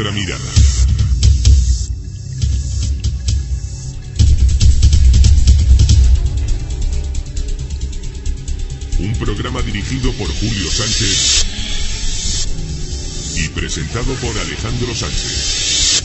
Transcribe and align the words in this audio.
otra 0.00 0.12
mirada. 0.12 0.44
Un 9.00 9.12
programa 9.14 9.60
dirigido 9.62 10.12
por 10.12 10.28
Julio 10.28 10.70
Sánchez 10.70 11.46
y 13.38 13.48
presentado 13.48 14.14
por 14.14 14.38
Alejandro 14.38 14.94
Sánchez. 14.94 16.02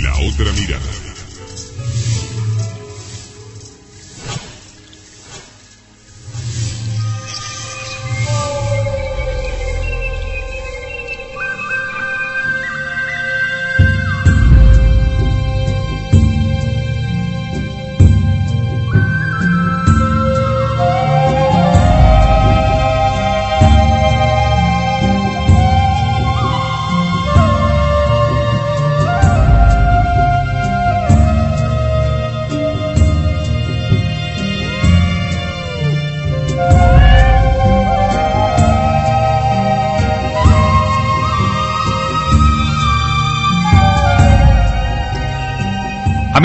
La 0.00 0.16
otra 0.20 0.50
mirada. 0.52 1.05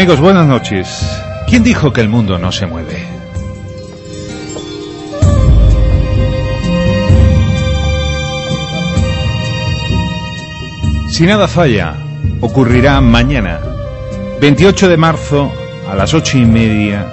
Amigos, 0.02 0.20
buenas 0.20 0.48
noches. 0.48 1.22
¿Quién 1.48 1.64
dijo 1.64 1.94
que 1.94 2.02
el 2.02 2.10
mundo 2.10 2.40
no 2.40 2.52
se 2.52 2.66
mueve? 2.66 3.06
Si 11.12 11.24
nada 11.28 11.48
falla, 11.48 11.94
ocurrirá 12.40 13.00
mañana, 13.00 13.60
28 14.42 14.90
de 14.90 14.98
marzo, 14.98 15.52
a 15.88 15.94
las 15.94 16.16
ocho 16.16 16.40
y 16.40 16.46
media, 16.46 17.06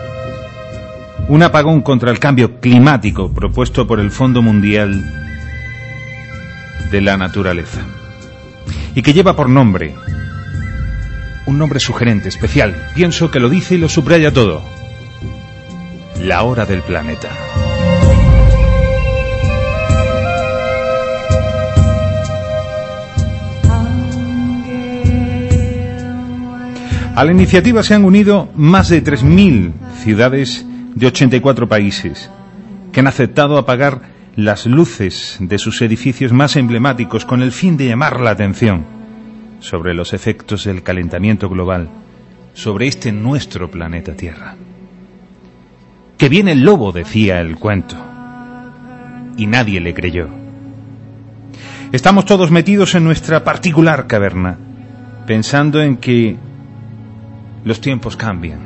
un 1.29 1.43
apagón 1.43 1.83
contra 1.83 2.11
el 2.11 2.19
cambio 2.19 2.59
climático 2.59 3.31
propuesto 3.31 3.87
por 3.87 4.01
el 4.01 4.11
Fondo 4.11 4.41
Mundial 4.41 5.05
de 6.91 7.03
la 7.03 7.19
Naturaleza 7.19 7.83
y 8.95 9.03
que 9.03 9.13
lleva 9.13 9.37
por 9.37 9.51
nombre 9.51 9.95
un 11.49 11.57
nombre 11.57 11.81
sugerente, 11.81 12.29
especial. 12.29 12.91
Pienso 12.95 13.31
que 13.31 13.41
lo 13.41 13.49
dice 13.49 13.77
y 13.77 13.79
lo 13.79 13.89
subraya 13.89 14.31
todo. 14.31 14.63
La 16.21 16.43
hora 16.43 16.67
del 16.67 16.83
planeta. 16.83 17.31
A 27.15 27.25
la 27.25 27.33
iniciativa 27.33 27.83
se 27.83 27.95
han 27.95 28.05
unido 28.05 28.51
más 28.55 28.91
de 28.91 29.03
3.000 29.03 29.73
ciudades 30.03 30.67
de 30.95 31.07
84 31.07 31.67
países 31.67 32.31
que 32.93 33.01
han 33.01 33.07
aceptado 33.07 33.57
apagar 33.57 34.03
las 34.37 34.67
luces 34.67 35.39
de 35.41 35.59
sus 35.59 35.81
edificios 35.83 36.33
más 36.33 36.57
emblemáticos 36.57 37.25
con 37.25 37.43
el 37.43 37.53
fin 37.53 37.77
de 37.77 37.87
llamar 37.89 38.21
la 38.21 38.31
atención 38.31 38.98
sobre 39.61 39.95
los 39.95 40.13
efectos 40.13 40.65
del 40.65 40.83
calentamiento 40.83 41.49
global 41.49 41.89
sobre 42.55 42.89
este 42.89 43.13
nuestro 43.13 43.71
planeta 43.71 44.15
Tierra. 44.15 44.57
Que 46.17 46.29
viene 46.29 46.53
el 46.53 46.63
lobo, 46.63 46.91
decía 46.91 47.41
el 47.41 47.57
cuento, 47.57 47.97
y 49.37 49.47
nadie 49.47 49.81
le 49.81 49.95
creyó. 49.95 50.29
Estamos 51.93 52.25
todos 52.25 52.51
metidos 52.51 52.95
en 52.97 53.05
nuestra 53.05 53.45
particular 53.45 54.09
caverna, 54.09 54.59
pensando 55.27 55.81
en 55.81 55.97
que 55.99 56.37
los 57.65 57.81
tiempos 57.81 58.17
cambian. 58.17 58.59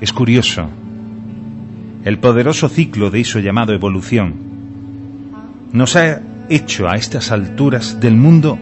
Es 0.00 0.12
curioso, 0.12 0.68
el 2.04 2.18
poderoso 2.18 2.68
ciclo 2.68 3.10
de 3.10 3.20
eso 3.20 3.38
llamado 3.38 3.72
evolución 3.72 4.34
nos 5.72 5.96
ha 5.96 6.20
hecho 6.48 6.88
a 6.88 6.96
estas 6.96 7.32
alturas 7.32 8.00
del 8.00 8.16
mundo 8.16 8.58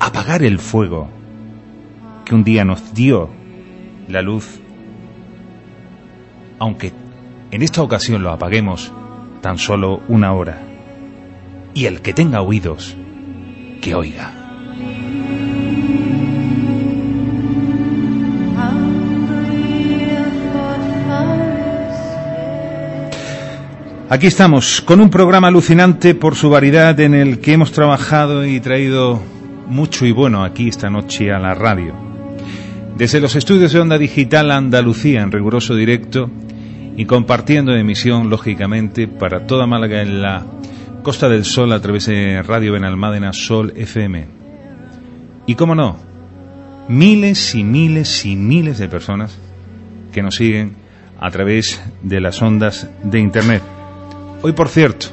apagar 0.00 0.42
el 0.42 0.58
fuego 0.58 1.08
que 2.24 2.34
un 2.34 2.42
día 2.42 2.64
nos 2.64 2.94
dio 2.94 3.28
la 4.08 4.22
luz, 4.22 4.60
aunque 6.58 6.92
en 7.50 7.62
esta 7.62 7.82
ocasión 7.82 8.22
lo 8.22 8.30
apaguemos 8.30 8.92
tan 9.42 9.58
solo 9.58 10.02
una 10.08 10.32
hora. 10.32 10.62
Y 11.74 11.84
el 11.84 12.00
que 12.00 12.12
tenga 12.12 12.40
oídos, 12.40 12.96
que 13.80 13.94
oiga. 13.94 14.32
Aquí 24.08 24.26
estamos, 24.26 24.80
con 24.80 25.00
un 25.00 25.08
programa 25.08 25.46
alucinante 25.46 26.16
por 26.16 26.34
su 26.34 26.50
variedad 26.50 26.98
en 26.98 27.14
el 27.14 27.38
que 27.38 27.52
hemos 27.52 27.70
trabajado 27.70 28.44
y 28.44 28.58
traído 28.58 29.22
mucho 29.70 30.04
y 30.04 30.12
bueno 30.12 30.44
aquí 30.44 30.68
esta 30.68 30.90
noche 30.90 31.32
a 31.32 31.38
la 31.38 31.54
radio. 31.54 31.94
Desde 32.96 33.20
los 33.20 33.36
estudios 33.36 33.72
de 33.72 33.80
Onda 33.80 33.96
Digital 33.96 34.50
Andalucía 34.50 35.22
en 35.22 35.32
riguroso 35.32 35.74
directo 35.74 36.28
y 36.96 37.06
compartiendo 37.06 37.74
emisión, 37.74 38.28
lógicamente, 38.28 39.08
para 39.08 39.46
toda 39.46 39.66
Málaga 39.66 40.02
en 40.02 40.20
la 40.20 40.44
Costa 41.02 41.28
del 41.28 41.44
Sol 41.44 41.72
a 41.72 41.80
través 41.80 42.06
de 42.06 42.42
Radio 42.42 42.72
Benalmádena 42.72 43.32
Sol 43.32 43.72
FM. 43.76 44.26
Y 45.46 45.54
cómo 45.54 45.74
no, 45.74 45.96
miles 46.88 47.54
y 47.54 47.64
miles 47.64 48.26
y 48.26 48.36
miles 48.36 48.78
de 48.78 48.88
personas 48.88 49.38
que 50.12 50.22
nos 50.22 50.34
siguen 50.34 50.74
a 51.18 51.30
través 51.30 51.82
de 52.02 52.20
las 52.20 52.42
ondas 52.42 52.90
de 53.02 53.20
Internet. 53.20 53.62
Hoy, 54.42 54.52
por 54.52 54.68
cierto, 54.68 55.06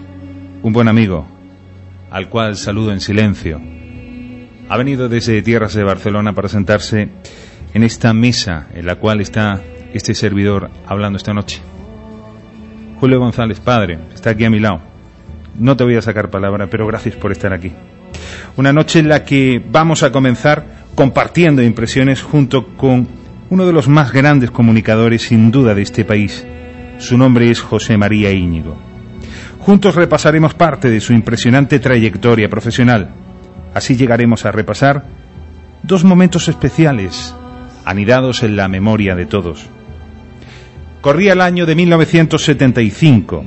un 0.64 0.74
buen 0.74 0.88
amigo, 0.88 1.28
al 2.10 2.28
cual 2.30 2.56
saludo 2.58 2.92
en 2.92 3.00
silencio, 3.00 3.62
ha 4.70 4.78
venido 4.78 5.10
desde 5.10 5.42
tierras 5.42 5.74
de 5.74 5.84
Barcelona 5.84 6.34
para 6.34 6.50
sentarse 6.50 7.10
en 7.74 7.84
esta 7.84 8.14
mesa 8.14 8.68
en 8.74 8.86
la 8.86 8.96
cual 8.96 9.22
está 9.22 9.62
este 9.94 10.14
servidor 10.14 10.70
hablando 10.86 11.18
esta 11.18 11.34
noche. 11.34 11.62
Julio 13.00 13.20
González, 13.20 13.60
padre, 13.60 14.00
está 14.14 14.32
aquí 14.32 14.46
a 14.46 14.50
mi 14.50 14.60
lado. 14.60 14.82
No 15.58 15.78
te 15.78 15.84
voy 15.84 15.96
a 15.96 16.02
sacar 16.02 16.30
palabra, 16.30 16.68
pero 16.70 16.86
gracias 16.88 17.16
por 17.16 17.32
estar 17.32 17.54
aquí. 17.54 17.72
Una 18.58 18.74
noche 18.74 19.00
en 19.00 19.08
la 19.08 19.24
que 19.24 19.62
vamos 19.72 20.04
a 20.04 20.12
comenzar 20.12 20.86
compartiendo 20.96 21.62
impresiones 21.62 22.22
junto 22.22 22.68
con 22.76 23.08
uno 23.50 23.66
de 23.66 23.74
los 23.74 23.88
más 23.88 24.12
grandes 24.12 24.52
comunicadores 24.52 25.22
sin 25.22 25.52
duda 25.52 25.74
de 25.74 25.84
este 25.84 26.04
país. 26.04 26.46
Su 26.98 27.18
nombre 27.18 27.50
es 27.50 27.62
José 27.62 27.98
María 27.98 28.32
Íñigo. 28.32 28.76
Juntos 29.60 29.96
repasaremos 29.96 30.54
parte 30.54 30.90
de 30.90 31.00
su 31.00 31.14
impresionante 31.14 31.80
trayectoria 31.80 32.50
profesional 32.50 33.27
Así 33.74 33.96
llegaremos 33.96 34.46
a 34.46 34.52
repasar 34.52 35.04
dos 35.84 36.04
momentos 36.04 36.48
especiales, 36.48 37.36
anidados 37.86 38.44
en 38.44 38.56
la 38.56 38.68
memoria 38.68 39.16
de 39.16 39.26
todos. 39.26 39.68
Corría 41.02 41.34
el 41.34 41.42
año 41.42 41.66
de 41.66 41.76
1975. 41.76 43.46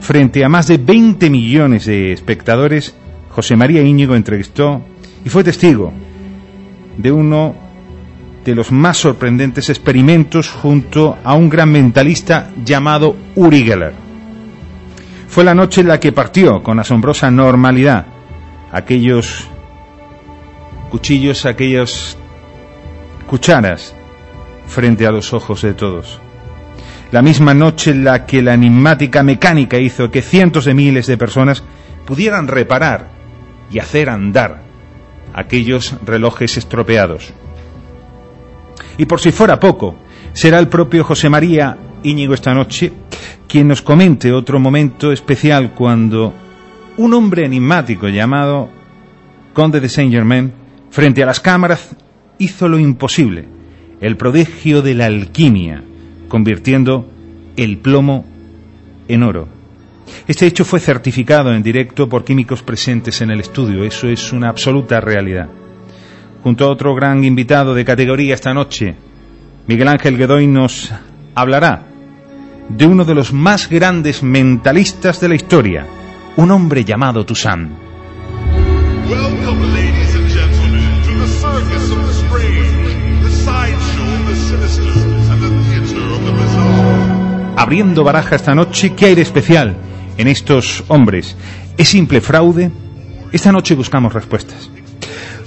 Frente 0.00 0.44
a 0.44 0.48
más 0.48 0.66
de 0.66 0.78
20 0.78 1.30
millones 1.30 1.86
de 1.86 2.12
espectadores, 2.12 2.94
José 3.30 3.56
María 3.56 3.82
Íñigo 3.82 4.14
entrevistó 4.14 4.82
y 5.24 5.28
fue 5.28 5.44
testigo 5.44 5.92
de 6.98 7.12
uno 7.12 7.54
de 8.44 8.54
los 8.54 8.72
más 8.72 8.98
sorprendentes 8.98 9.70
experimentos 9.70 10.50
junto 10.50 11.16
a 11.22 11.34
un 11.34 11.48
gran 11.48 11.70
mentalista 11.70 12.50
llamado 12.64 13.16
Uri 13.36 13.64
Geller. 13.64 13.94
Fue 15.28 15.44
la 15.44 15.54
noche 15.54 15.80
en 15.80 15.88
la 15.88 16.00
que 16.00 16.12
partió 16.12 16.62
con 16.62 16.78
asombrosa 16.78 17.30
normalidad 17.30 18.06
aquellos 18.72 19.48
cuchillos, 20.92 21.46
aquellas 21.46 22.18
cucharas 23.26 23.94
frente 24.66 25.06
a 25.06 25.10
los 25.10 25.32
ojos 25.32 25.62
de 25.62 25.72
todos. 25.72 26.20
La 27.10 27.22
misma 27.22 27.54
noche 27.54 27.92
en 27.92 28.04
la 28.04 28.26
que 28.26 28.42
la 28.42 28.52
enigmática 28.52 29.22
mecánica 29.22 29.78
hizo 29.78 30.10
que 30.10 30.20
cientos 30.20 30.66
de 30.66 30.74
miles 30.74 31.06
de 31.06 31.16
personas 31.16 31.64
pudieran 32.04 32.46
reparar 32.46 33.08
y 33.70 33.78
hacer 33.78 34.10
andar 34.10 34.60
aquellos 35.32 35.94
relojes 36.04 36.58
estropeados. 36.58 37.32
Y 38.98 39.06
por 39.06 39.18
si 39.18 39.32
fuera 39.32 39.58
poco, 39.58 39.96
será 40.34 40.58
el 40.58 40.68
propio 40.68 41.04
José 41.04 41.30
María 41.30 41.74
Íñigo 42.02 42.34
esta 42.34 42.52
noche 42.52 42.92
quien 43.48 43.68
nos 43.68 43.80
comente 43.80 44.30
otro 44.30 44.60
momento 44.60 45.10
especial 45.10 45.70
cuando 45.70 46.34
un 46.98 47.14
hombre 47.14 47.46
enigmático 47.46 48.08
llamado 48.08 48.68
Conde 49.54 49.80
de 49.80 49.88
Saint 49.88 50.12
Germain, 50.12 50.52
frente 50.92 51.22
a 51.22 51.26
las 51.26 51.40
cámaras, 51.40 51.96
hizo 52.38 52.68
lo 52.68 52.78
imposible, 52.78 53.48
el 54.00 54.16
prodigio 54.16 54.82
de 54.82 54.94
la 54.94 55.06
alquimia, 55.06 55.82
convirtiendo 56.28 57.10
el 57.56 57.78
plomo 57.78 58.26
en 59.08 59.22
oro. 59.22 59.48
Este 60.28 60.46
hecho 60.46 60.66
fue 60.66 60.80
certificado 60.80 61.54
en 61.54 61.62
directo 61.62 62.08
por 62.08 62.24
químicos 62.24 62.62
presentes 62.62 63.22
en 63.22 63.30
el 63.30 63.40
estudio, 63.40 63.84
eso 63.84 64.06
es 64.06 64.32
una 64.32 64.50
absoluta 64.50 65.00
realidad. 65.00 65.48
Junto 66.42 66.66
a 66.66 66.68
otro 66.68 66.94
gran 66.94 67.24
invitado 67.24 67.74
de 67.74 67.86
categoría 67.86 68.34
esta 68.34 68.52
noche, 68.52 68.94
Miguel 69.66 69.88
Ángel 69.88 70.18
Guedoy 70.18 70.46
nos 70.46 70.92
hablará 71.34 71.86
de 72.68 72.86
uno 72.86 73.06
de 73.06 73.14
los 73.14 73.32
más 73.32 73.68
grandes 73.68 74.22
mentalistas 74.22 75.20
de 75.20 75.28
la 75.28 75.36
historia, 75.36 75.86
un 76.36 76.50
hombre 76.50 76.84
llamado 76.84 77.24
Toussaint. 77.24 77.70
Abriendo 87.62 88.02
baraja 88.02 88.34
esta 88.34 88.56
noche, 88.56 88.92
¿qué 88.96 89.14
de 89.14 89.22
especial 89.22 89.76
en 90.18 90.26
estos 90.26 90.82
hombres? 90.88 91.36
¿Es 91.76 91.90
simple 91.90 92.20
fraude? 92.20 92.72
Esta 93.30 93.52
noche 93.52 93.76
buscamos 93.76 94.12
respuestas. 94.12 94.68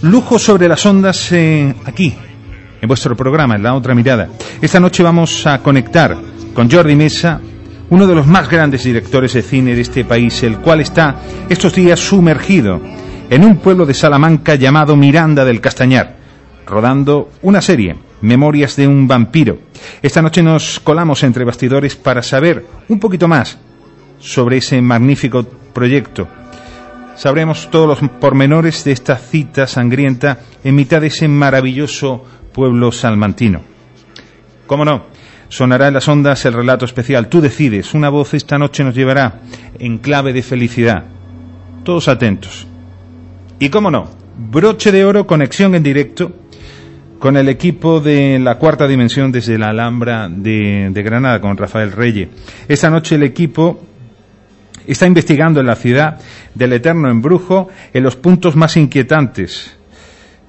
Lujo 0.02 0.40
sobre 0.40 0.70
las 0.70 0.86
ondas 0.86 1.30
eh, 1.34 1.76
aquí, 1.84 2.16
en 2.80 2.88
vuestro 2.88 3.18
programa, 3.18 3.58
en 3.58 3.64
la 3.64 3.74
otra 3.74 3.94
mirada. 3.94 4.30
Esta 4.62 4.80
noche 4.80 5.04
vamos 5.04 5.46
a 5.46 5.60
conectar 5.62 6.16
con 6.54 6.72
Jordi 6.72 6.96
Mesa, 6.96 7.42
uno 7.90 8.08
de 8.08 8.16
los 8.16 8.26
más 8.26 8.50
grandes 8.50 8.86
directores 8.86 9.34
de 9.34 9.42
cine 9.42 9.76
de 9.76 9.82
este 9.82 10.06
país, 10.06 10.42
el 10.44 10.60
cual 10.60 10.80
está 10.80 11.18
estos 11.50 11.76
días 11.76 12.00
sumergido 12.00 12.80
en 13.30 13.44
un 13.44 13.58
pueblo 13.58 13.86
de 13.86 13.94
Salamanca 13.94 14.56
llamado 14.56 14.96
Miranda 14.96 15.44
del 15.44 15.60
Castañar, 15.60 16.16
rodando 16.66 17.32
una 17.42 17.60
serie, 17.60 17.98
Memorias 18.22 18.76
de 18.76 18.88
un 18.88 19.08
vampiro. 19.08 19.60
Esta 20.02 20.22
noche 20.22 20.42
nos 20.42 20.80
colamos 20.80 21.24
entre 21.24 21.46
bastidores 21.46 21.96
para 21.96 22.24
saber 22.24 22.66
un 22.88 23.00
poquito 23.00 23.28
más 23.28 23.58
sobre 24.20 24.58
ese 24.58 24.82
magnífico 24.82 25.44
proyecto. 25.74 26.28
Sabremos 27.16 27.70
todos 27.72 27.88
los 27.88 28.10
pormenores 28.12 28.84
de 28.84 28.92
esta 28.92 29.16
cita 29.16 29.68
sangrienta 29.68 30.40
en 30.64 30.76
mitad 30.76 31.02
de 31.02 31.08
ese 31.08 31.28
maravilloso 31.28 32.24
pueblo 32.52 32.92
salmantino. 32.92 33.62
¿Cómo 34.68 34.84
no? 34.84 35.04
Sonará 35.48 35.88
en 35.88 35.94
las 35.94 36.08
ondas 36.08 36.44
el 36.46 36.54
relato 36.54 36.86
especial. 36.86 37.28
Tú 37.30 37.40
decides. 37.40 37.94
Una 37.94 38.10
voz 38.10 38.34
esta 38.34 38.58
noche 38.58 38.84
nos 38.84 38.96
llevará 38.96 39.42
en 39.80 40.00
clave 40.00 40.34
de 40.34 40.42
felicidad. 40.42 41.06
Todos 41.84 42.08
atentos. 42.08 42.68
Y 43.60 43.70
cómo 43.70 43.92
no, 43.92 44.10
broche 44.38 44.92
de 44.92 45.06
oro, 45.06 45.28
conexión 45.28 45.76
en 45.76 45.84
directo 45.84 46.34
con 47.20 47.38
el 47.38 47.50
equipo 47.50 48.00
de 48.00 48.40
la 48.40 48.56
cuarta 48.56 48.88
dimensión 48.88 49.32
desde 49.32 49.58
la 49.58 49.70
Alhambra 49.70 50.30
de, 50.30 50.92
Granada, 51.04 51.42
con 51.42 51.58
Rafael 51.58 51.92
Reyes. 51.92 52.30
Esta 52.68 52.90
noche 52.90 53.16
el 53.16 53.24
equipo 53.24 53.84
está 54.86 55.08
investigando 55.08 55.60
en 55.60 55.68
la 55.68 55.76
ciudad 55.76 56.20
del 56.54 56.74
eterno 56.74 57.10
embrujo 57.10 57.70
en 57.94 58.04
los 58.04 58.16
puntos 58.16 58.56
más 58.56 58.78
inquietantes 58.78 59.76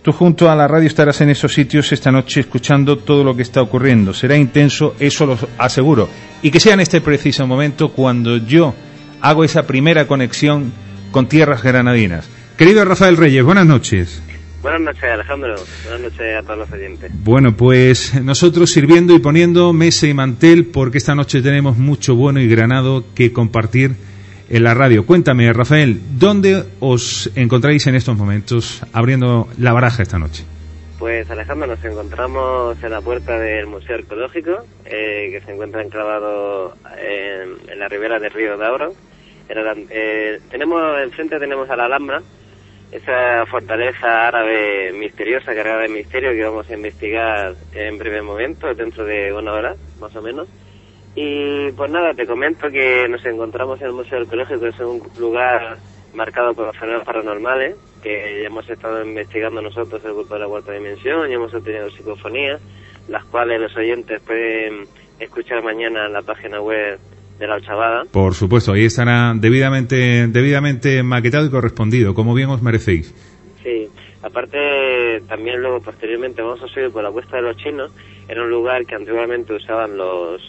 Tú 0.06 0.12
junto 0.12 0.48
a 0.48 0.54
la 0.54 0.68
radio 0.68 0.86
estarás 0.86 1.20
en 1.22 1.30
esos 1.30 1.52
sitios 1.52 1.90
esta 1.90 2.12
noche 2.12 2.38
escuchando 2.38 2.98
todo 2.98 3.24
lo 3.24 3.34
que 3.34 3.42
está 3.42 3.60
ocurriendo. 3.60 4.14
Será 4.14 4.36
intenso, 4.36 4.94
eso 5.00 5.26
lo 5.26 5.36
aseguro. 5.58 6.08
Y 6.42 6.52
que 6.52 6.60
sea 6.60 6.74
en 6.74 6.80
este 6.80 7.00
preciso 7.00 7.44
momento 7.44 7.88
cuando 7.88 8.36
yo 8.36 8.72
hago 9.20 9.42
esa 9.42 9.66
primera 9.66 10.06
conexión 10.06 10.72
con 11.10 11.28
tierras 11.28 11.64
granadinas. 11.64 12.28
Querido 12.56 12.84
Rafael 12.84 13.16
Reyes, 13.16 13.42
buenas 13.42 13.66
noches. 13.66 14.22
Buenas 14.66 14.80
noches, 14.80 15.04
Alejandro. 15.04 15.54
Buenas 15.84 16.00
noches 16.00 16.36
a 16.36 16.42
todos 16.42 16.58
los 16.58 16.72
oyentes. 16.72 17.12
Bueno, 17.22 17.56
pues 17.56 18.20
nosotros 18.20 18.68
sirviendo 18.68 19.14
y 19.14 19.20
poniendo 19.20 19.72
mesa 19.72 20.08
y 20.08 20.12
mantel 20.12 20.66
porque 20.66 20.98
esta 20.98 21.14
noche 21.14 21.40
tenemos 21.40 21.78
mucho 21.78 22.16
bueno 22.16 22.40
y 22.40 22.48
granado 22.48 23.04
que 23.14 23.32
compartir 23.32 23.92
en 24.50 24.64
la 24.64 24.74
radio. 24.74 25.06
Cuéntame, 25.06 25.52
Rafael, 25.52 26.00
¿dónde 26.18 26.64
os 26.80 27.30
encontráis 27.36 27.86
en 27.86 27.94
estos 27.94 28.16
momentos 28.16 28.82
abriendo 28.92 29.46
la 29.56 29.72
baraja 29.72 30.02
esta 30.02 30.18
noche? 30.18 30.44
Pues 30.98 31.30
Alejandro, 31.30 31.68
nos 31.68 31.84
encontramos 31.84 32.76
en 32.82 32.90
la 32.90 33.00
puerta 33.00 33.38
del 33.38 33.68
Museo 33.68 33.94
Arqueológico, 33.94 34.64
eh, 34.84 35.28
que 35.30 35.42
se 35.46 35.52
encuentra 35.52 35.80
enclavado 35.80 36.74
en, 36.98 37.78
la 37.78 37.86
ribera 37.86 38.18
del 38.18 38.32
río 38.32 38.56
Dauro. 38.58 38.94
Eh, 39.48 40.40
tenemos 40.50 40.82
enfrente 41.00 41.38
tenemos 41.38 41.70
a 41.70 41.76
la 41.76 41.84
Alhambra, 41.84 42.20
esa 42.92 43.44
fortaleza 43.46 44.28
árabe 44.28 44.92
misteriosa, 44.92 45.54
cargada 45.54 45.82
de 45.82 45.88
misterio 45.88 46.32
que 46.32 46.44
vamos 46.44 46.68
a 46.70 46.74
investigar 46.74 47.54
en 47.74 47.98
breve 47.98 48.22
momento, 48.22 48.74
dentro 48.74 49.04
de 49.04 49.32
una 49.32 49.52
hora, 49.52 49.74
más 50.00 50.14
o 50.16 50.22
menos. 50.22 50.48
Y 51.14 51.72
pues 51.72 51.90
nada, 51.90 52.14
te 52.14 52.26
comento 52.26 52.70
que 52.70 53.08
nos 53.08 53.24
encontramos 53.24 53.80
en 53.80 53.86
el 53.86 53.92
Museo 53.92 54.20
Arqueológico, 54.20 54.66
es 54.66 54.78
un 54.80 55.02
lugar 55.18 55.78
marcado 56.14 56.54
por 56.54 56.66
los 56.66 56.76
fenómenos 56.76 57.06
paranormales, 57.06 57.76
que 58.02 58.44
hemos 58.44 58.68
estado 58.68 59.04
investigando 59.04 59.60
nosotros 59.60 60.04
el 60.04 60.12
grupo 60.12 60.34
de 60.34 60.40
la 60.40 60.46
cuarta 60.46 60.72
dimensión 60.72 61.30
y 61.30 61.34
hemos 61.34 61.52
obtenido 61.54 61.90
psicofonías, 61.90 62.60
las 63.08 63.24
cuales 63.24 63.60
los 63.60 63.76
oyentes 63.76 64.20
pueden 64.22 64.86
escuchar 65.18 65.62
mañana 65.62 66.06
en 66.06 66.12
la 66.12 66.22
página 66.22 66.60
web 66.60 66.98
de 67.38 67.46
la 67.46 67.56
Ochavada. 67.56 68.04
Por 68.10 68.34
supuesto, 68.34 68.72
ahí 68.72 68.84
estará 68.84 69.32
debidamente, 69.34 70.26
debidamente 70.28 71.02
maquetado 71.02 71.46
y 71.46 71.50
correspondido, 71.50 72.14
como 72.14 72.34
bien 72.34 72.48
os 72.50 72.62
merecéis. 72.62 73.14
Sí, 73.62 73.88
aparte 74.22 75.20
también 75.28 75.60
luego 75.60 75.80
posteriormente 75.80 76.42
vamos 76.42 76.62
a 76.62 76.68
subir 76.68 76.90
por 76.90 77.02
la 77.02 77.10
cuesta 77.10 77.36
de 77.36 77.42
los 77.42 77.56
chinos, 77.56 77.92
era 78.28 78.42
un 78.42 78.50
lugar 78.50 78.86
que 78.86 78.94
antiguamente 78.94 79.54
usaban 79.54 79.96
los 79.96 80.42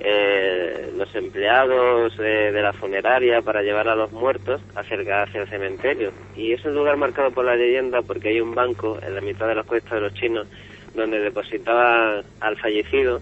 eh, 0.00 0.92
los 0.96 1.12
empleados 1.16 2.16
de, 2.16 2.52
la 2.52 2.72
funeraria 2.72 3.42
para 3.42 3.62
llevar 3.62 3.88
a 3.88 3.96
los 3.96 4.12
muertos 4.12 4.60
hacia, 4.76 5.22
hacia 5.22 5.42
el 5.42 5.48
cementerio. 5.48 6.12
Y 6.36 6.52
es 6.52 6.64
un 6.64 6.74
lugar 6.74 6.96
marcado 6.96 7.32
por 7.32 7.44
la 7.44 7.56
leyenda 7.56 8.02
porque 8.02 8.28
hay 8.28 8.40
un 8.40 8.54
banco 8.54 8.98
en 9.02 9.14
la 9.16 9.20
mitad 9.20 9.48
de 9.48 9.56
la 9.56 9.64
cuesta 9.64 9.96
de 9.96 10.02
los 10.02 10.14
chinos 10.14 10.46
donde 10.94 11.18
depositaban 11.18 12.22
al 12.40 12.56
fallecido 12.58 13.20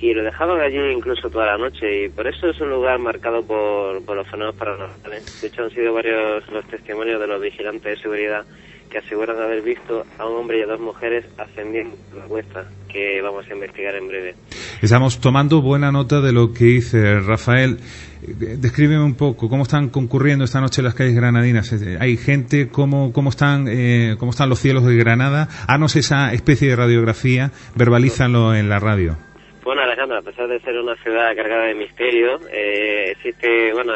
y 0.00 0.14
lo 0.14 0.22
dejaban 0.22 0.60
allí 0.60 0.78
incluso 0.96 1.28
toda 1.28 1.46
la 1.46 1.58
noche 1.58 2.04
y 2.04 2.08
por 2.08 2.26
eso 2.26 2.48
es 2.48 2.60
un 2.60 2.70
lugar 2.70 2.98
marcado 2.98 3.42
por, 3.42 4.02
los 4.02 4.26
fenómenos 4.28 4.56
paranormales. 4.56 5.40
De 5.40 5.48
hecho 5.48 5.64
han 5.64 5.70
sido 5.70 5.92
varios 5.92 6.48
los 6.50 6.64
testimonios 6.66 7.20
de 7.20 7.26
los 7.26 7.40
vigilantes 7.40 7.96
de 7.96 8.02
seguridad 8.02 8.44
que 8.90 8.98
aseguran 8.98 9.38
haber 9.38 9.62
visto 9.62 10.04
a 10.18 10.26
un 10.26 10.38
hombre 10.38 10.58
y 10.58 10.62
a 10.62 10.66
dos 10.66 10.80
mujeres 10.80 11.24
ascendiendo 11.38 11.96
la 12.16 12.24
cuesta, 12.24 12.64
que 12.88 13.22
vamos 13.22 13.46
a 13.48 13.54
investigar 13.54 13.94
en 13.94 14.08
breve. 14.08 14.34
Estamos 14.82 15.20
tomando 15.20 15.62
buena 15.62 15.92
nota 15.92 16.20
de 16.20 16.32
lo 16.32 16.52
que 16.52 16.64
dice 16.64 17.20
Rafael. 17.20 17.78
Descríbeme 18.20 19.04
un 19.04 19.14
poco 19.14 19.48
cómo 19.48 19.62
están 19.62 19.90
concurriendo 19.90 20.44
esta 20.44 20.60
noche 20.60 20.82
las 20.82 20.94
calles 20.94 21.14
granadinas. 21.14 21.72
Hay 22.00 22.16
gente, 22.16 22.68
cómo, 22.68 23.12
cómo, 23.12 23.30
están, 23.30 23.68
eh, 23.68 24.16
cómo 24.18 24.32
están 24.32 24.48
los 24.48 24.58
cielos 24.58 24.84
de 24.84 24.96
Granada. 24.96 25.48
Hanos 25.68 25.94
esa 25.94 26.32
especie 26.32 26.68
de 26.70 26.74
radiografía, 26.74 27.52
verbalízalo 27.76 28.56
en 28.56 28.68
la 28.68 28.80
radio. 28.80 29.29
Bueno, 29.70 29.82
Alejandro, 29.82 30.18
a 30.18 30.22
pesar 30.22 30.48
de 30.48 30.58
ser 30.62 30.76
una 30.80 30.96
ciudad 30.96 31.32
cargada 31.36 31.66
de 31.66 31.76
misterio, 31.76 32.40
eh, 32.50 33.12
existe, 33.12 33.72
bueno, 33.72 33.92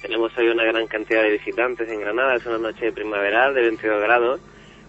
tenemos 0.00 0.32
hoy 0.38 0.48
una 0.48 0.64
gran 0.64 0.86
cantidad 0.86 1.22
de 1.22 1.32
visitantes 1.32 1.90
en 1.90 2.00
Granada, 2.00 2.36
es 2.36 2.46
una 2.46 2.56
noche 2.56 2.90
primaveral 2.90 3.52
de 3.52 3.60
22 3.60 4.00
grados, 4.00 4.40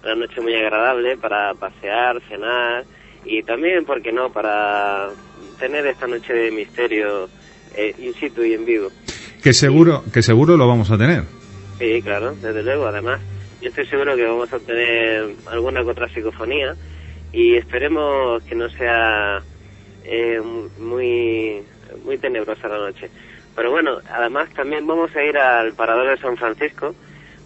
una 0.01 0.15
noche 0.15 0.39
muy 0.39 0.55
agradable 0.55 1.17
para 1.17 1.53
pasear, 1.55 2.21
cenar 2.29 2.85
y 3.25 3.43
también, 3.43 3.83
¿por 3.83 4.01
qué 4.01 4.13
no?, 4.13 4.31
para 4.31 5.09
tener 5.59 5.85
esta 5.85 6.07
noche 6.07 6.31
de 6.31 6.49
misterio 6.49 7.27
eh, 7.75 7.93
in 7.99 8.13
situ 8.13 8.41
y 8.41 8.53
en 8.53 8.63
vivo. 8.63 8.87
Que 9.43 9.51
seguro, 9.51 10.01
que 10.13 10.21
seguro 10.21 10.55
lo 10.55 10.65
vamos 10.65 10.89
a 10.91 10.97
tener. 10.97 11.23
Sí, 11.77 12.01
claro, 12.01 12.35
desde 12.35 12.63
luego, 12.63 12.85
además, 12.85 13.19
yo 13.61 13.67
estoy 13.67 13.85
seguro 13.85 14.15
que 14.15 14.23
vamos 14.23 14.53
a 14.53 14.59
tener 14.59 15.25
alguna 15.47 15.81
otra 15.81 16.07
psicofonía 16.07 16.73
y 17.33 17.57
esperemos 17.57 18.41
que 18.43 18.55
no 18.55 18.69
sea 18.69 19.43
eh, 20.03 20.41
muy, 20.79 21.63
muy 22.03 22.17
tenebrosa 22.17 22.67
la 22.67 22.77
noche. 22.77 23.09
Pero 23.55 23.71
bueno, 23.71 23.97
además 24.09 24.49
también 24.53 24.87
vamos 24.87 25.15
a 25.15 25.23
ir 25.23 25.37
al 25.37 25.73
Parador 25.73 26.09
de 26.09 26.17
San 26.17 26.37
Francisco, 26.37 26.95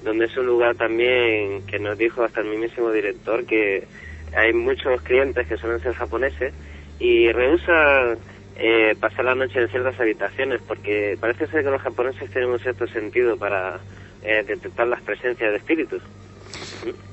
donde 0.04 0.26
es 0.26 0.38
un 0.38 0.46
lugar 0.46 0.76
también 0.76 1.66
que 1.66 1.80
nos 1.80 1.98
dijo 1.98 2.24
hasta 2.24 2.42
el 2.42 2.48
mismísimo 2.48 2.92
director 2.92 3.46
que 3.46 3.88
hay 4.36 4.54
muchos 4.54 5.02
clientes 5.02 5.48
que 5.48 5.58
suelen 5.58 5.80
ser 5.80 5.94
japoneses 5.94 6.54
y 7.00 7.32
rehusan 7.32 8.18
eh, 8.58 8.96
pasar 9.00 9.26
la 9.26 9.36
noche 9.36 9.60
en 9.60 9.70
ciertas 9.70 10.00
habitaciones 10.00 10.62
porque 10.68 11.18
parece 11.20 11.48
ser 11.48 11.64
que 11.64 11.72
los 11.72 11.82
japoneses 11.82 12.30
tienen 12.32 12.52
un 12.52 12.60
cierto 12.60 12.88
sentido 12.88 13.38
para 13.38 13.80
eh, 14.24 14.44
detectar 14.48 14.88
las 14.88 15.02
presencias 15.02 15.52
de 15.52 15.58
espíritus. 15.58 16.02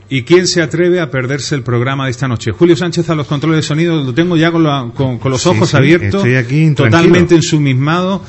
¿Y 0.09 0.25
quién 0.25 0.47
se 0.47 0.61
atreve 0.61 1.01
a 1.01 1.11
perderse 1.11 1.55
el 1.55 1.63
programa 1.63 2.05
de 2.05 2.11
esta 2.11 2.29
noche? 2.29 2.53
Julio 2.53 2.77
Sánchez 2.77 3.09
a 3.09 3.15
los 3.15 3.27
controles 3.27 3.59
de 3.59 3.63
sonido, 3.63 4.03
lo 4.03 4.13
tengo 4.13 4.37
ya 4.37 4.53
con, 4.53 5.19
los 5.25 5.47
ojos 5.47 5.75
abiertos, 5.75 6.17
estoy 6.17 6.35
aquí 6.35 6.71
totalmente 6.75 7.35
ensumismado 7.35 8.23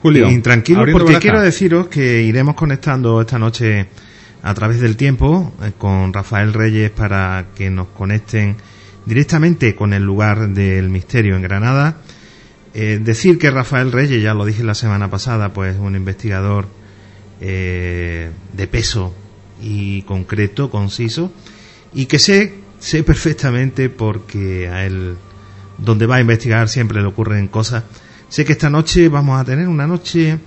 Julio, 0.00 0.30
intranquilo 0.30 0.86
porque 0.90 1.18
quiero 1.18 1.42
deciros 1.42 1.88
que 1.88 2.22
iremos 2.22 2.54
conectando 2.54 3.20
esta 3.20 3.38
noche 3.38 3.88
a 4.42 4.54
través 4.54 4.80
del 4.80 4.96
tiempo 4.96 5.52
eh, 5.62 5.72
con 5.76 6.12
Rafael 6.12 6.54
Reyes 6.54 6.90
para 6.90 7.48
que 7.54 7.68
nos 7.68 7.88
conecten 7.88 8.56
directamente 9.04 9.74
con 9.74 9.92
el 9.92 10.04
lugar 10.04 10.48
del 10.48 10.88
misterio 10.88 11.36
en 11.36 11.42
Granada. 11.42 11.98
Eh, 12.72 13.00
decir 13.02 13.38
que 13.38 13.50
Rafael 13.50 13.92
Reyes, 13.92 14.22
ya 14.22 14.34
lo 14.34 14.44
dije 14.44 14.62
la 14.62 14.74
semana 14.74 15.10
pasada, 15.10 15.52
pues 15.52 15.76
un 15.78 15.96
investigador 15.96 16.68
eh, 17.40 18.30
de 18.52 18.66
peso 18.66 19.14
y 19.60 20.02
concreto, 20.02 20.70
conciso, 20.70 21.32
y 21.94 22.06
que 22.06 22.18
sé, 22.18 22.54
sé 22.78 23.02
perfectamente 23.02 23.88
porque 23.88 24.68
a 24.68 24.84
él, 24.86 25.16
donde 25.78 26.06
va 26.06 26.16
a 26.16 26.20
investigar 26.20 26.68
siempre 26.68 27.00
le 27.00 27.08
ocurren 27.08 27.48
cosas. 27.48 27.84
Sé 28.28 28.44
que 28.44 28.52
esta 28.52 28.70
noche 28.70 29.08
vamos 29.08 29.40
a 29.40 29.44
tener 29.44 29.68
una 29.68 29.86
noche 29.86 30.38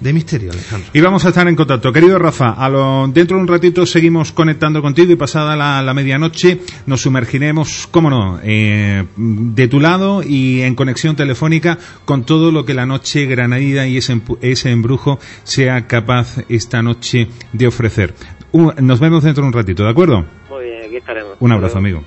de 0.00 0.12
misterio, 0.12 0.50
Alejandro. 0.50 0.90
Y 0.92 1.00
vamos 1.00 1.24
a 1.24 1.28
estar 1.28 1.46
en 1.46 1.54
contacto. 1.54 1.92
Querido 1.92 2.18
Rafa, 2.18 2.50
a 2.50 2.68
lo, 2.68 3.06
dentro 3.08 3.36
de 3.36 3.42
un 3.42 3.48
ratito 3.48 3.84
seguimos 3.86 4.32
conectando 4.32 4.80
contigo 4.80 5.12
y 5.12 5.16
pasada 5.16 5.56
la, 5.56 5.94
medianoche 5.94 6.60
nos 6.86 7.02
sumergiremos, 7.02 7.88
cómo 7.90 8.10
no, 8.10 8.40
eh, 8.42 9.04
de 9.16 9.68
tu 9.68 9.80
lado 9.80 10.22
y 10.22 10.62
en 10.62 10.74
conexión 10.74 11.16
telefónica 11.16 11.78
con 12.04 12.24
todo 12.24 12.50
lo 12.50 12.64
que 12.64 12.74
la 12.74 12.86
noche 12.86 13.26
granadina 13.26 13.86
y 13.86 13.98
ese, 13.98 14.20
ese 14.40 14.70
embrujo 14.70 15.18
sea 15.42 15.86
capaz 15.86 16.38
esta 16.48 16.82
noche 16.82 17.28
de 17.52 17.66
ofrecer. 17.66 18.14
nos 18.52 19.00
vemos 19.00 19.22
dentro 19.22 19.42
de 19.42 19.48
un 19.48 19.52
ratito, 19.52 19.84
¿de 19.84 19.90
acuerdo? 19.90 20.24
Muy 20.48 20.64
bien, 20.64 20.84
aquí 20.86 20.96
estaremos. 20.96 21.36
Un 21.40 21.52
abrazo, 21.52 21.78
amigo. 21.78 22.02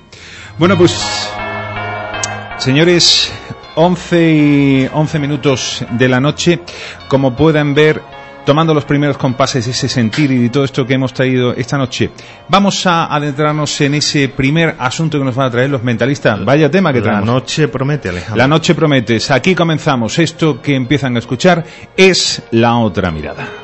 Bueno, 0.58 0.76
pues, 0.76 1.30
señores, 2.58 3.32
11 3.74 4.32
y 4.32 4.88
11 4.92 5.18
minutos 5.18 5.84
de 5.90 6.08
la 6.08 6.20
noche. 6.20 6.60
Como 7.08 7.34
pueden 7.34 7.74
ver, 7.74 8.00
tomando 8.44 8.74
los 8.74 8.84
primeros 8.84 9.16
compases, 9.16 9.66
ese 9.66 9.88
sentir 9.88 10.30
y 10.30 10.48
todo 10.50 10.64
esto 10.64 10.86
que 10.86 10.94
hemos 10.94 11.12
traído 11.12 11.54
esta 11.54 11.76
noche, 11.78 12.10
vamos 12.48 12.86
a 12.86 13.06
adentrarnos 13.14 13.80
en 13.80 13.94
ese 13.94 14.28
primer 14.28 14.76
asunto 14.78 15.18
que 15.18 15.24
nos 15.24 15.34
van 15.34 15.48
a 15.48 15.50
traer 15.50 15.70
los 15.70 15.82
mentalistas. 15.82 16.44
Vaya 16.44 16.70
tema 16.70 16.92
que 16.92 17.00
traemos. 17.00 17.26
La 17.26 17.32
noche 17.32 17.68
promete, 17.68 18.08
Alejandro. 18.08 18.36
La 18.36 18.48
noche 18.48 18.74
promete. 18.74 19.18
Aquí 19.30 19.54
comenzamos. 19.54 20.18
Esto 20.18 20.60
que 20.60 20.74
empiezan 20.74 21.16
a 21.16 21.18
escuchar 21.18 21.64
es 21.96 22.42
la 22.50 22.76
otra 22.76 23.10
mirada. 23.10 23.63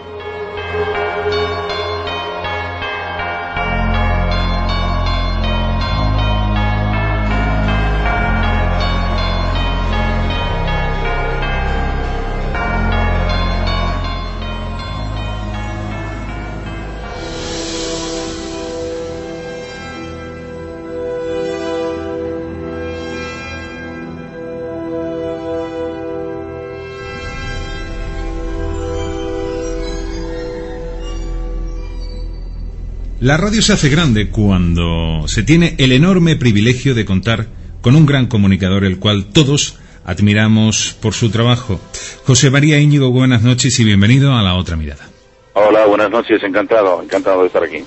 La 33.31 33.37
radio 33.37 33.63
se 33.63 33.73
hace 33.73 33.89
grande 33.89 34.29
cuando 34.29 35.29
se 35.29 35.45
tiene 35.45 35.77
el 35.79 35.93
enorme 35.93 36.35
privilegio 36.35 36.97
de 36.97 37.05
contar 37.05 37.47
con 37.81 37.95
un 37.95 38.05
gran 38.05 38.27
comunicador, 38.27 38.85
el 38.85 38.99
cual 38.99 39.27
todos 39.27 39.79
admiramos 40.05 40.99
por 41.01 41.15
su 41.15 41.31
trabajo. 41.31 41.81
José 42.25 42.51
María 42.51 42.81
Íñigo, 42.81 43.13
buenas 43.13 43.43
noches 43.43 43.79
y 43.79 43.85
bienvenido 43.85 44.33
a 44.33 44.43
La 44.43 44.57
Otra 44.57 44.75
Mirada. 44.75 45.09
Hola, 45.53 45.87
buenas 45.87 46.11
noches, 46.11 46.43
encantado, 46.43 47.01
encantado 47.05 47.43
de 47.43 47.47
estar 47.47 47.63
aquí. 47.63 47.85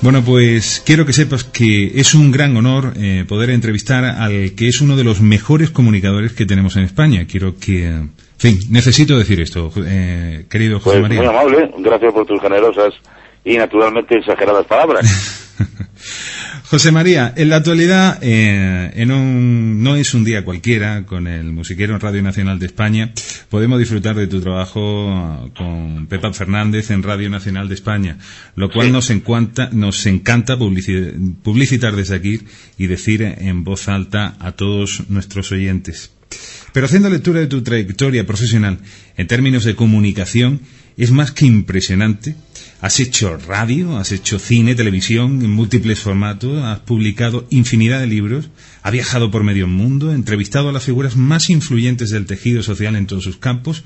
Bueno, 0.00 0.20
pues 0.26 0.82
quiero 0.84 1.06
que 1.06 1.12
sepas 1.12 1.44
que 1.44 1.92
es 2.00 2.12
un 2.14 2.32
gran 2.32 2.56
honor 2.56 2.94
eh, 2.96 3.24
poder 3.28 3.50
entrevistar 3.50 4.04
al 4.04 4.56
que 4.56 4.66
es 4.66 4.80
uno 4.80 4.96
de 4.96 5.04
los 5.04 5.20
mejores 5.20 5.70
comunicadores 5.70 6.32
que 6.32 6.44
tenemos 6.44 6.74
en 6.74 6.82
España. 6.82 7.24
Quiero 7.30 7.54
que, 7.54 7.86
en 7.86 8.10
fin, 8.36 8.58
necesito 8.68 9.16
decir 9.16 9.40
esto, 9.40 9.70
eh, 9.86 10.46
querido 10.50 10.80
José 10.80 10.98
pues 10.98 11.02
María. 11.02 11.20
Muy 11.20 11.28
amable, 11.28 11.70
gracias 11.78 12.12
por 12.12 12.26
tus 12.26 12.40
generosas 12.40 12.92
y 13.44 13.56
naturalmente 13.56 14.18
exageradas 14.18 14.66
palabras. 14.66 15.40
José 16.72 16.90
María, 16.90 17.34
en 17.36 17.50
la 17.50 17.56
actualidad 17.56 18.18
eh, 18.22 18.92
en 18.94 19.12
un, 19.12 19.82
no 19.82 19.94
es 19.94 20.14
un 20.14 20.24
día 20.24 20.42
cualquiera 20.42 21.04
con 21.04 21.26
el 21.26 21.52
musiquero 21.52 21.92
en 21.92 22.00
Radio 22.00 22.22
Nacional 22.22 22.58
de 22.58 22.64
España. 22.64 23.12
Podemos 23.50 23.78
disfrutar 23.78 24.16
de 24.16 24.26
tu 24.26 24.40
trabajo 24.40 25.50
con 25.54 26.06
Pepa 26.06 26.32
Fernández 26.32 26.90
en 26.90 27.02
Radio 27.02 27.28
Nacional 27.28 27.68
de 27.68 27.74
España, 27.74 28.16
lo 28.56 28.70
cual 28.70 28.90
nos, 28.90 29.10
encanta, 29.10 29.68
nos 29.70 30.06
encanta 30.06 30.56
publicitar 30.56 31.94
desde 31.94 32.16
aquí 32.16 32.40
y 32.78 32.86
decir 32.86 33.22
en 33.22 33.64
voz 33.64 33.88
alta 33.88 34.34
a 34.40 34.52
todos 34.52 35.10
nuestros 35.10 35.52
oyentes. 35.52 36.14
Pero 36.72 36.86
haciendo 36.86 37.10
lectura 37.10 37.40
de 37.40 37.48
tu 37.48 37.62
trayectoria 37.62 38.24
profesional 38.26 38.78
en 39.18 39.26
términos 39.26 39.64
de 39.64 39.74
comunicación, 39.74 40.62
es 40.96 41.10
más 41.10 41.32
que 41.32 41.44
impresionante 41.44 42.34
Has 42.82 42.98
hecho 42.98 43.38
radio, 43.46 43.96
has 43.96 44.10
hecho 44.10 44.40
cine, 44.40 44.74
televisión 44.74 45.40
en 45.42 45.52
múltiples 45.52 46.02
formatos, 46.02 46.60
has 46.64 46.80
publicado 46.80 47.44
infinidad 47.48 48.00
de 48.00 48.08
libros, 48.08 48.50
has 48.82 48.90
viajado 48.90 49.30
por 49.30 49.44
medio 49.44 49.68
mundo, 49.68 50.10
entrevistado 50.10 50.68
a 50.68 50.72
las 50.72 50.84
figuras 50.84 51.16
más 51.16 51.48
influyentes 51.48 52.10
del 52.10 52.26
tejido 52.26 52.60
social 52.64 52.96
en 52.96 53.06
todos 53.06 53.22
sus 53.22 53.36
campos, 53.36 53.84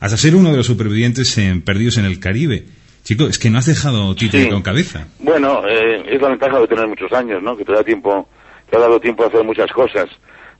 hasta 0.00 0.16
ser 0.16 0.34
uno 0.34 0.50
de 0.50 0.56
los 0.56 0.66
supervivientes 0.66 1.38
en 1.38 1.62
Perdidos 1.62 1.96
en 1.98 2.06
el 2.06 2.18
Caribe. 2.18 2.64
Chico, 3.04 3.28
es 3.28 3.38
que 3.38 3.50
no 3.50 3.58
has 3.58 3.66
dejado 3.66 4.12
título 4.16 4.50
con 4.50 4.62
cabeza. 4.62 5.06
Bueno, 5.20 5.62
eh, 5.68 6.02
es 6.08 6.20
la 6.20 6.30
ventaja 6.30 6.58
de 6.58 6.66
tener 6.66 6.88
muchos 6.88 7.12
años, 7.12 7.40
¿no? 7.40 7.56
Que 7.56 7.64
te 7.64 7.72
da 7.72 7.84
tiempo, 7.84 8.28
te 8.68 8.76
ha 8.76 8.80
dado 8.80 8.98
tiempo 8.98 9.22
a 9.22 9.28
hacer 9.28 9.44
muchas 9.44 9.70
cosas. 9.70 10.06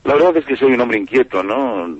La 0.05 0.15
verdad 0.15 0.37
es 0.37 0.45
que 0.45 0.55
soy 0.55 0.75
un 0.75 0.81
hombre 0.81 0.99
inquieto, 0.99 1.43
¿no? 1.43 1.93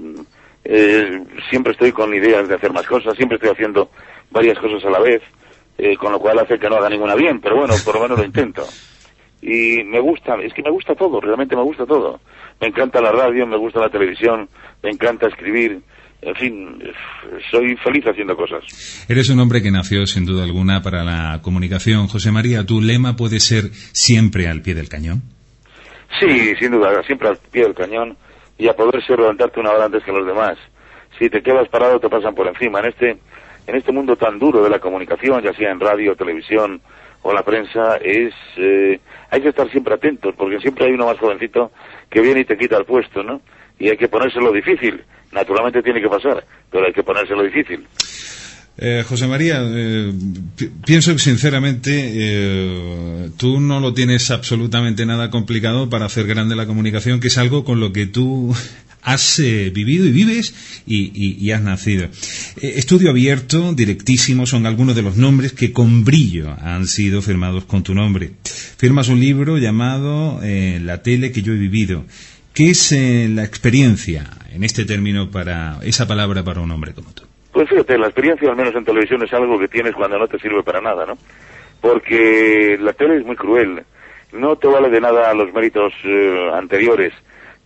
Eh, 0.63 1.21
siempre 1.51 1.73
estoy 1.73 1.91
con 1.91 2.15
ideas 2.15 2.47
de 2.47 2.55
hacer 2.55 2.73
más 2.73 2.87
cosas, 2.87 3.17
siempre 3.17 3.39
estoy 3.39 3.51
haciendo 3.51 3.91
varias 4.31 4.57
cosas 4.61 4.85
a 4.85 4.91
la 4.91 5.01
vez. 5.01 5.21
Eh, 5.77 5.97
con 5.97 6.13
lo 6.13 6.21
cual 6.21 6.39
hace 6.39 6.59
que 6.59 6.69
no 6.69 6.77
haga 6.77 6.89
ninguna 6.89 7.15
bien, 7.17 7.41
pero 7.41 7.57
bueno, 7.57 7.75
por 7.85 7.97
lo 7.97 8.03
menos 8.03 8.19
lo 8.19 8.25
intento. 8.25 8.65
Y 9.43 9.83
me 9.85 10.01
gusta, 10.01 10.37
es 10.37 10.55
que 10.55 10.63
me 10.63 10.71
gusta 10.71 10.95
todo, 10.95 11.21
realmente 11.21 11.57
me 11.57 11.63
gusta 11.63 11.85
todo. 11.85 12.21
Me 12.61 12.69
encanta 12.69 13.01
la 13.01 13.11
radio, 13.11 13.47
me 13.47 13.59
gusta 13.59 13.81
la 13.81 13.91
televisión, 13.91 14.49
me 14.83 14.91
encanta 14.91 15.27
escribir, 15.27 15.83
en 16.23 16.35
fin, 16.37 16.83
soy 17.51 17.77
feliz 17.77 18.05
haciendo 18.07 18.37
cosas. 18.37 19.05
Eres 19.09 19.29
un 19.29 19.41
hombre 19.41 19.63
que 19.63 19.71
nació 19.71 20.07
sin 20.07 20.25
duda 20.25 20.45
alguna 20.45 20.81
para 20.81 21.05
la 21.05 21.43
comunicación. 21.43 22.07
José 22.07 22.31
María, 22.31 22.65
¿tu 22.65 22.81
lema 22.81 23.17
puede 23.17 23.41
ser 23.41 23.65
siempre 23.93 24.49
al 24.49 24.63
pie 24.63 24.75
del 24.75 24.89
cañón? 24.89 25.23
Sí, 26.21 26.55
sin 26.59 26.71
duda, 26.71 27.03
siempre 27.03 27.29
al 27.29 27.37
pie 27.51 27.65
del 27.65 27.75
cañón 27.75 28.17
y 28.57 28.69
a 28.69 28.75
poder 28.75 29.05
ser 29.05 29.19
levantarte 29.19 29.61
una 29.61 29.73
hora 29.73 29.87
antes 29.87 30.03
que 30.05 30.13
los 30.13 30.27
demás. 30.27 30.57
Si 31.19 31.29
te 31.29 31.43
quedas 31.43 31.69
parado 31.69 32.01
te 32.01 32.09
pasan 32.09 32.35
por 32.35 32.47
encima. 32.47 32.81
En 32.81 32.87
este 32.87 33.19
en 33.67 33.77
este 33.77 33.93
mundo 33.93 34.17
tan 34.17 34.39
duro 34.39 34.63
de 34.63 34.71
la 34.71 34.79
comunicación, 34.79 35.43
ya 35.43 35.53
sea 35.55 35.71
en 35.71 35.81
radio, 35.81 36.17
televisión 36.17 36.81
o 37.23 37.33
la 37.33 37.43
prensa, 37.43 37.97
es 37.97 38.35
eh, 38.57 39.01
hay 39.31 39.41
que 39.41 39.49
estar 39.49 39.71
siempre 39.71 39.95
atentos, 39.95 40.35
porque 40.37 40.61
siempre 40.61 40.87
hay 40.87 40.93
uno 40.93 41.07
más 41.07 41.19
jovencito 41.19 41.73
que 42.11 42.21
viene 42.21 42.41
y 42.41 42.45
te 42.45 42.57
quita 42.57 42.77
el 42.77 42.85
puesto, 42.85 43.23
¿no? 43.23 43.41
Y 43.79 43.89
hay 43.89 43.97
que 43.97 44.09
ponérselo 44.09 44.53
difícil. 44.53 45.03
Naturalmente 45.33 45.83
tiene 45.83 46.01
que 46.01 46.09
pasar, 46.09 46.45
pero 46.71 46.87
hay 46.87 46.93
que 46.93 47.03
ponérselo 47.03 47.43
difícil. 47.43 47.87
Eh, 48.77 49.05
José 49.09 49.29
María, 49.29 49.61
eh, 49.63 50.13
pienso 50.85 51.13
que 51.13 51.21
sinceramente 51.21 52.11
eh, 52.13 53.31
tú 53.37 53.61
no 53.61 53.79
lo 53.79 53.95
tienes 53.95 54.33
absolutamente 54.33 55.07
nada 55.07 55.31
complicado 55.31 55.89
para 55.89 56.07
hacer 56.07 56.27
grande 56.27 56.57
la 56.57 56.67
comunicación, 56.67 57.21
que 57.21 57.29
es 57.29 57.39
algo 57.39 57.65
con 57.65 57.79
lo 57.79 57.93
que 57.93 58.07
tú 58.07 58.53
has 59.03 59.39
vivido 59.39 60.07
y 60.07 60.13
vives 60.13 60.55
y, 60.87 61.51
has 61.53 61.63
nacido. 61.63 62.09
estudio 62.61 63.11
abierto, 63.11 63.75
directísimo, 63.75 64.47
son 64.47 64.67
algunos 64.67 64.97
de 64.97 65.03
los 65.03 65.17
nombres 65.17 65.53
que 65.53 65.73
con 65.73 66.05
brillo 66.05 66.57
han 66.61 66.87
sido 66.87 67.21
firmados 67.21 67.67
con 67.67 67.83
tu 67.83 67.95
nombre. 67.95 68.33
Firmas 68.79 69.09
un 69.09 69.21
libro 69.21 69.59
llamado 69.59 70.41
La 70.43 71.03
tele 71.03 71.33
que 71.33 71.43
yo 71.43 71.53
he 71.53 71.59
vivido. 71.59 72.07
¿Qué 72.55 72.71
es 72.71 72.93
la 72.93 73.45
experiencia 73.45 74.31
en 74.55 74.65
este 74.65 74.87
término 74.87 75.31
para 75.31 75.81
esa 75.83 76.09
palabra 76.09 76.43
para 76.43 76.63
un 76.63 76.71
hombre 76.71 76.95
como 76.95 77.13
tú? 77.13 77.25
Pues 77.55 77.69
fíjate, 77.69 77.97
la 77.97 78.07
experiencia, 78.07 78.51
al 78.51 78.57
menos 78.57 78.75
en 78.75 78.85
televisión, 78.85 79.23
es 79.23 79.33
algo 79.33 79.57
que 79.61 79.69
tienes 79.69 79.95
cuando 79.95 80.19
no 80.19 80.27
te 80.27 80.41
sirve 80.41 80.65
para 80.65 80.81
nada, 80.81 81.07
¿no? 81.07 81.17
Porque 81.81 82.77
la 82.81 82.93
tele 82.95 83.19
es 83.19 83.25
muy 83.25 83.37
cruel. 83.37 83.85
No 84.33 84.57
te 84.57 84.67
vale 84.67 84.91
de 84.91 85.01
nada 85.01 85.33
los 85.35 85.55
méritos 85.55 85.93
eh, 86.03 86.51
anteriores. 86.53 87.13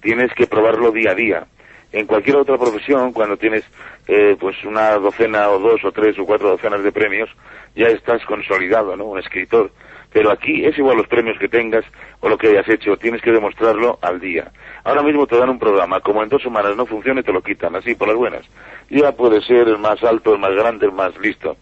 Tienes 0.03 0.31
que 0.35 0.47
probarlo 0.47 0.91
día 0.93 1.13
a 1.13 1.15
día. 1.15 1.47
En 1.91 2.05
cualquier 2.07 2.37
otra 2.37 2.59
profesión, 2.59 3.15
cuando 3.15 3.39
tienes 3.39 3.65
eh, 4.07 4.37
pues 4.39 4.63
una 4.65 4.91
docena 4.99 5.49
o 5.49 5.59
dos 5.59 5.83
o 5.83 5.91
tres 5.91 6.19
o 6.19 6.27
cuatro 6.27 6.51
docenas 6.51 6.83
de 6.83 6.93
premios, 6.93 7.31
ya 7.75 7.87
estás 7.87 8.23
consolidado, 8.27 8.95
¿no? 8.95 9.07
Un 9.07 9.21
escritor. 9.21 9.71
Pero 10.13 10.31
aquí 10.31 10.67
es 10.67 10.77
igual 10.77 10.99
los 10.99 11.09
premios 11.09 11.39
que 11.39 11.49
tengas 11.49 11.85
o 12.21 12.29
lo 12.29 12.37
que 12.37 12.49
hayas 12.49 12.69
hecho, 12.69 12.97
tienes 12.99 13.23
que 13.23 13.33
demostrarlo 13.33 13.99
al 14.03 14.21
día. 14.21 14.51
Ahora 14.85 15.03
mismo 15.03 15.27
te 15.27 15.39
dan 15.39 15.51
un 15.51 15.59
programa, 15.59 16.01
como 16.01 16.23
en 16.23 16.29
dos 16.29 16.43
semanas 16.43 16.77
no 16.77 16.87
funcione, 16.87 17.23
te 17.23 17.33
lo 17.33 17.43
quitan, 17.43 17.77
así, 17.77 17.95
por 17.95 18.09
las 18.09 18.17
buenas. 18.17 18.47
Ya 18.91 19.13
puede 19.13 19.41
ser 19.43 19.69
el 19.69 19.79
más 19.79 20.03
alto, 20.03 20.33
el 20.35 20.41
más 20.41 20.55
grande, 20.55 20.87
el 20.87 20.93
más 20.93 21.17
listo. 21.19 21.57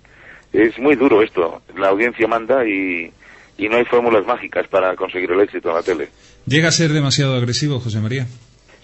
Es 0.52 0.78
muy 0.78 0.94
duro 0.94 1.22
esto. 1.22 1.62
La 1.76 1.88
audiencia 1.88 2.28
manda 2.28 2.64
y, 2.66 3.12
y 3.58 3.68
no 3.68 3.76
hay 3.76 3.84
fórmulas 3.84 4.24
mágicas 4.24 4.66
para 4.68 4.94
conseguir 4.94 5.30
el 5.32 5.40
éxito 5.40 5.70
en 5.70 5.74
la 5.74 5.82
tele. 5.82 6.08
¿Llega 6.46 6.68
a 6.68 6.72
ser 6.72 6.90
demasiado 6.90 7.34
agresivo, 7.34 7.80
José 7.80 8.00
María? 8.00 8.26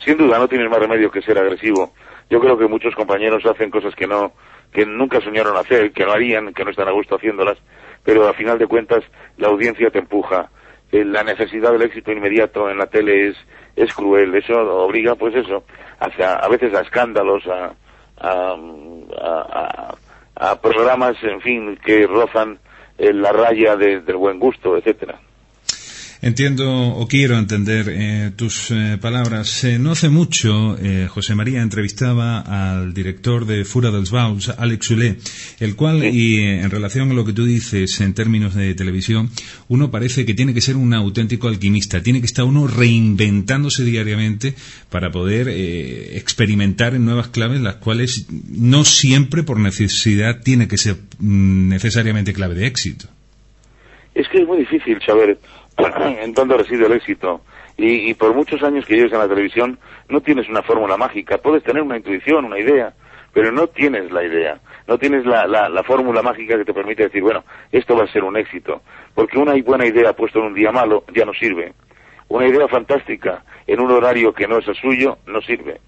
Sin 0.04 0.18
duda, 0.18 0.38
no 0.38 0.48
tienes 0.48 0.68
más 0.68 0.80
remedio 0.80 1.10
que 1.10 1.22
ser 1.22 1.38
agresivo. 1.38 1.92
Yo 2.28 2.40
creo 2.40 2.58
que 2.58 2.66
muchos 2.66 2.94
compañeros 2.94 3.44
hacen 3.46 3.70
cosas 3.70 3.94
que 3.94 4.06
no, 4.06 4.32
que 4.72 4.84
nunca 4.84 5.20
soñaron 5.20 5.56
hacer, 5.56 5.92
que 5.92 6.04
no 6.04 6.12
harían, 6.12 6.52
que 6.52 6.64
no 6.64 6.70
están 6.70 6.88
a 6.88 6.92
gusto 6.92 7.16
haciéndolas, 7.16 7.58
pero 8.02 8.26
a 8.26 8.34
final 8.34 8.58
de 8.58 8.66
cuentas 8.66 9.04
la 9.36 9.48
audiencia 9.48 9.90
te 9.90 10.00
empuja. 10.00 10.50
Eh, 10.90 11.04
La 11.04 11.22
necesidad 11.22 11.72
del 11.72 11.82
éxito 11.82 12.10
inmediato 12.10 12.68
en 12.68 12.78
la 12.78 12.86
tele 12.86 13.28
es, 13.28 13.36
es 13.76 13.94
cruel, 13.94 14.34
eso 14.34 14.54
obliga, 14.54 15.14
pues 15.14 15.34
eso, 15.36 15.64
hacia, 16.00 16.34
a 16.34 16.48
veces 16.48 16.74
a 16.74 16.80
escándalos, 16.80 17.46
a, 17.46 17.72
a, 18.22 18.56
a- 19.20 19.94
a- 20.36 20.60
programas, 20.60 21.16
en 21.22 21.40
fin, 21.40 21.76
que 21.84 22.06
rozan 22.06 22.58
eh, 22.98 23.12
la 23.12 23.32
raya 23.32 23.76
de- 23.76 24.00
del 24.00 24.16
buen 24.16 24.38
gusto, 24.38 24.76
etcétera. 24.76 25.18
Entiendo 26.24 26.70
o 26.70 27.08
quiero 27.08 27.36
entender 27.36 27.86
eh, 27.88 28.30
tus 28.36 28.70
eh, 28.70 28.96
palabras. 29.00 29.64
Eh, 29.64 29.80
no 29.80 29.90
hace 29.90 30.08
mucho, 30.08 30.78
eh, 30.80 31.08
José 31.08 31.34
María 31.34 31.62
entrevistaba 31.62 32.38
al 32.38 32.94
director 32.94 33.44
de 33.44 33.64
Fura 33.64 33.90
dels 33.90 34.12
Baus, 34.12 34.48
Alex 34.48 34.86
Zulé, 34.86 35.16
el 35.58 35.74
cual, 35.74 36.04
y 36.04 36.36
eh, 36.36 36.60
en 36.60 36.70
relación 36.70 37.10
a 37.10 37.14
lo 37.14 37.24
que 37.24 37.32
tú 37.32 37.44
dices 37.44 38.00
en 38.00 38.14
términos 38.14 38.54
de 38.54 38.72
televisión, 38.76 39.30
uno 39.66 39.90
parece 39.90 40.24
que 40.24 40.32
tiene 40.32 40.54
que 40.54 40.60
ser 40.60 40.76
un 40.76 40.94
auténtico 40.94 41.48
alquimista, 41.48 42.04
tiene 42.04 42.20
que 42.20 42.26
estar 42.26 42.44
uno 42.44 42.68
reinventándose 42.68 43.82
diariamente 43.82 44.54
para 44.90 45.10
poder 45.10 45.48
eh, 45.48 46.16
experimentar 46.18 46.94
en 46.94 47.04
nuevas 47.04 47.28
claves, 47.28 47.60
las 47.60 47.76
cuales 47.76 48.28
no 48.48 48.84
siempre 48.84 49.42
por 49.42 49.58
necesidad 49.58 50.40
tiene 50.40 50.68
que 50.68 50.78
ser 50.78 50.98
mm, 51.18 51.68
necesariamente 51.68 52.32
clave 52.32 52.54
de 52.54 52.68
éxito. 52.68 53.08
Es 54.14 54.28
que 54.28 54.42
es 54.42 54.46
muy 54.46 54.58
difícil 54.58 55.00
saber 55.04 55.36
en 55.78 56.32
dónde 56.32 56.56
reside 56.56 56.86
el 56.86 56.92
éxito. 56.92 57.40
Y, 57.76 58.12
por 58.14 58.34
muchos 58.34 58.62
años 58.62 58.84
que 58.84 58.96
lleves 58.96 59.12
en 59.12 59.18
la 59.18 59.28
televisión, 59.28 59.78
no 60.08 60.20
tienes 60.20 60.48
una 60.48 60.62
fórmula 60.62 60.96
mágica. 60.96 61.38
Puedes 61.38 61.62
tener 61.64 61.82
una 61.82 61.96
intuición, 61.96 62.44
una 62.44 62.58
idea, 62.58 62.92
pero 63.32 63.50
no 63.50 63.66
tienes 63.66 64.12
la 64.12 64.22
idea. 64.24 64.60
No 64.86 64.98
tienes 64.98 65.24
la, 65.24 65.46
la, 65.46 65.68
la 65.68 65.82
fórmula 65.82 66.22
mágica 66.22 66.58
que 66.58 66.64
te 66.64 66.74
permite 66.74 67.04
decir, 67.04 67.22
bueno, 67.22 67.44
esto 67.70 67.96
va 67.96 68.04
a 68.04 68.12
ser 68.12 68.24
un 68.24 68.36
éxito. 68.36 68.82
Porque 69.14 69.38
una 69.38 69.54
buena 69.62 69.86
idea 69.86 70.12
puesta 70.12 70.38
en 70.38 70.46
un 70.46 70.54
día 70.54 70.70
malo 70.70 71.04
ya 71.14 71.24
no 71.24 71.32
sirve. 71.32 71.72
Una 72.28 72.46
idea 72.46 72.68
fantástica 72.68 73.42
en 73.66 73.80
un 73.80 73.90
horario 73.90 74.32
que 74.32 74.46
no 74.46 74.58
es 74.58 74.68
el 74.68 74.74
suyo 74.74 75.18
no 75.26 75.40
sirve. 75.40 75.80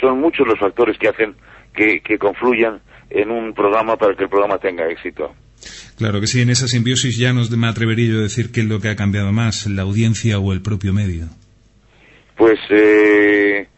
Son 0.00 0.20
muchos 0.20 0.46
los 0.46 0.58
factores 0.58 0.98
que 0.98 1.08
hacen 1.08 1.34
que 1.74 2.18
confluyan 2.18 2.80
en 3.14 3.30
un 3.30 3.54
programa 3.54 3.96
para 3.96 4.14
que 4.14 4.24
el 4.24 4.30
programa 4.30 4.58
tenga 4.58 4.88
éxito. 4.88 5.32
Claro 5.96 6.20
que 6.20 6.26
sí, 6.26 6.40
en 6.40 6.50
esa 6.50 6.66
simbiosis 6.66 7.16
ya 7.18 7.32
nos 7.32 7.50
me 7.50 7.68
atrevería 7.68 8.12
yo 8.12 8.18
a 8.18 8.22
decir 8.22 8.50
qué 8.50 8.60
es 8.60 8.66
lo 8.66 8.80
que 8.80 8.88
ha 8.88 8.96
cambiado 8.96 9.32
más, 9.32 9.66
la 9.66 9.82
audiencia 9.82 10.38
o 10.38 10.52
el 10.52 10.62
propio 10.62 10.92
medio. 10.92 11.26
Pues 12.36 12.58
eh, 12.70 13.68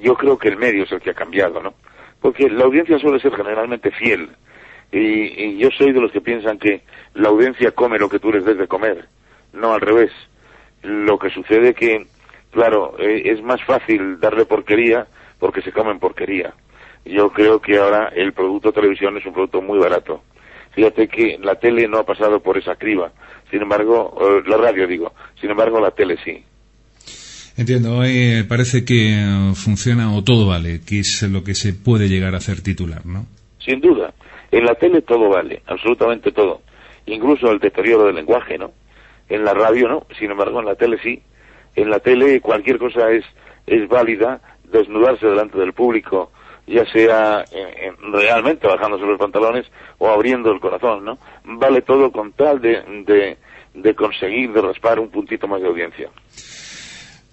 yo 0.00 0.14
creo 0.14 0.38
que 0.38 0.48
el 0.48 0.56
medio 0.56 0.84
es 0.84 0.92
el 0.92 1.00
que 1.00 1.10
ha 1.10 1.14
cambiado, 1.14 1.62
¿no? 1.62 1.74
Porque 2.20 2.48
la 2.48 2.64
audiencia 2.64 2.98
suele 2.98 3.20
ser 3.20 3.34
generalmente 3.34 3.90
fiel. 3.90 4.28
Y, 4.92 4.98
y 4.98 5.58
yo 5.58 5.70
soy 5.76 5.92
de 5.92 6.00
los 6.00 6.12
que 6.12 6.20
piensan 6.20 6.58
que 6.58 6.82
la 7.14 7.30
audiencia 7.30 7.72
come 7.72 7.98
lo 7.98 8.08
que 8.08 8.18
tú 8.18 8.30
les 8.30 8.44
des 8.44 8.58
de 8.58 8.68
comer, 8.68 9.08
no 9.52 9.72
al 9.72 9.80
revés. 9.80 10.12
Lo 10.82 11.18
que 11.18 11.30
sucede 11.30 11.74
que, 11.74 12.06
claro, 12.50 12.94
eh, 12.98 13.22
es 13.24 13.42
más 13.42 13.62
fácil 13.64 14.20
darle 14.20 14.44
porquería 14.44 15.06
porque 15.38 15.62
se 15.62 15.72
comen 15.72 15.98
porquería. 15.98 16.54
Yo 17.04 17.30
creo 17.30 17.60
que 17.60 17.78
ahora 17.78 18.12
el 18.14 18.32
producto 18.32 18.72
televisión 18.72 19.16
es 19.16 19.26
un 19.26 19.32
producto 19.32 19.60
muy 19.60 19.78
barato. 19.78 20.22
Fíjate 20.74 21.08
que 21.08 21.38
la 21.40 21.56
tele 21.56 21.86
no 21.88 21.98
ha 21.98 22.04
pasado 22.04 22.40
por 22.40 22.56
esa 22.56 22.76
criba. 22.76 23.12
Sin 23.50 23.62
embargo, 23.62 24.16
eh, 24.20 24.42
la 24.48 24.56
radio 24.56 24.86
digo, 24.86 25.12
sin 25.40 25.50
embargo 25.50 25.80
la 25.80 25.90
tele 25.90 26.16
sí. 26.24 26.42
Entiendo, 27.56 27.98
hoy 27.98 28.10
eh, 28.10 28.44
parece 28.48 28.84
que 28.84 29.12
eh, 29.12 29.52
funciona 29.54 30.14
o 30.14 30.24
todo 30.24 30.46
vale, 30.46 30.80
que 30.80 31.00
es 31.00 31.22
lo 31.24 31.44
que 31.44 31.54
se 31.54 31.74
puede 31.74 32.08
llegar 32.08 32.34
a 32.34 32.38
hacer 32.38 32.62
titular, 32.62 33.04
¿no? 33.04 33.26
Sin 33.58 33.80
duda. 33.80 34.14
En 34.50 34.64
la 34.64 34.74
tele 34.74 35.02
todo 35.02 35.28
vale, 35.28 35.62
absolutamente 35.66 36.32
todo. 36.32 36.62
Incluso 37.06 37.50
el 37.50 37.58
deterioro 37.58 38.06
del 38.06 38.16
lenguaje, 38.16 38.56
¿no? 38.56 38.72
En 39.28 39.44
la 39.44 39.52
radio 39.52 39.88
no, 39.88 40.06
sin 40.18 40.30
embargo 40.30 40.60
en 40.60 40.66
la 40.66 40.76
tele 40.76 40.98
sí. 41.02 41.20
En 41.76 41.90
la 41.90 41.98
tele 41.98 42.40
cualquier 42.40 42.78
cosa 42.78 43.10
es, 43.10 43.24
es 43.66 43.86
válida, 43.88 44.40
desnudarse 44.70 45.26
delante 45.26 45.58
del 45.58 45.74
público, 45.74 46.31
ya 46.66 46.84
sea 46.86 47.44
eh, 47.52 47.88
eh, 47.88 47.92
realmente 48.12 48.66
bajándose 48.66 49.04
los 49.04 49.18
pantalones 49.18 49.66
o 49.98 50.08
abriendo 50.08 50.50
el 50.50 50.60
corazón, 50.60 51.04
¿no? 51.04 51.18
Vale 51.44 51.82
todo 51.82 52.10
con 52.10 52.32
tal 52.32 52.60
de, 52.60 53.36
de 53.74 53.94
conseguir, 53.94 54.52
de 54.52 54.60
raspar 54.60 55.00
un 55.00 55.10
puntito 55.10 55.48
más 55.48 55.60
de 55.60 55.68
audiencia. 55.68 56.10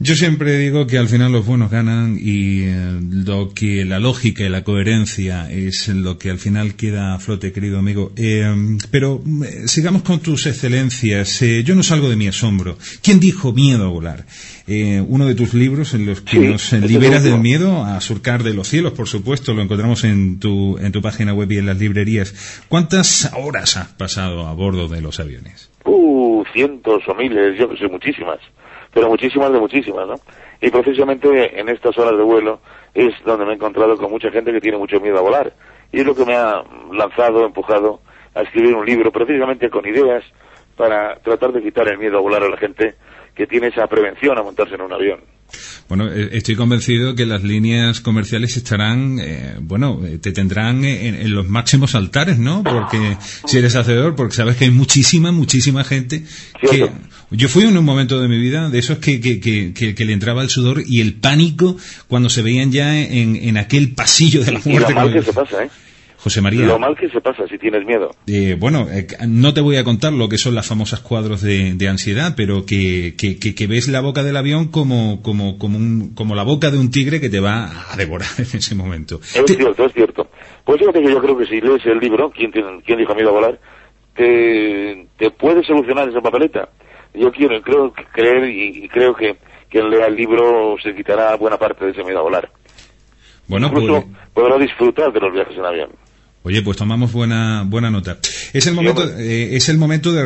Yo 0.01 0.15
siempre 0.15 0.57
digo 0.57 0.87
que 0.87 0.97
al 0.97 1.09
final 1.09 1.33
los 1.33 1.45
buenos 1.45 1.69
ganan 1.69 2.17
y 2.17 2.61
eh, 2.63 2.99
lo 3.25 3.53
que 3.53 3.83
la 3.83 3.99
lógica 3.99 4.45
y 4.45 4.49
la 4.49 4.63
coherencia 4.63 5.51
es 5.51 5.89
lo 5.89 6.17
que 6.17 6.29
al 6.29 6.37
final 6.39 6.75
queda 6.75 7.13
a 7.13 7.19
flote, 7.19 7.51
querido 7.51 7.79
amigo. 7.79 8.13
Eh, 8.15 8.77
pero 8.91 9.21
eh, 9.43 9.67
sigamos 9.67 10.03
con 10.03 10.21
tus 10.21 10.45
excelencias. 10.45 11.41
Eh, 11.41 11.65
yo 11.65 11.75
no 11.75 11.83
salgo 11.83 12.09
de 12.09 12.15
mi 12.15 12.29
asombro. 12.29 12.77
¿Quién 13.03 13.19
dijo 13.19 13.51
miedo 13.51 13.87
a 13.87 13.89
volar? 13.89 14.25
Eh, 14.67 15.03
uno 15.05 15.25
de 15.25 15.35
tus 15.35 15.53
libros 15.53 15.93
en 15.93 16.05
los 16.05 16.21
que 16.21 16.37
Sí, 16.37 16.47
nos 16.47 16.71
ese 16.71 16.87
liberas 16.87 17.25
del 17.25 17.39
miedo 17.39 17.83
a 17.83 17.99
surcar 17.99 18.43
de 18.43 18.53
los 18.53 18.69
cielos, 18.69 18.93
por 18.93 19.09
supuesto, 19.09 19.53
lo 19.53 19.61
encontramos 19.63 20.05
en 20.05 20.39
tu, 20.39 20.77
en 20.77 20.93
tu 20.93 21.01
página 21.01 21.33
web 21.33 21.51
y 21.51 21.57
en 21.57 21.65
las 21.65 21.77
librerías. 21.77 22.63
¿Cuántas 22.69 23.33
horas 23.35 23.75
has 23.75 23.89
pasado 23.89 24.47
a 24.47 24.53
bordo 24.53 24.87
de 24.87 25.01
los 25.01 25.19
aviones? 25.19 25.69
Uh, 25.83 26.45
cientos 26.53 27.03
o 27.05 27.15
miles, 27.15 27.59
yo 27.59 27.69
que 27.69 27.75
sé, 27.75 27.87
muchísimas. 27.89 28.39
Pero 28.93 29.09
muchísimas 29.09 29.51
de 29.51 29.59
muchísimas, 29.59 30.07
¿no? 30.07 30.15
Y 30.61 30.69
precisamente 30.71 31.59
en 31.59 31.69
estas 31.69 31.97
horas 31.97 32.17
de 32.17 32.23
vuelo 32.23 32.59
es 32.93 33.13
donde 33.23 33.45
me 33.45 33.51
he 33.51 33.55
encontrado 33.55 33.97
con 33.97 34.11
mucha 34.11 34.31
gente 34.31 34.51
que 34.51 34.61
tiene 34.61 34.77
mucho 34.77 34.99
miedo 34.99 35.17
a 35.17 35.21
volar. 35.21 35.53
Y 35.91 35.99
es 35.99 36.05
lo 36.05 36.15
que 36.15 36.25
me 36.25 36.35
ha 36.35 36.63
lanzado, 36.91 37.45
empujado 37.45 38.01
a 38.35 38.41
escribir 38.41 38.75
un 38.75 38.85
libro, 38.85 39.11
precisamente 39.11 39.69
con 39.69 39.85
ideas 39.85 40.23
para 40.75 41.17
tratar 41.17 41.51
de 41.51 41.61
quitar 41.61 41.87
el 41.87 41.97
miedo 41.97 42.17
a 42.17 42.21
volar 42.21 42.43
a 42.43 42.49
la 42.49 42.57
gente 42.57 42.95
que 43.35 43.47
tiene 43.47 43.67
esa 43.67 43.87
prevención 43.87 44.37
a 44.37 44.43
montarse 44.43 44.75
en 44.75 44.81
un 44.81 44.93
avión. 44.93 45.19
Bueno, 45.87 46.07
eh, 46.11 46.29
estoy 46.33 46.55
convencido 46.55 47.15
que 47.15 47.25
las 47.25 47.43
líneas 47.43 48.01
comerciales 48.01 48.55
estarán, 48.55 49.17
eh, 49.19 49.55
bueno, 49.59 49.99
eh, 50.05 50.19
te 50.19 50.31
tendrán 50.31 50.85
en, 50.85 51.15
en 51.15 51.33
los 51.33 51.47
máximos 51.49 51.95
altares, 51.95 52.37
¿no? 52.37 52.61
Porque 52.63 53.17
si 53.47 53.57
eres 53.57 53.75
hacedor, 53.75 54.15
porque 54.15 54.35
sabes 54.35 54.57
que 54.57 54.65
hay 54.65 54.71
muchísima, 54.71 55.31
muchísima 55.31 55.83
gente 55.83 56.23
que... 56.69 56.89
Yo 57.31 57.47
fui 57.47 57.63
en 57.63 57.77
un 57.77 57.85
momento 57.85 58.19
de 58.19 58.27
mi 58.27 58.39
vida 58.39 58.69
de 58.69 58.79
esos 58.79 58.97
que, 58.97 59.19
que, 59.21 59.39
que, 59.39 60.05
le 60.05 60.13
entraba 60.13 60.41
el 60.41 60.49
sudor 60.49 60.81
y 60.85 60.99
el 61.01 61.13
pánico 61.13 61.77
cuando 62.07 62.27
se 62.27 62.41
veían 62.41 62.71
ya 62.71 62.99
en, 62.99 63.35
en 63.35 63.57
aquel 63.57 63.93
pasillo 63.93 64.43
de 64.43 64.51
la 64.53 64.59
Y 64.65 64.69
muerte. 64.69 64.93
lo 64.93 64.95
mal 64.95 65.09
como- 65.09 65.19
que 65.19 65.25
se 65.25 65.33
pasa, 65.33 65.63
¿eh? 65.63 65.69
José 66.21 66.41
María. 66.41 66.65
Lo 66.65 66.77
mal 66.77 66.97
que 66.97 67.07
se 67.09 67.21
pasa 67.21 67.47
si 67.47 67.57
tienes 67.57 67.85
miedo. 67.85 68.11
Eh, 68.27 68.57
bueno, 68.59 68.87
eh, 68.91 69.07
no 69.27 69.53
te 69.53 69.61
voy 69.61 69.77
a 69.77 69.85
contar 69.85 70.11
lo 70.11 70.27
que 70.27 70.37
son 70.37 70.53
las 70.53 70.67
famosas 70.67 70.99
cuadros 70.99 71.41
de, 71.41 71.73
de 71.75 71.87
ansiedad, 71.87 72.33
pero 72.35 72.65
que, 72.65 73.15
que, 73.17 73.39
que- 73.39 73.55
que 73.55 73.67
ves 73.67 73.87
la 73.87 74.01
boca 74.01 74.21
del 74.23 74.35
avión 74.35 74.67
como, 74.67 75.21
como, 75.23 75.57
como, 75.57 75.77
un- 75.77 76.13
como 76.15 76.35
la 76.35 76.43
boca 76.43 76.71
de 76.71 76.77
un 76.77 76.91
tigre 76.91 77.21
que 77.21 77.29
te 77.29 77.39
va 77.39 77.71
a 77.91 77.95
devorar 77.95 78.27
en 78.37 78.43
ese 78.57 78.75
momento. 78.75 79.15
Es 79.21 79.45
Te- 79.45 79.53
cierto, 79.55 79.85
es 79.85 79.93
cierto. 79.93 80.27
Pues 80.65 80.77
que 80.79 81.03
yo 81.03 81.21
creo 81.21 81.37
que 81.37 81.45
si 81.45 81.61
lees 81.61 81.85
el 81.85 81.99
libro, 81.99 82.29
¿Quién, 82.31 82.51
tiene- 82.51 82.81
quién 82.85 82.99
dijo 82.99 83.15
miedo 83.15 83.29
a 83.29 83.33
volar? 83.33 83.59
Te, 84.15 85.07
te 85.17 85.31
puede 85.31 85.63
solucionar 85.63 86.09
esa 86.09 86.19
papeleta. 86.21 86.67
Yo 87.13 87.31
quiero, 87.31 87.61
creo 87.61 87.93
creer 88.11 88.49
y, 88.49 88.83
y 88.83 88.89
creo 88.89 89.15
que 89.15 89.37
quien 89.69 89.89
lea 89.89 90.07
el 90.07 90.15
libro 90.15 90.75
se 90.83 90.93
quitará 90.93 91.33
buena 91.35 91.57
parte 91.57 91.85
de 91.85 91.91
ese 91.91 92.03
miedo 92.03 92.19
a 92.19 92.23
volar. 92.23 92.49
bueno, 93.47 93.67
Incluso 93.67 94.01
pues, 94.01 94.17
podrá 94.33 94.57
disfrutar 94.57 95.13
de 95.13 95.19
los 95.21 95.31
viajes 95.33 95.57
en 95.57 95.65
avión. 95.65 95.89
Oye, 96.41 96.61
pues 96.61 96.77
tomamos 96.77 97.11
buena 97.11 97.63
buena 97.67 97.91
nota. 97.91 98.17
Es 98.53 98.65
el 98.65 98.73
momento 98.73 99.03
eh, 99.17 99.57
es 99.57 99.67
el 99.67 99.77
momento 99.77 100.13
de 100.13 100.25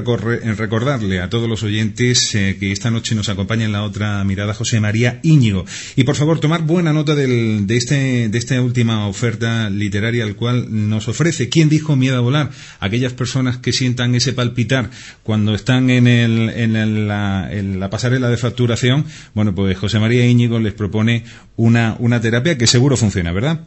recordarle 0.55 1.19
a 1.19 1.27
todos 1.27 1.49
los 1.49 1.63
oyentes 1.63 2.35
eh, 2.35 2.55
que 2.59 2.71
esta 2.71 2.91
noche 2.91 3.15
nos 3.15 3.29
acompaña 3.29 3.65
en 3.65 3.71
la 3.71 3.81
otra 3.81 4.23
mirada 4.23 4.53
José 4.53 4.79
María 4.79 5.19
Íñigo 5.23 5.65
y 5.95 6.03
por 6.03 6.15
favor 6.15 6.39
tomar 6.39 6.61
buena 6.61 6.93
nota 6.93 7.15
del, 7.15 7.65
de 7.65 7.77
este 7.77 8.29
de 8.29 8.37
esta 8.37 8.61
última 8.61 9.07
oferta 9.07 9.71
literaria 9.71 10.23
al 10.23 10.35
cual 10.35 10.67
nos 10.69 11.07
ofrece. 11.07 11.49
¿Quién 11.49 11.67
dijo 11.67 11.95
miedo 11.95 12.17
a 12.17 12.21
volar? 12.21 12.51
Aquellas 12.79 13.13
personas 13.13 13.57
que 13.57 13.73
sientan 13.73 14.13
ese 14.13 14.33
palpitar 14.33 14.91
cuando 15.23 15.55
están 15.55 15.89
en 15.89 16.05
el 16.05 16.51
en, 16.51 17.07
la, 17.07 17.49
en 17.51 17.79
la 17.79 17.89
pasarela 17.89 18.29
de 18.29 18.37
facturación. 18.37 19.05
Bueno, 19.33 19.55
pues 19.55 19.75
José 19.79 19.97
María 19.97 20.27
Íñigo 20.27 20.59
les 20.59 20.73
propone 20.73 21.23
una 21.55 21.95
una 21.97 22.21
terapia 22.21 22.55
que 22.55 22.67
seguro 22.67 22.97
funciona, 22.97 23.31
¿verdad? 23.31 23.61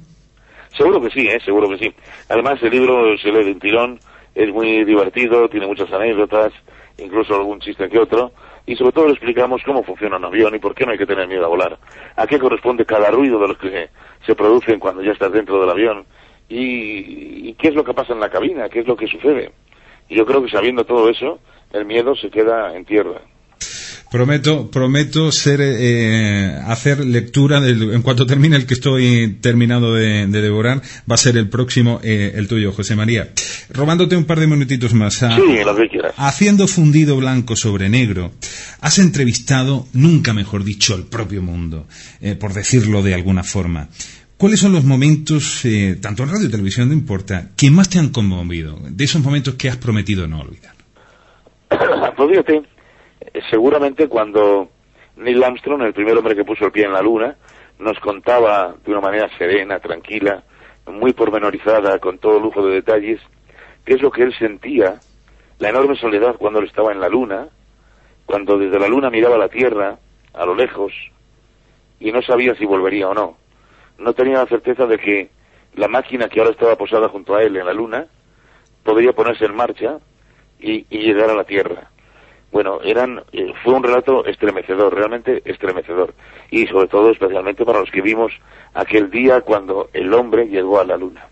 Seguro 0.77 1.01
que 1.01 1.11
sí, 1.11 1.27
¿eh? 1.27 1.39
seguro 1.45 1.69
que 1.69 1.79
sí. 1.79 1.95
Además, 2.29 2.63
el 2.63 2.71
libro 2.71 3.17
se 3.19 3.33
lee 3.33 3.45
de 3.45 3.53
un 3.53 3.59
tirón, 3.61 4.01
es 4.35 4.53
muy 4.53 4.85
divertido, 4.85 5.49
tiene 5.49 5.67
muchas 5.67 5.91
anécdotas, 5.93 6.53
incluso 6.99 7.35
algún 7.35 7.61
chiste 7.61 7.89
que 7.89 7.99
otro, 7.99 8.33
y 8.67 8.77
sobre 8.77 8.93
todo 8.93 9.07
le 9.07 9.13
explicamos 9.13 9.63
cómo 9.65 9.83
funciona 9.83 10.17
un 10.17 10.25
avión 10.27 10.55
y 10.55 10.59
por 10.59 10.75
qué 10.75 10.85
no 10.85 10.93
hay 10.93 10.99
que 10.99 11.07
tener 11.07 11.27
miedo 11.29 11.45
a 11.45 11.49
volar, 11.49 11.79
a 12.17 12.27
qué 12.27 12.39
corresponde 12.39 12.85
cada 12.85 13.11
ruido 13.11 13.39
de 13.39 13.49
los 13.49 13.59
que 13.59 13.89
se 14.27 14.35
producen 14.35 14.79
cuando 14.79 15.03
ya 15.03 15.13
estás 15.13 15.33
dentro 15.33 15.61
del 15.61 15.71
avión, 15.71 16.05
y, 16.49 17.49
y 17.49 17.55
qué 17.55 17.69
es 17.69 17.75
lo 17.75 17.85
que 17.85 17.95
pasa 17.95 18.13
en 18.13 18.21
la 18.21 18.31
cabina, 18.31 18.69
qué 18.69 18.81
es 18.81 18.87
lo 18.87 18.97
que 18.97 19.07
sucede. 19.07 19.53
Y 20.09 20.17
yo 20.17 20.27
creo 20.27 20.43
que 20.43 20.51
sabiendo 20.51 20.85
todo 20.85 21.09
eso, 21.09 21.41
el 21.73 21.85
miedo 21.85 22.15
se 22.15 22.31
queda 22.31 22.77
en 22.77 22.85
tierra. 22.85 23.23
Prometo, 24.17 24.71
prometo 24.71 25.31
ser, 25.31 25.61
eh, 25.63 26.59
hacer 26.65 27.05
lectura 27.05 27.59
en 27.59 28.01
cuanto 28.01 28.25
termine 28.25 28.57
el 28.57 28.65
que 28.65 28.73
estoy 28.73 29.37
terminado 29.43 29.93
de, 29.93 30.27
devorar, 30.27 30.81
va 31.11 31.17
a 31.17 31.19
ser 31.19 31.37
el 31.37 31.51
próximo, 31.51 32.01
eh, 32.03 32.33
el 32.35 32.49
tuyo, 32.49 32.73
José 32.73 32.97
María. 32.97 33.29
Robándote 33.69 34.17
un 34.17 34.25
par 34.25 34.41
de 34.41 34.47
minutitos 34.47 34.95
más. 34.95 35.17
sí, 35.17 35.63
lo 35.63 35.77
que 35.77 35.89
quieras. 35.91 36.15
Haciendo 36.17 36.67
fundido 36.67 37.19
blanco 37.19 37.57
sobre 37.57 37.91
negro, 37.91 38.33
has 38.81 38.99
entrevistado, 38.99 39.87
nunca 39.93 40.33
mejor 40.33 40.65
dicho, 40.65 40.95
al 40.95 41.03
propio 41.03 41.43
mundo, 41.43 41.87
eh, 42.23 42.37
por 42.37 42.55
decirlo 42.55 43.03
de 43.03 43.13
alguna 43.13 43.43
forma. 43.43 43.91
¿Cuáles 44.39 44.61
son 44.61 44.73
los 44.73 44.85
momentos, 44.85 45.63
tanto 46.01 46.23
en 46.23 46.31
radio 46.31 46.47
y 46.47 46.51
televisión, 46.51 46.89
no 46.89 46.95
importa, 46.95 47.51
que 47.55 47.71
más 47.71 47.91
te 47.91 47.99
han 47.99 48.09
conmovido? 48.09 48.81
De 48.89 49.05
esos 49.05 49.21
momentos 49.23 49.57
que 49.57 49.69
has 49.69 49.77
prometido 49.77 50.27
no 50.27 50.41
olvidar. 50.41 50.75
Pues 52.17 52.39
eh, 52.49 52.63
seguramente 53.51 54.09
cuando 54.09 54.69
Neil 55.17 55.43
Armstrong, 55.43 55.83
el 55.83 55.95
primer 55.95 56.17
hombre 56.17 56.37
que 56.37 56.45
puso 56.45 56.67
el 56.67 56.73
pie 56.73 56.85
en 56.85 56.93
la 56.93 57.03
Luna, 57.03 57.37
nos 57.79 57.99
contaba 58.01 58.75
de 58.85 58.91
una 58.91 59.01
manera 59.01 59.29
serena, 59.39 59.81
tranquila, 59.81 60.43
muy 60.87 61.13
pormenorizada, 61.13 61.99
con 61.99 62.19
todo 62.19 62.39
lujo 62.39 62.65
de 62.67 62.75
detalles, 62.75 63.21
qué 63.85 63.95
es 63.95 64.03
lo 64.03 64.11
que 64.11 64.23
él 64.23 64.35
sentía, 64.39 65.01
la 65.59 65.71
enorme 65.71 65.97
soledad 65.97 66.37
cuando 66.37 66.61
él 66.61 66.67
estaba 66.67 66.93
en 66.93 67.01
la 67.01 67.09
Luna, 67.09 67.49
cuando 68.27 68.59
desde 68.59 68.79
la 68.79 68.89
Luna 68.89 69.11
miraba 69.11 69.39
la 69.39 69.49
Tierra, 69.49 69.99
a 70.35 70.47
lo 70.47 70.55
lejos, 70.55 70.93
y 71.99 72.13
no 72.13 72.21
sabía 72.23 72.55
si 72.55 72.67
volvería 72.67 73.09
o 73.09 73.15
no. 73.15 73.37
No 73.99 74.13
tenía 74.13 74.39
la 74.39 74.47
certeza 74.47 74.87
de 74.87 74.99
que 74.99 75.31
la 75.75 75.89
máquina 75.89 76.29
que 76.29 76.41
ahora 76.41 76.53
estaba 76.53 76.77
posada 76.77 77.09
junto 77.09 77.35
a 77.35 77.43
él 77.43 77.57
en 77.57 77.65
la 77.65 77.73
Luna 77.73 78.07
podría 78.83 79.13
ponerse 79.13 79.47
en 79.47 79.57
marcha 79.57 79.99
y 80.59 80.85
llegar 80.91 81.31
a 81.31 81.35
la 81.35 81.45
Tierra 81.45 81.91
bueno, 82.57 82.81
eran, 82.83 83.21
eh, 83.35 83.53
fue 83.63 83.75
un 83.75 83.83
relato 83.83 84.25
estremecedor, 84.25 84.95
realmente 84.95 85.43
estremecedor. 85.45 86.15
Y 86.51 86.67
sobre 86.67 86.89
todo, 86.89 87.11
especialmente 87.11 87.67
para 87.67 87.81
los 87.81 87.91
que 87.91 88.01
vimos 88.01 88.33
aquel 88.73 89.11
día 89.11 89.43
cuando 89.43 89.91
el 89.93 90.11
hombre 90.15 90.47
llegó 90.47 90.81
a 90.81 90.87
la 90.87 90.97
luna. 90.97 91.27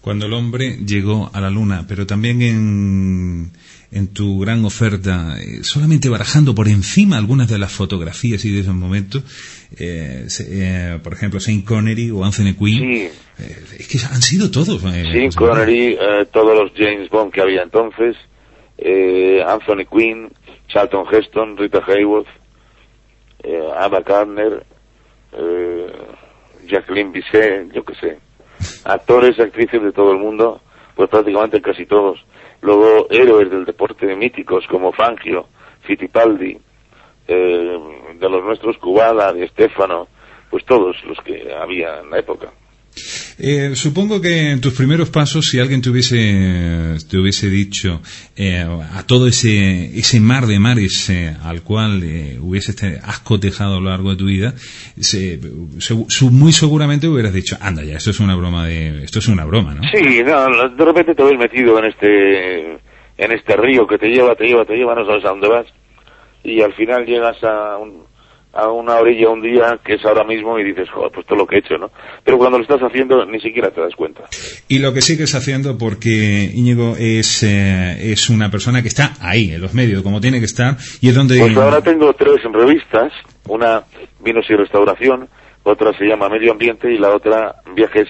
Cuando 0.00 0.26
el 0.26 0.34
hombre 0.34 0.76
llegó 0.86 1.28
a 1.32 1.40
la 1.40 1.50
luna, 1.50 1.84
pero 1.88 2.06
también 2.06 2.42
en, 2.42 3.50
en 3.90 4.14
tu 4.14 4.38
gran 4.38 4.64
oferta, 4.64 5.36
eh, 5.40 5.64
solamente 5.64 6.08
barajando 6.08 6.54
por 6.54 6.68
encima 6.68 7.16
algunas 7.16 7.48
de 7.48 7.58
las 7.58 7.72
fotografías 7.72 8.44
y 8.44 8.52
de 8.52 8.60
esos 8.60 8.76
momentos, 8.76 9.24
eh, 9.80 10.28
por 11.02 11.12
ejemplo, 11.12 11.40
Saint 11.40 11.64
Connery 11.64 12.12
o 12.12 12.24
Anthony 12.24 12.54
Quinn, 12.56 13.10
es 13.76 13.88
que 13.88 13.98
han 13.98 14.22
sido 14.22 14.48
todos. 14.48 14.80
Saint 14.80 15.34
Connery, 15.34 15.98
todos 16.30 16.56
los 16.56 16.70
James 16.76 17.10
Bond 17.10 17.32
que 17.32 17.40
había 17.40 17.64
entonces, 17.64 18.14
eh, 18.78 19.44
Anthony 19.46 19.84
Quinn, 19.84 20.30
Charlton 20.68 21.04
Heston, 21.10 21.56
Rita 21.56 21.82
Hayworth, 21.86 22.28
eh, 23.42 23.68
Ava 23.76 24.00
Gardner, 24.00 24.64
eh, 25.32 25.92
Jacqueline 26.66 27.12
Bisset, 27.12 27.72
yo 27.72 27.84
qué 27.84 27.94
sé. 27.94 28.18
Actores, 28.84 29.38
actrices 29.38 29.82
de 29.82 29.92
todo 29.92 30.12
el 30.12 30.18
mundo, 30.18 30.60
pues 30.94 31.08
prácticamente 31.08 31.60
casi 31.60 31.86
todos. 31.86 32.24
Luego 32.60 33.06
héroes 33.10 33.50
del 33.50 33.64
deporte 33.64 34.14
míticos 34.16 34.66
como 34.68 34.92
Fangio, 34.92 35.46
Fittipaldi, 35.82 36.58
eh, 37.28 37.78
de 38.14 38.28
los 38.28 38.44
nuestros 38.44 38.78
Cubala, 38.78 39.32
Di 39.32 39.46
Stefano, 39.48 40.08
pues 40.50 40.64
todos 40.64 40.96
los 41.04 41.18
que 41.20 41.52
había 41.54 42.00
en 42.00 42.10
la 42.10 42.18
época. 42.18 42.50
Eh, 43.40 43.76
supongo 43.76 44.20
que 44.20 44.50
en 44.50 44.60
tus 44.60 44.74
primeros 44.74 45.10
pasos, 45.10 45.46
si 45.46 45.60
alguien 45.60 45.80
te 45.80 45.90
hubiese, 45.90 46.96
te 47.08 47.18
hubiese 47.18 47.48
dicho 47.48 48.00
eh, 48.36 48.64
a 48.64 49.06
todo 49.06 49.28
ese, 49.28 49.96
ese 49.96 50.18
mar 50.18 50.46
de 50.46 50.58
mares 50.58 51.08
eh, 51.10 51.36
al 51.44 51.62
cual 51.62 52.02
hubiese 52.40 52.74
has 53.00 53.20
cotejado 53.20 53.76
a 53.76 53.80
lo 53.80 53.90
largo 53.90 54.10
de 54.10 54.16
tu 54.16 54.26
vida, 54.26 54.54
muy 56.32 56.52
seguramente 56.52 57.06
hubieras 57.06 57.32
dicho, 57.32 57.56
anda 57.60 57.84
ya, 57.84 57.96
esto 57.96 58.10
es 58.10 58.18
una 58.18 58.34
broma 58.34 58.66
de, 58.66 59.04
esto 59.04 59.20
es 59.20 59.28
una 59.28 59.44
broma, 59.44 59.74
¿no? 59.74 59.82
Sí, 59.92 60.22
no, 60.24 60.68
de 60.70 60.84
repente 60.84 61.14
te 61.14 61.22
ves 61.22 61.38
metido 61.38 61.78
en 61.78 61.84
este, 61.84 62.72
en 62.72 63.32
este 63.32 63.56
río 63.56 63.86
que 63.86 63.98
te 63.98 64.08
lleva, 64.08 64.34
te 64.34 64.46
lleva, 64.46 64.64
te 64.64 64.74
lleva, 64.74 64.96
no 64.96 65.06
sabes 65.06 65.24
a 65.24 65.28
dónde 65.28 65.48
vas, 65.48 65.66
y 66.42 66.60
al 66.60 66.74
final 66.74 67.06
llegas 67.06 67.36
a 67.44 67.76
un, 67.78 68.07
a 68.52 68.70
una 68.72 68.96
orilla 68.96 69.28
un 69.28 69.42
día 69.42 69.78
que 69.84 69.94
es 69.94 70.04
ahora 70.04 70.24
mismo 70.24 70.58
y 70.58 70.64
dices, 70.64 70.88
joder, 70.90 71.12
pues 71.12 71.26
todo 71.26 71.38
lo 71.38 71.46
que 71.46 71.56
he 71.56 71.58
hecho, 71.58 71.76
¿no? 71.76 71.90
Pero 72.24 72.38
cuando 72.38 72.58
lo 72.58 72.62
estás 72.62 72.80
haciendo 72.80 73.24
ni 73.26 73.40
siquiera 73.40 73.70
te 73.70 73.80
das 73.80 73.94
cuenta. 73.94 74.24
Y 74.68 74.78
lo 74.78 74.92
que 74.92 75.00
sigues 75.00 75.34
haciendo 75.34 75.76
porque 75.76 76.50
Íñigo 76.54 76.94
es, 76.98 77.42
eh, 77.42 78.12
es 78.12 78.30
una 78.30 78.50
persona 78.50 78.82
que 78.82 78.88
está 78.88 79.12
ahí, 79.20 79.52
en 79.52 79.60
los 79.60 79.74
medios, 79.74 80.02
como 80.02 80.20
tiene 80.20 80.38
que 80.38 80.46
estar, 80.46 80.76
y 81.00 81.08
es 81.08 81.14
donde... 81.14 81.38
Pues 81.38 81.56
ahora 81.56 81.82
tengo 81.82 82.12
tres 82.14 82.42
revistas, 82.52 83.12
una 83.48 83.84
Vinos 84.20 84.46
y 84.48 84.54
Restauración, 84.54 85.28
otra 85.62 85.96
se 85.96 86.04
llama 86.04 86.28
Medio 86.28 86.52
Ambiente 86.52 86.92
y 86.92 86.98
la 86.98 87.14
otra 87.14 87.56
Viajes 87.74 88.08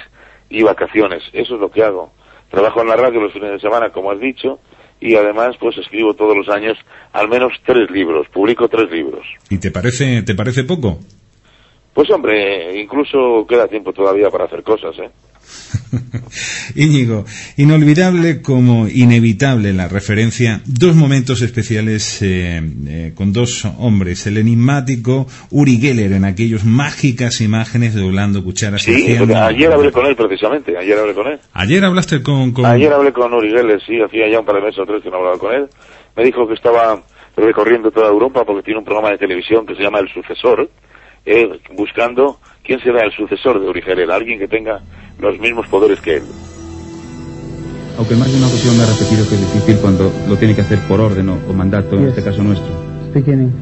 y 0.48 0.62
Vacaciones. 0.62 1.22
Eso 1.32 1.56
es 1.56 1.60
lo 1.60 1.70
que 1.70 1.82
hago. 1.82 2.12
Trabajo 2.50 2.80
en 2.80 2.88
la 2.88 2.96
radio 2.96 3.20
los 3.20 3.32
fines 3.32 3.50
de 3.50 3.60
semana, 3.60 3.90
como 3.90 4.10
has 4.10 4.20
dicho, 4.20 4.60
y 5.00 5.14
además 5.14 5.56
pues 5.60 5.76
escribo 5.78 6.14
todos 6.14 6.36
los 6.36 6.48
años 6.48 6.76
al 7.12 7.28
menos 7.28 7.52
tres 7.64 7.90
libros, 7.90 8.26
publico 8.32 8.68
tres 8.68 8.90
libros. 8.90 9.26
¿Y 9.50 9.58
te 9.58 9.70
parece, 9.70 10.22
te 10.22 10.34
parece 10.34 10.64
poco? 10.64 10.98
Pues 11.98 12.10
hombre, 12.12 12.80
incluso 12.80 13.44
queda 13.48 13.66
tiempo 13.66 13.92
todavía 13.92 14.30
para 14.30 14.44
hacer 14.44 14.62
cosas, 14.62 14.96
¿eh? 15.00 15.10
Íñigo, 16.76 17.24
inolvidable 17.56 18.40
como 18.40 18.86
inevitable 18.86 19.72
la 19.72 19.88
referencia, 19.88 20.60
dos 20.64 20.94
momentos 20.94 21.42
especiales 21.42 22.22
eh, 22.22 22.62
eh, 22.86 23.12
con 23.16 23.32
dos 23.32 23.64
hombres, 23.80 24.28
el 24.28 24.36
enigmático 24.36 25.26
Uri 25.50 25.78
Geller 25.80 26.12
en 26.12 26.24
aquellos 26.24 26.64
mágicas 26.64 27.40
imágenes 27.40 27.96
doblando 27.96 28.44
cucharas. 28.44 28.82
Sí, 28.82 29.16
ayer 29.34 29.72
hablé 29.72 29.90
con 29.90 30.06
él 30.06 30.14
precisamente, 30.14 30.78
ayer 30.78 30.96
hablé 30.96 31.14
con 31.14 31.26
él. 31.26 31.40
Ayer 31.52 31.84
hablaste 31.84 32.22
con, 32.22 32.54
Ayer 32.64 32.92
hablé 32.92 33.12
con 33.12 33.34
Uri 33.34 33.50
Geller, 33.50 33.82
sí, 33.84 34.00
hacía 34.00 34.30
ya 34.30 34.38
un 34.38 34.46
par 34.46 34.54
de 34.54 34.62
meses 34.62 34.78
o 34.78 34.86
tres 34.86 35.02
que 35.02 35.10
no 35.10 35.16
hablaba 35.16 35.38
con 35.38 35.52
él. 35.52 35.66
Me 36.14 36.22
dijo 36.22 36.46
que 36.46 36.54
estaba 36.54 37.02
recorriendo 37.36 37.90
toda 37.90 38.06
Europa 38.06 38.44
porque 38.44 38.62
tiene 38.62 38.78
un 38.78 38.84
programa 38.84 39.10
de 39.10 39.18
televisión 39.18 39.66
que 39.66 39.74
se 39.74 39.82
llama 39.82 39.98
El 39.98 40.08
Sucesor, 40.08 40.70
eh, 41.24 41.60
buscando 41.76 42.38
quién 42.64 42.80
será 42.80 43.04
el 43.04 43.12
sucesor 43.12 43.60
de 43.60 43.68
Uri 43.68 43.82
Geller, 43.82 44.10
alguien 44.10 44.38
que 44.38 44.48
tenga 44.48 44.80
los 45.20 45.38
mismos 45.38 45.66
poderes 45.68 46.00
que 46.00 46.16
él. 46.16 46.22
Aunque 47.98 48.14
más 48.14 48.30
de 48.30 48.38
una 48.38 48.46
ocasión 48.46 48.76
me 48.76 48.84
ha 48.84 48.86
repetido 48.86 49.28
que 49.28 49.34
es 49.34 49.40
difícil 49.40 49.76
cuando 49.82 50.12
lo 50.28 50.36
tiene 50.36 50.54
que 50.54 50.60
hacer 50.60 50.78
por 50.86 51.00
orden 51.00 51.28
o, 51.30 51.52
mandato, 51.52 51.96
en 51.96 52.08
este 52.08 52.22
caso 52.22 52.42
nuestro. 52.42 52.68
Beginning. 53.12 53.52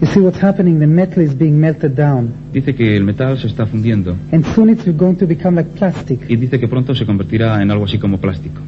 You 0.00 0.06
see 0.06 0.20
what's 0.20 0.42
happening? 0.42 0.78
The 0.78 0.86
metal 0.86 1.22
is 1.22 1.36
being 1.36 1.58
melted 1.60 1.92
down. 1.92 2.32
Dice 2.52 2.74
que 2.74 2.96
el 2.96 3.04
metal 3.04 3.38
se 3.38 3.46
está 3.46 3.66
fundiendo. 3.66 4.16
And 4.32 4.44
soon 4.54 4.70
it's 4.70 4.86
going 4.96 5.16
to 5.16 5.26
become 5.26 5.56
like 5.56 5.70
plastic. 5.78 6.28
Y 6.28 6.36
dice 6.36 6.58
que 6.58 6.68
pronto 6.68 6.94
se 6.94 7.04
convertirá 7.04 7.62
en 7.62 7.70
algo 7.70 7.84
así 7.84 7.98
como 7.98 8.18
plástico. 8.18 8.60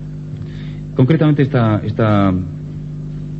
Concretamente 0.95 1.42
esta 1.42 1.81
esta 1.85 2.33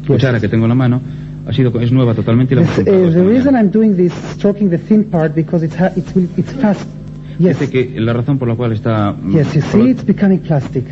cuchara 0.07 0.41
que 0.41 0.49
tengo 0.49 0.65
en 0.65 0.71
la 0.71 0.75
mano 0.75 1.01
ha 1.47 1.53
sido 1.53 1.73
es 1.81 1.93
nueva 1.93 2.15
totalmente 2.15 2.55
y 2.55 2.59
la 2.59 2.63
uh, 2.63 2.85
The 2.85 3.25
reason 3.25 3.55
I'm 3.55 3.71
doing 3.71 3.97
this 3.97 4.13
stroking 4.35 4.71
the 4.71 4.79
thin 4.79 5.05
part 5.05 5.35
because 5.35 5.65
it's 5.65 5.77
it's 5.97 6.17
it's 6.37 6.53
fast 6.61 6.87
Yes. 7.39 7.59
Dice 7.59 7.71
que 7.71 8.01
la 8.01 8.13
razón 8.13 8.39
por 8.39 8.49
la 8.49 8.55
cual 8.55 8.73
está... 8.73 9.13
Mm, 9.13 9.37
yes, 9.37 9.55
you 9.55 9.63
see, 9.63 9.91
it's 9.91 10.05
becoming 10.05 10.39
plastic. 10.39 10.85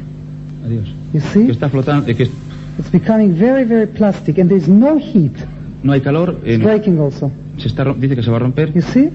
Adiós. 0.64 0.88
You 1.12 1.20
see? 1.20 1.46
Que 1.46 1.52
está 1.52 1.68
flotando... 1.68 2.06
Que 2.06 2.22
es... 2.24 2.30
It's 2.78 2.90
becoming 2.90 3.34
very, 3.34 3.64
very 3.64 3.86
plastic 3.86 4.38
and 4.38 4.48
there's 4.48 4.68
no 4.68 4.96
heat. 4.98 5.36
No 5.82 5.92
hay 5.92 6.00
calor. 6.00 6.38
It's 6.44 6.62
breaking 6.62 6.98
also. 6.98 7.30
Se 7.58 7.68
está, 7.68 7.84
dice 7.94 8.16
que 8.16 8.22
se 8.22 8.30
va 8.30 8.38
a 8.38 8.40
romper. 8.40 8.72
You 8.74 8.82
see? 8.82 9.10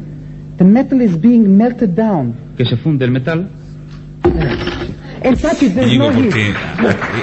The 0.58 0.64
metal 0.64 1.02
is 1.02 1.20
being 1.20 1.58
melted 1.58 1.96
down. 1.96 2.36
Que 2.58 2.66
se 2.66 2.78
funde 2.78 3.06
el 3.06 3.12
metal. 3.12 3.50
In 4.24 4.85
heat, 5.26 6.14
porque 6.14 6.50
eh, 6.50 6.54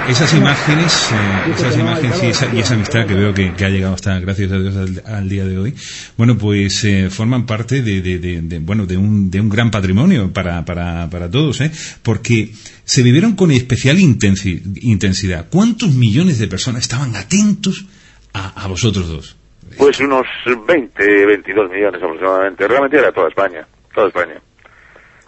esas 0.08 0.34
imágenes, 0.34 1.10
eh, 1.12 1.52
esas 1.54 1.76
imágenes 1.78 2.22
y 2.22 2.26
esa, 2.26 2.54
y 2.54 2.58
esa 2.60 2.74
amistad 2.74 3.06
que 3.06 3.14
veo 3.14 3.32
que, 3.34 3.52
que 3.54 3.64
ha 3.64 3.68
llegado 3.68 3.94
hasta, 3.94 4.18
gracias 4.20 4.50
a 4.52 4.58
Dios, 4.58 4.76
al, 4.76 5.02
al 5.06 5.28
día 5.28 5.44
de 5.44 5.58
hoy, 5.58 5.74
bueno, 6.16 6.36
pues 6.36 6.84
eh, 6.84 7.08
forman 7.10 7.46
parte 7.46 7.82
de, 7.82 8.00
de- 8.00 8.18
de- 8.18 8.42
de, 8.42 8.58
bueno, 8.58 8.86
de 8.86 8.96
un, 8.96 9.30
de 9.30 9.40
un 9.40 9.48
gran 9.48 9.70
patrimonio 9.70 10.32
para, 10.32 10.64
para, 10.64 11.08
para 11.10 11.30
todos, 11.30 11.60
¿eh? 11.60 11.70
Porque 12.02 12.50
se 12.84 13.02
vivieron 13.02 13.36
con 13.36 13.50
especial 13.50 13.98
intensi- 13.98 14.60
intensidad. 14.82 15.46
¿Cuántos 15.50 15.90
millones 15.92 16.38
de 16.38 16.48
personas 16.48 16.82
estaban 16.82 17.14
atentos 17.16 17.86
a, 18.34 18.64
a 18.64 18.66
vosotros 18.68 19.08
dos? 19.08 19.36
Pues 19.78 19.98
unos 20.00 20.26
20, 20.66 21.26
22 21.26 21.70
millones 21.70 22.02
aproximadamente. 22.02 22.66
Realmente 22.68 22.98
era 22.98 23.10
toda 23.12 23.28
España, 23.28 23.66
toda 23.94 24.08
España. 24.08 24.34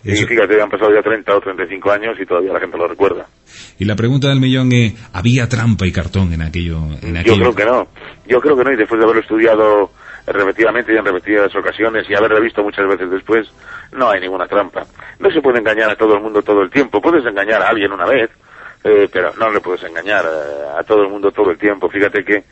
Y 0.04 0.12
Eso- 0.12 0.26
fíjate, 0.26 0.60
han 0.60 0.68
pasado 0.68 0.92
ya 0.94 1.02
30 1.02 1.34
o 1.36 1.40
35 1.40 1.90
años 1.92 2.16
y 2.20 2.26
todavía 2.26 2.52
la 2.52 2.60
gente 2.60 2.76
lo 2.76 2.86
recuerda. 2.86 3.26
Y 3.78 3.84
la 3.86 3.96
pregunta 3.96 4.28
del 4.28 4.40
millón 4.40 4.70
es, 4.72 4.94
¿había 5.12 5.48
trampa 5.48 5.86
y 5.86 5.92
cartón 5.92 6.32
en 6.32 6.42
aquello? 6.42 6.78
En 7.02 7.14
Yo 7.14 7.20
aquello? 7.20 7.36
creo 7.36 7.54
que 7.54 7.64
no. 7.64 7.88
Yo 8.26 8.40
creo 8.40 8.56
que 8.56 8.64
no. 8.64 8.72
Y 8.72 8.76
después 8.76 8.98
de 8.98 9.04
haberlo 9.04 9.22
estudiado 9.22 9.90
repetidamente 10.26 10.92
y 10.92 10.96
en 10.96 11.04
repetidas 11.04 11.54
ocasiones 11.56 12.06
y 12.08 12.14
haberlo 12.14 12.40
visto 12.40 12.62
muchas 12.62 12.86
veces 12.88 13.10
después, 13.10 13.46
no 13.92 14.10
hay 14.10 14.20
ninguna 14.20 14.46
trampa. 14.46 14.86
No 15.18 15.30
se 15.30 15.40
puede 15.40 15.58
engañar 15.58 15.90
a 15.90 15.96
todo 15.96 16.14
el 16.16 16.22
mundo 16.22 16.42
todo 16.42 16.62
el 16.62 16.70
tiempo. 16.70 17.00
Puedes 17.00 17.24
engañar 17.26 17.62
a 17.62 17.68
alguien 17.68 17.92
una 17.92 18.06
vez, 18.06 18.30
eh, 18.84 19.08
pero 19.12 19.32
no 19.38 19.50
le 19.50 19.60
puedes 19.60 19.82
engañar 19.84 20.24
eh, 20.24 20.78
a 20.78 20.82
todo 20.82 21.02
el 21.02 21.08
mundo 21.10 21.30
todo 21.30 21.50
el 21.50 21.58
tiempo. 21.58 21.88
Fíjate 21.88 22.24
que 22.24 22.44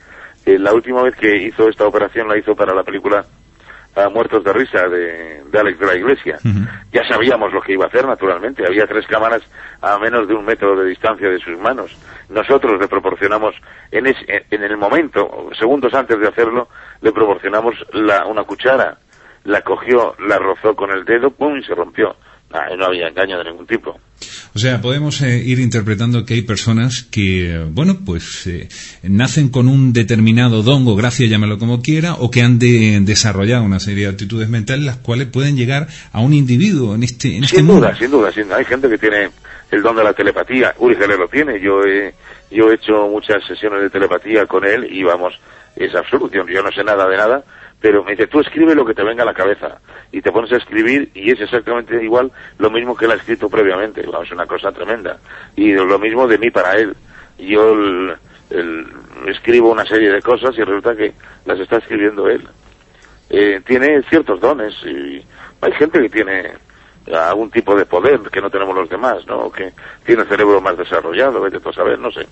eh, 0.47 0.59
la 0.59 0.73
última 0.73 1.03
vez 1.03 1.15
que 1.17 1.35
hizo 1.47 1.69
esta 1.69 1.87
operación 1.87 2.29
la 2.29 2.39
hizo 2.39 2.55
para 2.55 2.75
la 2.75 2.83
película 2.83 3.25
ah, 3.97 4.09
Muertos 4.09 4.45
de 4.45 4.53
Risa 4.53 4.89
de, 4.89 5.43
de 5.45 5.59
Alex 5.59 5.79
de 5.79 5.87
la 5.87 5.95
Iglesia. 5.95 6.39
Ya 6.93 7.03
sabíamos 7.09 7.53
lo 7.53 7.61
que 7.61 7.73
iba 7.73 7.85
a 7.85 7.89
hacer, 7.89 8.07
naturalmente. 8.07 8.65
Había 8.67 8.87
tres 8.87 9.07
cámaras 9.07 9.43
a 9.81 9.99
menos 9.99 10.29
de 10.29 10.35
un 10.35 10.45
metro 10.45 10.77
de 10.77 10.89
distancia 10.89 11.29
de 11.29 11.39
sus 11.39 11.59
manos. 11.59 11.97
Nosotros 12.29 12.81
le 12.81 12.89
proporcionamos, 12.89 13.55
en, 13.91 14.07
en 14.07 14.63
el 14.63 14.77
momento, 14.77 15.51
segundos 15.59 15.95
antes 15.95 16.19
de 16.19 16.29
hacerlo, 16.29 16.69
le 17.01 17.13
proporcionamos 17.13 17.75
la, 17.93 18.27
una 18.27 18.45
cuchara. 18.45 18.99
La 19.45 19.63
cogió, 19.63 20.15
la 20.21 20.39
rozó 20.39 20.77
con 20.77 20.93
el 20.93 21.05
dedo, 21.05 21.31
¡pum! 21.31 21.57
y 21.57 21.65
se 21.65 21.75
rompió. 21.75 22.15
Ah, 22.53 22.67
no 22.77 22.87
había 22.87 23.09
engaño 23.09 23.39
de 23.39 23.45
ningún 23.45 23.67
tipo. 23.67 23.99
O 24.55 24.59
sea, 24.59 24.81
podemos 24.83 25.23
eh, 25.23 25.39
ir 25.45 25.59
interpretando 25.59 26.25
que 26.27 26.35
hay 26.35 26.43
personas 26.43 27.03
que, 27.05 27.65
bueno, 27.71 27.99
pues 28.05 28.47
eh, 28.47 28.69
nacen 29.03 29.49
con 29.49 29.69
un 29.69 29.93
determinado 29.93 30.63
don 30.63 30.87
o 30.87 30.95
gracia, 30.95 31.27
llámalo 31.27 31.59
como 31.59 31.81
quiera, 31.81 32.15
o 32.15 32.31
que 32.31 32.43
han 32.43 32.59
de 32.59 33.01
desarrollado 33.01 33.65
una 33.65 33.81
serie 33.81 34.05
de 34.05 34.11
actitudes 34.11 34.49
mentales 34.51 34.85
las 34.85 34.97
cuales 34.99 35.29
pueden 35.29 35.57
llegar 35.57 35.89
a 36.13 36.21
un 36.21 36.35
individuo 36.35 36.95
en 36.95 37.03
este, 37.03 37.37
en 37.37 37.45
este 37.45 37.57
Sin 37.57 37.67
mundo. 37.67 37.87
duda, 37.87 37.97
sin 37.97 38.11
duda, 38.11 38.33
sin 38.33 38.45
duda. 38.45 38.57
Hay 38.57 38.65
gente 38.67 38.89
que 38.91 38.99
tiene 38.99 39.31
el 39.71 39.83
don 39.83 39.97
de 39.97 40.05
la 40.05 40.13
telepatía. 40.13 40.75
Uri 40.79 40.97
Geller 40.97 41.19
lo 41.19 41.29
tiene. 41.29 41.59
Yo 41.59 41.81
he, 41.85 42.15
yo 42.51 42.71
he 42.71 42.75
hecho 42.75 43.09
muchas 43.09 43.43
sesiones 43.49 43.81
de 43.81 43.89
telepatía 43.91 44.45
con 44.47 44.65
él 44.67 44.87
y 44.93 45.03
vamos, 45.03 45.35
es 45.75 45.95
absoluto. 45.95 46.37
Yo, 46.37 46.47
yo 46.47 46.63
no 46.63 46.71
sé 46.71 46.85
nada 46.85 47.09
de 47.09 47.17
nada, 47.17 47.43
pero 47.83 48.03
me 48.05 48.13
dice, 48.13 48.29
tú 48.29 48.41
escribe 48.41 48.75
lo 48.75 48.87
que 48.87 48.95
te 48.95 49.03
venga 49.03 49.25
a 49.25 49.27
la 49.27 49.35
cabeza. 49.35 49.81
Y 50.13 50.23
te 50.23 50.31
pones 50.33 50.53
a 50.53 50.57
escribir 50.57 51.11
y 51.15 51.33
es 51.33 51.41
exactamente 51.41 52.03
igual 52.03 52.31
lo 52.59 52.71
mismo 52.71 52.97
que 52.97 53.05
él 53.07 53.11
ha 53.11 53.17
escrito 53.17 53.51
previamente. 53.51 54.03
Vamos, 54.07 54.31
una 54.31 54.47
cosa 54.47 54.71
tremenda. 54.73 55.19
Y 55.57 55.73
lo 55.73 55.99
mismo 55.99 56.27
de 56.29 56.39
mí 56.39 56.51
para 56.51 56.77
él. 56.77 56.95
Yo 57.39 57.73
el- 57.75 58.87
escribo 59.27 59.71
una 59.73 59.85
serie 59.85 60.11
de 60.13 60.23
cosas 60.23 60.57
y 60.57 60.63
resulta 60.63 60.95
que 60.95 61.13
las 61.47 61.59
está 61.59 61.79
escribiendo 61.79 62.29
él 62.29 62.47
eh, 63.31 63.61
tiene 63.67 64.03
ciertos 64.11 64.41
dones 64.41 64.75
y 64.85 65.25
hay 65.63 65.73
gente 65.79 66.01
que 66.03 66.09
tiene 66.11 66.53
algún 67.13 67.51
tipo 67.51 67.75
de 67.75 67.85
poder 67.87 68.21
que 68.31 68.41
no 68.41 68.51
tenemos 68.51 68.75
los 68.75 68.89
demás, 68.89 69.27
¿no? 69.27 69.51
Que 69.51 69.73
tiene 70.05 70.23
el 70.23 70.29
cerebro 70.29 70.61
más 70.61 70.77
desarrollado, 70.77 71.41
vete 71.41 71.61
tú 71.61 71.71
a 71.71 71.73
saber, 71.73 71.99
no 71.99 72.11
sé. 72.11 72.27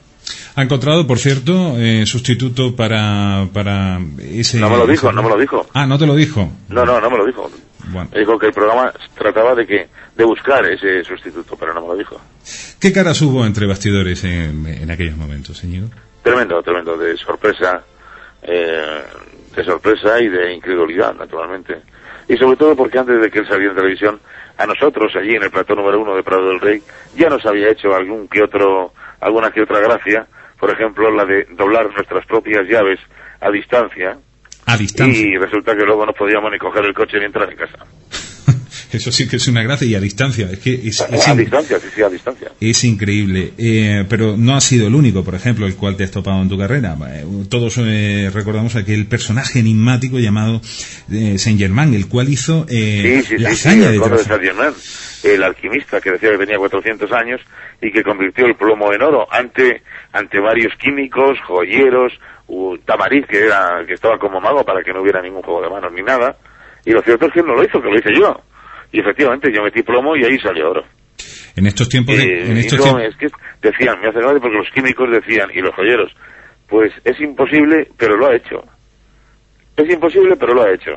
Ha 0.56 0.62
encontrado, 0.62 1.06
por 1.06 1.18
cierto, 1.18 1.76
eh, 1.76 2.04
sustituto 2.06 2.74
para, 2.74 3.46
para 3.52 3.98
ese... 4.18 4.59
No 4.59 4.70
me 4.70 4.76
lo 4.76 4.87
dijo, 4.87 5.12
no 5.12 5.22
me 5.22 5.28
lo 5.28 5.38
dijo. 5.38 5.66
Ah, 5.74 5.87
no 5.87 5.98
te 5.98 6.06
lo 6.06 6.14
dijo. 6.14 6.48
No, 6.68 6.85
no, 6.85 7.00
no 7.00 7.11
me 7.11 7.18
lo 7.18 7.26
dijo. 7.26 7.50
Bueno. 7.88 8.11
Dijo 8.14 8.38
que 8.38 8.46
el 8.46 8.52
programa 8.52 8.92
trataba 9.16 9.54
de 9.54 9.66
que 9.66 9.88
de 10.16 10.24
buscar 10.24 10.64
ese 10.66 11.02
sustituto, 11.02 11.56
pero 11.59 11.72
no 11.72 11.80
me 11.80 11.88
lo 11.88 11.96
dijo. 11.96 12.20
¿Qué 12.78 12.92
caras 12.92 13.20
hubo 13.22 13.44
entre 13.46 13.66
bastidores 13.66 14.22
en, 14.24 14.66
en 14.66 14.90
aquellos 14.90 15.16
momentos, 15.16 15.56
señor? 15.59 15.88
Tremendo, 16.22 16.62
tremendo, 16.62 16.96
de 16.96 17.16
sorpresa, 17.16 17.83
eh, 18.42 19.02
de 19.56 19.64
sorpresa 19.64 20.20
y 20.20 20.28
de 20.28 20.52
incredulidad, 20.52 21.14
naturalmente. 21.14 21.80
Y 22.30 22.36
sobre 22.36 22.56
todo 22.56 22.76
porque 22.76 22.96
antes 22.96 23.20
de 23.20 23.28
que 23.28 23.40
él 23.40 23.48
saliera 23.48 23.72
en 23.72 23.76
televisión, 23.76 24.20
a 24.56 24.64
nosotros 24.64 25.12
allí 25.16 25.34
en 25.34 25.42
el 25.42 25.50
plató 25.50 25.74
número 25.74 26.00
uno 26.00 26.14
de 26.14 26.22
Prado 26.22 26.48
del 26.48 26.60
Rey, 26.60 26.80
ya 27.16 27.28
nos 27.28 27.44
había 27.44 27.70
hecho 27.70 27.92
algún 27.92 28.28
que 28.28 28.40
otro, 28.40 28.92
alguna 29.20 29.50
que 29.50 29.62
otra 29.62 29.80
gracia, 29.80 30.26
por 30.58 30.70
ejemplo, 30.70 31.10
la 31.10 31.24
de 31.24 31.44
doblar 31.56 31.90
nuestras 31.92 32.24
propias 32.26 32.68
llaves 32.68 33.00
a 33.40 33.50
distancia, 33.50 34.16
A 34.64 34.76
distancia. 34.76 35.26
y 35.26 35.36
resulta 35.38 35.74
que 35.74 35.82
luego 35.84 36.06
no 36.06 36.12
podíamos 36.12 36.52
ni 36.52 36.58
coger 36.58 36.84
el 36.84 36.94
coche 36.94 37.18
ni 37.18 37.24
entrar 37.24 37.50
en 37.50 37.56
casa. 37.56 37.78
Eso 38.92 39.12
sí 39.12 39.29
que 39.29 39.37
es 39.37 39.46
una 39.48 39.62
gracia 39.62 39.87
y 39.87 39.94
a 39.94 40.00
distancia. 40.00 40.48
Es 40.50 40.59
que 40.59 40.74
es, 40.74 41.00
es 41.00 41.29
a 41.29 41.35
distancia, 41.35 41.79
sí, 41.79 41.87
sí, 41.94 42.03
a 42.03 42.09
distancia. 42.09 42.50
Es 42.61 42.83
increíble, 42.85 43.53
Eh, 43.59 44.05
pero 44.09 44.37
no 44.37 44.57
ha 44.57 44.61
sido 44.61 44.87
el 44.88 44.94
único, 44.94 45.22
por 45.24 45.35
ejemplo, 45.35 45.66
el 45.66 45.76
cual 45.76 45.96
te 45.96 46.05
has 46.05 46.11
topado 46.11 46.42
en 46.42 46.48
tu 46.48 46.59
carrera. 46.59 46.96
Eh, 47.09 47.24
Todos 47.48 47.79
eh, 47.79 48.31
recordamos 48.33 48.76
aquel 48.76 49.07
personaje 49.07 49.61
enigmático 49.61 50.18
llamado 50.18 50.61
eh, 51.12 51.38
Saint 51.38 51.59
Germain, 51.59 51.94
el 51.94 52.09
cual 52.09 52.29
hizo 52.29 52.66
eh, 52.68 53.20
Sí, 53.22 53.37
sí, 53.37 53.38
la 53.38 53.50
sí, 53.50 53.57
sí, 53.57 53.68
hazaña 53.68 53.87
el 53.87 53.92
de 53.92 53.98
de 53.98 54.05
transformar- 54.05 54.26
Saint-Germain, 54.26 54.74
el 55.24 55.42
alquimista 55.44 56.00
que 56.00 56.11
decía 56.12 56.31
que 56.31 56.38
tenía 56.38 56.59
400 56.59 57.12
años 57.12 57.40
y 57.83 57.92
que 57.92 58.03
convirtió 58.03 58.46
el 58.46 58.57
plomo 58.57 58.92
en 58.92 59.03
oro 59.03 59.26
ante 59.31 59.83
ante 60.12 60.40
varios 60.40 60.72
químicos, 60.79 61.38
joyeros, 61.46 62.12
Tamariz 62.85 63.26
que 63.29 63.44
era 63.44 63.85
que 63.87 63.94
estaba 63.94 64.18
como 64.18 64.40
mago 64.40 64.64
para 64.64 64.83
que 64.83 64.92
no 64.92 65.03
hubiera 65.03 65.22
ningún 65.22 65.42
juego 65.42 65.62
de 65.62 65.70
manos 65.70 65.92
ni 65.92 66.03
nada. 66.03 66.37
Y 66.85 66.90
lo 66.90 67.00
cierto 67.03 67.26
es 67.26 67.33
que 67.33 67.40
él 67.40 67.46
no 67.46 67.55
lo 67.55 67.62
hizo, 67.64 67.81
que 67.81 67.88
lo 67.88 67.96
hice 67.98 68.11
yo. 68.18 68.40
Y 68.92 69.00
efectivamente 69.00 69.53
yo 69.55 69.62
metí 69.62 69.83
plomo 69.83 70.16
y 70.16 70.24
ahí 70.24 70.38
salió 70.38 70.70
oro. 70.70 70.85
En 71.57 71.66
estos 71.66 71.88
tiempos, 71.88 72.16
de- 72.16 72.22
Eh, 72.24 72.50
en 72.50 72.57
y 72.57 72.61
estos 72.61 72.79
no, 72.79 72.85
tiempos, 72.85 73.03
es 73.05 73.16
que 73.16 73.29
decían, 73.68 74.00
me 74.00 74.09
hace 74.09 74.18
gracia 74.20 74.40
porque 74.40 74.57
los 74.57 74.70
químicos 74.74 75.11
decían, 75.11 75.50
y 75.55 75.61
los 75.61 75.74
joyeros, 75.74 76.11
pues 76.68 76.92
es 77.05 77.20
imposible, 77.20 77.88
pero 77.98 78.16
lo 78.16 78.29
ha 78.29 78.37
hecho. 78.37 78.64
Es 79.76 79.90
imposible, 79.90 80.37
pero 80.37 80.55
lo 80.55 80.62
ha 80.62 80.72
hecho. 80.72 80.92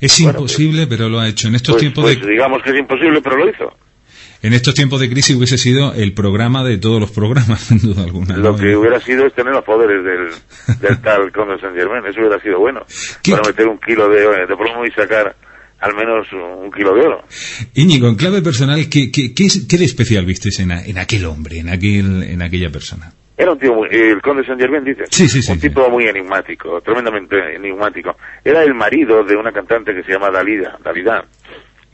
es 0.00 0.20
bueno, 0.22 0.38
imposible, 0.40 0.86
pero 0.86 1.08
lo 1.08 1.18
ha 1.20 1.28
hecho. 1.28 1.48
En 1.48 1.54
estos 1.54 1.74
Pues, 1.74 1.80
tiempos 1.82 2.04
pues 2.04 2.20
de 2.20 2.30
digamos 2.30 2.62
que 2.62 2.70
es 2.70 2.76
imposible, 2.78 3.20
pero 3.22 3.36
lo 3.36 3.48
hizo. 3.50 3.76
en 4.42 4.52
estos 4.52 4.74
tiempos 4.74 5.00
de 5.00 5.08
crisis 5.10 5.34
hubiese 5.36 5.58
sido 5.58 5.92
el 5.94 6.12
programa 6.14 6.62
de 6.64 6.78
todos 6.78 7.00
los 7.00 7.10
programas, 7.10 7.60
sin 7.68 7.78
duda 7.78 8.04
alguna. 8.04 8.36
Lo 8.36 8.52
¿no? 8.52 8.56
que 8.56 8.76
hubiera 8.76 9.00
sido 9.00 9.26
es 9.26 9.34
tener 9.34 9.52
los 9.54 9.64
poderes 9.64 10.04
del, 10.04 10.78
del 10.80 11.00
tal 11.02 11.32
Conde 11.32 11.58
Saint 11.60 11.76
Germain. 11.76 12.04
Eso 12.06 12.20
hubiera 12.20 12.40
sido 12.40 12.58
bueno. 12.58 12.84
¿Qué- 13.22 13.32
Para 13.32 13.48
meter 13.48 13.66
un 13.66 13.78
kilo 13.78 14.08
de, 14.08 14.20
de 14.46 14.56
plomo 14.56 14.84
y 14.86 14.90
sacar 14.92 15.34
al 15.80 15.94
menos 15.94 16.26
un 16.32 16.70
kilo 16.72 16.94
de 16.94 17.00
oro. 17.06 17.22
Íñigo, 17.74 18.08
en 18.08 18.16
clave 18.16 18.42
personal, 18.42 18.88
¿qué, 18.90 19.10
qué, 19.12 19.32
qué, 19.34 19.76
de 19.78 19.84
especial 19.84 20.24
vistes 20.26 20.58
en, 20.60 20.72
a- 20.72 20.84
en 20.84 20.98
aquel 20.98 21.24
hombre, 21.26 21.58
en 21.58 21.68
aquel, 21.68 22.22
en 22.24 22.42
aquella 22.42 22.70
persona? 22.70 23.12
Era 23.36 23.52
un 23.52 23.58
tío 23.60 23.72
muy, 23.72 23.88
el 23.92 24.20
Conde 24.20 24.44
Saint 24.44 24.60
Germain 24.60 24.82
dice, 24.82 25.04
Sí, 25.10 25.28
sí, 25.28 25.40
sí, 25.42 25.52
un 25.52 25.60
sí. 25.60 25.68
tipo 25.68 25.88
muy 25.88 26.06
enigmático, 26.08 26.80
tremendamente 26.80 27.36
enigmático. 27.54 28.16
Era 28.44 28.64
el 28.64 28.74
marido 28.74 29.22
de 29.22 29.36
una 29.36 29.52
cantante 29.52 29.94
que 29.94 30.02
se 30.02 30.10
llama 30.12 30.30
Dalida, 30.30 30.76
Dalida, 30.82 31.24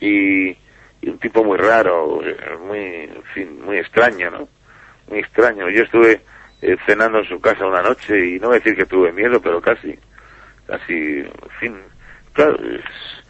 y, 0.01 0.47
y 0.49 1.09
un 1.09 1.19
tipo 1.19 1.43
muy 1.43 1.57
raro, 1.57 2.21
eh, 2.25 2.35
muy, 2.67 2.79
en 2.79 3.23
fin, 3.35 3.61
muy 3.63 3.77
extraño, 3.77 4.31
¿no? 4.31 4.49
Muy 5.07 5.19
extraño. 5.19 5.69
Yo 5.69 5.83
estuve 5.83 6.21
eh, 6.63 6.77
cenando 6.87 7.19
en 7.19 7.25
su 7.25 7.39
casa 7.39 7.67
una 7.67 7.83
noche 7.83 8.25
y 8.27 8.39
no 8.39 8.47
voy 8.47 8.55
a 8.55 8.59
decir 8.59 8.75
que 8.75 8.87
tuve 8.87 9.11
miedo, 9.11 9.39
pero 9.39 9.61
casi, 9.61 9.93
casi, 10.65 10.93
en 10.93 11.31
fin, 11.59 11.75
claro, 12.33 12.57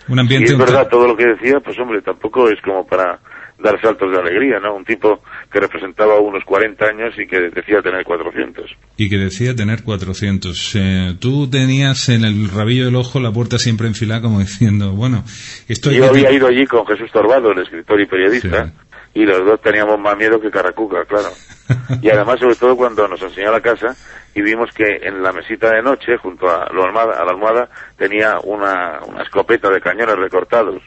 Un 0.08 0.20
ambiente 0.20 0.52
y 0.52 0.54
es 0.54 0.60
verdad 0.60 0.88
todo 0.89 1.08
lo 1.08 1.15
que 1.15 1.26
decía, 1.26 1.60
pues 1.60 1.78
hombre, 1.80 2.02
tampoco 2.02 2.50
es 2.50 2.62
como 2.62 2.86
para 2.86 3.20
dar 3.58 3.80
saltos 3.82 4.12
de 4.12 4.20
alegría, 4.20 4.60
¿no? 4.60 4.76
Un 4.76 4.84
tipo 4.84 5.22
que 5.52 5.60
representaba 5.60 6.20
unos 6.20 6.44
40 6.44 6.86
años 6.86 7.13
y 7.18 7.26
que 7.26 7.39
decía 7.50 7.82
tener 7.82 8.04
400. 8.04 8.65
Y 8.98 9.10
que 9.10 9.18
decía 9.18 9.56
tener 9.56 9.84
400. 9.84 10.76
Eh, 10.76 11.15
tú 11.20 11.50
tenías 11.50 12.10
en 12.10 12.26
el 12.26 12.50
rabillo 12.50 12.86
del 12.86 12.96
ojo 12.96 13.20
la 13.20 13.32
puerta 13.32 13.58
siempre 13.58 13.88
enfilada 13.88 14.22
como 14.22 14.39
diciendo, 14.39 14.91
bueno, 14.91 15.24
esto 15.68 15.91
Yo 15.91 16.10
había 16.10 16.32
ido 16.32 16.48
allí 16.48 16.65
con 16.65 16.86
Jesús 16.86 17.10
Torbado, 17.12 17.52
el 17.52 17.60
escritor 17.60 18.02
y 18.02 18.06
periodista, 18.06 18.65
Sí. 18.65 18.72
Y 19.15 19.25
los 19.25 19.45
dos 19.45 19.62
teníamos 19.62 19.97
más 19.97 20.15
miedo 20.17 20.39
que 20.39 20.51
Caracuca, 20.51 21.04
claro. 21.06 21.30
Y 22.01 22.10
además, 22.10 22.39
sobre 22.39 22.56
todo, 22.56 22.75
cuando 22.75 23.08
nos 23.08 23.21
enseñó 23.21 23.51
la 23.51 23.62
casa 23.62 23.95
y 24.36 24.41
vimos 24.41 24.69
que 24.71 24.99
en 25.01 25.23
la 25.23 25.32
mesita 25.32 25.71
de 25.71 25.82
noche, 25.82 26.17
junto 26.17 26.47
a 26.47 26.71
la 26.71 26.84
almohada, 26.84 27.19
a 27.19 27.25
la 27.25 27.32
almohada 27.32 27.69
tenía 27.97 28.39
una, 28.43 28.99
una 29.08 29.23
escopeta 29.23 29.69
de 29.69 29.82
cañones 29.82 30.17
recortados. 30.17 30.84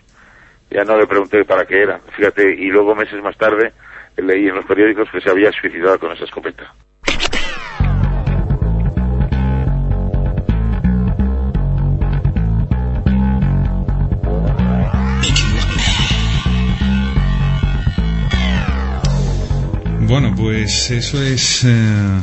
Ya 0.70 0.84
no 0.84 0.96
le 0.96 1.06
pregunté 1.06 1.44
para 1.44 1.64
qué 1.64 1.82
era, 1.82 1.98
fíjate, 2.16 2.54
y 2.54 2.66
luego 2.66 2.94
meses 2.94 3.20
más 3.22 3.36
tarde 3.36 3.72
leí 4.16 4.48
en 4.48 4.56
los 4.56 4.66
periódicos 4.66 5.08
que 5.10 5.20
se 5.20 5.30
había 5.30 5.50
suicidado 5.52 5.98
con 5.98 6.12
esa 6.12 6.24
escopeta. 6.24 6.72
Bueno, 20.08 20.34
pues 20.36 20.90
eso 20.90 21.22
es... 21.22 21.64
eh, 21.64 22.20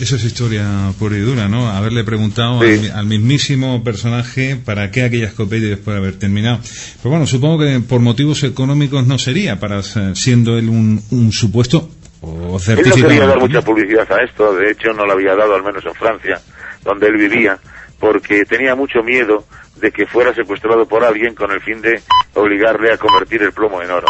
Eso 0.00 0.16
es 0.16 0.24
historia 0.24 0.92
pura 0.98 1.16
y 1.16 1.20
dura, 1.20 1.48
¿no? 1.48 1.70
Haberle 1.70 2.04
preguntado 2.04 2.60
Sí. 2.62 2.90
al, 2.90 2.98
al 2.98 3.06
mismísimo 3.06 3.82
personaje 3.82 4.54
para 4.62 4.90
qué 4.90 5.02
aquella 5.04 5.26
escopeta 5.26 5.64
y 5.64 5.70
después 5.70 5.94
de 5.94 6.02
haber 6.02 6.18
terminado. 6.18 6.58
Pero 6.98 7.10
bueno, 7.10 7.26
supongo 7.26 7.60
que 7.60 7.80
por 7.80 8.00
motivos 8.00 8.42
económicos 8.44 9.06
no 9.06 9.16
sería, 9.18 9.58
para 9.58 9.82
siendo 10.14 10.58
él 10.58 10.68
un, 10.68 11.00
un 11.10 11.32
supuesto 11.32 11.88
o 12.20 12.28
Él 12.44 12.52
no 12.52 12.58
certificado. 12.58 13.08
quería 13.08 13.26
dar 13.26 13.38
mucha 13.40 13.62
publicidad 13.62 14.06
a 14.12 14.22
esto, 14.22 14.54
de 14.54 14.70
hecho 14.72 14.92
no 14.92 15.06
la 15.06 15.14
había 15.14 15.34
dado, 15.34 15.54
al 15.54 15.62
menos 15.62 15.82
en 15.86 15.94
Francia, 15.94 16.40
donde 16.84 17.06
él 17.06 17.16
vivía, 17.16 17.58
porque 17.98 18.44
tenía 18.44 18.74
mucho 18.74 19.02
miedo 19.02 19.46
de 19.80 19.90
que 19.92 20.04
fuera 20.06 20.34
secuestrado 20.34 20.86
por 20.86 21.04
alguien 21.04 21.34
con 21.34 21.50
el 21.52 21.60
fin 21.62 21.80
de 21.80 22.02
obligarle 22.34 22.92
a 22.92 22.98
convertir 22.98 23.40
el 23.42 23.52
plomo 23.52 23.80
en 23.82 23.90
oro. 23.90 24.06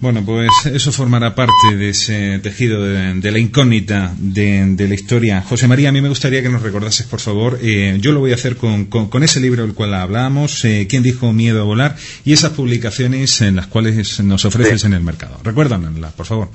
Bueno, 0.00 0.22
pues 0.24 0.48
eso 0.66 0.92
formará 0.92 1.34
parte 1.34 1.74
de 1.76 1.88
ese 1.88 2.38
tejido 2.38 2.84
de, 2.84 3.14
de 3.14 3.30
la 3.32 3.38
incógnita 3.40 4.12
de, 4.16 4.64
de 4.76 4.86
la 4.86 4.94
historia. 4.94 5.42
José 5.42 5.66
María, 5.66 5.88
a 5.88 5.92
mí 5.92 6.00
me 6.00 6.08
gustaría 6.08 6.40
que 6.40 6.48
nos 6.48 6.62
recordases, 6.62 7.04
por 7.08 7.18
favor, 7.18 7.58
eh, 7.60 7.96
yo 8.00 8.12
lo 8.12 8.20
voy 8.20 8.30
a 8.30 8.36
hacer 8.36 8.56
con, 8.56 8.84
con- 8.84 9.08
con 9.10 9.24
ese 9.24 9.40
libro 9.40 9.62
del 9.66 9.74
cual 9.74 9.94
hablábamos, 9.94 10.64
eh, 10.64 10.86
¿Quién 10.88 11.02
dijo 11.02 11.32
miedo 11.32 11.60
a 11.62 11.64
volar? 11.64 11.96
Y 12.24 12.32
esas 12.32 12.52
publicaciones 12.52 13.40
en 13.40 13.56
las 13.56 13.66
cuales 13.66 14.20
nos 14.20 14.44
ofreces 14.44 14.82
Sí. 14.82 14.86
en 14.86 14.92
el 14.94 15.00
mercado. 15.00 15.40
Recuérdanoslas, 15.42 16.12
por 16.12 16.26
favor. 16.26 16.48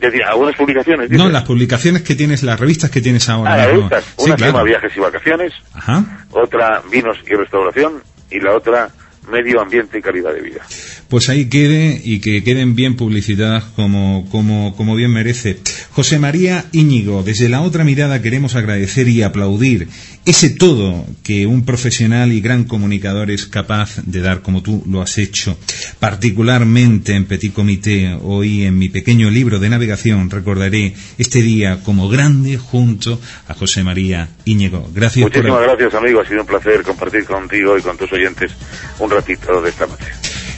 Decía, 0.00 0.28
algunas 0.28 0.54
publicaciones. 0.54 1.10
No, 1.10 1.28
las 1.28 1.42
publicaciones 1.42 2.02
que 2.02 2.14
tienes, 2.14 2.44
las 2.44 2.60
revistas 2.60 2.88
que 2.88 3.00
tienes 3.00 3.28
ahora 3.28 3.54
Ah, 3.54 3.56
las. 3.66 4.04
Sí, 4.04 4.12
Una 4.18 4.34
se 4.34 4.36
claro. 4.36 4.52
llama 4.52 4.62
Viajes 4.62 4.92
y 4.96 5.00
Vacaciones, 5.00 5.52
Ajá. 5.74 6.24
otra 6.30 6.82
Vinos 6.88 7.16
y 7.28 7.34
Restauración 7.34 7.94
y 8.30 8.38
la 8.38 8.54
otra 8.54 8.90
Medio 9.30 9.60
Ambiente 9.60 9.98
y 9.98 10.02
Calidad 10.02 10.32
de 10.32 10.40
Vida. 10.40 10.60
Pues 11.08 11.28
ahí 11.28 11.48
quede 11.48 12.00
y 12.04 12.20
que 12.20 12.44
queden 12.44 12.74
bien 12.74 12.96
publicitadas 12.96 13.64
como, 13.64 14.26
como, 14.30 14.76
como 14.76 14.94
bien 14.94 15.12
merece. 15.12 15.58
José 15.92 16.18
María 16.18 16.66
Íñigo, 16.72 17.22
desde 17.22 17.48
la 17.48 17.62
otra 17.62 17.84
mirada 17.84 18.20
queremos 18.20 18.56
agradecer 18.56 19.08
y 19.08 19.22
aplaudir 19.22 19.88
ese 20.24 20.50
todo 20.50 21.06
que 21.24 21.46
un 21.46 21.64
profesional 21.64 22.32
y 22.32 22.42
gran 22.42 22.64
comunicador 22.64 23.30
es 23.30 23.46
capaz 23.46 23.96
de 24.04 24.20
dar 24.20 24.42
como 24.42 24.62
tú 24.62 24.82
lo 24.86 25.00
has 25.00 25.16
hecho. 25.16 25.58
Particularmente 25.98 27.14
en 27.14 27.24
Petit 27.24 27.52
Comité, 27.52 28.14
hoy 28.22 28.64
en 28.64 28.78
mi 28.78 28.90
pequeño 28.90 29.30
libro 29.30 29.58
de 29.58 29.70
navegación 29.70 30.28
recordaré 30.28 30.94
este 31.16 31.40
día 31.40 31.80
como 31.82 32.08
grande 32.08 32.58
junto 32.58 33.18
a 33.46 33.54
José 33.54 33.82
María 33.82 34.28
Íñigo. 34.44 34.90
Gracias 34.94 35.22
por 35.22 35.32
Muchísimas 35.32 35.62
gracias, 35.62 35.94
amigo. 35.94 36.20
Ha 36.20 36.28
sido 36.28 36.42
un 36.42 36.46
placer 36.46 36.82
compartir 36.82 37.24
contigo 37.24 37.78
y 37.78 37.82
con 37.82 37.96
tus 37.96 38.12
oyentes 38.12 38.52
un 38.98 39.10
ratito 39.18 39.60
de 39.60 39.70
esta 39.70 39.86
noche. 39.86 40.06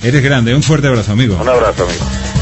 Eres 0.03 0.23
grande, 0.23 0.55
un 0.55 0.63
fuerte 0.63 0.89
abrazo, 0.89 1.13
amigo. 1.13 1.37
Un 1.41 1.49
abrazo, 1.49 1.85
amigo. 1.85 2.40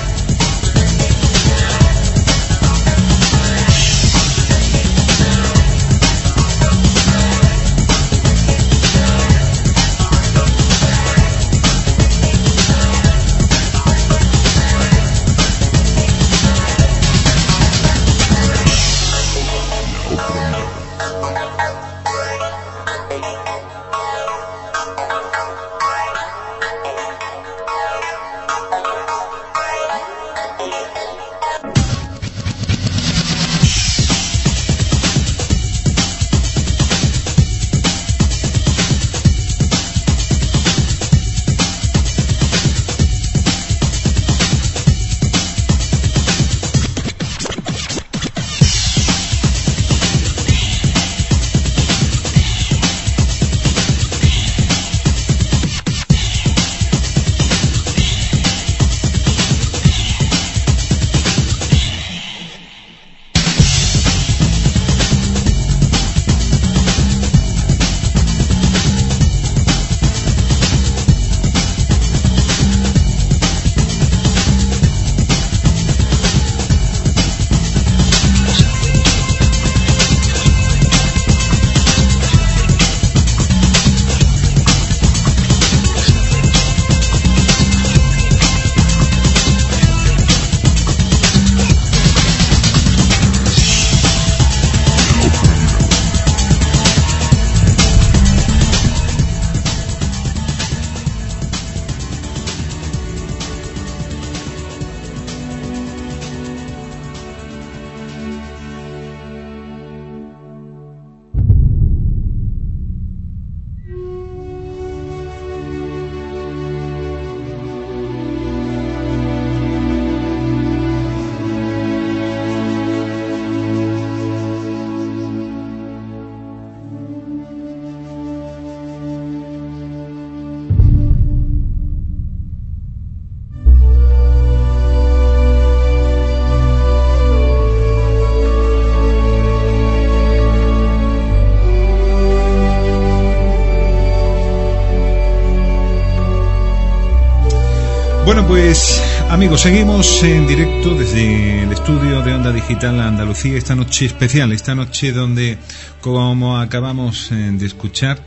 Amigos, 149.49 149.63
seguimos 149.63 150.23
en 150.25 150.47
directo 150.47 150.95
desde 150.95 151.63
el 151.63 151.73
estudio 151.73 152.21
de 152.21 152.35
Onda 152.35 152.53
Digital 152.53 153.01
Andalucía, 153.01 153.57
esta 153.57 153.75
noche 153.75 154.05
especial, 154.05 154.53
esta 154.53 154.75
noche 154.75 155.11
donde, 155.11 155.57
como 156.03 156.59
acabamos 156.59 157.33
eh, 157.33 157.53
de 157.53 157.65
escuchar, 157.65 158.23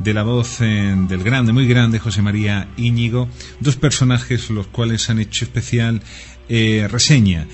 de 0.00 0.12
la 0.12 0.24
voz 0.24 0.60
eh, 0.62 0.96
del 1.06 1.22
grande, 1.22 1.52
muy 1.52 1.68
grande 1.68 2.00
José 2.00 2.22
María 2.22 2.66
Íñigo, 2.76 3.28
dos 3.60 3.76
personajes 3.76 4.50
los 4.50 4.66
cuales 4.66 5.08
han 5.10 5.20
hecho 5.20 5.44
especial 5.44 6.02
eh, 6.48 6.88
reseña. 6.90 7.46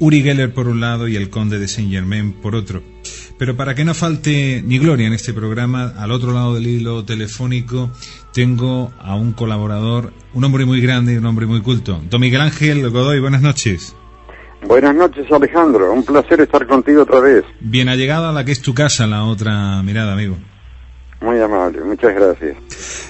Uri 0.00 0.22
Geller 0.24 0.52
por 0.52 0.66
un 0.66 0.80
lado 0.80 1.06
y 1.06 1.14
el 1.14 1.30
conde 1.30 1.60
de 1.60 1.68
Saint 1.68 1.92
Germain 1.92 2.32
por 2.32 2.56
otro. 2.56 2.82
Pero 3.38 3.56
para 3.56 3.74
que 3.74 3.84
no 3.84 3.94
falte 3.94 4.62
ni 4.64 4.78
gloria 4.78 5.06
en 5.06 5.12
este 5.12 5.32
programa, 5.32 5.92
al 5.96 6.12
otro 6.12 6.32
lado 6.32 6.54
del 6.54 6.66
hilo 6.66 7.04
telefónico 7.04 7.90
tengo 8.32 8.92
a 9.00 9.14
un 9.14 9.32
colaborador, 9.32 10.12
un 10.32 10.44
hombre 10.44 10.64
muy 10.64 10.80
grande 10.80 11.14
y 11.14 11.16
un 11.16 11.26
hombre 11.26 11.46
muy 11.46 11.60
culto. 11.60 12.00
Don 12.08 12.20
Miguel 12.20 12.40
Ángel 12.40 12.88
Godoy, 12.90 13.20
buenas 13.20 13.42
noches. 13.42 13.96
Buenas 14.66 14.94
noches, 14.94 15.26
Alejandro. 15.30 15.92
Un 15.92 16.04
placer 16.04 16.40
estar 16.40 16.66
contigo 16.66 17.02
otra 17.02 17.20
vez. 17.20 17.44
Bien 17.60 17.88
allegado 17.88 18.28
a 18.28 18.32
la 18.32 18.44
que 18.44 18.52
es 18.52 18.62
tu 18.62 18.74
casa, 18.74 19.06
la 19.06 19.24
otra 19.24 19.82
mirada, 19.82 20.12
amigo. 20.12 20.36
Muy 21.22 21.38
amable, 21.38 21.82
muchas 21.82 22.14
gracias. 22.16 22.56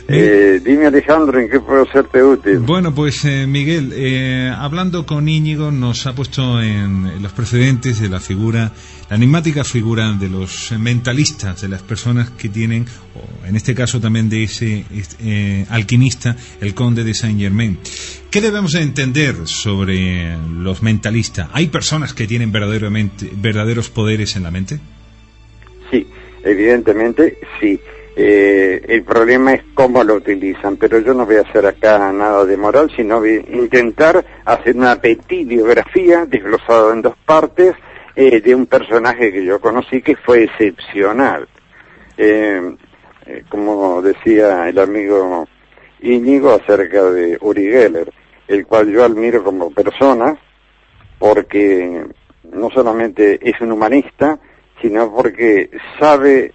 Eh, 0.06 0.60
dime 0.62 0.86
Alejandro, 0.86 1.40
¿en 1.40 1.48
qué 1.48 1.60
puedo 1.60 1.86
serte 1.86 2.22
útil? 2.22 2.58
Bueno, 2.58 2.94
pues 2.94 3.24
eh, 3.24 3.46
Miguel, 3.46 3.92
eh, 3.94 4.52
hablando 4.54 5.06
con 5.06 5.28
Íñigo, 5.28 5.70
nos 5.70 6.06
ha 6.06 6.14
puesto 6.14 6.60
en 6.60 7.22
los 7.22 7.32
precedentes 7.32 8.00
de 8.00 8.10
la 8.10 8.20
figura, 8.20 8.70
la 9.08 9.16
enigmática 9.16 9.64
figura 9.64 10.12
de 10.12 10.28
los 10.28 10.72
mentalistas, 10.78 11.62
de 11.62 11.68
las 11.68 11.82
personas 11.82 12.28
que 12.30 12.50
tienen, 12.50 12.84
o 13.14 13.46
en 13.46 13.56
este 13.56 13.74
caso 13.74 13.98
también 13.98 14.28
de 14.28 14.44
ese 14.44 14.84
eh, 15.20 15.64
alquimista, 15.70 16.36
el 16.60 16.74
conde 16.74 17.04
de 17.04 17.14
Saint 17.14 17.40
Germain. 17.40 17.78
¿Qué 18.30 18.42
debemos 18.42 18.74
entender 18.74 19.36
sobre 19.46 20.36
los 20.58 20.82
mentalistas? 20.82 21.48
¿Hay 21.54 21.68
personas 21.68 22.12
que 22.12 22.26
tienen 22.26 22.52
verdaderamente, 22.52 23.30
verdaderos 23.34 23.88
poderes 23.88 24.36
en 24.36 24.42
la 24.42 24.50
mente? 24.50 24.80
Sí, 25.90 26.06
evidentemente 26.44 27.38
sí. 27.58 27.80
Eh, 28.14 28.84
el 28.88 29.04
problema 29.04 29.54
es 29.54 29.62
cómo 29.74 30.04
lo 30.04 30.14
utilizan, 30.14 30.76
pero 30.76 30.98
yo 30.98 31.14
no 31.14 31.24
voy 31.24 31.36
a 31.36 31.42
hacer 31.42 31.64
acá 31.64 32.12
nada 32.12 32.44
de 32.44 32.56
moral, 32.56 32.90
sino 32.94 33.20
voy 33.20 33.36
a 33.36 33.56
intentar 33.56 34.24
hacer 34.44 34.76
una 34.76 35.00
petit 35.00 35.48
biografía 35.48 36.26
desglosada 36.26 36.92
en 36.92 37.02
dos 37.02 37.16
partes 37.24 37.74
eh, 38.14 38.42
de 38.42 38.54
un 38.54 38.66
personaje 38.66 39.32
que 39.32 39.44
yo 39.44 39.60
conocí 39.60 40.02
que 40.02 40.16
fue 40.16 40.44
excepcional. 40.44 41.48
Eh, 42.18 42.76
eh, 43.24 43.44
como 43.48 44.02
decía 44.02 44.68
el 44.68 44.78
amigo 44.78 45.48
Íñigo 46.00 46.50
acerca 46.50 47.04
de 47.04 47.38
Uri 47.40 47.70
Geller, 47.70 48.12
el 48.48 48.66
cual 48.66 48.90
yo 48.90 49.04
admiro 49.04 49.42
como 49.42 49.70
persona, 49.70 50.36
porque 51.18 52.04
no 52.52 52.70
solamente 52.70 53.38
es 53.40 53.58
un 53.60 53.72
humanista, 53.72 54.38
sino 54.82 55.14
porque 55.14 55.70
sabe, 55.98 56.52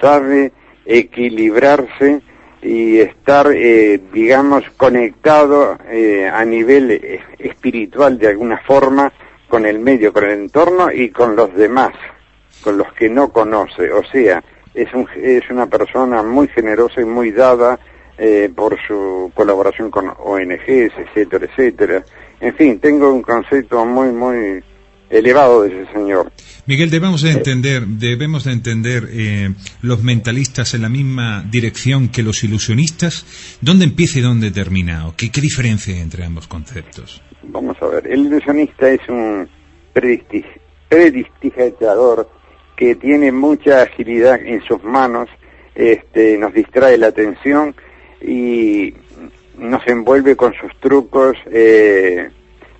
sabe 0.00 0.52
equilibrarse 0.84 2.20
y 2.62 2.98
estar, 3.00 3.50
eh, 3.54 4.00
digamos, 4.12 4.64
conectado 4.76 5.78
eh, 5.88 6.30
a 6.32 6.44
nivel 6.44 6.90
eh, 6.90 7.20
espiritual 7.38 8.18
de 8.18 8.28
alguna 8.28 8.58
forma 8.58 9.12
con 9.48 9.66
el 9.66 9.78
medio, 9.78 10.12
con 10.12 10.24
el 10.24 10.32
entorno 10.32 10.90
y 10.90 11.10
con 11.10 11.36
los 11.36 11.54
demás, 11.54 11.92
con 12.62 12.78
los 12.78 12.92
que 12.94 13.08
no 13.08 13.30
conoce. 13.30 13.92
O 13.92 14.02
sea, 14.04 14.42
es, 14.74 14.92
un, 14.94 15.06
es 15.16 15.48
una 15.50 15.66
persona 15.66 16.22
muy 16.22 16.48
generosa 16.48 17.00
y 17.00 17.04
muy 17.04 17.30
dada 17.30 17.78
eh, 18.16 18.50
por 18.54 18.76
su 18.86 19.30
colaboración 19.34 19.90
con 19.90 20.08
ONGs, 20.08 20.92
etcétera, 20.96 21.46
etcétera. 21.46 22.04
En 22.40 22.54
fin, 22.54 22.78
tengo 22.80 23.12
un 23.12 23.22
concepto 23.22 23.84
muy, 23.84 24.08
muy 24.08 24.62
elevado 25.14 25.62
de 25.62 25.82
ese 25.82 25.92
señor. 25.92 26.32
Miguel, 26.66 26.90
debemos 26.90 27.22
de 27.22 27.30
entender, 27.32 27.86
debemos 27.86 28.44
de 28.44 28.52
entender 28.52 29.08
eh, 29.10 29.50
los 29.82 30.02
mentalistas 30.02 30.72
en 30.74 30.82
la 30.82 30.88
misma 30.88 31.44
dirección 31.50 32.08
que 32.08 32.22
los 32.22 32.42
ilusionistas. 32.42 33.58
¿Dónde 33.60 33.84
empieza 33.84 34.18
y 34.18 34.22
dónde 34.22 34.50
termina? 34.50 35.06
¿O 35.08 35.14
qué, 35.16 35.30
qué 35.30 35.42
diferencia 35.42 35.94
hay 35.94 36.00
entre 36.00 36.24
ambos 36.24 36.48
conceptos? 36.48 37.22
Vamos 37.42 37.76
a 37.82 37.86
ver, 37.86 38.06
el 38.06 38.20
ilusionista 38.20 38.88
es 38.88 39.06
un 39.08 39.46
prestidigitador 39.92 42.30
que 42.76 42.94
tiene 42.94 43.30
mucha 43.30 43.82
agilidad 43.82 44.40
en 44.42 44.62
sus 44.62 44.82
manos, 44.82 45.28
este, 45.74 46.38
nos 46.38 46.54
distrae 46.54 46.96
la 46.98 47.08
atención 47.08 47.74
y 48.20 48.94
nos 49.58 49.86
envuelve 49.86 50.36
con 50.36 50.54
sus 50.54 50.72
trucos, 50.80 51.36
eh, 51.50 52.28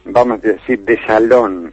vamos 0.05 0.39
a 0.39 0.49
decir, 0.49 0.81
de 0.81 0.99
salón. 1.07 1.73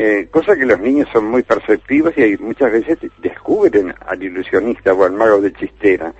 Eh, 0.00 0.28
cosa 0.30 0.54
que 0.54 0.64
los 0.64 0.78
niños 0.78 1.08
son 1.12 1.24
muy 1.24 1.42
perceptivos 1.42 2.16
y 2.16 2.36
muchas 2.38 2.70
veces 2.70 2.98
descubren 3.20 3.92
al 4.06 4.22
ilusionista 4.22 4.92
o 4.92 5.04
al 5.04 5.10
mago 5.10 5.40
de 5.40 5.52
chistera, 5.52 6.14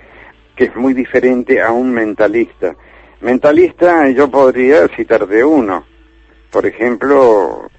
que 0.53 0.65
es 0.65 0.75
muy 0.75 0.93
diferente 0.93 1.61
a 1.61 1.71
un 1.71 1.93
mentalista. 1.93 2.75
Mentalista 3.21 4.09
yo 4.09 4.29
podría 4.29 4.85
citar 4.89 5.25
de 5.25 5.45
uno, 5.45 5.85
por 6.51 6.65
ejemplo, 6.65 7.71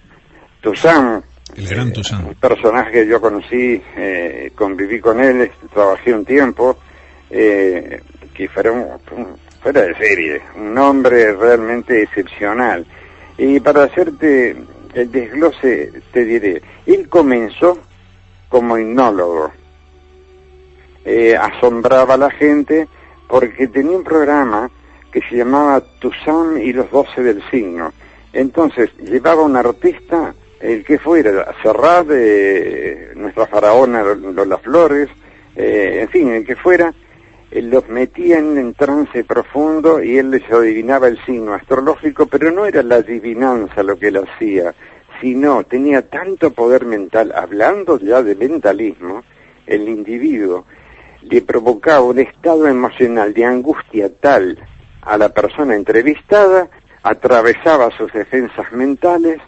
Toussaint, 0.63 1.23
el 1.55 1.69
gran 1.69 1.93
Toussaint. 1.93 2.29
un 2.29 2.35
personaje 2.35 2.93
que 2.93 3.07
yo 3.07 3.21
conocí, 3.21 3.83
eh, 3.95 4.53
conviví 4.55 5.01
con 5.01 5.21
él, 5.21 5.51
trabajé 5.71 6.15
un 6.15 6.25
tiempo, 6.25 6.79
eh, 7.29 8.01
que 8.33 8.49
fuera, 8.49 8.73
un, 8.73 9.37
fuera 9.63 9.83
de 9.83 9.95
serie, 9.97 10.41
un 10.57 10.79
hombre 10.79 11.35
realmente 11.35 12.05
excepcional. 12.05 12.87
Y 13.37 13.61
para 13.61 13.85
hacerte 13.85 14.57
el 14.95 15.11
desglose, 15.11 15.93
te 16.13 16.25
diré, 16.25 16.63
él 16.87 17.09
comenzó 17.09 17.79
como 18.49 18.79
hipnólogo, 18.79 19.53
eh, 21.05 21.37
asombraba 21.37 22.15
a 22.15 22.19
la 22.19 22.31
gente 22.31 22.89
porque 23.29 23.69
tenía 23.69 23.97
un 23.97 24.05
programa 24.05 24.71
que 25.13 25.21
se 25.29 25.37
llamaba 25.37 25.83
Toussaint 26.01 26.65
y 26.65 26.73
los 26.73 26.91
doce 26.91 27.23
del 27.23 27.43
signo. 27.51 27.93
Entonces 28.33 28.91
llevaba 28.99 29.43
un 29.43 29.57
artista, 29.57 30.35
el 30.61 30.85
que 30.85 30.99
fuera, 30.99 31.55
Serrat, 31.63 32.07
eh, 32.11 33.13
nuestra 33.17 33.47
faraona 33.47 34.03
Lola 34.03 34.59
Flores, 34.59 35.09
eh, 35.57 36.01
en 36.03 36.09
fin, 36.09 36.29
el 36.29 36.45
que 36.45 36.57
fuera, 36.57 36.93
los 37.51 37.89
metía 37.89 38.39
en 38.39 38.75
trance 38.75 39.25
profundo 39.25 40.03
y 40.03 40.19
él 40.19 40.31
les 40.31 40.51
adivinaba 40.51 41.09
el 41.09 41.19
signo 41.25 41.55
astrológico, 41.55 42.27
pero 42.27 42.51
no 42.51 42.65
era 42.65 42.83
la 42.83 42.97
adivinanza 42.97 43.83
lo 43.83 43.99
que 43.99 44.09
él 44.09 44.19
hacía, 44.19 44.75
sino 45.21 45.65
tenía 45.65 46.09
tanto 46.09 46.53
poder 46.53 46.85
mental, 46.85 47.33
hablando 47.35 47.99
ya 47.99 48.23
de 48.23 48.37
mentalismo, 48.37 49.25
el 49.67 49.89
individuo 49.89 50.65
le 51.23 51.43
provocaba 51.43 52.03
un 52.03 52.19
estado 52.19 52.67
emocional 52.67 53.35
de 53.35 53.45
angustia 53.45 54.11
tal 54.21 54.59
a 55.03 55.19
la 55.19 55.31
persona 55.31 55.75
entrevistada, 55.75 56.69
atravesaba 57.03 57.91
sus 57.97 58.13
defensas 58.13 58.71
mentales, 58.73 59.39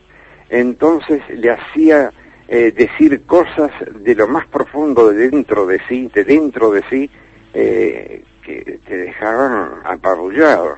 entonces 0.49 1.23
le 1.31 1.51
hacía 1.51 2.13
eh, 2.49 2.73
decir 2.73 3.23
cosas 3.25 3.71
de 4.01 4.15
lo 4.15 4.29
más 4.29 4.47
profundo 4.47 5.11
de 5.11 5.31
dentro 5.31 5.67
de 5.67 5.81
sí, 5.89 6.11
de 6.15 6.25
dentro 6.25 6.71
de 6.71 6.83
sí, 6.91 7.11
eh, 7.55 8.25
que 8.45 8.81
te 8.87 8.97
dejaban 8.97 9.81
apabullado, 9.85 10.77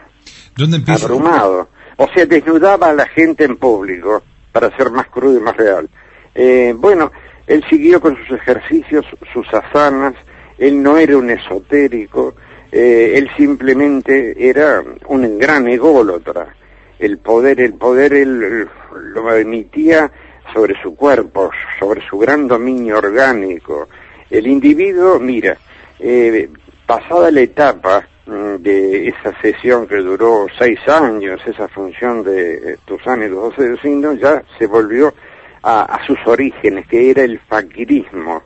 ¿Dónde 0.57 0.77
empieza? 0.77 1.07
abrumado. 1.07 1.69
O 1.97 2.09
sea, 2.09 2.27
desnudaba 2.27 2.89
a 2.89 2.93
la 2.93 3.07
gente 3.07 3.45
en 3.45 3.57
público, 3.57 4.23
para 4.53 4.77
ser 4.77 4.91
más 4.91 5.09
crudo 5.09 5.39
y 5.39 5.43
más 5.43 5.57
real. 5.57 5.89
Eh, 6.35 6.75
bueno, 6.77 7.13
él 7.47 7.65
siguió 7.69 8.01
con 8.01 8.17
sus 8.17 8.39
ejercicios, 8.39 9.05
sus 9.33 9.47
asanas, 9.53 10.15
él 10.59 10.83
no 10.83 10.97
era 10.97 11.17
un 11.17 11.31
esotérico, 11.31 12.35
eh, 12.73 13.15
él 13.17 13.31
simplemente 13.37 14.35
era 14.49 14.83
un 15.07 15.39
gran 15.39 15.69
ególatra. 15.69 16.55
El 16.99 17.19
poder, 17.19 17.61
el 17.61 17.75
poder 17.75 18.15
él 18.15 18.69
lo 18.93 19.35
emitía 19.35 20.11
sobre 20.53 20.81
su 20.83 20.95
cuerpo, 20.95 21.51
sobre 21.79 22.07
su 22.09 22.19
gran 22.19 22.49
dominio 22.49 22.99
orgánico. 22.99 23.89
El 24.31 24.47
individuo, 24.47 25.19
mira, 25.19 25.57
eh, 25.99 26.49
pasada 26.87 27.31
la 27.31 27.41
etapa 27.41 28.07
mm, 28.27 28.57
de 28.57 29.09
esa 29.09 29.39
sesión 29.41 29.87
que 29.87 29.97
duró 29.97 30.47
seis 30.59 30.79
años, 30.89 31.41
esa 31.47 31.69
función 31.69 32.23
de 32.23 32.73
eh, 32.73 32.77
Toussaint 32.85 33.25
y 33.25 33.29
los 33.29 33.57
doce 33.57 33.77
signos, 33.83 34.19
ya 34.21 34.43
se 34.59 34.67
volvió 34.67 35.15
a, 35.63 35.83
a, 35.83 36.07
sus 36.07 36.19
orígenes, 36.27 36.87
que 36.87 37.11
era 37.11 37.23
el 37.23 37.39
faquirismo. 37.41 38.43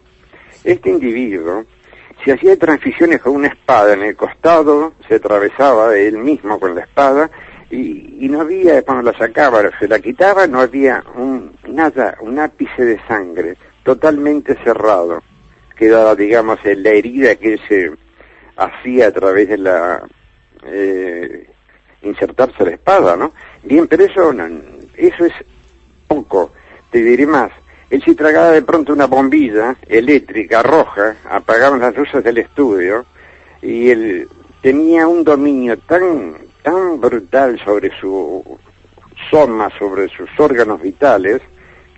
Este 0.64 0.90
individuo 0.90 1.64
se 2.24 2.32
hacía 2.32 2.56
transiciones 2.56 3.20
con 3.20 3.36
una 3.36 3.48
espada 3.48 3.94
en 3.94 4.02
el 4.02 4.16
costado, 4.16 4.92
se 5.08 5.16
atravesaba 5.16 5.96
él 5.96 6.18
mismo 6.18 6.58
con 6.58 6.74
la 6.74 6.82
espada, 6.82 7.30
y, 7.70 8.24
y 8.24 8.28
no 8.28 8.40
había, 8.40 8.82
cuando 8.82 9.10
la 9.10 9.18
sacaba, 9.18 9.62
se 9.78 9.88
la 9.88 9.98
quitaba, 9.98 10.46
no 10.46 10.60
había 10.60 11.04
un, 11.14 11.56
nada, 11.68 12.16
un 12.20 12.38
ápice 12.38 12.84
de 12.84 12.98
sangre, 13.06 13.56
totalmente 13.82 14.56
cerrado. 14.64 15.22
Quedaba, 15.76 16.14
digamos, 16.14 16.58
en 16.64 16.82
la 16.82 16.90
herida 16.90 17.36
que 17.36 17.58
se 17.68 17.92
hacía 18.58 19.08
a 19.08 19.12
través 19.12 19.48
de 19.48 19.58
la 19.58 20.02
eh, 20.66 21.48
insertarse 22.02 22.64
la 22.64 22.72
espada, 22.72 23.16
¿no? 23.16 23.32
Bien, 23.62 23.86
pero 23.86 24.04
eso, 24.04 24.32
no, 24.32 24.46
eso 24.96 25.24
es 25.24 25.32
poco. 26.06 26.52
Te 26.90 27.02
diré 27.02 27.26
más. 27.26 27.50
Él 27.90 28.02
se 28.04 28.14
tragaba 28.14 28.50
de 28.50 28.62
pronto 28.62 28.92
una 28.92 29.06
bombilla 29.06 29.76
eléctrica 29.86 30.62
roja, 30.62 31.16
apagaban 31.30 31.80
las 31.80 31.96
luces 31.96 32.22
del 32.22 32.38
estudio 32.38 33.06
y 33.62 33.88
él 33.88 34.28
tenía 34.60 35.06
un 35.06 35.24
dominio 35.24 35.78
tan 35.78 36.34
tan 36.62 37.00
brutal 37.00 37.58
sobre 37.64 37.90
su 37.98 38.58
soma, 39.30 39.70
sobre 39.78 40.08
sus 40.08 40.28
órganos 40.38 40.82
vitales, 40.82 41.40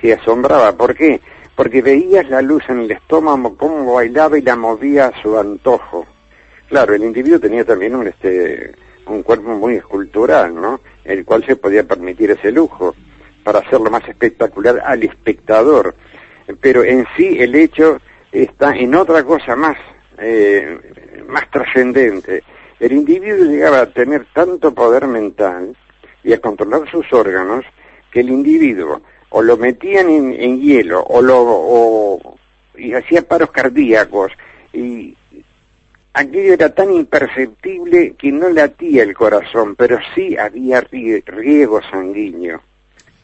que 0.00 0.14
asombraba. 0.14 0.72
¿Por 0.76 0.94
qué? 0.94 1.20
Porque 1.56 1.82
veías 1.82 2.28
la 2.28 2.40
luz 2.40 2.62
en 2.68 2.80
el 2.80 2.90
estómago, 2.92 3.56
cómo 3.56 3.94
bailaba 3.94 4.38
y 4.38 4.42
la 4.42 4.54
movía 4.54 5.06
a 5.06 5.22
su 5.22 5.36
antojo. 5.36 6.06
Claro, 6.70 6.94
el 6.94 7.02
individuo 7.02 7.40
tenía 7.40 7.64
también 7.64 7.96
un, 7.96 8.06
este, 8.06 8.72
un 9.06 9.24
cuerpo 9.24 9.50
muy 9.50 9.74
escultural, 9.74 10.54
¿no? 10.54 10.80
El 11.04 11.24
cual 11.24 11.44
se 11.44 11.56
podía 11.56 11.82
permitir 11.82 12.30
ese 12.30 12.52
lujo 12.52 12.94
para 13.42 13.58
hacerlo 13.58 13.90
más 13.90 14.08
espectacular 14.08 14.80
al 14.84 15.02
espectador. 15.02 15.96
Pero 16.60 16.84
en 16.84 17.04
sí 17.16 17.38
el 17.40 17.56
hecho 17.56 18.00
está 18.30 18.70
en 18.76 18.94
otra 18.94 19.24
cosa 19.24 19.56
más, 19.56 19.76
eh, 20.18 20.78
más 21.26 21.50
trascendente. 21.50 22.44
El 22.78 22.92
individuo 22.92 23.46
llegaba 23.46 23.80
a 23.80 23.92
tener 23.92 24.26
tanto 24.32 24.72
poder 24.72 25.08
mental 25.08 25.76
y 26.22 26.32
a 26.32 26.40
controlar 26.40 26.88
sus 26.88 27.12
órganos 27.12 27.64
que 28.12 28.20
el 28.20 28.30
individuo 28.30 29.02
o 29.30 29.42
lo 29.42 29.56
metían 29.56 30.08
en, 30.08 30.60
hielo 30.60 31.02
o 31.02 31.20
lo 31.20 31.36
o, 31.42 32.38
y 32.76 32.94
hacía 32.94 33.22
paros 33.22 33.50
cardíacos 33.50 34.30
y 34.72 35.16
aquello 36.20 36.54
era 36.54 36.68
tan 36.74 36.92
imperceptible 36.92 38.14
que 38.18 38.32
no 38.32 38.48
latía 38.50 39.02
el 39.02 39.14
corazón, 39.14 39.74
pero 39.76 39.98
sí 40.14 40.36
había 40.36 40.80
riego 40.80 41.80
sanguíneo. 41.90 42.62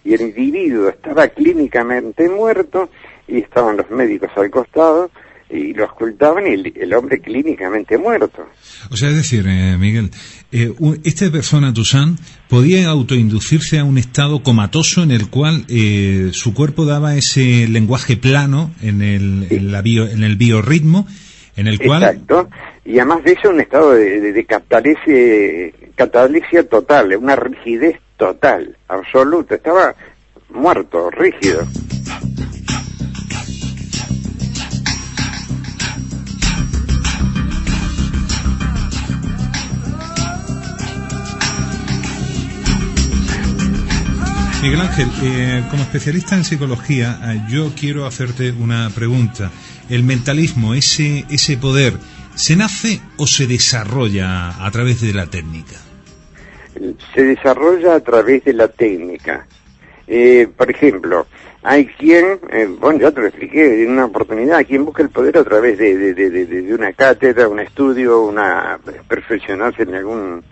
Y 0.05 0.14
el 0.14 0.22
individuo 0.22 0.88
estaba 0.88 1.28
clínicamente 1.28 2.28
muerto 2.28 2.90
y 3.26 3.38
estaban 3.38 3.76
los 3.76 3.90
médicos 3.90 4.30
al 4.36 4.51
costado 4.51 5.11
y 5.49 5.72
lo 5.74 5.84
ocultaban 5.84 6.44
y 6.47 6.72
el, 6.80 6.94
hombre 6.94 7.20
clínicamente 7.20 7.97
muerto. 7.99 8.49
O 8.90 8.97
sea, 8.97 9.11
es 9.11 9.16
decir, 9.16 9.47
eh, 9.47 9.76
Miguel, 9.78 10.11
eh, 10.51 10.72
esta 11.05 11.30
persona, 11.30 11.72
Toussaint, 11.72 12.18
podía 12.49 12.88
autoinducirse 12.88 13.78
a 13.78 13.84
un 13.84 13.99
estado 13.99 14.42
comatoso 14.42 15.03
en 15.03 15.12
el 15.12 15.28
cual 15.28 15.64
eh, 15.68 16.30
su 16.32 16.53
cuerpo 16.53 16.84
daba 16.84 17.16
ese 17.16 17.68
lenguaje 17.68 18.16
plano 18.16 18.72
en 18.82 19.03
el, 19.03 19.47
en, 19.51 19.70
la 19.70 19.82
bio, 19.82 20.09
en 20.09 20.24
el 20.24 20.36
biorritmo, 20.36 21.07
en 21.57 21.68
el 21.68 21.78
cual... 21.78 22.03
Exacto, 22.03 22.49
y 22.87 22.99
además 23.01 23.24
de 23.24 23.32
eso 23.32 23.51
un 23.51 23.61
estado 23.61 23.93
de, 23.93 24.20
de, 24.20 24.32
de 24.32 24.47
total, 26.68 27.16
una 27.16 27.34
rigidez 27.34 27.99
total, 28.16 28.76
absoluta, 28.89 29.57
estaba 29.57 29.95
muerto, 30.51 31.11
rígido. 31.11 31.66
Miguel 44.62 44.80
Ángel, 44.80 45.09
eh, 45.22 45.64
como 45.70 45.82
especialista 45.82 46.34
en 46.34 46.43
psicología, 46.43 47.20
eh, 47.22 47.43
yo 47.49 47.72
quiero 47.78 48.05
hacerte 48.05 48.51
una 48.51 48.91
pregunta. 48.91 49.51
¿El 49.89 50.03
mentalismo, 50.03 50.74
ese, 50.74 51.24
ese 51.30 51.57
poder, 51.57 51.95
se 52.37 52.55
nace 52.55 53.01
o 53.16 53.26
se 53.26 53.47
desarrolla 53.47 54.64
a 54.64 54.70
través 54.70 55.01
de 55.01 55.12
la 55.12 55.26
técnica? 55.26 55.76
Se 57.14 57.22
desarrolla 57.22 57.95
a 57.95 58.01
través 58.01 58.45
de 58.45 58.53
la 58.53 58.68
técnica. 58.68 59.47
Eh, 60.07 60.47
por 60.57 60.70
ejemplo, 60.70 61.26
hay 61.62 61.87
quien, 61.87 62.39
bueno, 62.78 63.01
ya 63.01 63.11
te 63.11 63.22
lo 63.22 63.26
expliqué 63.26 63.82
en 63.82 63.91
una 63.91 64.05
oportunidad, 64.05 64.64
quien 64.64 64.84
busca 64.84 65.03
el 65.03 65.09
poder 65.09 65.39
a 65.39 65.45
través 65.45 65.78
de, 65.78 65.97
de, 65.97 66.14
de, 66.14 66.47
de 66.47 66.74
una 66.74 66.93
cátedra, 66.93 67.49
un 67.49 67.59
estudio, 67.59 68.22
una 68.22 68.78
perfeccionarse 69.09 69.82
en 69.82 69.95
algún 69.95 70.45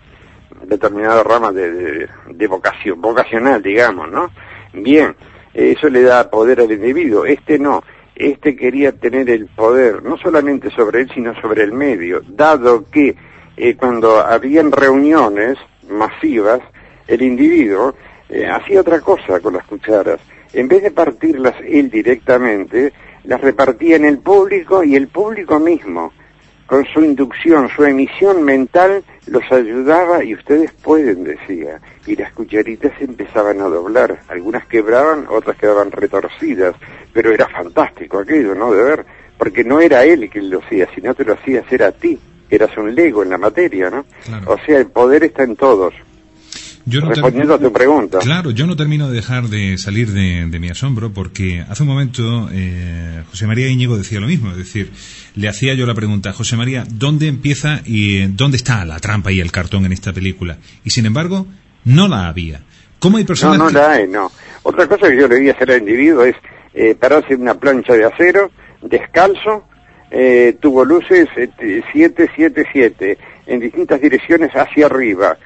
determinada 0.63 1.23
rama 1.23 1.51
de, 1.51 2.09
de, 2.31 2.47
vocación, 2.47 2.99
vocacional, 2.99 3.61
digamos, 3.61 4.11
¿no? 4.11 4.31
Bien, 4.73 5.15
eso 5.53 5.87
le 5.87 6.01
da 6.01 6.29
poder 6.29 6.59
al 6.59 6.71
individuo, 6.71 7.25
este 7.25 7.59
no, 7.59 7.83
este 8.15 8.55
quería 8.55 8.93
tener 8.93 9.29
el 9.29 9.47
poder, 9.47 10.03
no 10.03 10.17
solamente 10.17 10.71
sobre 10.71 11.01
él, 11.01 11.11
sino 11.13 11.39
sobre 11.41 11.63
el 11.63 11.73
medio, 11.73 12.21
dado 12.27 12.89
que 12.89 13.15
eh, 13.57 13.75
cuando 13.75 14.19
habían 14.19 14.71
reuniones 14.71 15.57
masivas, 15.89 16.61
el 17.07 17.21
individuo 17.21 17.95
eh, 18.29 18.47
hacía 18.47 18.81
otra 18.81 19.01
cosa 19.01 19.39
con 19.39 19.53
las 19.53 19.65
cucharas. 19.65 20.19
En 20.53 20.67
vez 20.67 20.83
de 20.83 20.91
partirlas 20.91 21.55
él 21.65 21.89
directamente, 21.89 22.93
las 23.23 23.41
repartía 23.41 23.95
en 23.97 24.05
el 24.05 24.19
público 24.19 24.83
y 24.83 24.95
el 24.95 25.07
público 25.07 25.59
mismo 25.59 26.13
con 26.67 26.85
su 26.85 27.03
inducción, 27.03 27.69
su 27.69 27.83
emisión 27.83 28.43
mental, 28.43 29.03
los 29.27 29.43
ayudaba 29.51 30.23
y 30.23 30.33
ustedes 30.33 30.71
pueden, 30.71 31.23
decía. 31.23 31.79
Y 32.05 32.15
las 32.15 32.31
cucharitas 32.33 32.91
empezaban 32.99 33.61
a 33.61 33.65
doblar. 33.65 34.19
Algunas 34.27 34.65
quebraban, 34.67 35.27
otras 35.29 35.57
quedaban 35.57 35.91
retorcidas. 35.91 36.75
Pero 37.13 37.31
era 37.31 37.47
fantástico 37.47 38.19
aquello, 38.19 38.55
¿no? 38.55 38.73
De 38.73 38.83
ver. 38.83 39.05
Porque 39.37 39.63
no 39.63 39.79
era 39.79 40.05
él 40.05 40.29
quien 40.29 40.49
lo 40.49 40.59
hacía, 40.59 40.87
sino 40.95 41.13
te 41.13 41.25
lo 41.25 41.33
hacía 41.33 41.61
hacer 41.61 41.83
a 41.83 41.91
ti. 41.91 42.17
Eras 42.49 42.75
un 42.77 42.93
lego 42.93 43.23
en 43.23 43.29
la 43.29 43.37
materia, 43.37 43.89
¿no? 43.89 44.05
O 44.47 44.57
sea, 44.65 44.77
el 44.77 44.87
poder 44.87 45.23
está 45.23 45.43
en 45.43 45.55
todos. 45.55 45.93
Respondiendo 46.85 47.55
a 47.55 47.59
tu 47.59 47.73
pregunta. 47.73 48.19
Claro, 48.19 48.51
yo 48.51 48.67
no 48.67 48.75
termino 48.75 49.09
de 49.09 49.15
dejar 49.15 49.45
de 49.45 49.77
salir 49.77 50.11
de, 50.11 50.59
mi 50.59 50.69
asombro 50.69 51.11
porque 51.11 51.65
hace 51.67 51.81
un 51.81 51.89
momento 51.89 52.47
eh, 52.51 53.23
José 53.31 53.47
María 53.47 53.67
Íñigo 53.69 53.97
decía 53.97 54.19
lo 54.19 54.27
mismo, 54.27 54.51
es 54.51 54.57
decir, 54.57 54.91
le 55.35 55.49
hacía 55.49 55.73
yo 55.73 55.87
la 55.87 55.95
pregunta, 55.95 56.31
José 56.31 56.55
María, 56.57 56.83
¿dónde 56.87 57.27
empieza 57.27 57.81
y 57.85 58.27
dónde 58.27 58.57
está 58.57 58.85
la 58.85 58.99
trampa 58.99 59.31
y 59.31 59.39
el 59.39 59.51
cartón 59.51 59.85
en 59.85 59.93
esta 59.93 60.13
película? 60.13 60.57
Y 60.83 60.91
sin 60.91 61.07
embargo, 61.07 61.47
no 61.85 62.07
la 62.07 62.27
había. 62.27 62.61
¿Cómo 62.99 63.17
hay 63.17 63.23
personas 63.23 63.57
No, 63.57 63.65
no 63.65 63.71
la 63.71 63.91
hay, 63.91 64.07
no. 64.07 64.31
Otra 64.61 64.87
cosa 64.87 65.09
que 65.09 65.17
yo 65.17 65.27
le 65.27 65.37
voy 65.37 65.49
a 65.49 65.53
hacer 65.53 65.71
al 65.71 65.79
individuo 65.79 66.23
es 66.23 66.35
eh, 66.75 66.93
pararse 66.93 67.33
en 67.33 67.41
una 67.41 67.55
plancha 67.55 67.93
de 67.93 68.05
acero, 68.05 68.51
descalzo, 68.81 69.63
eh, 70.11 70.55
tuvo 70.61 70.85
luces 70.85 71.27
777 71.35 73.11
eh, 73.11 73.17
en 73.47 73.59
distintas 73.59 73.99
direcciones 73.99 74.51
hacia 74.51 74.85
arriba 74.85 75.37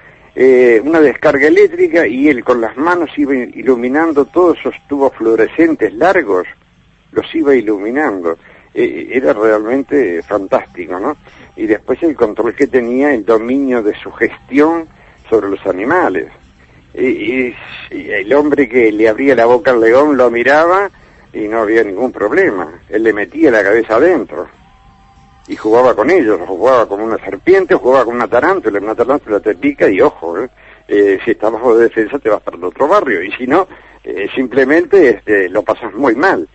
eh, 0.42 0.82
una 0.82 1.02
descarga 1.02 1.48
eléctrica 1.48 2.08
y 2.08 2.30
él 2.30 2.46
con 2.46 2.62
las 2.62 2.78
manos 2.78 3.10
iba 3.18 3.36
iluminando 3.36 4.24
todos 4.24 4.58
esos 4.58 4.74
tubos 4.88 5.14
fluorescentes 5.18 5.94
largos, 5.94 6.48
los 7.12 7.26
iba 7.36 7.54
iluminando. 7.54 8.38
Eh, 8.74 9.10
era 9.12 9.34
realmente 9.34 10.24
fantástico, 10.24 10.98
¿no? 10.98 11.18
Y 11.58 11.66
después 11.66 12.02
el 12.04 12.16
control 12.16 12.56
que 12.56 12.68
tenía, 12.68 13.14
el 13.14 13.26
dominio 13.26 13.84
de 13.84 13.94
su 14.02 14.14
gestión 14.14 14.88
sobre 15.30 15.50
los 15.50 15.66
animales. 15.66 16.32
Y, 16.94 17.54
el 17.92 18.32
hombre 18.32 18.70
que 18.70 18.94
le 18.94 19.10
abría 19.10 19.36
la 19.36 19.46
boca 19.46 19.72
al 19.72 19.82
león 19.82 20.16
lo 20.16 20.32
miraba 20.32 20.90
y 21.34 21.50
no 21.50 21.60
había 21.64 21.84
ningún 21.84 22.14
problema. 22.14 22.80
Él 22.88 23.04
le 23.04 23.12
metía 23.12 23.52
la 23.52 23.62
cabeza 23.62 23.98
adentro 23.98 24.48
y 25.50 25.56
jugaba 25.56 25.96
con 25.96 26.12
ellos, 26.12 26.40
jugaba 26.48 26.88
con 26.88 27.02
una 27.02 27.18
serpiente, 27.18 27.74
jugaba 27.74 28.06
con 28.06 28.16
una 28.16 28.28
tarántula, 28.28 28.80
una 28.80 28.94
tarántula 28.94 29.40
te 29.40 29.56
pica 29.56 29.90
y 29.90 30.00
ojo, 30.00 30.38
¿eh? 30.38 30.48
Eh, 30.88 31.20
si 31.26 31.32
estás 31.32 31.52
bajo 31.52 31.76
de 31.76 31.86
defensa 31.86 32.20
te 32.20 32.30
vas 32.30 32.42
para 32.42 32.56
el 32.56 32.64
otro 32.64 32.88
barrio, 32.88 33.24
y 33.24 33.32
si 33.32 33.48
no, 33.48 33.68
eh, 34.04 34.30
simplemente 34.36 35.10
este, 35.10 35.50
lo 35.50 35.64
pasas 35.64 35.92
muy 35.96 36.16
mal 36.16 36.48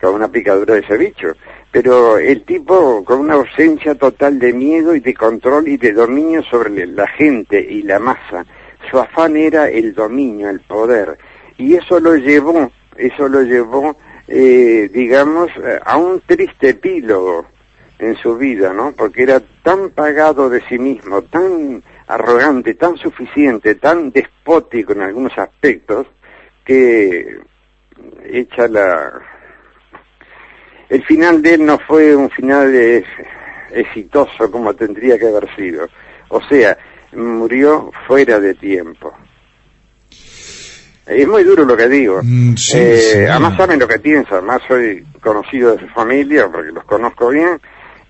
con 0.00 0.14
una 0.14 0.28
picadura 0.28 0.74
de 0.74 0.80
ese 0.80 0.96
bicho. 0.96 1.34
Pero 1.70 2.16
el 2.16 2.42
tipo 2.44 3.04
con 3.04 3.20
una 3.20 3.34
ausencia 3.34 3.94
total 3.94 4.38
de 4.38 4.54
miedo 4.54 4.94
y 4.94 5.00
de 5.00 5.12
control 5.12 5.68
y 5.68 5.76
de 5.76 5.92
dominio 5.92 6.42
sobre 6.44 6.86
la 6.86 7.06
gente 7.08 7.60
y 7.60 7.82
la 7.82 7.98
masa, 7.98 8.46
su 8.90 8.98
afán 8.98 9.36
era 9.36 9.68
el 9.68 9.92
dominio, 9.92 10.48
el 10.48 10.60
poder, 10.60 11.18
y 11.58 11.74
eso 11.74 12.00
lo 12.00 12.16
llevó, 12.16 12.72
eso 12.96 13.28
lo 13.28 13.42
llevó, 13.42 13.94
digamos, 14.26 15.50
a 15.84 15.98
un 15.98 16.22
triste 16.26 16.70
epílogo 16.70 17.44
en 18.00 18.16
su 18.16 18.36
vida, 18.36 18.72
¿no? 18.72 18.92
Porque 18.92 19.22
era 19.22 19.40
tan 19.62 19.90
pagado 19.90 20.48
de 20.48 20.62
sí 20.68 20.78
mismo, 20.78 21.22
tan 21.22 21.82
arrogante, 22.06 22.74
tan 22.74 22.96
suficiente, 22.96 23.74
tan 23.76 24.10
despótico 24.10 24.92
en 24.92 25.02
algunos 25.02 25.36
aspectos, 25.38 26.06
que 26.64 27.40
echa 28.24 28.68
la... 28.68 29.20
El 30.88 31.04
final 31.04 31.40
de 31.40 31.54
él 31.54 31.66
no 31.66 31.78
fue 31.78 32.16
un 32.16 32.30
final 32.30 32.74
exitoso 33.70 34.50
como 34.50 34.74
tendría 34.74 35.18
que 35.18 35.28
haber 35.28 35.54
sido. 35.54 35.86
O 36.28 36.40
sea, 36.42 36.76
murió 37.12 37.92
fuera 38.06 38.40
de 38.40 38.54
tiempo. 38.54 39.14
Es 41.06 41.26
muy 41.26 41.42
duro 41.42 41.64
lo 41.64 41.76
que 41.76 41.88
digo. 41.88 42.20
Mm, 42.22 42.54
eh, 42.74 43.26
además 43.28 43.56
saben 43.56 43.80
lo 43.80 43.88
que 43.88 43.98
pienso, 43.98 44.34
además 44.34 44.62
soy 44.68 45.04
conocido 45.20 45.74
de 45.74 45.80
su 45.80 45.88
familia, 45.88 46.48
porque 46.48 46.70
los 46.70 46.84
conozco 46.84 47.28
bien, 47.30 47.60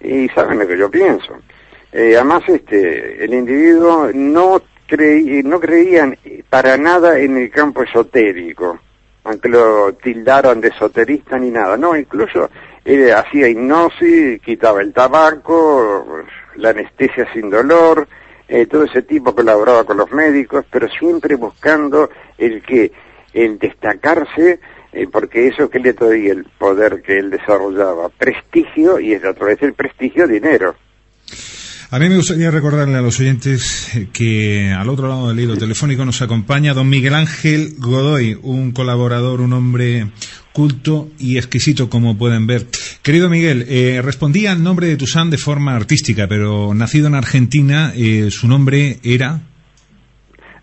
y 0.01 0.28
saben 0.28 0.59
lo 0.59 0.66
que 0.66 0.78
yo 0.78 0.90
pienso. 0.90 1.34
Eh, 1.92 2.14
además, 2.16 2.42
este, 2.48 3.24
el 3.24 3.34
individuo 3.34 4.11
no, 4.14 4.62
creí, 4.86 5.42
no 5.42 5.59
creían 5.61 6.16
para 6.48 6.76
nada 6.76 7.18
en 7.18 7.36
el 7.36 7.51
campo 7.51 7.82
esotérico, 7.82 8.78
aunque 9.24 9.48
lo 9.48 9.92
tildaran 9.94 10.61
de 10.61 10.68
esoterista 10.68 11.38
ni 11.38 11.51
nada. 11.51 11.76
No, 11.76 11.96
incluso 11.96 12.48
él 12.84 13.12
hacía 13.12 13.48
hipnosis, 13.48 14.40
quitaba 14.40 14.80
el 14.80 14.92
tabaco, 14.92 16.24
la 16.57 16.70
anestesia 16.70 17.30
sin 17.32 17.51
dolor, 17.51 18.07
eh, 18.48 18.66
todo 18.66 18.84
ese 18.84 19.03
tipo 19.03 19.34
colaboraba 19.34 19.84
con 19.84 19.96
los 19.96 20.11
médicos, 20.12 20.64
pero 20.70 20.88
siempre 20.88 21.36
buscando 21.36 22.11
el 22.38 22.62
que, 22.62 22.90
el 23.32 23.59
destacarse 23.59 24.59
eh, 24.93 25.07
porque 25.11 25.49
eso 25.49 25.68
que 25.70 25.78
le 25.78 25.93
traía 25.93 26.32
el 26.32 26.45
poder 26.45 27.03
que 27.03 27.18
él 27.18 27.30
desarrollaba, 27.30 28.09
prestigio 28.09 28.99
y 29.01 29.12
es 29.12 29.24
a 29.24 29.34
través 29.34 29.61
del 29.61 29.74
prestigio 29.74 30.26
dinero. 30.26 30.74
A 31.93 31.99
mí 31.99 32.09
me 32.09 32.16
gustaría 32.16 32.53
recordarle 32.53 32.97
a 32.97 33.01
los 33.01 33.18
oyentes 33.18 33.91
que 34.12 34.70
al 34.70 34.88
otro 34.88 35.09
lado 35.09 35.28
del 35.28 35.41
hilo 35.41 35.57
telefónico 35.57 36.05
nos 36.05 36.22
acompaña 36.22 36.72
don 36.72 36.88
Miguel 36.88 37.14
Ángel 37.14 37.74
Godoy, 37.78 38.38
un 38.43 38.70
colaborador, 38.70 39.41
un 39.41 39.53
hombre, 39.53 40.07
culto 40.53 41.11
y 41.18 41.36
exquisito, 41.36 41.91
como 41.91 42.16
pueden 42.16 42.47
ver. 42.47 42.68
Querido 43.03 43.28
Miguel, 43.28 43.66
eh, 43.68 44.03
respondía 44.05 44.53
al 44.53 44.62
nombre 44.62 44.86
de 44.86 44.97
Toussaint 44.97 45.32
de 45.32 45.38
forma 45.38 45.74
artística, 45.74 46.28
pero 46.28 46.72
nacido 46.74 47.09
en 47.09 47.16
Argentina, 47.16 47.93
eh, 47.97 48.28
su 48.30 48.47
nombre 48.47 49.01
era... 49.03 49.41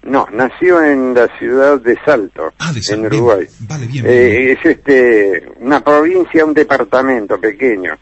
No, 0.03 0.25
nació 0.31 0.81
en 0.83 1.13
la 1.13 1.27
ciudad 1.37 1.81
de 1.81 1.97
Salto, 2.05 2.53
Ah, 2.59 2.71
de 2.71 2.81
en 2.93 3.05
Uruguay. 3.05 3.39
bien, 3.39 3.67
vale, 3.67 3.87
bien, 3.87 4.05
Eh, 4.07 4.37
bien. 4.37 4.49
es 4.57 4.65
este 4.65 5.43
una 5.59 5.81
provincia, 5.83 6.45
un 6.45 6.53
departamento 6.53 7.39
pequeño 7.39 7.93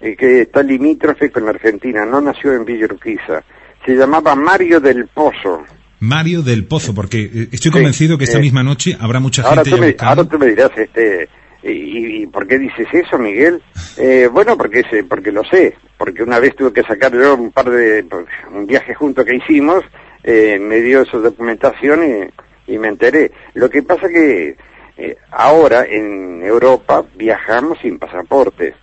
eh, 0.00 0.14
que 0.16 0.42
está 0.42 0.62
limítrofe 0.62 1.30
con 1.30 1.44
la 1.44 1.50
Argentina. 1.50 2.04
No 2.04 2.20
nació 2.20 2.52
en 2.52 2.64
Villa 2.64 2.84
Urquiza. 2.86 3.42
Se 3.86 3.92
llamaba 3.94 4.34
Mario 4.34 4.80
del 4.80 5.06
Pozo. 5.06 5.64
Mario 6.00 6.42
del 6.42 6.64
Pozo, 6.66 6.94
porque 6.94 7.22
eh, 7.22 7.48
estoy 7.52 7.58
Sí, 7.58 7.70
convencido 7.70 8.18
que 8.18 8.24
esta 8.24 8.38
eh, 8.38 8.42
misma 8.42 8.62
noche 8.62 8.94
habrá 9.00 9.20
mucha 9.20 9.42
Ahora 9.42 9.64
gente 9.64 9.70
tú, 9.70 9.78
me, 9.78 9.96
ahora 9.98 10.24
tú 10.24 10.38
me 10.38 10.46
dirás, 10.48 10.70
este, 10.76 11.28
y, 11.62 12.22
y 12.22 12.26
¿por 12.26 12.46
qué 12.46 12.58
dices 12.58 12.86
eso, 12.92 13.16
Miguel? 13.18 13.62
Eh, 13.96 14.28
bueno, 14.30 14.58
porque 14.58 14.82
sé, 14.90 15.04
porque 15.04 15.32
lo 15.32 15.42
sé, 15.44 15.74
porque 15.96 16.22
una 16.22 16.38
vez 16.40 16.54
tuve 16.56 16.74
que 16.74 16.82
sacar 16.82 17.12
yo 17.14 17.34
un 17.36 17.52
par 17.52 17.70
de, 17.70 18.04
pues, 18.04 18.26
un 18.52 18.66
viaje 18.66 18.92
junto 18.94 19.24
que 19.24 19.36
hicimos, 19.36 19.82
eh, 20.24 20.58
me 20.58 20.80
dio 20.80 21.02
esa 21.02 21.18
documentación 21.18 22.32
y, 22.66 22.72
y 22.74 22.78
me 22.78 22.88
enteré. 22.88 23.30
Lo 23.54 23.70
que 23.70 23.82
pasa 23.82 24.08
que 24.08 24.56
eh, 24.96 25.16
ahora 25.30 25.84
en 25.84 26.42
Europa 26.42 27.04
viajamos 27.14 27.78
sin 27.80 27.98
pasaporte. 27.98 28.74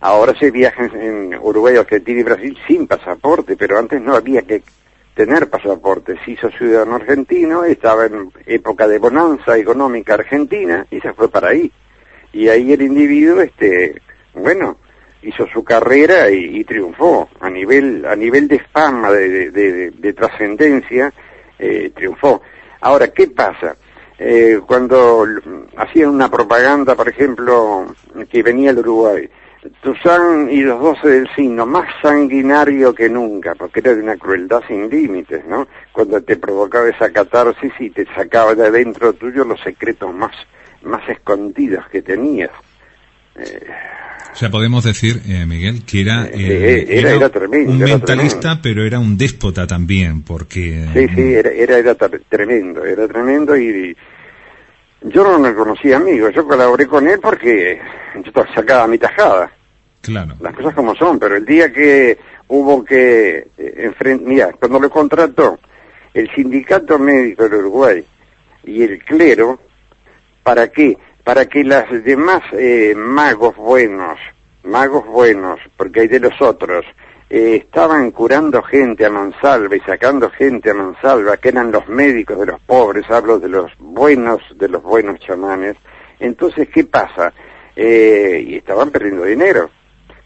Ahora 0.00 0.34
se 0.38 0.50
viaja 0.50 0.86
en, 0.86 1.34
Uruguay, 1.40 1.76
Argentina 1.76 2.20
y 2.20 2.24
Brasil 2.24 2.58
sin 2.66 2.86
pasaporte, 2.86 3.56
pero 3.56 3.78
antes 3.78 4.00
no 4.00 4.14
había 4.14 4.42
que 4.42 4.62
tener 5.14 5.50
pasaporte. 5.50 6.18
Se 6.24 6.32
hizo 6.32 6.50
ciudadano 6.50 6.96
argentino, 6.96 7.64
estaba 7.64 8.06
en 8.06 8.32
época 8.46 8.88
de 8.88 8.98
bonanza 8.98 9.58
económica 9.58 10.14
argentina 10.14 10.86
y 10.90 11.00
se 11.00 11.12
fue 11.12 11.28
para 11.28 11.48
ahí. 11.48 11.70
Y 12.32 12.48
ahí 12.48 12.72
el 12.72 12.82
individuo, 12.82 13.42
este, 13.42 14.00
bueno, 14.32 14.78
hizo 15.22 15.46
su 15.52 15.62
carrera 15.64 16.30
y, 16.30 16.64
triunfó 16.64 17.28
a 17.40 17.50
nivel 17.50 18.04
a 18.06 18.16
nivel 18.16 18.48
de 18.48 18.58
fama, 18.58 19.10
de, 19.12 19.50
de, 19.50 19.72
de- 19.72 19.90
de 19.90 20.12
trascendencia, 20.12 21.12
eh, 21.58 21.90
triunfó. 21.94 22.40
Ahora, 22.80 23.08
¿qué 23.08 23.26
pasa? 23.28 23.76
Eh, 24.18 24.60
cuando 24.66 25.24
hacían 25.76 26.10
una 26.10 26.30
propaganda, 26.30 26.94
por 26.94 27.08
ejemplo, 27.08 27.86
que 28.30 28.42
venía 28.42 28.70
al 28.70 28.78
Uruguay, 28.78 29.28
Toussaint 29.82 30.50
y 30.50 30.62
los 30.62 30.80
doce 30.80 31.08
del 31.08 31.28
signo, 31.34 31.66
más 31.66 31.86
sanguinario 32.02 32.94
que 32.94 33.08
nunca, 33.10 33.54
porque 33.54 33.80
era 33.80 33.94
de 33.94 34.02
una 34.02 34.16
crueldad 34.16 34.62
sin 34.68 34.88
límites, 34.88 35.44
¿no? 35.46 35.66
Cuando 35.92 36.22
te 36.22 36.36
provocaba 36.36 36.88
esa 36.88 37.10
catarsis 37.12 37.72
y 37.78 37.90
te 37.90 38.06
sacaba 38.14 38.54
de 38.54 38.66
adentro 38.66 39.12
tuyo 39.12 39.44
los 39.44 39.60
secretos 39.60 40.14
más, 40.14 40.32
más 40.82 41.06
escondidos 41.10 41.86
que 41.90 42.00
tenías. 42.02 42.50
O 44.32 44.36
sea, 44.36 44.48
podemos 44.50 44.84
decir, 44.84 45.20
eh, 45.28 45.44
Miguel, 45.46 45.84
que 45.84 46.00
era, 46.02 46.26
Eh, 46.26 46.30
eh, 46.34 46.86
era- 46.88 47.10
era 47.14 47.28
tremendo, 47.28 47.72
un 47.72 47.82
era 47.82 47.86
mentalista, 47.96 48.40
tremendo. 48.40 48.62
pero 48.62 48.84
era 48.84 48.98
un 49.00 49.18
déspota 49.18 49.66
también, 49.66 50.22
porque... 50.22 50.86
Sí, 50.94 51.06
sí, 51.14 51.34
era, 51.34 51.50
era, 51.50 51.78
era 51.78 51.94
tre- 51.96 52.22
tremendo, 52.28 52.84
era 52.84 53.06
tremendo 53.08 53.56
y, 53.56 53.96
yo 55.02 55.24
no 55.24 55.38
lo 55.38 55.54
conocía 55.56 55.96
amigo, 55.96 56.30
yo 56.30 56.46
colaboré 56.46 56.86
con 56.86 57.08
él 57.08 57.18
porque 57.20 57.80
yo 58.24 58.32
sacaba 58.54 58.86
mi 58.86 58.98
tajada, 58.98 59.50
Claro. 60.02 60.34
las 60.40 60.54
cosas 60.54 60.74
como 60.74 60.94
son, 60.94 61.18
pero 61.18 61.36
el 61.36 61.44
día 61.44 61.72
que 61.72 62.16
hubo 62.48 62.84
que 62.84 63.48
enfrentar, 63.58 64.26
mira, 64.28 64.52
cuando 64.58 64.78
lo 64.80 64.90
contrató 64.90 65.58
el 66.14 66.30
sindicato 66.34 66.98
médico 66.98 67.44
del 67.48 67.60
Uruguay 67.60 68.04
y 68.64 68.82
el 68.82 69.02
clero, 69.04 69.60
¿para 70.42 70.68
qué? 70.68 70.96
Para 71.24 71.46
que 71.46 71.64
las 71.64 71.86
demás 72.04 72.42
eh, 72.52 72.94
magos 72.96 73.56
buenos, 73.56 74.18
magos 74.64 75.06
buenos, 75.06 75.60
porque 75.76 76.00
hay 76.00 76.08
de 76.08 76.20
los 76.20 76.40
otros, 76.40 76.84
eh, 77.28 77.62
estaban 77.64 78.10
curando 78.10 78.60
gente 78.62 79.06
a 79.06 79.10
mansalva 79.10 79.76
y 79.76 79.80
sacando 79.80 80.30
gente 80.30 80.70
a 80.70 80.74
mansalva, 80.74 81.36
que 81.36 81.50
eran 81.50 81.70
los 81.70 81.86
médicos 81.88 82.40
de 82.40 82.46
los 82.46 82.60
pobres, 82.62 83.08
hablo 83.08 83.38
de 83.38 83.48
los 83.48 83.70
buenos, 83.78 84.40
de 84.56 84.68
los 84.68 84.82
buenos 84.82 85.20
chamanes. 85.20 85.76
Entonces, 86.18 86.68
¿qué 86.68 86.84
pasa? 86.84 87.32
Eh, 87.76 88.44
y 88.46 88.56
estaban 88.56 88.90
perdiendo 88.90 89.24
dinero. 89.24 89.70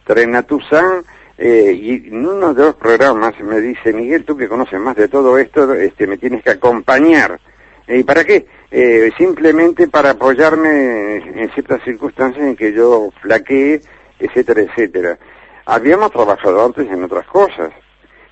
Toussaint, 0.04 1.04
eh, 1.36 1.72
y 1.78 2.08
en 2.08 2.26
uno 2.26 2.54
de 2.54 2.62
los 2.62 2.74
programas 2.76 3.38
me 3.40 3.60
dice, 3.60 3.92
Miguel, 3.92 4.24
tú 4.24 4.36
que 4.36 4.48
conoces 4.48 4.80
más 4.80 4.96
de 4.96 5.08
todo 5.08 5.36
esto, 5.38 5.74
este, 5.74 6.06
me 6.06 6.18
tienes 6.18 6.42
que 6.42 6.50
acompañar. 6.50 7.38
¿Y 7.86 8.02
para 8.02 8.24
qué? 8.24 8.46
Eh, 8.70 9.12
simplemente 9.16 9.86
para 9.88 10.10
apoyarme 10.10 11.16
en 11.16 11.50
ciertas 11.50 11.82
circunstancias 11.84 12.44
en 12.44 12.56
que 12.56 12.72
yo 12.72 13.10
flaqueé, 13.20 13.80
etcétera, 14.18 14.62
etcétera. 14.62 15.18
Habíamos 15.66 16.10
trabajado 16.10 16.64
antes 16.64 16.88
en 16.90 17.04
otras 17.04 17.26
cosas, 17.26 17.70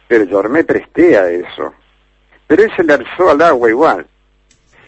pero 0.08 0.24
yo 0.24 0.42
me 0.44 0.64
presté 0.64 1.16
a 1.16 1.30
eso. 1.30 1.72
Pero 2.46 2.64
él 2.64 2.72
se 2.76 2.84
lanzó 2.84 3.30
al 3.30 3.40
agua 3.40 3.68
igual. 3.70 4.06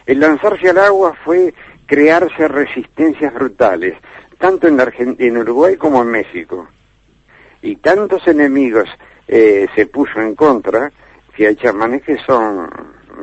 El 0.05 0.19
lanzarse 0.19 0.69
al 0.69 0.77
agua 0.77 1.15
fue 1.23 1.53
crearse 1.87 2.47
resistencias 2.47 3.33
brutales, 3.33 3.95
tanto 4.37 4.67
en, 4.67 4.77
la 4.77 4.85
Argen- 4.85 5.15
en 5.19 5.37
Uruguay 5.37 5.77
como 5.77 6.01
en 6.01 6.09
México. 6.09 6.67
Y 7.61 7.77
tantos 7.77 8.27
enemigos 8.27 8.89
eh, 9.27 9.67
se 9.73 9.87
puso 9.87 10.19
en 10.19 10.35
contra 10.35 10.91
que 11.35 11.47
hay 11.47 11.55
chamanes 11.55 12.03
que 12.03 12.17
son, 12.17 12.69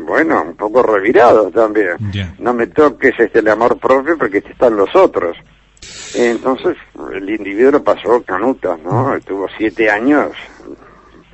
bueno, 0.07 0.43
un 0.43 0.57
poco 0.57 0.83
revirados 0.83 1.53
también. 1.53 1.97
No 2.39 2.55
me 2.55 2.67
toques 2.67 3.15
este 3.19 3.41
el 3.41 3.49
amor 3.49 3.79
propio 3.79 4.17
porque 4.19 4.39
este 4.39 4.53
están 4.53 4.77
los 4.77 4.95
otros. 4.95 5.37
Entonces, 6.15 6.77
el 7.15 7.29
individuo 7.29 7.73
lo 7.73 7.85
pasó 7.85 8.23
canutas, 8.23 8.79
¿no? 8.83 9.17
Estuvo 9.17 9.49
siete 9.57 9.91
años 9.91 10.31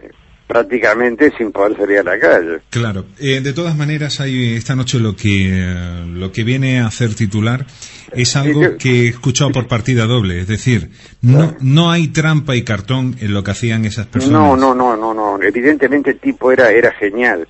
eh, 0.00 0.08
prácticamente 0.46 1.32
sin 1.36 1.52
poder 1.52 1.76
salir 1.76 1.98
a 1.98 2.02
la 2.04 2.18
calle. 2.18 2.60
Claro. 2.70 3.04
Eh, 3.18 3.40
de 3.40 3.52
todas 3.52 3.76
maneras, 3.76 4.20
hay 4.20 4.54
esta 4.54 4.74
noche 4.74 5.00
lo 5.00 5.16
que 5.16 6.04
lo 6.06 6.32
que 6.32 6.44
viene 6.44 6.80
a 6.80 6.86
hacer 6.86 7.14
titular 7.14 7.66
es 8.12 8.36
algo 8.36 8.78
que 8.78 9.04
he 9.04 9.08
escuchado 9.08 9.50
por 9.50 9.66
partida 9.66 10.06
doble. 10.06 10.40
Es 10.40 10.46
decir, 10.48 10.90
no, 11.20 11.56
no 11.60 11.90
hay 11.90 12.08
trampa 12.08 12.56
y 12.56 12.62
cartón 12.62 13.16
en 13.20 13.34
lo 13.34 13.42
que 13.42 13.50
hacían 13.50 13.84
esas 13.84 14.06
personas. 14.06 14.40
No, 14.40 14.56
no, 14.56 14.74
no, 14.74 14.96
no, 14.96 15.12
no. 15.12 15.42
Evidentemente 15.42 16.10
el 16.10 16.20
tipo 16.20 16.52
era, 16.52 16.70
era 16.70 16.92
genial. 16.92 17.46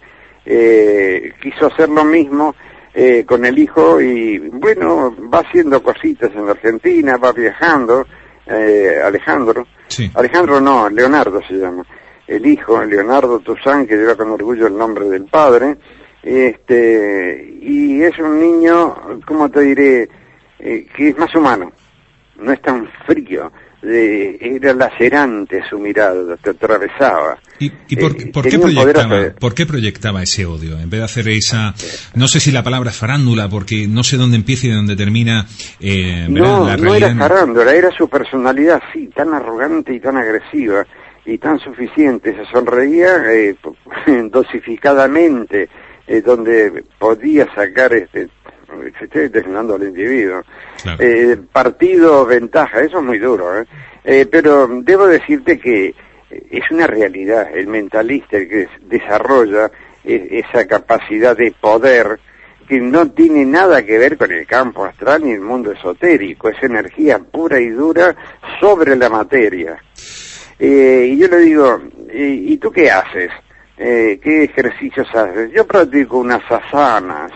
Eh, 0.51 1.35
quiso 1.43 1.67
hacer 1.67 1.91
lo 1.91 2.05
mismo 2.05 2.55
eh, 2.95 3.25
con 3.27 3.45
el 3.45 3.59
hijo 3.59 4.01
y, 4.01 4.39
bueno, 4.39 5.15
va 5.33 5.41
haciendo 5.41 5.83
cositas 5.83 6.31
en 6.35 6.47
la 6.47 6.53
Argentina, 6.53 7.19
va 7.19 7.33
viajando. 7.33 8.07
Eh, 8.47 8.99
Alejandro. 9.05 9.67
Sí. 9.89 10.11
Alejandro 10.15 10.59
no, 10.59 10.89
Leonardo 10.89 11.43
se 11.47 11.55
llama. 11.55 11.85
El 12.27 12.47
hijo, 12.47 12.83
Leonardo 12.83 13.41
Toussaint, 13.41 13.87
que 13.87 13.97
lleva 13.97 14.17
con 14.17 14.31
orgullo 14.31 14.67
el 14.69 14.77
nombre 14.77 15.11
del 15.11 15.25
padre. 15.25 15.77
Este, 16.23 17.59
y 17.61 18.03
es 18.03 18.19
un 18.19 18.41
niño, 18.41 19.21
¿cómo 19.27 19.51
te 19.51 19.61
diré? 19.61 20.09
Eh, 20.59 20.87
que 20.97 21.11
es 21.11 21.19
más 21.19 21.35
humano. 21.35 21.71
No 22.39 22.53
es 22.53 22.63
tan 22.63 22.89
frío. 23.07 23.53
Eh, 23.81 24.39
era 24.61 24.75
lacerante 24.75 25.63
su 25.71 25.79
mirada, 25.79 26.37
te 26.37 26.51
atravesaba. 26.51 27.39
¿Y, 27.61 27.71
y 27.89 27.97
por, 27.97 28.11
Eh, 28.21 28.27
por 28.33 28.43
qué 28.49 28.59
poder 28.59 28.75
proyectaba, 28.75 29.17
atre- 29.21 29.35
por 29.39 29.55
qué 29.55 29.67
proyectaba 29.67 30.23
ese 30.23 30.47
odio? 30.47 30.81
En 30.81 30.91
vez 30.91 30.99
de 30.99 31.05
hacer 31.05 31.29
esa, 31.29 31.75
no 32.15 32.27
sé 32.27 32.41
si 32.41 32.51
la 32.51 32.65
palabra 32.65 32.91
farándula, 32.91 33.49
porque 33.49 33.87
no 33.87 34.03
sé 34.03 34.17
dónde 34.17 34.37
empieza 34.37 34.67
y 34.67 34.71
dónde 34.71 34.97
termina 34.97 35.47
eh. 35.81 36.27
No, 36.29 36.67
la 36.67 36.77
no 36.77 36.93
era 36.93 37.15
farándula, 37.15 37.73
era 37.73 37.91
su 37.93 38.09
personalidad, 38.09 38.83
sí, 38.93 39.09
tan 39.15 39.33
arrogante 39.33 39.95
y 39.95 40.01
tan 40.01 40.17
agresiva 40.17 40.85
y 41.25 41.39
tan 41.39 41.61
suficiente. 41.61 42.35
Se 42.35 42.51
sonreía 42.51 43.33
eh, 43.33 43.55
dosificadamente, 44.31 45.69
eh, 46.07 46.21
donde 46.21 46.85
podía 46.99 47.47
sacar 47.55 47.93
este 47.93 48.29
se 48.99 49.07
determinando 49.07 49.75
al 49.75 49.85
individuo. 49.85 50.43
Claro. 50.83 51.03
Eh, 51.03 51.39
partido, 51.53 52.27
ventaja, 52.27 52.81
eso 52.81 52.99
es 52.99 53.05
muy 53.05 53.19
duro, 53.19 53.59
¿eh? 53.59 53.67
Eh, 54.05 54.27
pero 54.31 54.69
debo 54.83 55.07
decirte 55.07 55.59
que 55.59 55.95
es 56.31 56.71
una 56.71 56.87
realidad, 56.87 57.49
el 57.55 57.67
mentalista 57.67 58.37
el 58.37 58.49
que 58.49 58.69
desarrolla 58.83 59.71
esa 60.05 60.67
capacidad 60.67 61.37
de 61.37 61.53
poder 61.61 62.19
que 62.69 62.81
no 62.81 63.11
tiene 63.11 63.45
nada 63.45 63.83
que 63.85 63.99
ver 63.99 64.17
con 64.17 64.31
el 64.31 64.47
campo 64.47 64.85
astral 64.85 65.25
ni 65.25 65.33
el 65.33 65.41
mundo 65.41 65.73
esotérico, 65.73 66.51
es 66.51 66.63
energía 66.63 67.19
pura 67.19 67.59
y 67.59 67.71
dura 67.71 68.15
sobre 68.61 68.95
la 68.95 69.09
materia. 69.09 69.83
Eh, 70.59 71.11
y 71.13 71.19
yo 71.19 71.29
le 71.29 71.39
digo, 71.39 71.81
¿y, 72.13 72.53
y 72.53 72.57
tú 72.59 72.71
qué 72.71 72.91
haces? 72.91 73.31
Eh, 73.79 74.19
¿Qué 74.23 74.45
ejercicios 74.45 75.09
haces? 75.15 75.51
Yo 75.53 75.67
practico 75.67 76.19
unas 76.19 76.43
asanas, 76.51 77.33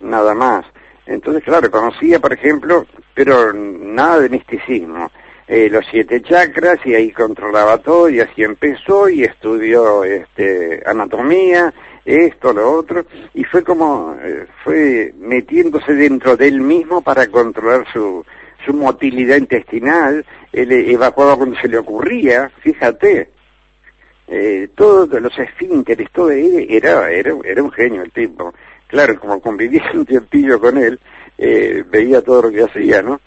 nada 0.00 0.34
más. 0.34 0.64
Entonces, 1.06 1.44
claro, 1.44 1.70
conocía, 1.70 2.18
por 2.20 2.32
ejemplo, 2.32 2.86
pero 3.14 3.52
nada 3.52 4.20
de 4.20 4.28
misticismo. 4.28 5.10
Eh, 5.48 5.68
los 5.70 5.84
siete 5.88 6.20
chakras 6.22 6.80
y 6.84 6.94
ahí 6.94 7.12
controlaba 7.12 7.78
todo 7.78 8.08
y 8.08 8.18
así 8.18 8.42
empezó 8.42 9.08
y 9.08 9.22
estudió 9.22 10.02
este, 10.02 10.82
anatomía, 10.84 11.72
esto, 12.04 12.52
lo 12.52 12.72
otro, 12.72 13.04
y 13.32 13.44
fue 13.44 13.62
como, 13.62 14.16
eh, 14.20 14.46
fue 14.64 15.14
metiéndose 15.18 15.94
dentro 15.94 16.36
de 16.36 16.48
él 16.48 16.60
mismo 16.60 17.00
para 17.00 17.28
controlar 17.28 17.84
su, 17.92 18.24
su 18.64 18.74
motilidad 18.74 19.36
intestinal, 19.36 20.26
él 20.52 20.72
evacuaba 20.72 21.36
cuando 21.36 21.58
se 21.60 21.68
le 21.68 21.78
ocurría, 21.78 22.50
fíjate. 22.60 23.30
Eh, 24.28 24.70
todos 24.74 25.20
los 25.22 25.38
esfínteres, 25.38 26.10
todo 26.12 26.30
era, 26.30 27.08
era, 27.12 27.32
era 27.44 27.62
un 27.62 27.70
genio 27.70 28.02
el 28.02 28.10
tipo. 28.10 28.52
Claro, 28.86 29.18
como 29.20 29.40
convivía 29.40 29.82
un 29.94 30.06
tiempillo 30.06 30.60
con 30.60 30.78
él, 30.78 30.98
eh, 31.38 31.84
veía 31.88 32.22
todo 32.22 32.42
lo 32.42 32.50
que 32.50 32.64
hacía, 32.64 33.02
¿no? 33.02 33.20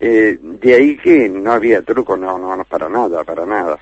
Eh, 0.00 0.38
de 0.40 0.74
ahí 0.74 0.96
que 0.98 1.28
no 1.28 1.52
había 1.52 1.80
truco, 1.80 2.16
no, 2.16 2.38
no, 2.38 2.56
no, 2.56 2.64
para 2.64 2.88
nada, 2.88 3.24
para 3.24 3.46
nada. 3.46 3.78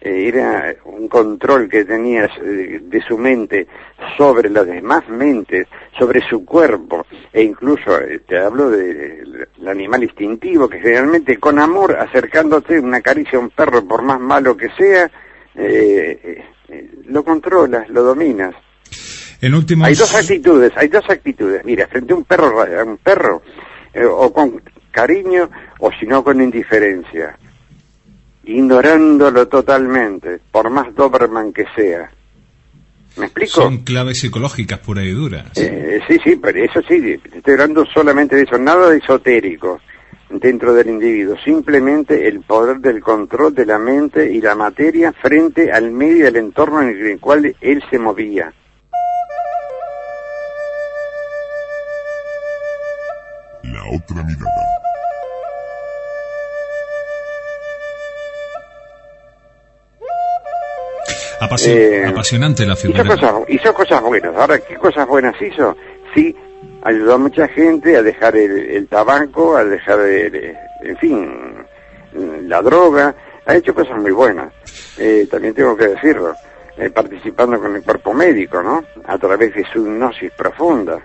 Eh, 0.00 0.26
era 0.26 0.74
un 0.84 1.06
control 1.06 1.68
que 1.68 1.84
tenía 1.84 2.24
eh, 2.42 2.80
de 2.82 3.00
su 3.02 3.18
mente 3.18 3.68
sobre 4.16 4.48
las 4.50 4.66
demás 4.66 5.06
mentes, 5.08 5.68
sobre 5.98 6.22
su 6.28 6.44
cuerpo, 6.44 7.06
e 7.32 7.42
incluso 7.42 7.98
te 8.26 8.38
hablo 8.38 8.70
del 8.70 9.46
animal 9.66 10.02
instintivo, 10.02 10.68
que 10.68 10.80
generalmente 10.80 11.36
con 11.36 11.58
amor, 11.58 11.96
acercándote 11.96 12.80
una 12.80 13.02
caricia 13.02 13.38
a 13.38 13.42
un 13.42 13.50
perro, 13.50 13.84
por 13.86 14.02
más 14.02 14.18
malo 14.18 14.56
que 14.56 14.70
sea, 14.70 15.10
lo 17.04 17.22
controlas, 17.22 17.88
lo 17.90 18.02
dominas. 18.02 18.54
En 19.40 19.54
últimos... 19.54 19.88
Hay 19.88 19.94
dos 19.94 20.14
actitudes, 20.14 20.72
hay 20.76 20.88
dos 20.88 21.08
actitudes. 21.08 21.64
Mira, 21.64 21.86
frente 21.86 22.12
a 22.12 22.16
un 22.16 22.24
perro, 22.24 22.62
a 22.62 22.84
un 22.84 22.98
perro, 22.98 23.42
eh, 23.94 24.04
o 24.04 24.32
con 24.32 24.62
cariño, 24.90 25.50
o 25.78 25.90
si 25.98 26.06
no 26.06 26.22
con 26.22 26.40
indiferencia 26.40 27.36
ignorándolo 28.44 29.48
totalmente, 29.48 30.40
por 30.50 30.70
más 30.70 30.94
Doberman 30.94 31.52
que 31.52 31.66
sea. 31.74 32.10
¿Me 33.16 33.26
explico? 33.26 33.62
Son 33.62 33.78
claves 33.78 34.20
psicológicas 34.20 34.78
puras 34.78 35.04
y 35.04 35.10
duras. 35.10 35.46
Eh, 35.56 36.00
sí, 36.08 36.18
sí, 36.24 36.36
pero 36.36 36.62
eso 36.62 36.80
sí, 36.88 37.20
estoy 37.32 37.52
hablando 37.54 37.84
solamente 37.86 38.36
de 38.36 38.42
eso, 38.42 38.58
nada 38.58 38.88
de 38.90 38.98
esotérico 38.98 39.80
dentro 40.30 40.72
del 40.72 40.88
individuo, 40.88 41.36
simplemente 41.44 42.28
el 42.28 42.40
poder 42.40 42.78
del 42.78 43.00
control 43.00 43.52
de 43.52 43.66
la 43.66 43.78
mente 43.78 44.32
y 44.32 44.40
la 44.40 44.54
materia 44.54 45.12
frente 45.12 45.72
al 45.72 45.90
medio 45.90 46.24
y 46.24 46.26
al 46.28 46.36
entorno 46.36 46.82
en 46.82 47.04
el 47.04 47.18
cual 47.18 47.54
él 47.60 47.82
se 47.90 47.98
movía. 47.98 48.52
La 53.62 53.82
otra 53.96 54.22
mirada. 54.24 54.66
Apasio- 61.40 61.72
Eh, 61.74 62.06
apasionante 62.06 62.66
la 62.66 62.74
Hizo 62.74 62.82
figura. 62.82 63.04
cosas, 63.04 63.34
hizo 63.48 63.72
cosas 63.74 64.02
buenas. 64.02 64.34
Ahora, 64.36 64.58
¿qué 64.58 64.76
cosas 64.76 65.06
buenas 65.08 65.34
hizo? 65.40 65.76
Sí, 66.14 66.36
ayudó 66.82 67.14
a 67.14 67.18
mucha 67.18 67.48
gente 67.48 67.96
a 67.96 68.02
dejar 68.02 68.36
el, 68.36 68.58
el 68.70 68.88
tabaco, 68.88 69.56
a 69.56 69.64
dejar, 69.64 70.00
el, 70.00 70.54
en 70.82 70.96
fin, 70.98 71.66
la 72.46 72.60
droga. 72.60 73.14
Ha 73.46 73.54
hecho 73.54 73.74
cosas 73.74 73.96
muy 73.98 74.10
buenas. 74.12 74.52
Eh, 74.98 75.26
también 75.30 75.54
tengo 75.54 75.76
que 75.76 75.88
decirlo. 75.88 76.34
eh, 76.76 76.88
participando 76.88 77.60
con 77.60 77.76
el 77.76 77.82
cuerpo 77.82 78.14
médico, 78.14 78.62
¿no? 78.62 78.82
A 79.04 79.18
través 79.18 79.52
de 79.54 79.64
su 79.70 79.80
hipnosis 79.80 80.30
profunda. 80.32 80.98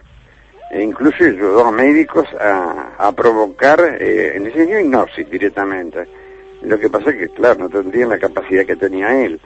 E 0.76 0.82
incluso 0.84 1.24
ayudó 1.24 1.66
a 1.66 1.72
médicos 1.72 2.28
a, 2.40 2.96
a 2.98 3.12
provocar, 3.14 3.80
eh, 4.00 4.34
enseñó 4.36 4.78
hipnosis 4.80 5.30
directamente. 5.30 6.06
Lo 6.64 6.78
que 6.78 6.90
pasa 6.90 7.12
es 7.12 7.16
que, 7.16 7.30
claro, 7.30 7.60
no 7.60 7.70
tendrían 7.70 8.10
la 8.10 8.20
capacidad 8.20 8.66
que 8.66 8.76
tenía 8.76 9.24
él 9.24 9.40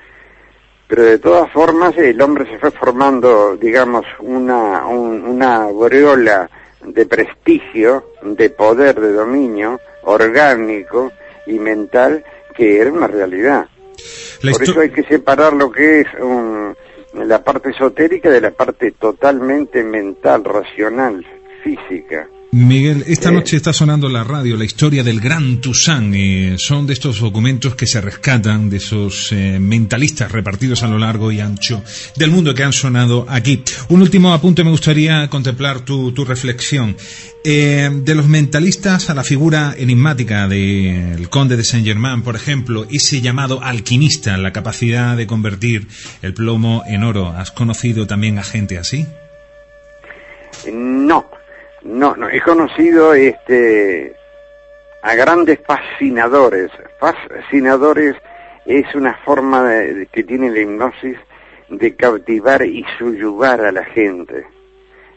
pero 0.88 1.04
de 1.04 1.20
todas 1.20 1.52
formas 1.52 1.96
el 2.00 2.20
hombre 2.20 2.50
se 2.50 2.58
fue 2.58 2.72
formando, 2.72 3.56
digamos, 3.58 4.04
una, 4.22 4.88
un- 4.88 5.24
una 5.24 5.58
aureola 5.66 6.50
de 6.84 7.06
prestigio, 7.06 8.06
de 8.24 8.50
poder, 8.50 9.00
de 9.00 9.12
dominio 9.14 9.80
orgánico 10.02 11.12
y 11.46 11.60
mental 11.60 12.24
que 12.56 12.80
era 12.82 12.92
una 12.92 13.06
realidad. 13.06 13.68
Por 14.54 14.64
eso 14.64 14.80
hay 14.82 14.90
que 14.90 15.04
separar 15.04 15.54
lo 15.54 15.72
que 15.72 16.02
es 16.02 16.08
un- 16.20 16.76
la 17.14 17.44
parte 17.44 17.70
esotérica 17.70 18.30
de 18.30 18.42
la 18.42 18.52
parte 18.52 18.92
totalmente 18.92 19.84
mental, 19.84 20.44
racional, 20.44 21.26
física. 21.64 22.28
Miguel, 22.52 23.04
esta 23.06 23.30
Eh. 23.30 23.34
noche 23.34 23.58
está 23.58 23.72
sonando 23.74 24.08
en 24.08 24.14
la 24.14 24.24
radio 24.24 24.58
la 24.58 24.66
historia 24.66 25.04
del 25.04 25.20
Gran 25.20 25.62
Toussaint. 25.62 26.16
eh, 26.16 26.56
son 26.58 26.88
de 26.88 26.94
estos 26.94 27.20
documentos 27.20 27.76
que 27.76 27.86
se 27.86 28.02
rescatan 28.02 28.72
de 28.72 28.78
esos 28.78 29.32
eh, 29.32 29.60
mentalistas 29.60 30.32
repartidos 30.32 30.82
a 30.82 30.88
lo 30.88 30.98
largo 30.98 31.32
y 31.32 31.42
ancho 31.42 31.84
del 32.16 32.32
mundo 32.32 32.56
que 32.56 32.64
han 32.64 32.74
sonado 32.74 33.28
aquí. 33.30 33.62
Un 33.90 34.02
último 34.02 34.34
apunte 34.34 34.64
me 34.64 34.72
gustaría 34.72 35.28
contemplar 35.30 35.82
tu, 35.82 36.12
tu 36.12 36.26
reflexión. 36.26 36.98
Eh, 37.44 37.90
de 37.94 38.16
los 38.16 38.28
mentalistas 38.28 39.12
a 39.12 39.14
la 39.14 39.24
figura 39.24 39.76
enigmática 39.78 40.48
del 40.48 41.30
conde 41.30 41.56
de 41.56 41.64
Saint 41.64 41.86
Germain, 41.86 42.24
por 42.24 42.36
ejemplo, 42.36 42.88
ese 42.90 43.22
llamado 43.22 43.64
alquimista, 43.64 44.36
la 44.38 44.52
capacidad 44.52 45.16
de 45.16 45.28
convertir 45.28 45.88
el 46.24 46.34
plomo 46.34 46.84
en 46.88 47.04
oro. 47.04 47.28
¿Has 47.30 47.52
conocido 47.52 48.08
también 48.08 48.40
a 48.40 48.44
gente 48.44 48.80
así? 48.80 49.06
No, 50.74 51.26
no, 51.84 52.16
no. 52.16 52.30
He 52.30 52.42
conocido 52.42 53.14
este 53.14 54.16
a 55.02 55.16
grandes 55.16 55.60
fascinadores. 55.66 56.72
Fascinadores 57.00 58.16
es 58.66 58.94
una 58.96 59.14
forma 59.26 59.64
de- 59.64 60.08
que 60.12 60.24
tiene 60.24 60.50
la 60.52 60.60
hipnosis 60.60 61.18
de 61.70 61.96
cautivar 61.96 62.64
y 62.66 62.86
subyugar 62.98 63.62
a 63.62 63.72
la 63.72 63.86
gente. 63.86 64.46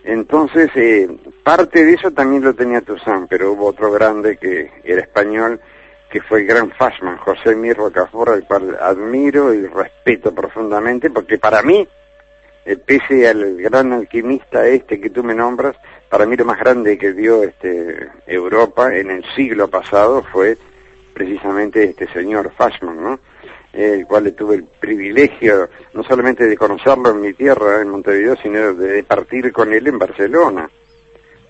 Entonces, 0.04 0.70
eh, 0.74 1.08
parte 1.44 1.84
de 1.84 1.94
eso 1.94 2.10
también 2.10 2.42
lo 2.44 2.54
tenía 2.54 2.80
Toussaint, 2.80 3.28
pero 3.28 3.52
hubo 3.52 3.66
otro 3.66 3.90
grande 3.92 4.36
que 4.36 4.70
era 4.84 5.00
español, 5.00 5.60
que 6.10 6.20
fue 6.22 6.40
el 6.40 6.46
gran 6.46 6.70
Fashman, 6.72 7.16
José 7.18 7.54
Mirro 7.54 7.90
Cafora, 7.90 8.32
al 8.34 8.44
cual 8.46 8.76
admiro 8.80 9.54
y 9.54 9.66
respeto 9.66 10.34
profundamente, 10.34 11.08
porque 11.10 11.38
para 11.38 11.62
mí, 11.62 11.86
eh, 12.64 12.76
pese 12.76 13.28
al 13.28 13.56
gran 13.56 13.92
alquimista 13.92 14.66
este 14.66 15.00
que 15.00 15.10
tú 15.10 15.22
me 15.24 15.34
nombras, 15.34 15.76
para 16.12 16.26
mí 16.26 16.36
lo 16.36 16.44
más 16.44 16.58
grande 16.58 16.98
que 16.98 17.14
dio 17.14 17.42
este 17.42 18.10
Europa 18.26 18.94
en 18.94 19.10
el 19.10 19.24
siglo 19.34 19.68
pasado 19.68 20.22
fue 20.30 20.58
precisamente 21.14 21.84
este 21.84 22.06
señor 22.12 22.52
Fashman, 22.54 23.02
¿no? 23.02 23.20
El 23.72 24.04
cual 24.06 24.30
tuve 24.34 24.56
el 24.56 24.64
privilegio 24.64 25.70
no 25.94 26.02
solamente 26.04 26.46
de 26.46 26.54
conocerlo 26.54 27.12
en 27.12 27.22
mi 27.22 27.32
tierra, 27.32 27.80
en 27.80 27.88
Montevideo, 27.88 28.36
sino 28.42 28.74
de 28.74 29.02
partir 29.04 29.50
con 29.54 29.72
él 29.72 29.86
en 29.86 29.98
Barcelona, 29.98 30.68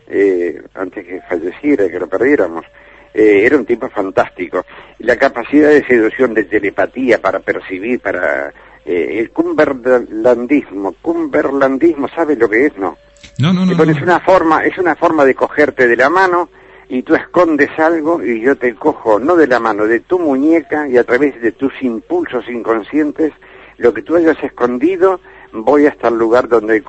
eh, 0.07 0.63
antes 0.75 1.07
que 1.09 1.21
falleciera, 1.23 1.89
que 1.89 1.99
lo 1.99 2.07
perdiéramos. 2.07 2.65
Eh, 3.13 3.43
era 3.45 3.57
un 3.57 3.67
tipo 3.67 3.89
fantástico. 3.89 4.65
La 5.01 5.17
capacidad 5.17 5.71
de 5.71 5.85
seducción, 5.85 6.35
de 6.35 6.45
telepatía 6.45 7.21
para 7.21 7.41
percibir, 7.41 7.99
para 7.99 8.55
eh, 8.85 9.19
el 9.19 9.33
cumberlandismo. 9.33 10.95
Cumberlandismo, 11.03 12.07
¿sabes 12.11 12.39
lo 12.39 12.49
que 12.49 12.67
es? 12.67 12.77
No. 12.79 12.97
No, 13.39 13.53
no, 13.53 13.65
no. 13.67 13.77
Bueno, 13.77 13.93
no. 13.93 13.99
es 13.99 14.03
una 14.03 14.21
forma, 14.21 14.65
es 14.65 14.79
una 14.79 14.95
forma 14.97 15.25
de 15.25 15.35
cogerte 15.35 15.87
de 15.87 15.97
la 15.97 16.11
mano 16.11 16.49
y 16.89 17.03
tú 17.03 17.15
escondes 17.15 17.71
algo 17.79 18.23
y 18.23 18.41
yo 18.41 18.57
te 18.57 18.75
cojo 18.75 19.19
no 19.19 19.35
de 19.37 19.47
la 19.47 19.59
mano, 19.59 19.87
de 19.87 20.01
tu 20.01 20.19
muñeca 20.19 20.89
y 20.89 20.99
a 20.99 21.05
través 21.05 21.41
de 21.41 21.53
tus 21.53 21.73
impulsos 21.83 22.47
inconscientes, 22.49 23.33
lo 23.79 23.95
que 23.95 24.03
tú 24.03 24.17
hayas 24.17 24.37
escondido, 24.43 25.21
voy 25.53 25.87
hasta 25.87 26.09
el 26.09 26.19
lugar 26.19 26.49
donde 26.49 26.83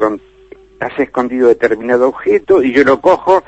has 0.80 1.00
escondido 1.00 1.48
determinado 1.48 2.10
objeto 2.10 2.62
y 2.62 2.74
yo 2.74 2.84
lo 2.84 3.00
cojo 3.00 3.44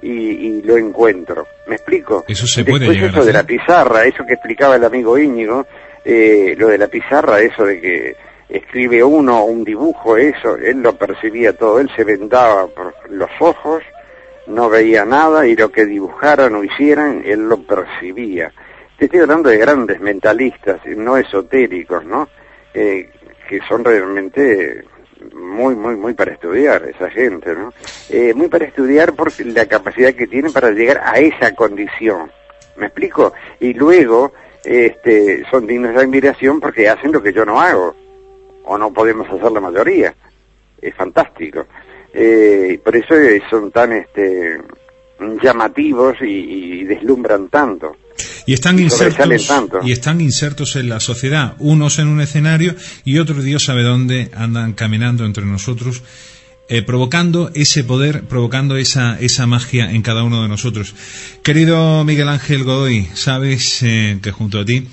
y, 0.00 0.10
y 0.10 0.62
lo 0.62 0.76
encuentro. 0.76 1.46
¿Me 1.66 1.74
explico? 1.74 2.24
Eso 2.28 2.46
se 2.46 2.64
puede 2.64 2.86
llegar 2.86 3.04
a 3.04 3.08
eso 3.08 3.24
de 3.24 3.30
hacer. 3.30 3.34
la 3.34 3.42
pizarra, 3.42 4.04
eso 4.04 4.24
que 4.24 4.34
explicaba 4.34 4.76
el 4.76 4.84
amigo 4.84 5.18
Íñigo, 5.18 5.66
eh, 6.04 6.54
lo 6.56 6.68
de 6.68 6.78
la 6.78 6.86
pizarra, 6.86 7.40
eso 7.40 7.64
de 7.64 7.80
que 7.80 8.16
escribe 8.48 9.04
uno 9.04 9.44
un 9.44 9.64
dibujo, 9.64 10.16
eso, 10.16 10.56
él 10.56 10.82
lo 10.82 10.96
percibía 10.96 11.52
todo, 11.52 11.80
él 11.80 11.90
se 11.94 12.04
vendaba 12.04 12.66
por 12.68 12.94
los 13.10 13.30
ojos, 13.40 13.82
no 14.46 14.70
veía 14.70 15.04
nada 15.04 15.46
y 15.46 15.54
lo 15.54 15.70
que 15.70 15.84
dibujaran 15.84 16.54
o 16.54 16.64
hicieran, 16.64 17.22
él 17.24 17.48
lo 17.48 17.58
percibía. 17.62 18.50
Te 18.96 19.04
estoy 19.04 19.20
hablando 19.20 19.50
de 19.50 19.58
grandes 19.58 20.00
mentalistas, 20.00 20.80
no 20.86 21.16
esotéricos, 21.16 22.04
¿no? 22.04 22.28
Eh, 22.74 23.10
que 23.48 23.60
son 23.68 23.84
realmente 23.84 24.84
muy, 25.34 25.74
muy, 25.74 25.96
muy 25.96 26.14
para 26.14 26.32
estudiar 26.32 26.84
esa 26.88 27.10
gente, 27.10 27.54
¿no? 27.54 27.72
Eh, 28.08 28.32
muy 28.34 28.48
para 28.48 28.64
estudiar 28.64 29.14
porque 29.14 29.44
la 29.44 29.66
capacidad 29.66 30.14
que 30.14 30.26
tienen 30.26 30.52
para 30.52 30.70
llegar 30.70 31.02
a 31.04 31.18
esa 31.18 31.54
condición. 31.54 32.30
¿Me 32.76 32.86
explico? 32.86 33.32
Y 33.60 33.74
luego, 33.74 34.32
este, 34.64 35.44
son 35.50 35.66
dignos 35.66 35.94
de 35.94 36.00
admiración 36.00 36.60
porque 36.60 36.88
hacen 36.88 37.12
lo 37.12 37.22
que 37.22 37.32
yo 37.32 37.44
no 37.44 37.60
hago, 37.60 37.94
o 38.68 38.78
no 38.78 38.92
podemos 38.92 39.28
hacer 39.28 39.50
la 39.50 39.60
mayoría. 39.60 40.14
Es 40.80 40.94
fantástico. 40.94 41.66
Eh, 42.12 42.80
por 42.84 42.94
eso 42.96 43.14
son 43.50 43.70
tan, 43.70 43.92
este, 43.92 44.58
llamativos 45.42 46.16
y, 46.20 46.80
y 46.80 46.84
deslumbran 46.84 47.48
tanto. 47.48 47.96
Y 48.46 48.54
están 48.54 48.78
y 48.78 48.82
insertos 48.82 49.46
tanto. 49.46 49.80
y 49.82 49.92
están 49.92 50.20
insertos 50.20 50.76
en 50.76 50.88
la 50.88 51.00
sociedad, 51.00 51.54
unos 51.58 51.98
en 51.98 52.08
un 52.08 52.20
escenario 52.20 52.74
y 53.04 53.18
otros 53.18 53.44
Dios 53.44 53.64
sabe 53.64 53.82
dónde 53.82 54.30
andan 54.34 54.72
caminando 54.72 55.24
entre 55.24 55.44
nosotros 55.44 56.02
eh, 56.70 56.82
provocando 56.82 57.50
ese 57.54 57.82
poder, 57.82 58.24
provocando 58.24 58.76
esa, 58.76 59.18
esa 59.18 59.46
magia 59.46 59.90
en 59.90 60.02
cada 60.02 60.22
uno 60.22 60.42
de 60.42 60.48
nosotros. 60.48 60.94
Querido 61.42 62.04
Miguel 62.04 62.28
Ángel 62.28 62.64
Godoy, 62.64 63.08
sabes 63.14 63.82
eh, 63.82 64.18
que 64.22 64.32
junto 64.32 64.60
a 64.60 64.66
ti 64.66 64.86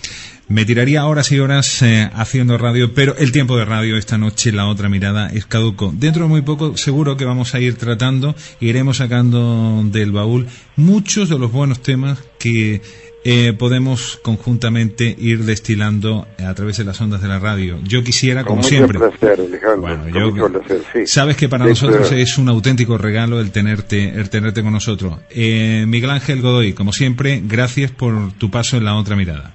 me 0.47 0.63
tiraría 0.65 1.05
horas 1.05 1.31
y 1.31 1.39
horas 1.39 1.81
eh, 1.81 2.09
haciendo 2.13 2.57
radio, 2.57 2.93
pero 2.93 3.15
el 3.17 3.31
tiempo 3.31 3.57
de 3.57 3.65
radio 3.65 3.97
esta 3.97 4.17
noche, 4.17 4.51
la 4.51 4.67
otra 4.67 4.89
mirada, 4.89 5.29
es 5.29 5.45
caduco. 5.45 5.91
Dentro 5.95 6.23
de 6.23 6.29
muy 6.29 6.41
poco 6.43 6.77
seguro 6.77 7.17
que 7.17 7.25
vamos 7.25 7.55
a 7.55 7.59
ir 7.59 7.75
tratando, 7.75 8.35
iremos 8.59 8.97
sacando 8.97 9.81
del 9.85 10.11
baúl 10.11 10.45
muchos 10.75 11.29
de 11.29 11.39
los 11.39 11.51
buenos 11.51 11.81
temas 11.81 12.19
que 12.37 12.81
eh, 13.27 13.53
podemos 13.57 14.19
conjuntamente 14.21 15.15
ir 15.17 15.45
destilando 15.45 16.27
a 16.37 16.53
través 16.53 16.77
de 16.77 16.83
las 16.83 17.01
ondas 17.01 17.23
de 17.23 17.27
la 17.27 17.39
radio. 17.39 17.79
Yo 17.83 18.03
quisiera, 18.03 18.43
como 18.43 18.57
mucho 18.57 18.69
siempre. 18.69 18.99
placer, 18.99 19.39
Alejandro, 19.39 19.81
Bueno, 19.81 20.03
con 20.03 20.13
yo- 20.13 20.31
mucho 20.31 20.59
placer, 20.59 20.81
sí. 20.93 21.07
Sabes 21.07 21.35
que 21.35 21.49
para 21.49 21.65
nosotros 21.65 22.11
es 22.11 22.37
un 22.37 22.49
auténtico 22.49 22.99
regalo 22.99 23.39
el 23.41 23.49
tenerte, 23.49 24.09
el 24.09 24.29
tenerte 24.29 24.61
con 24.61 24.73
nosotros. 24.73 25.17
Eh, 25.31 25.85
Miguel 25.87 26.11
Ángel 26.11 26.43
Godoy, 26.43 26.73
como 26.73 26.93
siempre, 26.93 27.41
gracias 27.43 27.89
por 27.89 28.31
tu 28.33 28.51
paso 28.51 28.77
en 28.77 28.85
la 28.85 28.93
otra 28.95 29.15
mirada. 29.15 29.54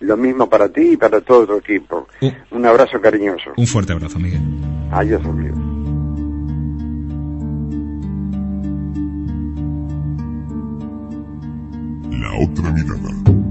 Lo 0.00 0.16
mismo 0.16 0.48
para 0.48 0.68
ti 0.68 0.92
y 0.92 0.96
para 0.96 1.20
todo 1.20 1.46
tu 1.46 1.54
equipo. 1.54 2.06
Uh. 2.20 2.30
Un 2.50 2.66
abrazo 2.66 3.00
cariñoso. 3.00 3.52
Un 3.56 3.66
fuerte 3.66 3.92
abrazo, 3.92 4.18
Miguel. 4.18 4.40
Adiós, 4.90 5.24
amigo. 5.24 5.56
La 12.10 12.44
otra 12.44 12.70
mirada. 12.72 13.45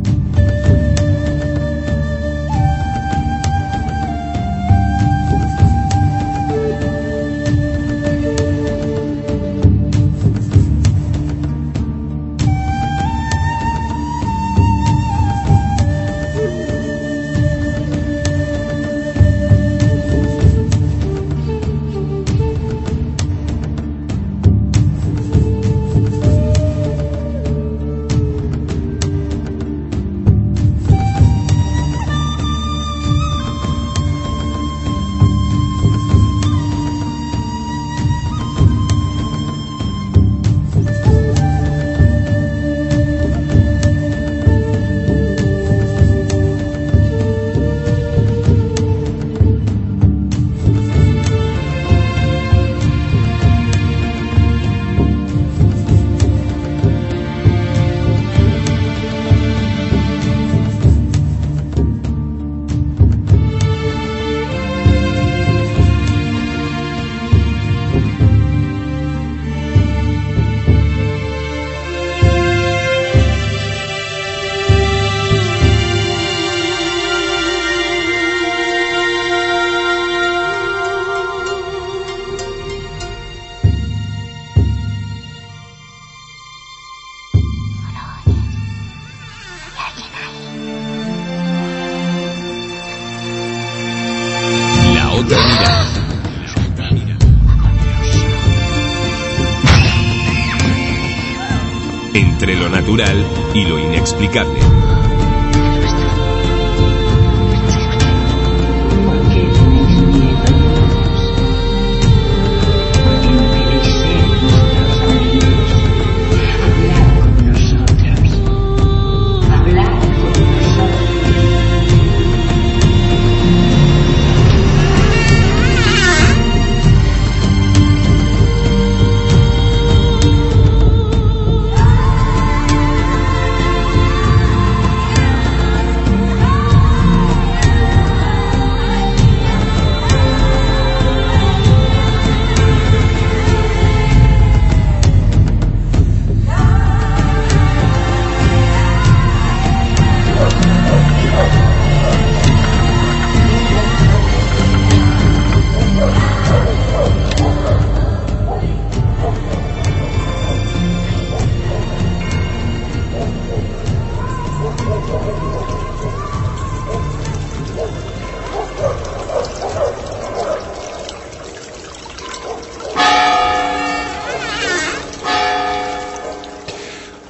Y 103.54 103.66
lo 103.66 103.78
inexplicable. 103.78 104.65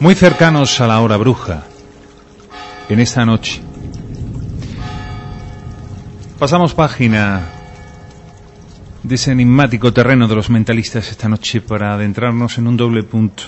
Muy 0.06 0.14
cercanos 0.14 0.80
a 0.82 0.86
la 0.86 1.02
hora 1.02 1.18
bruja, 1.18 1.64
en 2.90 3.00
esta 3.00 3.26
noche. 3.26 3.60
Pasamos 6.38 6.76
página 6.76 7.42
de 9.02 9.16
ese 9.16 9.32
enigmático 9.32 9.92
terreno 9.94 10.28
de 10.28 10.36
los 10.36 10.52
mentalistas 10.52 11.10
esta 11.10 11.28
noche 11.28 11.60
para 11.60 11.96
adentrarnos 11.96 12.60
en 12.60 12.68
un 12.68 12.78
doble 12.78 13.02
punto. 13.02 13.46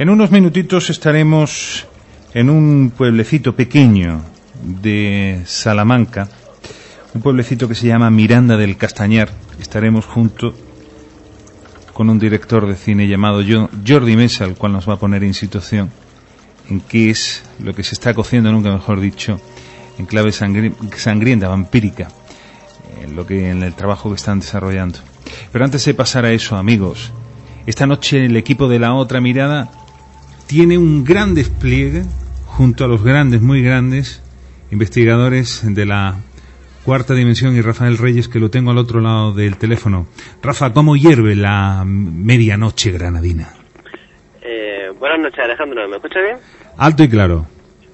En 0.00 0.10
unos 0.10 0.32
minutitos 0.32 0.90
estaremos 0.90 1.86
en 2.34 2.50
un 2.50 2.90
pueblecito 2.90 3.54
pequeño 3.54 4.22
de 4.60 5.42
Salamanca, 5.46 6.28
un 7.14 7.22
pueblecito 7.22 7.68
que 7.68 7.76
se 7.76 7.86
llama 7.86 8.10
Miranda 8.10 8.56
del 8.56 8.76
Castañar. 8.76 9.28
Estaremos 9.60 10.06
junto 10.06 10.54
con 11.98 12.10
un 12.10 12.18
director 12.20 12.64
de 12.64 12.76
cine 12.76 13.08
llamado 13.08 13.42
Jo- 13.42 13.68
Jordi 13.84 14.14
Mesa, 14.14 14.44
el 14.44 14.54
cual 14.54 14.70
nos 14.70 14.88
va 14.88 14.92
a 14.94 14.98
poner 15.00 15.24
en 15.24 15.34
situación 15.34 15.90
en 16.70 16.78
qué 16.78 17.10
es 17.10 17.42
lo 17.58 17.74
que 17.74 17.82
se 17.82 17.96
está 17.96 18.14
cociendo, 18.14 18.52
nunca 18.52 18.70
mejor 18.70 19.00
dicho, 19.00 19.40
en 19.98 20.06
clave 20.06 20.30
sangri- 20.30 20.72
sangrienta, 20.94 21.48
vampírica, 21.48 22.06
en 23.02 23.16
lo 23.16 23.26
que 23.26 23.50
en 23.50 23.64
el 23.64 23.74
trabajo 23.74 24.10
que 24.10 24.14
están 24.14 24.38
desarrollando. 24.38 25.00
Pero 25.50 25.64
antes 25.64 25.84
de 25.84 25.92
pasar 25.92 26.24
a 26.24 26.30
eso, 26.30 26.54
amigos, 26.56 27.10
esta 27.66 27.84
noche 27.84 28.24
el 28.26 28.36
equipo 28.36 28.68
de 28.68 28.78
la 28.78 28.94
otra 28.94 29.20
mirada 29.20 29.68
tiene 30.46 30.78
un 30.78 31.02
gran 31.02 31.34
despliegue 31.34 32.04
junto 32.46 32.84
a 32.84 32.88
los 32.88 33.02
grandes, 33.02 33.42
muy 33.42 33.60
grandes 33.60 34.22
investigadores 34.70 35.62
de 35.64 35.84
la 35.84 36.18
cuarta 36.84 37.14
dimensión 37.14 37.56
y 37.56 37.60
Rafael 37.60 37.98
Reyes 37.98 38.28
que 38.28 38.38
lo 38.38 38.50
tengo 38.50 38.70
al 38.70 38.78
otro 38.78 39.00
lado 39.00 39.32
del 39.32 39.58
teléfono. 39.58 40.06
Rafa, 40.42 40.72
¿cómo 40.72 40.96
hierve 40.96 41.34
la 41.34 41.84
medianoche 41.86 42.90
granadina? 42.90 43.48
Eh, 44.42 44.90
buenas 44.98 45.20
noches, 45.20 45.38
Alejandro. 45.40 45.88
¿Me 45.88 45.96
escucha 45.96 46.20
bien? 46.20 46.36
Alto 46.76 47.02
y 47.04 47.08
claro. 47.08 47.46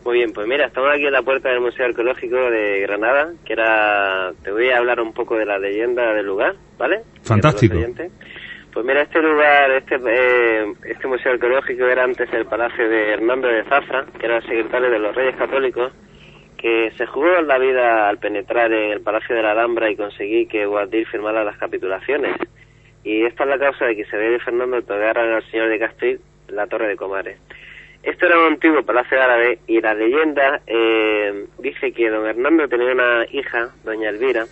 Muy 0.04 0.18
bien, 0.18 0.32
pues 0.34 0.46
mira, 0.46 0.66
estamos 0.66 0.90
aquí 0.92 1.06
en 1.06 1.12
la 1.12 1.22
puerta 1.22 1.48
del 1.48 1.60
Museo 1.60 1.86
Arqueológico 1.86 2.36
de 2.36 2.80
Granada, 2.80 3.32
que 3.46 3.54
era, 3.54 4.32
te 4.42 4.52
voy 4.52 4.68
a 4.68 4.76
hablar 4.76 5.00
un 5.00 5.14
poco 5.14 5.36
de 5.36 5.46
la 5.46 5.58
leyenda 5.58 6.12
del 6.12 6.26
lugar, 6.26 6.54
¿vale? 6.78 7.00
Fantástico. 7.22 7.78
Pues 8.74 8.84
mira, 8.84 9.02
este 9.02 9.22
lugar, 9.22 9.70
este, 9.70 9.94
eh, 9.94 10.74
este 10.84 11.06
museo 11.06 11.32
arqueológico 11.32 11.86
era 11.86 12.02
antes 12.02 12.28
el 12.32 12.44
palacio 12.44 12.88
de 12.88 13.12
Hernando 13.12 13.46
de 13.46 13.62
Zafra, 13.64 14.04
que 14.18 14.26
era 14.26 14.38
el 14.38 14.42
secretario 14.42 14.90
de 14.90 14.98
los 14.98 15.14
Reyes 15.14 15.36
Católicos, 15.36 15.92
que 16.64 16.90
se 16.96 17.04
jugó 17.04 17.42
la 17.42 17.58
vida 17.58 18.08
al 18.08 18.16
penetrar 18.16 18.72
en 18.72 18.92
el 18.92 19.02
Palacio 19.02 19.36
de 19.36 19.42
la 19.42 19.50
Alhambra 19.50 19.90
y 19.90 19.96
conseguir 19.96 20.48
que 20.48 20.64
Guadil 20.64 21.04
firmara 21.04 21.44
las 21.44 21.58
capitulaciones. 21.58 22.34
Y 23.04 23.22
esta 23.26 23.44
es 23.44 23.50
la 23.50 23.58
causa 23.58 23.84
de 23.84 23.94
que 23.94 24.06
se 24.06 24.16
ve 24.16 24.38
Fernando 24.38 24.78
otorgaran 24.78 25.28
al 25.28 25.44
señor 25.50 25.68
de 25.68 25.78
Castil 25.78 26.20
la 26.48 26.66
Torre 26.66 26.88
de 26.88 26.96
Comares. 26.96 27.38
Esto 28.02 28.24
era 28.24 28.38
un 28.38 28.54
antiguo 28.54 28.82
palacio 28.82 29.20
árabe 29.20 29.58
y 29.66 29.78
la 29.82 29.92
leyenda 29.92 30.62
eh, 30.66 31.44
dice 31.58 31.92
que 31.92 32.08
don 32.08 32.26
Hernando 32.26 32.66
tenía 32.66 32.92
una 32.92 33.26
hija, 33.30 33.68
doña 33.84 34.08
Elvira, 34.08 34.46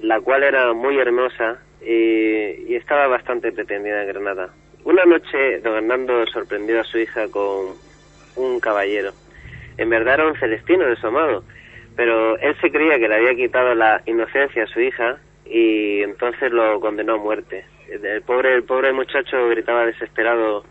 la 0.00 0.22
cual 0.22 0.42
era 0.42 0.72
muy 0.72 0.98
hermosa 0.98 1.58
y, 1.82 2.64
y 2.66 2.76
estaba 2.76 3.08
bastante 3.08 3.52
pretendida 3.52 4.00
en 4.00 4.08
Granada. 4.08 4.48
Una 4.84 5.04
noche 5.04 5.60
don 5.60 5.74
Hernando 5.76 6.26
sorprendió 6.28 6.80
a 6.80 6.84
su 6.84 6.96
hija 6.96 7.28
con 7.28 7.74
un 8.36 8.58
caballero. 8.58 9.12
En 9.78 9.90
verdad 9.90 10.14
era 10.14 10.28
un 10.28 10.38
celestino 10.38 10.86
de 10.86 10.96
su 10.96 11.06
amado, 11.06 11.44
pero 11.96 12.38
él 12.38 12.56
se 12.60 12.70
creía 12.70 12.98
que 12.98 13.08
le 13.08 13.16
había 13.16 13.34
quitado 13.34 13.74
la 13.74 14.02
inocencia 14.06 14.64
a 14.64 14.66
su 14.66 14.80
hija 14.80 15.18
y 15.44 16.02
entonces 16.02 16.52
lo 16.52 16.80
condenó 16.80 17.14
a 17.14 17.18
muerte. 17.18 17.64
El 17.88 18.22
pobre, 18.22 18.54
el 18.54 18.64
pobre 18.64 18.92
muchacho 18.92 19.48
gritaba 19.48 19.86
desesperado, 19.86 20.64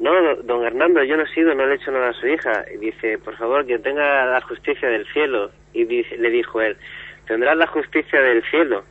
no, 0.00 0.36
don 0.44 0.64
Hernando, 0.64 1.02
yo 1.02 1.16
no 1.16 1.24
he 1.24 1.34
sido, 1.34 1.54
no 1.54 1.66
le 1.66 1.72
he 1.72 1.76
hecho 1.76 1.90
nada 1.90 2.10
a 2.10 2.12
su 2.12 2.26
hija. 2.26 2.64
Y 2.72 2.76
dice, 2.78 3.18
por 3.18 3.36
favor, 3.36 3.66
que 3.66 3.78
tenga 3.78 4.26
la 4.26 4.40
justicia 4.42 4.88
del 4.88 5.06
cielo. 5.12 5.50
Y 5.72 5.84
le 5.84 6.30
dijo 6.30 6.60
él, 6.60 6.76
tendrás 7.26 7.56
la 7.56 7.66
justicia 7.66 8.20
del 8.20 8.42
cielo. 8.44 8.84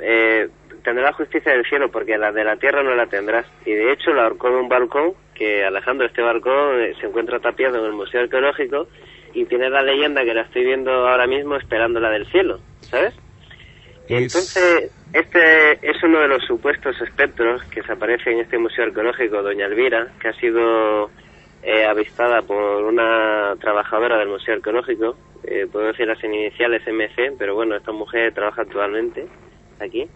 Eh, 0.00 0.48
tendrás 0.82 1.10
la 1.10 1.16
justicia 1.16 1.52
del 1.52 1.64
cielo 1.64 1.90
porque 1.90 2.18
la 2.18 2.32
de 2.32 2.44
la 2.44 2.56
tierra 2.56 2.82
no 2.82 2.94
la 2.94 3.06
tendrás. 3.06 3.46
Y 3.64 3.72
de 3.72 3.92
hecho 3.92 4.12
la 4.12 4.24
ahorcó 4.24 4.50
de 4.50 4.56
un 4.56 4.68
balcón, 4.68 5.12
que 5.34 5.64
Alejandro, 5.64 6.06
este 6.06 6.22
balcón 6.22 6.80
eh, 6.80 6.94
se 7.00 7.06
encuentra 7.06 7.40
tapiado 7.40 7.78
en 7.78 7.84
el 7.84 7.92
Museo 7.92 8.22
Arqueológico 8.22 8.88
y 9.34 9.44
tiene 9.44 9.70
la 9.70 9.82
leyenda 9.82 10.24
que 10.24 10.34
la 10.34 10.42
estoy 10.42 10.64
viendo 10.64 10.90
ahora 10.90 11.26
mismo 11.26 11.56
esperando 11.56 12.00
la 12.00 12.10
del 12.10 12.26
cielo, 12.26 12.58
¿sabes? 12.80 13.14
Y 14.08 14.14
entonces, 14.14 14.90
este 15.12 15.72
es 15.82 16.02
uno 16.02 16.20
de 16.20 16.28
los 16.28 16.42
supuestos 16.44 16.98
espectros 17.02 17.62
que 17.64 17.82
se 17.82 17.92
aparece 17.92 18.30
en 18.30 18.40
este 18.40 18.58
museo 18.58 18.84
arqueológico, 18.84 19.42
Doña 19.42 19.66
Elvira, 19.66 20.14
que 20.18 20.28
ha 20.28 20.32
sido 20.32 21.10
eh, 21.62 21.84
avistada 21.84 22.40
por 22.40 22.84
una 22.84 23.54
trabajadora 23.60 24.16
del 24.18 24.28
museo 24.28 24.54
arqueológico, 24.54 25.14
eh, 25.44 25.66
puedo 25.70 25.86
decir 25.86 26.06
las 26.06 26.22
iniciales 26.24 26.82
MC, 26.86 27.36
pero 27.38 27.54
bueno, 27.54 27.76
esta 27.76 27.92
mujer 27.92 28.32
trabaja 28.32 28.62
actualmente 28.62 29.26
aquí. 29.80 30.08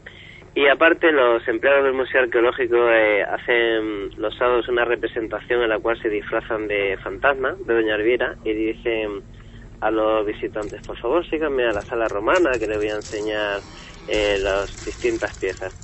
Y 0.55 0.67
aparte, 0.69 1.11
los 1.13 1.47
empleados 1.49 1.85
del 1.85 1.95
museo 1.95 2.23
arqueológico 2.23 2.77
eh, 2.91 3.23
hacen 3.23 4.11
los 4.19 4.37
sábados 4.37 4.69
una 4.69 4.85
representación 4.85 5.63
en 5.63 5.71
la 5.71 5.79
cual 5.79 5.99
se 6.01 6.11
disfrazan 6.11 6.69
de 6.69 6.99
fantasma 7.03 7.55
de 7.67 7.75
Doña 7.75 7.95
Elvira 7.95 8.37
y 8.45 8.53
dicen 8.53 9.23
a 9.81 9.91
los 9.91 10.27
visitantes, 10.27 10.87
por 10.87 10.97
favor 10.99 11.27
síganme 11.27 11.65
a 11.65 11.73
la 11.73 11.83
sala 11.83 12.07
romana 12.07 12.53
que 12.53 12.67
les 12.67 12.77
voy 12.77 12.89
a 12.89 12.97
enseñar 12.97 13.61
eh, 14.09 14.37
las 14.41 14.85
distintas 14.85 15.37
piezas. 15.39 15.75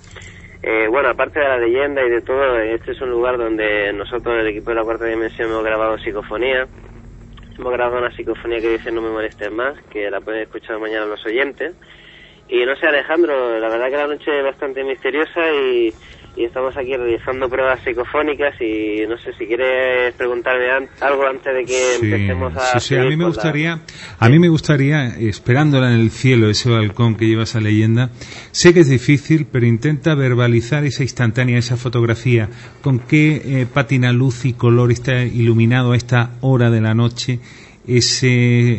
Eh, 0.62 0.86
bueno, 0.88 1.08
aparte 1.08 1.38
de 1.40 1.48
la 1.48 1.58
leyenda 1.58 2.04
y 2.04 2.10
de 2.10 2.20
todo, 2.20 2.58
este 2.58 2.92
es 2.92 3.00
un 3.00 3.10
lugar 3.10 3.38
donde 3.38 3.92
nosotros, 3.92 4.38
el 4.38 4.48
equipo 4.48 4.70
de 4.70 4.76
la 4.76 4.84
cuarta 4.84 5.06
dimensión, 5.06 5.50
hemos 5.50 5.64
grabado 5.64 5.98
psicofonía. 5.98 6.66
Hemos 7.56 7.72
grabado 7.72 7.98
una 7.98 8.14
psicofonía 8.14 8.60
que 8.60 8.70
dice 8.70 8.92
No 8.92 9.00
me 9.00 9.10
molestes 9.10 9.50
más, 9.50 9.80
que 9.90 10.10
la 10.10 10.20
pueden 10.20 10.42
escuchar 10.42 10.78
mañana 10.78 11.06
los 11.06 11.24
oyentes. 11.24 11.74
Y 12.50 12.64
no 12.64 12.74
sé, 12.76 12.86
Alejandro, 12.86 13.58
la 13.58 13.68
verdad 13.68 13.86
que 13.90 13.96
la 13.96 14.06
noche 14.06 14.38
es 14.38 14.44
bastante 14.44 14.82
misteriosa 14.82 15.40
y, 15.52 15.92
y 16.36 16.44
estamos 16.44 16.74
aquí 16.78 16.96
realizando 16.96 17.46
pruebas 17.46 17.78
psicofónicas 17.84 18.54
y 18.60 19.04
no 19.06 19.18
sé 19.18 19.34
si 19.38 19.44
quieres 19.46 20.14
preguntarme 20.14 20.70
an- 20.70 20.88
algo 21.02 21.26
antes 21.26 21.52
de 21.54 21.64
que 21.66 21.94
empecemos 21.96 22.56
a... 22.56 22.80
Sí, 22.80 22.80
sí, 22.80 22.96
a 22.96 23.02
mí 23.04 23.16
me 23.16 23.24
la- 23.24 23.28
gustaría, 23.28 23.80
a 24.18 24.28
mí 24.30 24.38
me 24.38 24.48
gustaría, 24.48 25.08
esperándola 25.18 25.92
en 25.92 26.00
el 26.00 26.10
cielo, 26.10 26.48
ese 26.48 26.70
balcón 26.70 27.16
que 27.16 27.26
lleva 27.26 27.42
esa 27.42 27.60
leyenda, 27.60 28.10
sé 28.50 28.72
que 28.72 28.80
es 28.80 28.88
difícil, 28.88 29.46
pero 29.52 29.66
intenta 29.66 30.14
verbalizar 30.14 30.84
esa 30.86 31.02
instantánea, 31.02 31.58
esa 31.58 31.76
fotografía, 31.76 32.48
con 32.82 32.98
qué 33.00 33.42
eh, 33.44 33.66
pátina 33.70 34.10
luz 34.12 34.46
y 34.46 34.54
color 34.54 34.90
está 34.90 35.22
iluminado 35.22 35.92
a 35.92 35.96
esta 35.96 36.30
hora 36.40 36.70
de 36.70 36.80
la 36.80 36.94
noche 36.94 37.40
ese 37.88 38.28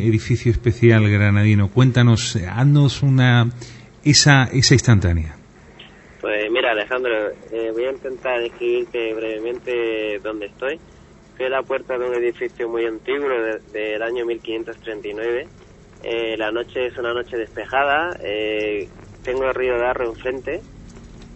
edificio 0.06 0.50
especial 0.52 1.08
granadino. 1.10 1.68
Cuéntanos, 1.70 2.36
haznos 2.36 3.02
una, 3.02 3.48
esa, 4.04 4.44
esa 4.52 4.74
instantánea. 4.74 5.36
Pues 6.20 6.50
mira, 6.50 6.72
Alejandro, 6.72 7.12
eh, 7.52 7.70
voy 7.72 7.84
a 7.84 7.90
intentar 7.92 8.40
describirte 8.40 9.14
brevemente 9.14 10.18
dónde 10.22 10.46
estoy. 10.46 10.78
Estoy 11.32 11.46
a 11.46 11.50
la 11.50 11.62
puerta 11.62 11.96
de 11.98 12.06
un 12.06 12.14
edificio 12.14 12.68
muy 12.68 12.84
antiguo 12.84 13.28
de- 13.28 13.60
del 13.72 14.02
año 14.02 14.26
1539. 14.26 15.48
Eh, 16.04 16.36
la 16.36 16.50
noche 16.50 16.86
es 16.86 16.96
una 16.98 17.12
noche 17.14 17.36
despejada. 17.36 18.16
eh, 18.22 18.88
tengo 19.24 19.44
el 19.46 19.54
río 19.54 19.78
Darro 19.78 20.08
enfrente. 20.10 20.60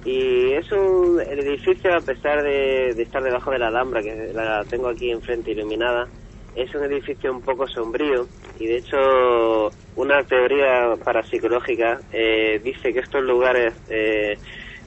Y 0.04 0.52
es 0.52 0.70
un 0.72 1.18
el 1.20 1.38
edificio, 1.40 1.94
a 1.94 2.00
pesar 2.00 2.42
de, 2.42 2.92
de 2.94 3.02
estar 3.02 3.22
debajo 3.22 3.50
de 3.50 3.58
la 3.58 3.68
Alhambra, 3.68 4.02
que 4.02 4.32
la 4.34 4.62
tengo 4.68 4.88
aquí 4.88 5.10
enfrente 5.10 5.52
iluminada, 5.52 6.06
es 6.54 6.74
un 6.74 6.84
edificio 6.84 7.32
un 7.32 7.42
poco 7.42 7.66
sombrío. 7.68 8.26
Y 8.58 8.66
de 8.66 8.76
hecho, 8.76 9.70
una 9.96 10.22
teoría 10.22 10.94
parapsicológica 11.02 12.00
eh, 12.12 12.60
dice 12.62 12.92
que 12.92 13.00
estos 13.00 13.22
lugares 13.22 13.74
eh, 13.88 14.38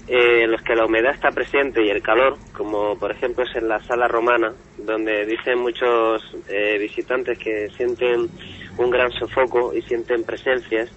eh, 0.07 0.43
en 0.43 0.51
los 0.51 0.61
que 0.61 0.74
la 0.74 0.86
humedad 0.86 1.13
está 1.13 1.32
presente 1.32 1.84
y 1.84 1.89
el 1.89 2.01
calor, 2.01 2.38
como 2.53 2.97
por 2.97 3.11
ejemplo 3.11 3.43
es 3.43 3.53
en 3.57 3.68
la 3.68 3.82
sala 3.82 4.07
romana, 4.07 4.53
donde 4.78 5.26
dicen 5.26 5.59
muchos 5.59 6.24
eh, 6.47 6.78
visitantes 6.80 7.38
que 7.38 7.68
sienten 7.76 8.30
un 8.78 8.89
gran 8.89 9.11
sofoco 9.11 9.74
y 9.74 9.82
sienten 9.82 10.24
presencias, 10.24 10.89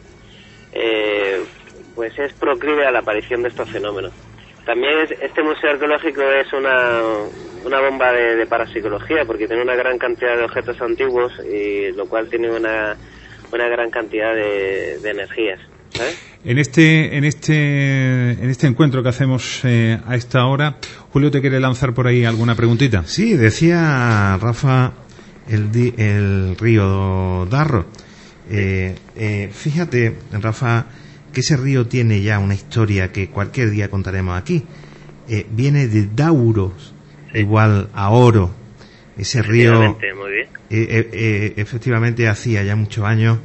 eh, 0.72 1.42
pues 1.96 2.16
es 2.20 2.32
proclive 2.34 2.86
a 2.86 2.92
la 2.92 3.00
aparición 3.00 3.42
de 3.42 3.48
estos 3.48 3.68
fenómenos. 3.68 4.12
También 4.66 4.92
es- 5.00 5.18
este 5.22 5.42
museo 5.42 5.70
arqueológico 5.70 6.22
es 6.22 6.52
una, 6.52 7.02
una 7.64 7.80
bomba 7.80 8.12
de, 8.12 8.36
de 8.36 8.46
parapsicología 8.46 9.24
porque 9.26 9.46
tiene 9.46 9.62
una 9.62 9.74
gran 9.74 9.98
cantidad 9.98 10.36
de 10.36 10.44
objetos 10.44 10.76
antiguos 10.80 11.32
y 11.50 11.92
lo 11.92 12.06
cual 12.06 12.28
tiene 12.28 12.50
una, 12.50 12.96
una 13.52 13.68
gran 13.68 13.90
cantidad 13.90 14.34
de, 14.34 14.98
de 15.02 15.10
energías. 15.10 15.58
¿sabes? 15.92 16.38
En 16.44 16.58
este, 16.58 17.16
en 17.16 17.24
este, 17.24 18.32
en 18.32 18.48
este 18.48 18.66
encuentro 18.66 19.02
que 19.02 19.08
hacemos 19.08 19.62
eh, 19.64 19.98
a 20.06 20.14
esta 20.14 20.46
hora, 20.46 20.76
Julio 21.10 21.30
te 21.30 21.40
quiere 21.40 21.58
lanzar 21.60 21.92
por 21.92 22.06
ahí 22.06 22.24
alguna 22.24 22.54
preguntita. 22.54 23.02
Sí, 23.04 23.34
decía 23.36 24.38
Rafa 24.40 24.92
el, 25.48 25.70
di- 25.72 25.92
el 25.98 26.56
río 26.58 27.44
Darro. 27.50 27.86
Eh, 28.50 28.94
eh, 29.16 29.48
fíjate, 29.52 30.16
Rafa, 30.32 30.86
que 31.32 31.40
ese 31.40 31.56
río 31.56 31.86
tiene 31.86 32.22
ya 32.22 32.38
una 32.38 32.54
historia 32.54 33.12
que 33.12 33.28
cualquier 33.30 33.70
día 33.70 33.88
contaremos 33.90 34.38
aquí. 34.38 34.64
Eh, 35.28 35.46
viene 35.50 35.86
de 35.86 36.06
Dauros, 36.06 36.94
igual 37.34 37.88
a 37.94 38.10
oro. 38.10 38.50
Ese 39.16 39.42
río, 39.42 39.72
Efectivamente, 39.72 40.14
muy 40.14 40.30
bien. 40.32 40.48
eh, 40.70 41.10
eh, 41.12 41.52
efectivamente, 41.56 42.28
hacía 42.28 42.62
ya 42.62 42.74
muchos 42.74 43.04
años, 43.04 43.38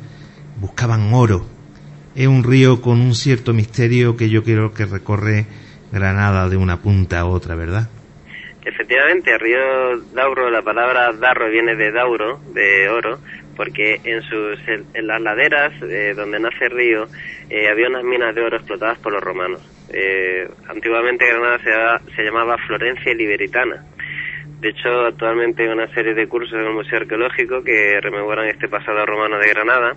buscaban 0.59 1.13
oro. 1.13 1.45
Es 2.15 2.27
un 2.27 2.43
río 2.43 2.81
con 2.81 3.01
un 3.01 3.13
cierto 3.13 3.53
misterio 3.53 4.15
que 4.15 4.29
yo 4.29 4.43
creo 4.43 4.73
que 4.73 4.85
recorre 4.85 5.45
Granada 5.91 6.49
de 6.49 6.57
una 6.57 6.81
punta 6.81 7.19
a 7.19 7.25
otra, 7.25 7.55
¿verdad? 7.55 7.89
Efectivamente, 8.63 9.31
el 9.31 9.39
río 9.39 9.99
Dauro, 10.13 10.49
la 10.49 10.61
palabra 10.63 11.13
Darro 11.13 11.49
viene 11.51 11.75
de 11.75 11.91
Dauro, 11.91 12.39
de 12.53 12.89
oro, 12.89 13.19
porque 13.55 13.99
en 14.03 14.21
sus 14.23 14.59
en, 14.67 15.07
las 15.07 15.21
laderas 15.21 15.73
eh, 15.83 16.13
donde 16.15 16.39
nace 16.39 16.65
el 16.65 16.71
río 16.71 17.07
eh, 17.49 17.67
había 17.69 17.87
unas 17.87 18.03
minas 18.03 18.33
de 18.35 18.41
oro 18.41 18.57
explotadas 18.57 18.97
por 18.99 19.13
los 19.13 19.21
romanos. 19.23 19.61
Eh, 19.93 20.47
antiguamente 20.67 21.25
Granada 21.27 21.59
se, 21.59 21.69
llamaba- 21.69 22.01
se 22.15 22.23
llamaba 22.23 22.57
Florencia 22.67 23.13
Liberitana. 23.13 23.83
De 24.59 24.69
hecho, 24.69 24.89
actualmente 25.05 25.63
hay 25.63 25.69
una 25.69 25.93
serie 25.93 26.13
de 26.15 26.27
cursos 26.27 26.53
en 26.53 26.65
el 26.65 26.73
Museo 26.73 26.99
Arqueológico 26.99 27.63
que 27.63 27.99
rememoran 28.01 28.47
este 28.47 28.67
pasado 28.67 29.05
romano 29.05 29.37
de 29.37 29.49
Granada. 29.49 29.95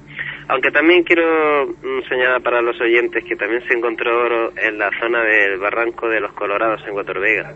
Aunque 0.49 0.71
también 0.71 1.05
quiero 1.05 1.69
mm, 1.69 2.09
señalar 2.09 2.43
para 2.43 2.61
los 2.61 2.79
oyentes 2.81 3.25
que 3.25 3.37
también 3.37 3.63
se 3.67 3.75
encontró 3.75 4.21
oro 4.21 4.53
en 4.57 4.77
la 4.79 4.91
zona 5.01 5.23
del 5.23 5.59
Barranco 5.59 6.09
de 6.09 6.21
los 6.21 6.33
Colorados 6.33 6.83
en 6.87 6.95
Vega 7.21 7.55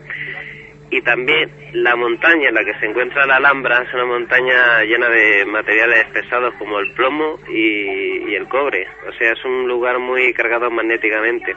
y 0.95 1.01
también 1.01 1.49
la 1.73 1.95
montaña 1.95 2.49
en 2.49 2.55
la 2.55 2.63
que 2.63 2.77
se 2.79 2.85
encuentra 2.85 3.25
la 3.25 3.37
Alhambra 3.37 3.81
es 3.81 3.91
una 3.95 4.05
montaña 4.05 4.83
llena 4.83 5.09
de 5.09 5.43
materiales 5.45 6.05
pesados 6.13 6.53
como 6.59 6.77
el 6.79 6.91
plomo 6.91 7.39
y, 7.49 8.29
y 8.29 8.35
el 8.35 8.47
cobre. 8.47 8.85
O 9.09 9.11
sea, 9.17 9.31
es 9.31 9.43
un 9.43 9.67
lugar 9.67 9.97
muy 9.97 10.31
cargado 10.33 10.69
magnéticamente. 10.69 11.55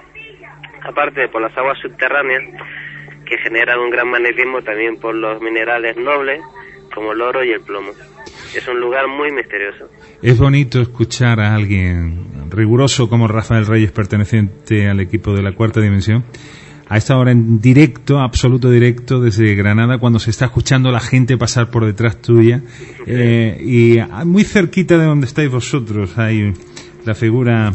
Aparte 0.82 1.28
por 1.28 1.43
las 1.43 1.57
aguas 1.59 1.78
subterráneas 1.82 2.45
que 3.26 3.37
generan 3.39 3.78
un 3.80 3.91
gran 3.91 4.09
magnetismo 4.09 4.62
también 4.62 4.99
por 4.99 5.14
los 5.14 5.43
minerales 5.43 5.99
nobles 5.99 6.41
como 6.95 7.12
el 7.12 7.20
oro 7.20 7.45
y 7.45 7.51
el 7.53 7.61
plomo. 7.61 7.91
Es 8.55 8.66
un 8.68 8.80
lugar 8.80 9.07
muy 9.07 9.30
misterioso. 9.32 9.91
Es 10.22 10.39
bonito 10.39 10.80
escuchar 10.80 11.41
a 11.41 11.55
alguien 11.55 12.51
riguroso 12.51 13.11
como 13.11 13.28
Rafael 13.28 13.66
Reyes, 13.66 13.93
perteneciente 13.93 14.89
al 14.89 15.01
equipo 15.01 15.34
de 15.34 15.43
la 15.43 15.53
cuarta 15.53 15.80
dimensión, 15.80 16.24
a 16.89 16.97
esta 16.97 17.16
hora 17.16 17.32
en 17.32 17.61
directo, 17.61 18.20
absoluto 18.20 18.70
directo, 18.70 19.20
desde 19.20 19.55
Granada, 19.55 19.99
cuando 19.99 20.18
se 20.18 20.30
está 20.30 20.47
escuchando 20.47 20.91
la 20.91 21.01
gente 21.01 21.37
pasar 21.37 21.70
por 21.70 21.84
detrás 21.84 22.22
tuya. 22.22 22.62
Eh, 23.07 23.61
y 23.61 24.24
muy 24.24 24.45
cerquita 24.45 24.97
de 24.97 25.05
donde 25.05 25.26
estáis 25.26 25.51
vosotros 25.51 26.16
hay 26.16 26.53
la 27.05 27.14
figura 27.14 27.72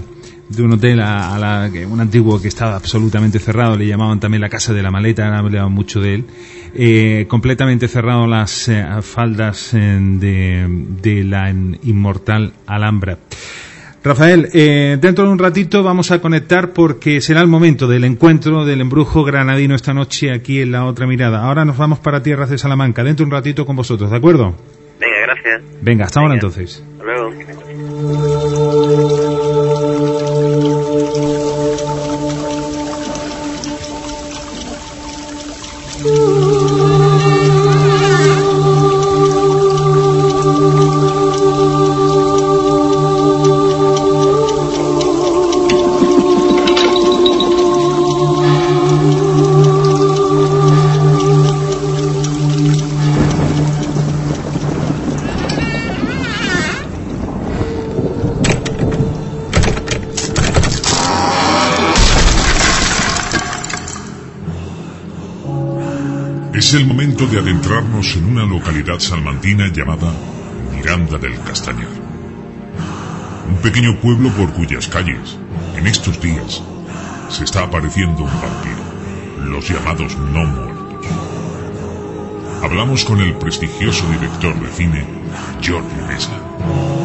de 0.50 0.64
un 0.64 0.74
hotel 0.74 1.00
a, 1.02 1.38
la, 1.40 1.72
un 1.88 2.02
antiguo 2.02 2.42
que 2.42 2.50
estaba 2.50 2.76
absolutamente 2.76 3.40
cerrado, 3.40 3.78
le 3.78 3.88
llamaban 3.88 4.20
también 4.20 4.42
la 4.42 4.50
casa 4.50 4.74
de 4.74 4.82
la 4.82 4.92
maleta, 4.92 5.26
han 5.26 5.34
hablado 5.34 5.70
mucho 5.70 6.02
de 6.02 6.16
él, 6.16 6.26
eh, 6.74 7.26
completamente 7.28 7.88
cerrado 7.88 8.28
las 8.28 8.68
eh, 8.68 8.86
faldas 9.02 9.72
de, 9.72 10.66
de 11.02 11.24
la 11.24 11.50
inmortal 11.50 12.54
Alhambra. 12.66 13.18
Rafael, 14.04 14.50
eh, 14.54 14.98
dentro 15.00 15.26
de 15.26 15.32
un 15.32 15.38
ratito 15.38 15.84
vamos 15.84 16.10
a 16.10 16.20
conectar 16.20 16.74
porque 16.74 17.22
será 17.22 17.42
el 17.42 17.48
momento 17.48 17.88
del 17.88 18.04
encuentro 18.04 18.66
del 18.66 18.82
embrujo 18.82 19.24
granadino 19.24 19.76
esta 19.76 19.94
noche 19.94 20.34
aquí 20.34 20.60
en 20.60 20.72
la 20.72 20.86
otra 20.86 21.06
mirada. 21.06 21.44
Ahora 21.44 21.66
nos 21.66 21.78
vamos 21.78 22.00
para 22.00 22.24
tierras 22.24 22.50
de 22.50 22.58
Salamanca, 22.58 23.04
dentro 23.04 23.24
de 23.26 23.28
un 23.30 23.34
ratito 23.34 23.64
con 23.66 23.76
vosotros, 23.76 24.10
¿de 24.10 24.18
acuerdo? 24.18 24.56
Venga, 25.00 25.18
gracias. 25.28 25.62
Venga, 25.82 26.06
hasta 26.06 26.20
ahora 26.20 26.34
entonces. 26.34 26.84
Hasta 26.94 27.04
luego. 27.04 27.32
De 67.22 67.38
adentrarnos 67.38 68.16
en 68.16 68.26
una 68.26 68.46
localidad 68.46 68.98
salmantina 68.98 69.68
llamada 69.72 70.12
Miranda 70.76 71.20
del 71.20 71.40
Castañar. 71.42 71.88
Un 73.48 73.56
pequeño 73.58 73.96
pueblo 74.02 74.30
por 74.32 74.52
cuyas 74.52 74.88
calles, 74.88 75.38
en 75.78 75.86
estos 75.86 76.20
días, 76.20 76.64
se 77.30 77.44
está 77.44 77.64
apareciendo 77.64 78.24
un 78.24 78.32
vampiro, 78.42 79.50
los 79.50 79.70
llamados 79.70 80.18
no 80.18 80.44
muertos. 80.46 81.08
Hablamos 82.64 83.06
con 83.06 83.22
el 83.22 83.36
prestigioso 83.36 84.04
director 84.10 84.60
de 84.60 84.68
cine, 84.72 85.06
Jordi 85.64 86.02
Mesa. 86.08 87.01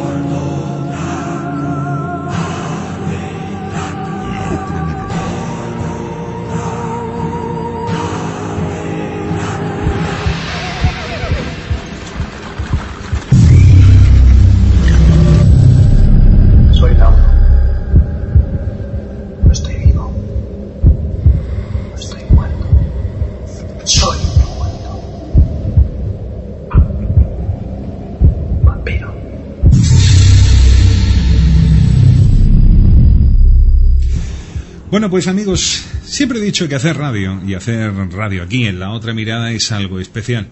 Bueno, 35.07 35.23
pues 35.23 35.27
amigos, 35.29 35.85
siempre 36.03 36.37
he 36.37 36.41
dicho 36.41 36.67
que 36.67 36.75
hacer 36.75 36.97
radio 36.97 37.41
y 37.47 37.53
hacer 37.53 37.93
radio 38.11 38.43
aquí 38.43 38.65
en 38.65 38.77
la 38.77 38.91
otra 38.91 39.13
mirada 39.13 39.53
es 39.53 39.71
algo 39.71 40.01
especial. 40.01 40.49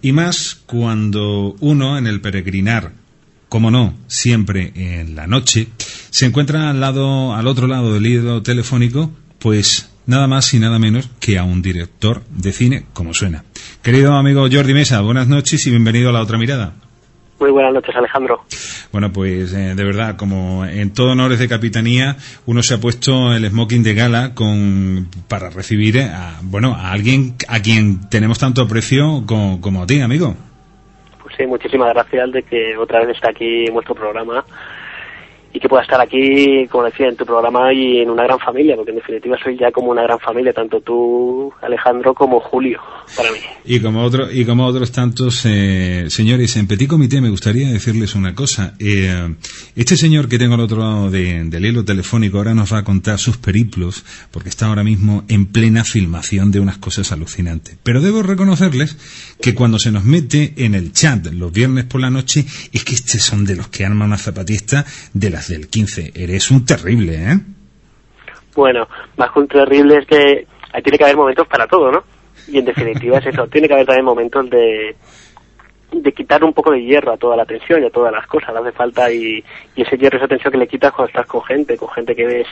Y 0.00 0.12
más 0.12 0.54
cuando 0.66 1.56
uno 1.58 1.98
en 1.98 2.06
el 2.06 2.20
peregrinar, 2.20 2.92
como 3.48 3.72
no, 3.72 3.96
siempre 4.06 4.70
en 4.76 5.16
la 5.16 5.26
noche, 5.26 5.66
se 6.10 6.26
encuentra 6.26 6.70
al 6.70 6.78
lado, 6.78 7.34
al 7.34 7.48
otro 7.48 7.66
lado 7.66 7.92
del 7.92 8.06
hilo 8.06 8.40
telefónico, 8.44 9.10
pues 9.40 9.90
nada 10.06 10.28
más 10.28 10.54
y 10.54 10.60
nada 10.60 10.78
menos 10.78 11.10
que 11.18 11.36
a 11.36 11.42
un 11.42 11.60
director 11.60 12.22
de 12.30 12.52
cine 12.52 12.86
como 12.92 13.14
suena. 13.14 13.42
Querido 13.82 14.14
amigo 14.14 14.46
Jordi 14.48 14.74
Mesa, 14.74 15.00
buenas 15.00 15.26
noches 15.26 15.66
y 15.66 15.70
bienvenido 15.70 16.10
a 16.10 16.12
la 16.12 16.22
otra 16.22 16.38
mirada. 16.38 16.76
Muy 17.42 17.50
buenas 17.50 17.74
noches, 17.74 17.92
Alejandro. 17.96 18.42
Bueno, 18.92 19.12
pues 19.12 19.52
eh, 19.52 19.74
de 19.74 19.84
verdad, 19.84 20.14
como 20.14 20.64
en 20.64 20.94
todo 20.94 21.10
honores 21.10 21.40
de 21.40 21.48
capitanía, 21.48 22.14
uno 22.46 22.62
se 22.62 22.74
ha 22.74 22.78
puesto 22.78 23.34
el 23.34 23.44
smoking 23.50 23.82
de 23.82 23.94
gala 23.94 24.32
con 24.32 25.08
para 25.26 25.50
recibir 25.50 25.96
eh, 25.96 26.04
a, 26.04 26.38
bueno, 26.40 26.76
a 26.76 26.92
alguien 26.92 27.34
a 27.48 27.58
quien 27.58 28.08
tenemos 28.08 28.38
tanto 28.38 28.62
aprecio 28.62 29.24
como, 29.26 29.60
como 29.60 29.82
a 29.82 29.86
ti, 29.88 30.00
amigo. 30.00 30.36
Pues 31.20 31.34
sí, 31.36 31.44
muchísimas 31.44 31.92
gracias 31.92 32.30
de 32.30 32.44
que 32.44 32.76
otra 32.76 33.00
vez 33.00 33.16
está 33.16 33.30
aquí 33.30 33.66
en 33.66 33.74
vuestro 33.74 33.96
programa 33.96 34.44
y 35.54 35.60
que 35.60 35.68
pueda 35.68 35.82
estar 35.82 36.00
aquí, 36.00 36.66
como 36.68 36.84
decía, 36.84 37.08
en 37.08 37.16
tu 37.16 37.26
programa 37.26 37.72
y 37.72 37.98
en 38.00 38.10
una 38.10 38.24
gran 38.24 38.38
familia, 38.38 38.74
porque 38.76 38.90
en 38.92 38.96
definitiva 38.98 39.36
soy 39.42 39.58
ya 39.58 39.70
como 39.70 39.90
una 39.90 40.02
gran 40.02 40.18
familia, 40.18 40.52
tanto 40.52 40.80
tú, 40.80 41.52
Alejandro, 41.60 42.14
como 42.14 42.40
Julio, 42.40 42.80
para 43.16 43.30
mí. 43.30 43.38
Y 43.64 43.80
como 43.80 44.02
otro, 44.02 44.30
y 44.32 44.44
como 44.46 44.64
otros 44.66 44.92
tantos 44.92 45.42
eh, 45.44 46.06
señores, 46.08 46.56
en 46.56 46.66
Petit 46.66 46.88
Comité 46.88 47.20
me 47.20 47.28
gustaría 47.30 47.68
decirles 47.70 48.14
una 48.14 48.34
cosa. 48.34 48.74
Eh, 48.78 49.34
este 49.76 49.96
señor 49.96 50.28
que 50.28 50.38
tengo 50.38 50.54
al 50.54 50.60
otro 50.60 50.78
lado 50.78 51.10
de- 51.10 51.44
del 51.44 51.66
hilo 51.66 51.84
telefónico 51.84 52.38
ahora 52.38 52.54
nos 52.54 52.72
va 52.72 52.78
a 52.78 52.84
contar 52.84 53.18
sus 53.18 53.36
periplos, 53.36 54.04
porque 54.30 54.48
está 54.48 54.66
ahora 54.66 54.84
mismo 54.84 55.24
en 55.28 55.46
plena 55.46 55.84
filmación 55.84 56.50
de 56.50 56.60
unas 56.60 56.78
cosas 56.78 57.12
alucinantes. 57.12 57.76
Pero 57.82 58.00
debo 58.00 58.22
reconocerles 58.22 58.96
que 59.40 59.54
cuando 59.54 59.78
se 59.78 59.90
nos 59.92 60.04
mete 60.04 60.54
en 60.56 60.74
el 60.74 60.92
chat 60.92 61.26
los 61.26 61.52
viernes 61.52 61.84
por 61.84 62.00
la 62.00 62.10
noche, 62.10 62.44
es 62.72 62.84
que 62.84 62.94
estos 62.94 63.20
son 63.22 63.44
de 63.44 63.56
los 63.56 63.68
que 63.68 63.84
arma 63.84 64.04
una 64.06 64.16
zapatista 64.18 64.86
de 65.12 65.30
del 65.48 65.68
15. 65.68 66.12
Eres 66.14 66.50
un 66.50 66.64
terrible, 66.64 67.14
¿eh? 67.14 67.38
Bueno, 68.54 68.86
más 69.16 69.30
que 69.32 69.38
un 69.38 69.48
terrible 69.48 69.98
es 69.98 70.06
que 70.06 70.46
ahí 70.72 70.82
tiene 70.82 70.98
que 70.98 71.04
haber 71.04 71.16
momentos 71.16 71.46
para 71.46 71.66
todo, 71.66 71.90
¿no? 71.90 72.04
Y 72.48 72.58
en 72.58 72.64
definitiva 72.64 73.18
es 73.18 73.26
eso, 73.26 73.46
tiene 73.46 73.68
que 73.68 73.74
haber 73.74 73.86
también 73.86 74.04
momentos 74.04 74.50
de, 74.50 74.96
de 75.92 76.12
quitar 76.12 76.42
un 76.44 76.52
poco 76.52 76.72
de 76.72 76.82
hierro 76.82 77.12
a 77.12 77.16
toda 77.16 77.36
la 77.36 77.44
tensión 77.44 77.82
y 77.82 77.86
a 77.86 77.90
todas 77.90 78.12
las 78.12 78.26
cosas, 78.26 78.54
hace 78.54 78.72
falta 78.72 79.10
y 79.12 79.42
ese 79.76 79.96
hierro, 79.96 80.18
esa 80.18 80.28
tensión 80.28 80.52
que 80.52 80.58
le 80.58 80.66
quitas 80.66 80.92
cuando 80.92 81.08
estás 81.08 81.26
con 81.26 81.42
gente, 81.44 81.76
con 81.76 81.88
gente 81.90 82.14
que 82.14 82.26
ves 82.26 82.46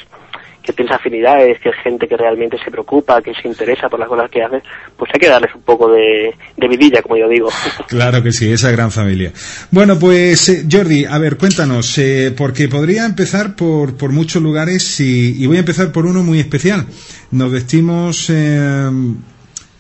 que 0.71 0.77
tienes 0.77 0.95
afinidades, 0.95 1.59
que 1.61 1.71
es 1.71 1.77
gente 1.83 2.07
que 2.07 2.17
realmente 2.17 2.57
se 2.63 2.71
preocupa, 2.71 3.21
que 3.23 3.35
se 3.35 3.49
interesa 3.49 3.89
por 3.89 3.99
las 3.99 4.09
cosas 4.09 4.31
que 4.31 4.43
haces, 4.43 4.63
pues 4.97 5.11
hay 5.13 5.21
que 5.21 5.29
darles 5.29 5.55
un 5.55 5.63
poco 5.63 5.91
de, 5.91 6.35
de 6.57 6.69
vidilla, 6.69 7.03
como 7.03 7.17
yo 7.17 7.29
digo. 7.29 7.49
Claro 7.89 8.23
que 8.23 8.31
sí, 8.33 8.51
esa 8.51 8.71
gran 8.71 8.91
familia. 8.91 9.33
Bueno, 9.71 9.99
pues 9.99 10.49
eh, 10.49 10.65
Jordi, 10.71 11.05
a 11.05 11.19
ver, 11.19 11.37
cuéntanos, 11.37 11.99
eh, 11.99 12.33
porque 12.37 12.69
podría 12.69 13.05
empezar 13.05 13.57
por, 13.57 13.97
por 13.97 14.13
muchos 14.13 14.41
lugares 14.43 15.01
y, 15.01 15.43
y 15.43 15.47
voy 15.47 15.57
a 15.57 15.61
empezar 15.61 15.91
por 15.91 16.07
uno 16.07 16.23
muy 16.23 16.39
especial. 16.39 16.87
Nos 17.33 17.51
vestimos, 17.51 18.31
eh, 18.31 18.91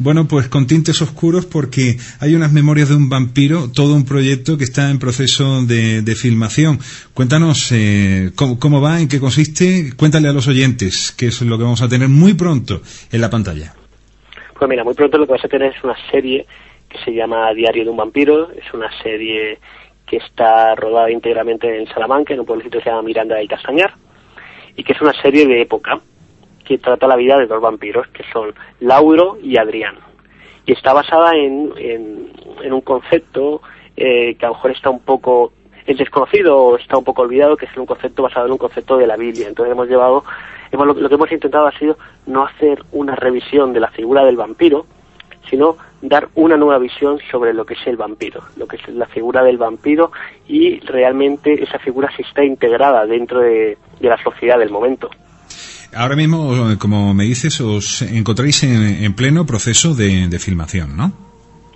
bueno, 0.00 0.26
pues 0.26 0.48
con 0.48 0.66
tintes 0.66 1.02
oscuros 1.02 1.44
porque 1.44 1.96
hay 2.20 2.34
unas 2.34 2.52
memorias 2.52 2.88
de 2.88 2.96
un 2.96 3.10
vampiro, 3.10 3.70
todo 3.70 3.94
un 3.94 4.06
proyecto 4.06 4.56
que 4.56 4.64
está 4.64 4.90
en 4.90 4.98
proceso 4.98 5.62
de, 5.62 6.02
filmación. 6.16 6.78
Cuéntanos 7.14 7.70
eh, 7.72 8.30
cómo, 8.34 8.58
cómo 8.58 8.80
va, 8.80 9.00
en 9.00 9.08
qué 9.08 9.20
consiste, 9.20 9.92
cuéntale 9.96 10.28
a 10.28 10.32
los 10.32 10.48
oyentes, 10.48 11.12
que 11.12 11.26
es 11.26 11.42
lo 11.42 11.58
que 11.58 11.64
vamos 11.64 11.82
a 11.82 11.88
tener 11.88 12.08
muy 12.08 12.32
pronto 12.32 12.80
en 13.12 13.20
la 13.20 13.28
pantalla. 13.28 13.74
Pues 14.58 14.68
mira, 14.68 14.84
muy 14.84 14.94
pronto 14.94 15.18
lo 15.18 15.26
que 15.26 15.32
vas 15.32 15.44
a 15.44 15.48
tener 15.48 15.74
es 15.76 15.84
una 15.84 15.96
serie 16.10 16.46
que 16.88 16.98
se 17.04 17.12
llama 17.12 17.52
Diario 17.52 17.84
de 17.84 17.90
un 17.90 17.96
vampiro. 17.96 18.50
Es 18.52 18.72
una 18.72 18.90
serie 19.02 19.58
que 20.06 20.16
está 20.16 20.74
rodada 20.76 21.10
íntegramente 21.10 21.78
en 21.78 21.86
Salamanca, 21.88 22.32
en 22.32 22.40
un 22.40 22.46
pueblecito 22.46 22.78
que 22.78 22.84
se 22.84 22.90
llama 22.90 23.02
Miranda 23.02 23.36
del 23.36 23.48
Castañar, 23.48 23.94
y 24.76 24.82
que 24.82 24.94
es 24.94 25.00
una 25.00 25.12
serie 25.22 25.46
de 25.46 25.62
época 25.62 26.00
que 26.70 26.78
trata 26.78 27.08
la 27.08 27.16
vida 27.16 27.36
de 27.36 27.48
dos 27.48 27.60
vampiros, 27.60 28.06
que 28.10 28.22
son 28.32 28.54
Lauro 28.78 29.36
y 29.42 29.58
Adrián. 29.58 29.96
Y 30.64 30.70
está 30.70 30.92
basada 30.92 31.34
en, 31.34 31.72
un 32.70 32.80
concepto 32.82 33.60
eh, 33.96 34.36
que 34.36 34.46
a 34.46 34.50
lo 34.50 34.54
mejor 34.54 34.70
está 34.70 34.88
un 34.88 35.00
poco 35.00 35.52
es 35.84 35.98
desconocido 35.98 36.56
o 36.56 36.76
está 36.76 36.96
un 36.96 37.02
poco 37.02 37.22
olvidado, 37.22 37.56
que 37.56 37.66
es 37.66 37.76
un 37.76 37.86
concepto 37.86 38.22
basado 38.22 38.46
en 38.46 38.52
un 38.52 38.58
concepto 38.58 38.96
de 38.96 39.08
la 39.08 39.16
Biblia. 39.16 39.48
Entonces 39.48 39.72
hemos 39.72 39.88
llevado, 39.88 40.22
hemos, 40.70 40.86
lo, 40.86 40.94
lo 40.94 41.08
que 41.08 41.16
hemos 41.16 41.32
intentado 41.32 41.66
ha 41.66 41.76
sido 41.76 41.98
no 42.26 42.44
hacer 42.44 42.84
una 42.92 43.16
revisión 43.16 43.72
de 43.72 43.80
la 43.80 43.90
figura 43.90 44.24
del 44.24 44.36
vampiro, 44.36 44.86
sino 45.48 45.76
dar 46.00 46.28
una 46.36 46.56
nueva 46.56 46.78
visión 46.78 47.18
sobre 47.32 47.52
lo 47.52 47.66
que 47.66 47.74
es 47.74 47.84
el 47.88 47.96
vampiro, 47.96 48.42
lo 48.56 48.68
que 48.68 48.76
es 48.76 48.88
la 48.90 49.06
figura 49.06 49.42
del 49.42 49.58
vampiro 49.58 50.12
y 50.46 50.78
realmente 50.80 51.60
esa 51.64 51.80
figura 51.80 52.10
si 52.16 52.22
está 52.22 52.44
integrada 52.44 53.06
dentro 53.06 53.40
de, 53.40 53.76
la 53.98 54.22
sociedad 54.22 54.58
del 54.58 54.70
momento. 54.70 55.10
Ahora 55.94 56.14
mismo, 56.14 56.52
como 56.78 57.14
me 57.14 57.24
dices, 57.24 57.60
os 57.60 58.02
encontráis 58.02 58.62
en, 58.62 59.12
pleno 59.14 59.44
proceso 59.44 59.94
de, 59.94 60.38
filmación, 60.38 60.96
¿no? 60.96 61.12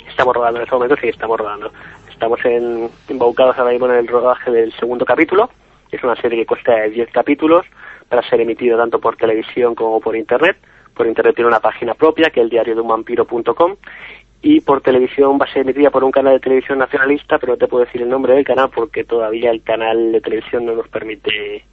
Estamos 0.08 0.34
rodando 0.34 0.60
en 0.60 0.64
este 0.64 0.74
momento, 0.74 0.96
sí, 1.00 1.08
estamos 1.08 1.38
rodando. 1.38 1.72
Estamos 2.08 2.38
en, 2.44 2.88
embaucados 3.08 3.58
ahora 3.58 3.72
mismo 3.72 3.86
en 3.86 3.96
el 3.96 4.06
rodaje 4.06 4.50
del 4.50 4.72
segundo 4.78 5.04
capítulo. 5.04 5.50
Es 5.90 6.02
una 6.04 6.14
serie 6.16 6.38
que 6.38 6.46
cuesta 6.46 6.72
10 6.84 7.10
capítulos 7.10 7.66
para 8.08 8.28
ser 8.28 8.40
emitido 8.40 8.78
tanto 8.78 9.00
por 9.00 9.16
televisión 9.16 9.74
como 9.74 10.00
por 10.00 10.14
internet. 10.14 10.56
Por 10.94 11.06
internet 11.08 11.34
tiene 11.34 11.48
una 11.48 11.60
página 11.60 11.94
propia 11.94 12.30
que 12.30 12.40
es 12.40 12.44
el 12.44 12.50
diario 12.50 12.76
de 12.76 12.80
un 12.80 12.88
vampiro.com 12.88 13.76
y 14.42 14.60
por 14.60 14.82
televisión 14.82 15.38
va 15.40 15.46
a 15.46 15.52
ser 15.52 15.62
emitida 15.62 15.90
por 15.90 16.04
un 16.04 16.12
canal 16.12 16.34
de 16.34 16.40
televisión 16.40 16.78
nacionalista, 16.78 17.38
pero 17.38 17.54
no 17.54 17.58
te 17.58 17.66
puedo 17.66 17.84
decir 17.84 18.02
el 18.02 18.10
nombre 18.10 18.34
del 18.34 18.44
canal 18.44 18.70
porque 18.70 19.02
todavía 19.02 19.50
el 19.50 19.62
canal 19.62 20.12
de 20.12 20.20
televisión 20.20 20.66
no 20.66 20.74
nos 20.74 20.86
permite 20.88 21.64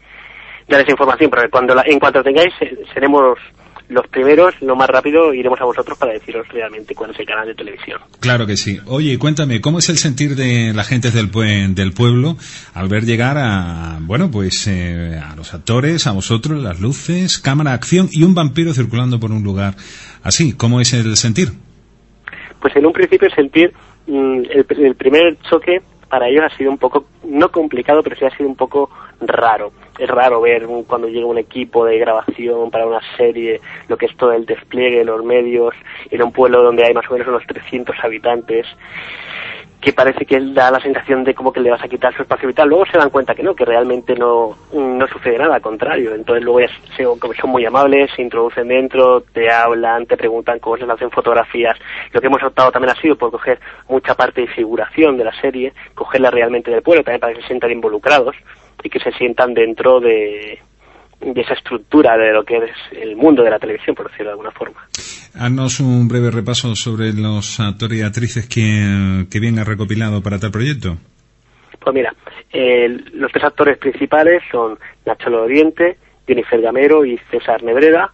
dar 0.68 0.82
esa 0.82 0.92
información, 0.92 1.30
pero 1.30 1.50
cuando 1.50 1.76
en 1.86 2.00
cuanto 2.00 2.24
tengáis 2.24 2.54
seremos 2.94 3.38
los 3.92 4.08
primeros, 4.08 4.54
lo 4.62 4.76
más 4.76 4.88
rápido, 4.88 5.34
iremos 5.34 5.60
a 5.60 5.66
vosotros 5.66 5.98
para 5.98 6.14
deciros 6.14 6.48
realmente 6.48 6.96
cuál 6.96 7.12
es 7.12 7.20
el 7.20 7.26
canal 7.26 7.46
de 7.46 7.56
televisión. 7.56 8.00
Claro 8.22 8.48
que 8.48 8.56
sí. 8.56 8.80
Oye, 8.88 9.20
cuéntame, 9.20 9.60
¿cómo 9.60 9.80
es 9.80 9.90
el 9.90 9.98
sentir 9.98 10.36
de 10.36 10.72
la 10.74 10.84
gente 10.84 11.12
del, 11.12 11.30
del 11.76 11.92
pueblo 11.92 12.38
al 12.74 12.88
ver 12.88 13.04
llegar 13.04 13.38
a, 13.38 13.98
bueno, 14.02 14.32
pues 14.32 14.66
eh, 14.68 15.20
a 15.22 15.36
los 15.36 15.54
actores, 15.54 16.08
a 16.08 16.14
vosotros, 16.14 16.64
las 16.64 16.80
luces, 16.80 17.38
cámara, 17.40 17.74
acción 17.74 18.08
y 18.12 18.24
un 18.24 18.34
vampiro 18.34 18.74
circulando 18.74 19.20
por 19.20 19.32
un 19.32 19.44
lugar 19.44 19.76
así? 20.24 20.56
¿Cómo 20.56 20.80
es 20.80 20.94
el 20.94 21.18
sentir? 21.18 21.50
Pues 22.62 22.74
en 22.78 22.86
un 22.86 22.94
principio 22.94 23.30
sentir 23.36 23.74
mm, 24.08 24.42
el 24.70 24.96
primer 24.96 25.38
choque 25.50 25.82
para 26.12 26.28
ellos 26.28 26.44
ha 26.46 26.58
sido 26.58 26.72
un 26.72 26.78
poco, 26.78 27.06
no 27.26 27.50
complicado, 27.50 28.04
pero 28.04 28.18
sí 28.18 28.26
ha 28.26 28.38
sido 28.38 28.50
un 28.50 28.56
poco 28.56 28.90
raro. 29.22 29.72
Es 30.02 30.10
raro 30.10 30.41
ver 30.41 30.65
cuando 30.88 31.07
llega 31.07 31.28
un 31.28 31.38
equipo 31.38 31.86
de 31.86 31.99
grabación 31.99 32.72
para 32.72 32.88
una 32.88 33.02
serie, 33.18 33.61
lo 33.88 33.98
que 33.98 34.07
es 34.07 34.18
todo 34.18 34.34
el 34.34 34.48
despliegue, 34.48 35.06
los 35.06 35.23
medios, 35.23 35.76
en 36.10 36.23
un 36.23 36.32
pueblo 36.32 36.64
donde 36.64 36.84
hay 36.84 36.91
más 36.91 37.07
o 37.07 37.14
menos 37.14 37.28
unos 37.28 37.45
300 37.45 37.95
habitantes 38.03 38.65
que 39.80 39.94
parece 39.94 40.26
que 40.26 40.38
él 40.38 40.56
da 40.56 40.72
la 40.72 40.80
sensación 40.80 41.23
de 41.23 41.36
como 41.36 41.53
que 41.53 41.60
le 41.60 41.69
vas 41.69 41.84
a 41.84 41.88
quitar 41.88 42.15
su 42.15 42.23
espacio 42.23 42.48
vital. 42.48 42.68
Luego 42.68 42.88
se 42.88 42.98
dan 42.98 43.11
cuenta 43.11 43.36
que 43.36 43.44
no, 43.44 43.53
que 43.53 43.64
realmente 43.64 44.15
no, 44.15 44.57
no 44.73 45.07
sucede 45.07 45.38
nada, 45.38 45.56
al 45.56 45.61
contrario. 45.61 46.15
Entonces 46.15 46.44
luego 46.44 46.61
ya 46.61 46.69
son 47.40 47.49
muy 47.52 47.64
amables, 47.64 48.10
se 48.15 48.23
introducen 48.23 48.69
dentro, 48.69 49.22
te 49.22 49.52
hablan, 49.52 50.07
te 50.07 50.18
preguntan 50.18 50.57
cosas, 50.57 50.90
hacen 50.90 51.11
fotografías. 51.11 51.78
Lo 52.11 52.22
que 52.22 52.28
hemos 52.28 52.41
optado 52.41 52.72
también 52.72 52.95
ha 52.95 53.02
sido 53.02 53.15
por 53.15 53.30
coger 53.30 53.60
mucha 53.88 54.15
parte 54.15 54.41
de 54.41 54.48
figuración 54.48 55.15
de 55.15 55.26
la 55.26 55.41
serie, 55.41 55.73
cogerla 55.94 56.32
realmente 56.32 56.72
del 56.72 56.82
pueblo, 56.82 57.03
también 57.03 57.22
para 57.22 57.34
que 57.34 57.41
se 57.41 57.48
sientan 57.48 57.72
involucrados 57.72 58.36
y 58.84 58.90
que 58.90 58.99
se 58.99 59.12
sientan 59.14 59.53
dentro 59.53 59.99
de, 59.99 60.60
de 61.22 61.41
esa 61.41 61.53
estructura 61.53 62.18
de 62.18 62.34
lo 62.34 62.44
que 62.44 62.58
es 62.58 62.72
el 62.91 63.16
mundo 63.16 63.44
de 63.44 63.52
la 63.52 63.60
televisión, 63.60 63.95
por 63.95 64.10
decirlo 64.10 64.28
de 64.28 64.32
alguna 64.32 64.52
forma. 64.52 64.88
Haznos 65.36 65.80
un 65.80 66.08
breve 66.08 66.32
repaso 66.32 66.76
sobre 66.76 67.14
los 67.14 67.60
actores 67.60 67.99
y 67.99 68.02
actrices 68.02 68.48
que, 68.48 69.26
que 69.30 69.40
bien 69.40 69.60
ha 69.60 69.64
recopilado 69.64 70.22
para 70.22 70.40
tal 70.40 70.52
proyecto. 70.52 70.98
Pues 71.80 71.95
mira, 71.95 72.14
los 73.14 73.32
tres 73.32 73.44
actores 73.44 73.78
principales 73.78 74.44
son 74.52 74.78
Nacho 75.06 75.32
Oriente, 75.32 75.98
Jennifer 76.28 76.62
Gamero 76.62 77.06
y 77.06 77.18
César 77.32 77.64
Nebreda. 77.64 78.12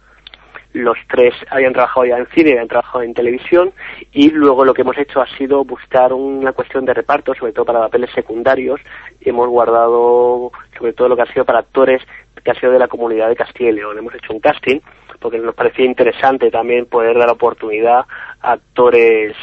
Los 0.78 0.96
tres 1.08 1.34
habían 1.50 1.72
trabajado 1.72 2.06
ya 2.06 2.18
en 2.18 2.26
cine, 2.28 2.52
habían 2.52 2.68
trabajado 2.68 3.02
en 3.02 3.12
televisión 3.12 3.72
y 4.12 4.30
luego 4.30 4.64
lo 4.64 4.72
que 4.72 4.82
hemos 4.82 4.96
hecho 4.96 5.20
ha 5.20 5.26
sido 5.36 5.64
buscar 5.64 6.12
una 6.12 6.52
cuestión 6.52 6.84
de 6.84 6.94
reparto, 6.94 7.34
sobre 7.34 7.52
todo 7.52 7.64
para 7.64 7.80
papeles 7.80 8.10
secundarios. 8.14 8.80
Hemos 9.20 9.48
guardado 9.48 10.52
sobre 10.78 10.92
todo 10.92 11.08
lo 11.08 11.16
que 11.16 11.22
ha 11.22 11.32
sido 11.32 11.44
para 11.44 11.58
actores 11.58 12.00
que 12.44 12.52
ha 12.52 12.54
sido 12.54 12.70
de 12.70 12.78
la 12.78 12.86
comunidad 12.86 13.28
de 13.28 13.34
Castilla 13.34 13.70
y 13.70 13.72
León. 13.72 13.98
Hemos 13.98 14.14
hecho 14.14 14.32
un 14.32 14.38
casting 14.38 14.78
porque 15.18 15.38
nos 15.38 15.56
parecía 15.56 15.84
interesante 15.84 16.48
también 16.48 16.86
poder 16.86 17.18
dar 17.18 17.30
oportunidad 17.30 18.06
a 18.40 18.52
actores 18.52 19.34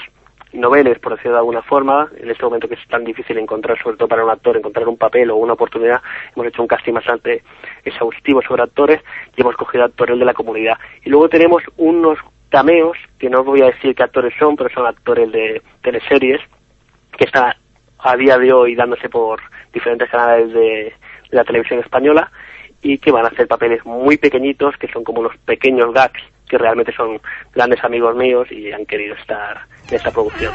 noveles, 0.55 0.99
por 0.99 1.13
decirlo 1.13 1.33
de 1.33 1.39
alguna 1.39 1.61
forma, 1.61 2.09
en 2.17 2.29
este 2.29 2.43
momento 2.43 2.67
que 2.67 2.75
es 2.75 2.87
tan 2.87 3.03
difícil 3.03 3.37
encontrar, 3.37 3.81
sobre 3.81 3.97
todo 3.97 4.07
para 4.07 4.23
un 4.23 4.31
actor, 4.31 4.57
encontrar 4.57 4.87
un 4.87 4.97
papel 4.97 5.31
o 5.31 5.35
una 5.35 5.53
oportunidad, 5.53 6.01
hemos 6.35 6.47
hecho 6.47 6.61
un 6.61 6.67
casting 6.67 6.93
bastante 6.93 7.43
exhaustivo 7.83 8.41
sobre 8.41 8.63
actores 8.63 9.01
y 9.35 9.41
hemos 9.41 9.55
cogido 9.55 9.83
actores 9.83 10.17
de 10.17 10.25
la 10.25 10.33
comunidad. 10.33 10.77
Y 11.03 11.09
luego 11.09 11.29
tenemos 11.29 11.63
unos 11.77 12.19
cameos, 12.49 12.97
que 13.19 13.29
no 13.29 13.41
os 13.41 13.45
voy 13.45 13.61
a 13.61 13.67
decir 13.67 13.95
qué 13.95 14.03
actores 14.03 14.33
son, 14.39 14.55
pero 14.55 14.69
son 14.69 14.85
actores 14.85 15.31
de 15.31 15.61
teleseries, 15.81 16.41
que 17.17 17.25
están 17.25 17.53
a 17.99 18.15
día 18.15 18.37
de 18.37 18.53
hoy 18.53 18.75
dándose 18.75 19.09
por 19.09 19.41
diferentes 19.73 20.09
canales 20.09 20.53
de 20.53 20.93
la 21.31 21.43
televisión 21.43 21.79
española 21.79 22.31
y 22.81 22.99
que 22.99 23.11
van 23.11 23.25
a 23.25 23.29
hacer 23.29 23.47
papeles 23.47 23.83
muy 23.85 24.17
pequeñitos, 24.17 24.77
que 24.77 24.87
son 24.91 25.03
como 25.03 25.23
los 25.23 25.35
pequeños 25.37 25.91
gags, 25.93 26.21
que 26.49 26.57
realmente 26.57 26.93
son 26.93 27.19
grandes 27.53 27.83
amigos 27.83 28.15
míos 28.15 28.47
y 28.51 28.71
han 28.71 28.85
querido 28.85 29.15
estar 29.15 29.61
en 29.89 29.95
esta 29.95 30.11
producción. 30.11 30.53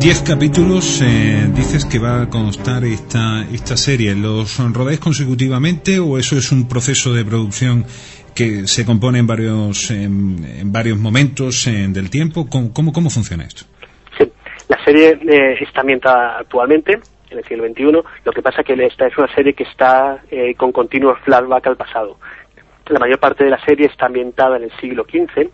Diez 0.00 0.20
capítulos, 0.20 1.00
eh, 1.00 1.48
dices 1.54 1.86
que 1.86 1.98
va 1.98 2.20
a 2.20 2.28
constar 2.28 2.84
esta, 2.84 3.46
esta 3.50 3.74
serie. 3.74 4.14
¿Los 4.14 4.58
rodáis 4.58 5.00
consecutivamente 5.00 5.98
o 5.98 6.18
eso 6.18 6.36
es 6.36 6.52
un 6.52 6.68
proceso 6.68 7.14
de 7.14 7.24
producción 7.24 7.86
que 8.34 8.66
se 8.66 8.84
compone 8.84 9.20
en 9.20 9.26
varios, 9.26 9.90
en, 9.90 10.72
varios 10.72 10.98
momentos 10.98 11.64
del 11.66 12.10
tiempo. 12.10 12.48
¿Cómo, 12.48 12.92
¿Cómo, 12.92 13.10
funciona 13.10 13.44
esto? 13.44 13.64
La 14.68 14.82
serie 14.84 15.18
eh, 15.28 15.56
está 15.60 15.80
ambientada 15.80 16.38
actualmente 16.38 17.00
en 17.30 17.38
el 17.38 17.44
siglo 17.44 17.66
XXI. 17.66 18.02
Lo 18.24 18.32
que 18.32 18.42
pasa 18.42 18.60
es 18.60 18.66
que 18.66 18.86
esta 18.86 19.06
es 19.06 19.18
una 19.18 19.32
serie 19.34 19.52
que 19.52 19.64
está 19.64 20.22
eh, 20.30 20.54
con 20.54 20.72
continuos 20.72 21.18
flashback 21.20 21.66
al 21.66 21.76
pasado. 21.76 22.16
La 22.86 22.98
mayor 22.98 23.18
parte 23.18 23.44
de 23.44 23.50
la 23.50 23.64
serie 23.64 23.86
está 23.86 24.06
ambientada 24.06 24.56
en 24.56 24.64
el 24.64 24.72
siglo 24.72 25.04
XV, 25.04 25.48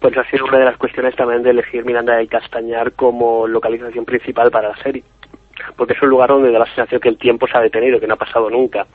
pues 0.00 0.16
ha 0.18 0.24
sido 0.30 0.44
una 0.44 0.58
de 0.58 0.66
las 0.66 0.76
cuestiones 0.76 1.16
también 1.16 1.42
de 1.42 1.50
elegir 1.50 1.84
Miranda 1.84 2.16
del 2.16 2.28
Castañar 2.28 2.92
como 2.92 3.46
localización 3.46 4.04
principal 4.04 4.50
para 4.50 4.68
la 4.68 4.76
serie. 4.76 5.02
Porque 5.76 5.94
es 5.94 6.02
un 6.02 6.10
lugar 6.10 6.28
donde 6.30 6.50
da 6.50 6.58
la 6.58 6.66
sensación 6.66 7.00
que 7.00 7.08
el 7.08 7.16
tiempo 7.16 7.46
se 7.46 7.56
ha 7.56 7.60
detenido, 7.60 8.00
que 8.00 8.06
no 8.06 8.14
ha 8.14 8.18
pasado 8.18 8.50
nunca 8.50 8.86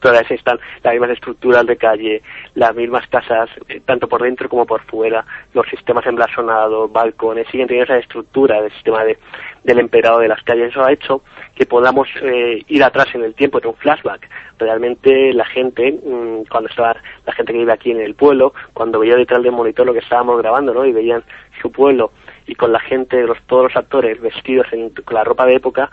todas 0.00 0.30
están 0.30 0.58
las 0.82 0.92
mismas 0.92 1.10
estructuras 1.10 1.66
de 1.66 1.76
calle, 1.76 2.22
las 2.54 2.74
mismas 2.74 3.06
casas, 3.08 3.50
eh, 3.68 3.80
tanto 3.84 4.08
por 4.08 4.22
dentro 4.22 4.48
como 4.48 4.66
por 4.66 4.82
fuera, 4.82 5.24
los 5.54 5.66
sistemas 5.68 6.06
emblasonados, 6.06 6.90
balcones, 6.92 7.46
siguen 7.48 7.66
teniendo 7.66 7.92
esa 7.92 8.02
estructura 8.02 8.60
del 8.60 8.72
sistema 8.72 9.04
de, 9.04 9.18
del 9.64 9.78
emperado 9.78 10.20
de 10.20 10.28
las 10.28 10.42
calles. 10.42 10.70
Eso 10.70 10.84
ha 10.84 10.92
hecho 10.92 11.22
que 11.54 11.66
podamos 11.66 12.08
eh, 12.22 12.62
ir 12.68 12.84
atrás 12.84 13.08
en 13.14 13.24
el 13.24 13.34
tiempo, 13.34 13.58
en 13.58 13.68
un 13.68 13.74
flashback. 13.74 14.28
Realmente 14.58 15.32
la 15.32 15.44
gente, 15.44 15.92
mm, 15.92 16.44
cuando 16.48 16.68
estaba 16.68 16.96
la 17.26 17.32
gente 17.32 17.52
que 17.52 17.58
vive 17.58 17.72
aquí 17.72 17.90
en 17.90 18.00
el 18.00 18.14
pueblo, 18.14 18.52
cuando 18.72 18.98
veía 18.98 19.16
detrás 19.16 19.42
del 19.42 19.52
monitor 19.52 19.86
lo 19.86 19.92
que 19.92 20.00
estábamos 20.00 20.38
grabando, 20.38 20.74
¿no? 20.74 20.84
Y 20.84 20.92
veían 20.92 21.22
su 21.60 21.70
pueblo 21.72 22.12
y 22.46 22.54
con 22.54 22.72
la 22.72 22.80
gente, 22.80 23.22
los, 23.22 23.40
todos 23.42 23.64
los 23.64 23.76
actores 23.76 24.20
vestidos 24.20 24.66
con 25.04 25.14
la 25.14 25.22
ropa 25.22 25.46
de 25.46 25.56
época, 25.56 25.90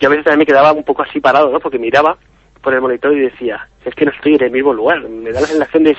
yo 0.00 0.08
a 0.08 0.10
veces 0.10 0.24
también 0.24 0.40
me 0.40 0.46
quedaba 0.46 0.72
un 0.72 0.84
poco 0.84 1.02
así 1.02 1.20
parado, 1.20 1.50
¿no? 1.50 1.60
Porque 1.60 1.78
miraba 1.78 2.16
por 2.62 2.74
el 2.74 2.80
monitor 2.80 3.12
y 3.16 3.20
decía, 3.20 3.68
es 3.84 3.94
que 3.94 4.04
no 4.04 4.12
estoy 4.12 4.34
en 4.34 4.44
el 4.44 4.50
mismo 4.50 4.72
lugar. 4.72 5.00
Me 5.08 5.32
da 5.32 5.40
la 5.40 5.46
sensación 5.46 5.84
de 5.84 5.96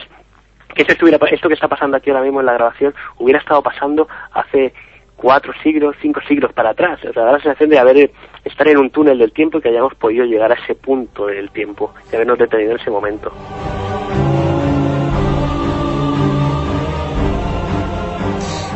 que 0.73 0.81
esto, 0.81 0.94
estuviera, 0.94 1.19
esto 1.30 1.48
que 1.48 1.53
está 1.53 1.68
pasando 1.68 1.98
aquí 1.98 2.10
ahora 2.10 2.23
mismo 2.23 2.40
en 2.40 2.48
la 2.48 2.53
grabación 2.53 2.94
hubiera 3.18 3.40
estado 3.40 3.61
pasando 3.61 4.07
hace 4.31 4.73
cuatro 5.15 5.53
siglos, 5.61 5.95
cinco 6.02 6.19
siglos 6.27 6.52
para 6.53 6.72
atrás. 6.72 6.99
O 7.06 7.14
sea, 7.14 7.23
da 7.23 7.34
la 7.34 7.40
sensación 7.40 7.69
de 7.69 7.80
haber 7.80 8.11
estar 8.44 8.68
en 8.68 8.77
un 8.77 8.90
túnel 8.90 9.18
del 9.18 9.31
tiempo 9.31 9.57
y 9.57 9.61
que 9.61 9.69
hayamos 9.69 9.95
podido 9.95 10.26
llegar 10.26 10.52
a 10.52 10.56
ese 10.56 10.76
punto 10.76 11.27
del 11.27 11.52
tiempo 11.52 11.94
y 12.11 12.15
habernos 12.15 12.38
detenido 12.38 12.72
en 12.72 12.80
ese 12.80 12.90
momento. 12.90 13.31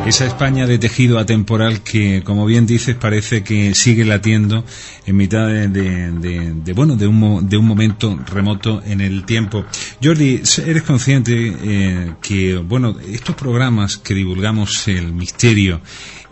Esa 0.07 0.25
España 0.25 0.65
de 0.65 0.79
tejido 0.79 1.19
atemporal 1.19 1.81
que, 1.81 2.23
como 2.23 2.45
bien 2.45 2.65
dices, 2.65 2.95
parece 2.95 3.43
que 3.43 3.75
sigue 3.75 4.05
latiendo 4.05 4.63
en 5.05 5.17
mitad 5.17 5.47
de, 5.47 6.73
bueno, 6.73 6.95
de 6.95 7.07
un, 7.07 7.49
de 7.49 7.57
un 7.57 7.65
momento 7.65 8.17
remoto 8.25 8.81
en 8.85 9.01
el 9.01 9.25
tiempo. 9.25 9.65
Jordi, 10.01 10.41
eres 10.65 10.83
consciente 10.83 11.33
eh, 11.61 12.13
que, 12.21 12.55
bueno, 12.55 12.95
estos 13.11 13.35
programas 13.35 13.97
que 13.97 14.13
divulgamos 14.13 14.87
el 14.87 15.11
misterio 15.11 15.81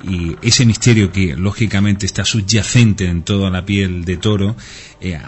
y 0.08 0.38
ese 0.42 0.66
misterio 0.66 1.12
que 1.12 1.36
lógicamente 1.36 2.06
está 2.06 2.24
subyacente 2.24 3.06
en 3.06 3.24
toda 3.24 3.50
la 3.50 3.66
piel 3.66 4.06
de 4.06 4.16
toro, 4.16 4.56
eh, 5.02 5.20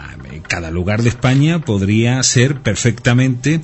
cada 0.48 0.70
lugar 0.70 1.02
de 1.02 1.10
España 1.10 1.58
podría 1.58 2.22
ser 2.22 2.62
perfectamente 2.62 3.60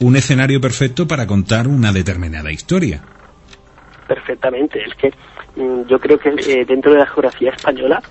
un 0.00 0.14
escenario 0.14 0.60
perfecto 0.60 1.08
para 1.08 1.26
contar 1.26 1.68
una 1.68 1.90
determinada 1.90 2.52
historia 2.52 3.15
perfectamente. 4.06 4.82
Es 4.84 4.94
que 4.94 5.12
mm, 5.56 5.82
yo 5.86 5.98
creo 6.00 6.18
que 6.18 6.30
eh, 6.30 6.64
dentro 6.66 6.92
de 6.92 6.98
la 6.98 7.06
geografía 7.06 7.50
española 7.50 8.02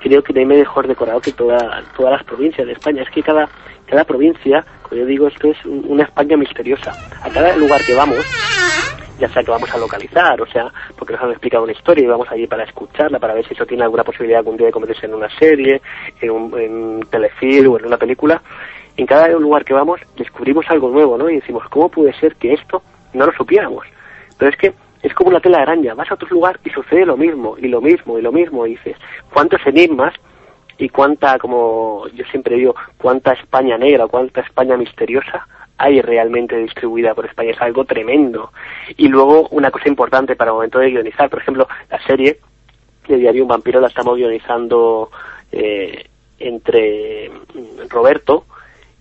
creo 0.00 0.22
que 0.22 0.32
no 0.32 0.40
hay 0.40 0.46
mejor 0.46 0.86
decorado 0.86 1.20
que 1.20 1.32
toda, 1.32 1.82
todas 1.96 2.12
las 2.12 2.24
provincias 2.24 2.66
de 2.66 2.72
España. 2.72 3.02
Es 3.02 3.10
que 3.10 3.22
cada, 3.22 3.48
cada 3.86 4.04
provincia, 4.04 4.64
como 4.82 5.00
yo 5.00 5.06
digo, 5.06 5.26
esto 5.26 5.48
es 5.48 5.64
un- 5.64 5.84
una 5.88 6.04
España 6.04 6.36
misteriosa. 6.36 6.94
A 7.22 7.30
cada 7.30 7.56
lugar 7.56 7.84
que 7.84 7.94
vamos, 7.94 8.24
ya 9.18 9.28
sea 9.30 9.42
que 9.42 9.50
vamos 9.50 9.68
a 9.74 9.78
localizar, 9.78 10.40
o 10.40 10.46
sea, 10.46 10.72
porque 10.96 11.14
nos 11.14 11.22
han 11.24 11.30
explicado 11.30 11.64
una 11.64 11.72
historia 11.72 12.04
y 12.04 12.06
vamos 12.06 12.28
allí 12.30 12.46
para 12.46 12.62
escucharla, 12.62 13.18
para 13.18 13.34
ver 13.34 13.44
si 13.46 13.54
eso 13.54 13.66
tiene 13.66 13.82
alguna 13.82 14.04
posibilidad 14.04 14.38
algún 14.38 14.56
día 14.56 14.66
de 14.66 14.72
convertirse 14.72 15.06
en 15.06 15.14
una 15.14 15.28
serie, 15.36 15.82
en 16.20 16.30
un, 16.30 16.58
en 16.60 17.00
telefilm 17.10 17.72
o 17.72 17.78
en 17.78 17.86
una 17.86 17.96
película. 17.96 18.40
En 18.96 19.06
cada 19.06 19.28
lugar 19.28 19.64
que 19.64 19.74
vamos 19.74 20.00
descubrimos 20.16 20.64
algo 20.70 20.90
nuevo, 20.90 21.18
¿no? 21.18 21.28
Y 21.28 21.36
decimos, 21.36 21.64
¿cómo 21.70 21.88
puede 21.88 22.12
ser 22.14 22.36
que 22.36 22.52
esto 22.52 22.82
no 23.14 23.26
lo 23.26 23.32
supiéramos? 23.32 23.84
Pero 24.38 24.50
es 24.52 24.56
que 24.56 24.72
es 25.02 25.14
como 25.14 25.30
una 25.30 25.40
tela 25.40 25.58
de 25.58 25.62
araña, 25.64 25.94
vas 25.94 26.10
a 26.10 26.14
otro 26.14 26.28
lugar 26.28 26.58
y 26.64 26.70
sucede 26.70 27.06
lo 27.06 27.16
mismo, 27.16 27.56
y 27.58 27.68
lo 27.68 27.80
mismo, 27.80 28.18
y 28.18 28.22
lo 28.22 28.32
mismo, 28.32 28.66
y 28.66 28.70
dices, 28.70 28.96
¿cuántos 29.32 29.64
enigmas 29.66 30.14
y 30.76 30.88
cuánta, 30.88 31.38
como 31.38 32.06
yo 32.14 32.24
siempre 32.26 32.56
digo, 32.56 32.74
cuánta 32.96 33.32
España 33.32 33.76
negra, 33.78 34.06
cuánta 34.06 34.40
España 34.40 34.76
misteriosa 34.76 35.46
hay 35.76 36.00
realmente 36.00 36.56
distribuida 36.56 37.14
por 37.14 37.26
España? 37.26 37.50
Es 37.50 37.60
algo 37.60 37.84
tremendo. 37.84 38.52
Y 38.96 39.08
luego, 39.08 39.48
una 39.50 39.70
cosa 39.70 39.88
importante 39.88 40.36
para 40.36 40.50
el 40.50 40.56
momento 40.56 40.78
de 40.78 40.90
guionizar, 40.90 41.30
por 41.30 41.40
ejemplo, 41.40 41.68
la 41.90 42.00
serie 42.04 42.40
de 43.08 43.16
Diario 43.16 43.42
un 43.42 43.48
vampiro 43.48 43.80
la 43.80 43.88
estamos 43.88 44.16
guionizando 44.16 45.10
eh, 45.50 46.06
entre 46.38 47.30
mm, 47.30 47.88
Roberto 47.88 48.44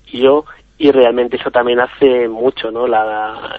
y 0.07 0.21
yo 0.21 0.45
y 0.79 0.91
realmente 0.91 1.37
eso 1.37 1.49
también 1.49 1.79
hace 1.79 2.27
mucho, 2.27 2.71
¿no? 2.71 2.87
La, 2.87 3.57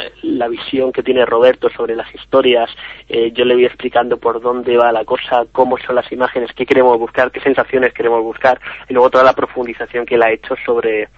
visión 0.49 0.93
que 0.93 1.03
tiene 1.03 1.27
Roberto 1.27 1.69
sobre 1.69 1.95
las 1.95 2.13
historias, 2.15 2.71
eh, 3.09 3.33
yo 3.33 3.45
le 3.45 3.55
voy 3.55 3.67
explicando 3.67 4.17
por 4.17 4.41
dónde 4.41 4.77
va 4.79 4.91
la 4.93 5.05
cosa, 5.05 5.45
cómo 5.53 5.77
son 5.79 5.97
las 5.97 6.11
imágenes, 6.11 6.53
qué 6.55 6.65
queremos 6.65 6.99
buscar, 6.99 7.31
qué 7.31 7.41
sensaciones 7.41 7.93
queremos 7.93 8.23
buscar, 8.23 8.59
y 8.89 8.95
luego 8.95 9.11
toda 9.11 9.25
la 9.25 9.35
profundización 9.35 10.07
que 10.07 10.15
él 10.15 10.23
ha 10.23 10.33
hecho 10.33 10.55
sobre, 10.65 11.09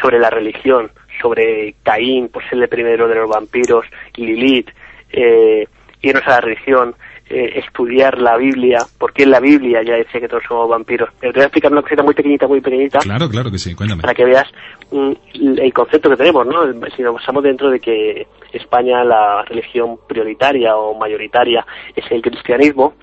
sobre 0.00 0.18
la 0.18 0.28
religión, 0.28 0.90
sobre 1.22 1.76
Caín, 1.82 2.28
por 2.28 2.46
ser 2.48 2.58
el 2.58 2.68
primero 2.68 3.08
de 3.08 3.14
los 3.14 3.30
vampiros, 3.30 3.86
Lilith, 4.16 4.68
eh, 5.10 5.66
irnos 6.02 6.26
a 6.26 6.30
la 6.30 6.40
religión, 6.40 6.94
eh, 7.30 7.60
estudiar 7.60 8.18
la 8.18 8.36
Biblia, 8.36 8.78
porque 8.98 9.22
en 9.22 9.30
la 9.30 9.40
Biblia 9.40 9.82
ya 9.86 9.94
decía 9.94 10.20
que 10.20 10.28
todos 10.28 10.42
somos 10.46 10.68
vampiros. 10.68 11.08
Pero 11.20 11.32
te 11.32 11.38
voy 11.38 11.42
a 11.44 11.46
explicar 11.46 11.72
una 11.72 11.82
cosita 11.82 12.02
muy 12.02 12.14
pequeñita, 12.14 12.46
muy 12.48 12.60
pequeñita, 12.60 12.98
Claro, 12.98 13.28
claro 13.28 13.50
que 13.50 13.58
sí, 13.58 13.74
cuéntame. 13.74 14.02
para 14.02 14.14
que 14.14 14.24
veas 14.24 14.46
mm, 14.90 15.12
el 15.58 15.72
concepto 15.72 16.10
que 16.10 16.16
tenemos, 16.16 16.46
¿no? 16.46 16.64
Si 16.96 17.02
nos 17.02 17.14
basamos 17.14 17.42
dentro 17.44 17.70
de 17.70 17.78
que 17.80 18.26
España 18.52 19.04
la 19.04 19.44
religión 19.44 19.98
prioritaria 20.08 20.76
o 20.76 20.98
mayoritaria 20.98 21.64
es 21.94 22.04
el 22.10 22.20
cristianismo, 22.20 22.94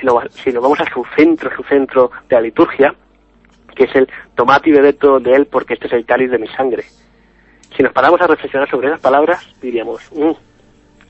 si 0.00 0.06
si 0.42 0.52
nos 0.52 0.62
vamos 0.62 0.80
a 0.80 0.84
su 0.92 1.04
centro, 1.16 1.50
su 1.56 1.62
centro 1.62 2.10
de 2.28 2.34
la 2.36 2.42
liturgia, 2.42 2.94
que 3.74 3.84
es 3.84 3.94
el 3.94 4.08
tomate 4.34 4.70
y 4.70 4.72
bebed 4.72 4.96
todo 4.96 5.20
de 5.20 5.32
él 5.32 5.46
porque 5.46 5.74
este 5.74 5.86
es 5.86 5.92
el 5.92 6.04
cáliz 6.04 6.30
de 6.30 6.38
mi 6.38 6.48
sangre. 6.48 6.82
Si 7.76 7.82
nos 7.82 7.92
paramos 7.92 8.20
a 8.20 8.26
reflexionar 8.26 8.68
sobre 8.68 8.88
esas 8.88 9.00
palabras, 9.00 9.46
diríamos, 9.60 10.00
"Mm, 10.12 10.32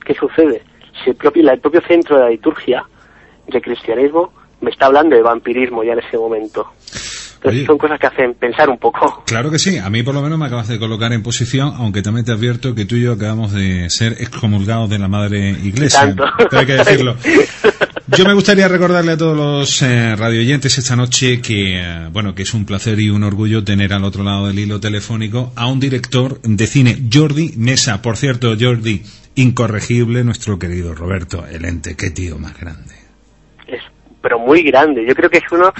¿qué 0.05 0.13
sucede? 0.13 0.61
Si 1.03 1.11
el 1.11 1.15
propio, 1.15 1.49
el 1.49 1.59
propio 1.59 1.81
centro 1.87 2.17
de 2.17 2.23
la 2.23 2.29
liturgia 2.29 2.83
de 3.47 3.61
cristianismo 3.61 4.33
me 4.61 4.71
está 4.71 4.87
hablando 4.87 5.15
de 5.15 5.21
vampirismo 5.21 5.83
ya 5.83 5.93
en 5.93 5.99
ese 5.99 6.17
momento. 6.17 6.67
Entonces 7.37 7.59
Oye. 7.59 7.65
son 7.67 7.77
cosas 7.77 7.99
que 7.99 8.07
hacen 8.07 8.33
pensar 8.33 8.67
un 8.67 8.79
poco. 8.79 9.23
Claro 9.27 9.51
que 9.51 9.59
sí, 9.59 9.77
a 9.77 9.89
mí 9.91 10.01
por 10.01 10.15
lo 10.15 10.23
menos 10.23 10.39
me 10.39 10.47
acabas 10.47 10.67
de 10.67 10.79
colocar 10.79 11.13
en 11.13 11.21
posición, 11.21 11.71
aunque 11.77 12.01
también 12.01 12.25
te 12.25 12.31
advierto 12.31 12.73
que 12.73 12.85
tú 12.85 12.95
y 12.95 13.03
yo 13.03 13.13
acabamos 13.13 13.53
de 13.53 13.89
ser 13.91 14.13
excomulgados 14.13 14.89
de 14.89 14.97
la 14.97 15.07
madre 15.07 15.51
iglesia. 15.51 15.99
Tanto. 15.99 16.25
Hay 16.51 16.65
que 16.65 16.73
decirlo. 16.77 17.15
Yo 18.07 18.25
me 18.25 18.33
gustaría 18.33 18.67
recordarle 18.67 19.11
a 19.11 19.17
todos 19.17 19.37
los 19.37 19.81
eh, 19.83 20.15
radioyentes 20.15 20.77
esta 20.77 20.95
noche 20.95 21.39
que, 21.39 21.79
eh, 21.79 22.07
bueno, 22.11 22.33
que 22.33 22.43
es 22.43 22.53
un 22.53 22.65
placer 22.65 22.99
y 22.99 23.09
un 23.09 23.23
orgullo 23.23 23.63
tener 23.63 23.93
al 23.93 24.03
otro 24.03 24.23
lado 24.23 24.47
del 24.47 24.57
hilo 24.57 24.79
telefónico 24.79 25.51
a 25.55 25.67
un 25.67 25.79
director 25.79 26.41
de 26.41 26.67
cine, 26.67 26.97
Jordi 27.13 27.53
Mesa. 27.57 28.01
Por 28.01 28.17
cierto, 28.17 28.55
Jordi, 28.59 29.03
incorregible, 29.37 30.23
nuestro 30.23 30.57
querido 30.57 30.93
Roberto, 30.95 31.45
el 31.47 31.63
ente, 31.63 31.95
qué 31.95 32.09
tío 32.09 32.37
más 32.39 32.59
grande. 32.59 32.95
es 33.67 33.81
pero 34.21 34.39
muy 34.39 34.63
grande. 34.63 35.05
Yo 35.05 35.15
creo 35.15 35.29
que 35.29 35.37
es 35.37 35.51
uno, 35.51 35.71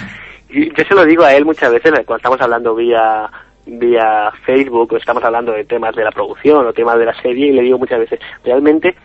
yo 0.49 0.83
se 0.87 0.95
lo 0.95 1.03
digo 1.05 1.23
a 1.23 1.33
él 1.33 1.43
muchas 1.43 1.71
veces 1.71 1.91
cuando 2.05 2.17
estamos 2.17 2.39
hablando 2.39 2.75
vía 2.75 3.29
vía 3.65 4.31
Facebook 4.45 4.93
o 4.93 4.97
estamos 4.97 5.23
hablando 5.23 5.51
de 5.51 5.65
temas 5.65 5.95
de 5.95 6.03
la 6.03 6.11
producción 6.11 6.65
o 6.65 6.71
temas 6.71 6.97
de 6.97 7.05
la 7.05 7.21
serie 7.21 7.47
y 7.47 7.51
le 7.51 7.63
digo 7.63 7.77
muchas 7.77 7.99
veces, 7.99 8.19
realmente 8.45 8.95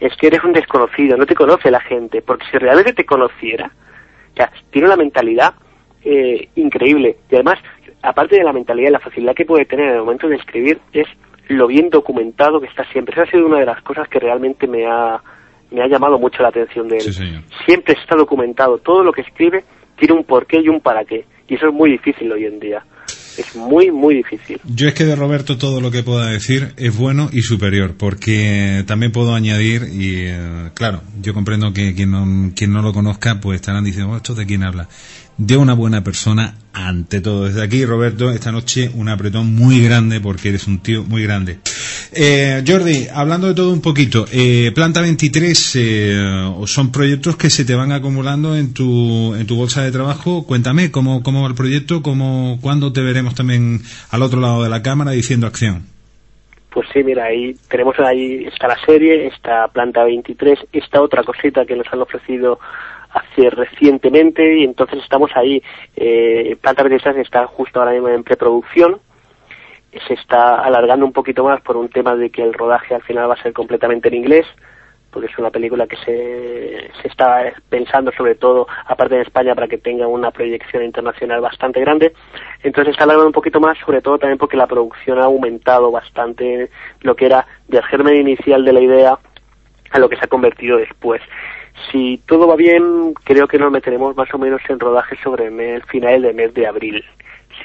es 0.00 0.14
que 0.16 0.26
eres 0.26 0.44
un 0.44 0.52
desconocido, 0.52 1.16
no 1.16 1.24
te 1.24 1.34
conoce 1.34 1.70
la 1.70 1.80
gente, 1.80 2.20
porque 2.20 2.44
si 2.50 2.58
realmente 2.58 2.92
te 2.92 3.06
conociera, 3.06 3.70
o 4.32 4.36
sea, 4.36 4.52
tiene 4.70 4.88
una 4.88 4.96
mentalidad 4.96 5.54
eh, 6.04 6.50
increíble 6.56 7.16
y 7.30 7.36
además, 7.36 7.58
aparte 8.02 8.36
de 8.36 8.44
la 8.44 8.52
mentalidad 8.52 8.88
y 8.88 8.92
la 8.92 9.00
facilidad 9.00 9.34
que 9.34 9.46
puede 9.46 9.64
tener 9.64 9.86
en 9.86 9.94
el 9.94 10.00
momento 10.00 10.28
de 10.28 10.36
escribir, 10.36 10.80
es 10.92 11.06
lo 11.48 11.66
bien 11.66 11.90
documentado 11.90 12.60
que 12.60 12.66
está 12.66 12.84
siempre. 12.92 13.14
Esa 13.14 13.22
ha 13.22 13.30
sido 13.30 13.46
una 13.46 13.58
de 13.58 13.66
las 13.66 13.82
cosas 13.82 14.08
que 14.08 14.18
realmente 14.18 14.66
me 14.66 14.86
ha, 14.86 15.20
me 15.70 15.82
ha 15.82 15.86
llamado 15.86 16.18
mucho 16.18 16.42
la 16.42 16.48
atención 16.48 16.88
de 16.88 16.96
él. 16.96 17.12
Sí. 17.12 17.34
Siempre 17.64 17.94
está 17.94 18.16
documentado, 18.16 18.78
todo 18.78 19.02
lo 19.02 19.12
que 19.12 19.22
escribe 19.22 19.64
tiene 19.96 20.14
un 20.14 20.24
porqué 20.24 20.60
y 20.60 20.68
un 20.68 20.80
para 20.80 21.04
qué, 21.04 21.24
y 21.48 21.54
eso 21.54 21.68
es 21.68 21.74
muy 21.74 21.90
difícil 21.90 22.30
hoy 22.30 22.44
en 22.44 22.60
día. 22.60 22.84
Es 23.36 23.54
muy, 23.54 23.90
muy 23.90 24.16
difícil. 24.16 24.60
Yo 24.64 24.88
es 24.88 24.94
que 24.94 25.04
de 25.04 25.16
Roberto 25.16 25.58
todo 25.58 25.80
lo 25.80 25.90
que 25.90 26.02
pueda 26.02 26.26
decir 26.30 26.72
es 26.76 26.96
bueno 26.96 27.28
y 27.32 27.42
superior, 27.42 27.94
porque 27.96 28.84
también 28.86 29.12
puedo 29.12 29.34
añadir, 29.34 29.88
y 29.92 30.14
eh, 30.26 30.70
claro, 30.74 31.02
yo 31.20 31.34
comprendo 31.34 31.72
que 31.72 31.94
quien 31.94 32.10
no, 32.10 32.52
quien 32.54 32.72
no 32.72 32.82
lo 32.82 32.92
conozca, 32.92 33.40
pues 33.40 33.56
estarán 33.56 33.84
diciendo, 33.84 34.12
"Oh, 34.12 34.16
¿esto 34.16 34.34
de 34.34 34.46
quién 34.46 34.62
habla? 34.62 34.88
De 35.38 35.56
una 35.56 35.74
buena 35.74 36.02
persona 36.02 36.54
ante 36.72 37.20
todo. 37.20 37.44
Desde 37.44 37.62
aquí, 37.62 37.84
Roberto, 37.84 38.30
esta 38.30 38.52
noche 38.52 38.90
un 38.94 39.08
apretón 39.08 39.54
muy 39.54 39.80
grande, 39.80 40.20
porque 40.20 40.48
eres 40.48 40.66
un 40.66 40.78
tío 40.78 41.04
muy 41.04 41.22
grande. 41.22 41.58
Eh, 42.12 42.62
Jordi, 42.66 43.08
hablando 43.12 43.48
de 43.48 43.54
todo 43.54 43.72
un 43.72 43.82
poquito, 43.82 44.24
eh, 44.32 44.72
Planta 44.74 45.00
23 45.00 45.76
eh, 45.76 46.52
son 46.66 46.92
proyectos 46.92 47.36
que 47.36 47.50
se 47.50 47.64
te 47.64 47.74
van 47.74 47.92
acumulando 47.92 48.56
en 48.56 48.72
tu, 48.72 49.34
en 49.34 49.46
tu 49.46 49.56
bolsa 49.56 49.82
de 49.82 49.92
trabajo. 49.92 50.46
Cuéntame 50.46 50.90
cómo, 50.90 51.22
cómo 51.22 51.42
va 51.42 51.48
el 51.48 51.54
proyecto, 51.54 52.02
cómo, 52.02 52.58
cuándo 52.60 52.92
te 52.92 53.02
veremos 53.02 53.34
también 53.34 53.80
al 54.10 54.22
otro 54.22 54.40
lado 54.40 54.62
de 54.62 54.68
la 54.68 54.82
cámara 54.82 55.10
diciendo 55.10 55.46
acción. 55.46 55.84
Pues 56.70 56.88
sí, 56.92 57.02
mira, 57.02 57.24
ahí 57.24 57.56
tenemos 57.70 57.98
ahí 57.98 58.44
está 58.44 58.68
la 58.68 58.76
serie, 58.84 59.28
está 59.28 59.66
Planta 59.68 60.04
23, 60.04 60.58
esta 60.72 61.00
otra 61.00 61.22
cosita 61.22 61.64
que 61.64 61.74
nos 61.74 61.86
han 61.90 62.02
ofrecido 62.02 62.58
hace 63.10 63.48
recientemente 63.48 64.58
y 64.58 64.64
entonces 64.64 64.98
estamos 65.02 65.30
ahí. 65.34 65.62
Eh, 65.96 66.56
Planta 66.60 66.82
23 66.82 67.16
está 67.24 67.46
justo 67.46 67.80
ahora 67.80 67.92
mismo 67.92 68.08
en 68.10 68.22
preproducción, 68.22 68.98
se 70.06 70.14
está 70.14 70.60
alargando 70.60 71.06
un 71.06 71.12
poquito 71.12 71.44
más 71.44 71.60
por 71.60 71.76
un 71.76 71.88
tema 71.88 72.16
de 72.16 72.30
que 72.30 72.42
el 72.42 72.54
rodaje 72.54 72.94
al 72.94 73.02
final 73.02 73.30
va 73.30 73.34
a 73.34 73.42
ser 73.42 73.52
completamente 73.52 74.08
en 74.08 74.14
inglés, 74.14 74.46
porque 75.10 75.28
es 75.28 75.38
una 75.38 75.50
película 75.50 75.86
que 75.86 75.96
se, 75.96 76.90
se 77.00 77.08
está 77.08 77.52
pensando 77.68 78.12
sobre 78.12 78.34
todo, 78.34 78.66
aparte 78.86 79.14
de 79.14 79.22
España, 79.22 79.54
para 79.54 79.68
que 79.68 79.78
tenga 79.78 80.06
una 80.06 80.30
proyección 80.30 80.84
internacional 80.84 81.40
bastante 81.40 81.80
grande. 81.80 82.12
Entonces 82.62 82.92
está 82.92 83.04
alargando 83.04 83.28
un 83.28 83.32
poquito 83.32 83.60
más, 83.60 83.78
sobre 83.78 84.02
todo 84.02 84.18
también 84.18 84.38
porque 84.38 84.56
la 84.56 84.66
producción 84.66 85.18
ha 85.18 85.24
aumentado 85.24 85.90
bastante 85.90 86.70
lo 87.00 87.16
que 87.16 87.26
era 87.26 87.46
del 87.68 87.82
germen 87.84 88.16
inicial 88.16 88.64
de 88.64 88.72
la 88.72 88.80
idea 88.80 89.18
a 89.90 89.98
lo 89.98 90.08
que 90.08 90.16
se 90.16 90.24
ha 90.24 90.28
convertido 90.28 90.76
después. 90.76 91.22
Si 91.90 92.22
todo 92.26 92.48
va 92.48 92.56
bien, 92.56 93.14
creo 93.24 93.46
que 93.46 93.58
nos 93.58 93.70
meteremos 93.70 94.16
más 94.16 94.32
o 94.34 94.38
menos 94.38 94.60
en 94.68 94.80
rodaje 94.80 95.16
sobre 95.22 95.46
el 95.46 95.82
final 95.84 96.22
del 96.22 96.34
mes 96.34 96.52
de 96.54 96.66
abril. 96.66 97.04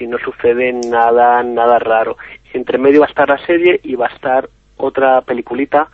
Si 0.01 0.07
no 0.07 0.17
sucede 0.17 0.73
nada, 0.73 1.43
nada 1.43 1.77
raro. 1.77 2.17
Entre 2.53 2.79
medio 2.79 3.01
va 3.01 3.05
a 3.05 3.09
estar 3.09 3.29
la 3.29 3.37
serie 3.45 3.79
y 3.83 3.93
va 3.93 4.07
a 4.07 4.15
estar 4.15 4.49
otra 4.77 5.21
peliculita, 5.21 5.89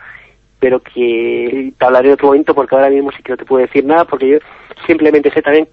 pero 0.62 0.80
que 0.80 1.74
te 1.78 1.86
hablaré 1.86 2.08
en 2.08 2.14
otro 2.14 2.28
momento 2.28 2.56
porque 2.56 2.74
ahora 2.74 2.90
mismo 2.90 3.12
sí 3.12 3.22
que 3.22 3.34
no 3.34 3.38
te 3.38 3.44
puedo 3.44 3.66
decir 3.66 3.84
nada 3.84 4.06
porque 4.06 4.30
yo 4.30 4.38
simplemente 4.86 5.30
sé 5.32 5.42
también 5.42 5.68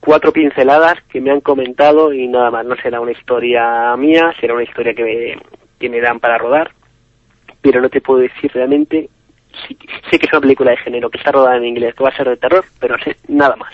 cuatro 0.00 0.32
pinceladas 0.32 0.94
que 1.10 1.20
me 1.20 1.30
han 1.30 1.42
comentado 1.42 2.10
y 2.10 2.26
nada 2.26 2.50
más. 2.50 2.64
No 2.64 2.74
será 2.76 3.02
una 3.02 3.12
historia 3.12 3.94
mía, 3.98 4.32
será 4.40 4.54
una 4.54 4.62
historia 4.62 4.94
que 4.94 5.04
me, 5.04 5.38
que 5.78 5.90
me 5.90 6.00
dan 6.00 6.20
para 6.20 6.38
rodar, 6.38 6.70
pero 7.60 7.82
no 7.82 7.90
te 7.90 8.00
puedo 8.00 8.20
decir 8.20 8.50
realmente. 8.54 9.10
Sí, 9.66 9.74
que 9.74 10.26
es 10.26 10.32
una 10.32 10.40
película 10.40 10.70
de 10.70 10.76
género, 10.78 11.10
que 11.10 11.18
está 11.18 11.32
rodada 11.32 11.56
en 11.56 11.64
inglés, 11.64 11.94
que 11.96 12.04
va 12.04 12.10
a 12.10 12.16
ser 12.16 12.28
de 12.28 12.36
terror, 12.36 12.64
pero 12.80 12.96
nada 13.28 13.56
más. 13.56 13.72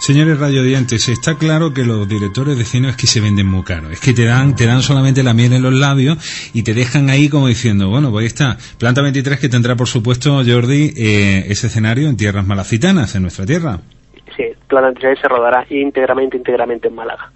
Señores 0.00 0.38
radiodientes, 0.38 1.08
está 1.08 1.36
claro 1.36 1.72
que 1.72 1.84
los 1.84 2.08
directores 2.08 2.56
de 2.56 2.64
cine 2.64 2.88
es 2.88 2.96
que 2.96 3.06
se 3.06 3.20
venden 3.20 3.46
muy 3.46 3.62
caro. 3.62 3.90
Es 3.90 4.00
que 4.00 4.12
te 4.12 4.24
dan, 4.24 4.54
te 4.56 4.66
dan 4.66 4.82
solamente 4.82 5.22
la 5.22 5.34
miel 5.34 5.52
en 5.52 5.62
los 5.62 5.74
labios 5.74 6.18
y 6.54 6.62
te 6.62 6.74
dejan 6.74 7.10
ahí 7.10 7.28
como 7.28 7.48
diciendo, 7.48 7.88
bueno, 7.88 8.10
pues 8.10 8.22
ahí 8.22 8.26
está. 8.26 8.56
Planta 8.78 9.02
23 9.02 9.38
que 9.38 9.48
tendrá, 9.48 9.76
por 9.76 9.88
supuesto, 9.88 10.42
Jordi, 10.44 10.92
eh, 10.96 11.44
ese 11.48 11.66
escenario 11.66 12.08
en 12.08 12.16
tierras 12.16 12.46
malacitanas, 12.46 13.14
en 13.14 13.22
nuestra 13.22 13.46
tierra. 13.46 13.78
Sí, 14.36 14.44
Plan 14.68 14.84
Anterior 14.84 15.18
se 15.20 15.28
rodará 15.28 15.66
íntegramente, 15.68 16.36
íntegramente 16.36 16.88
en 16.88 16.94
Málaga. 16.94 17.30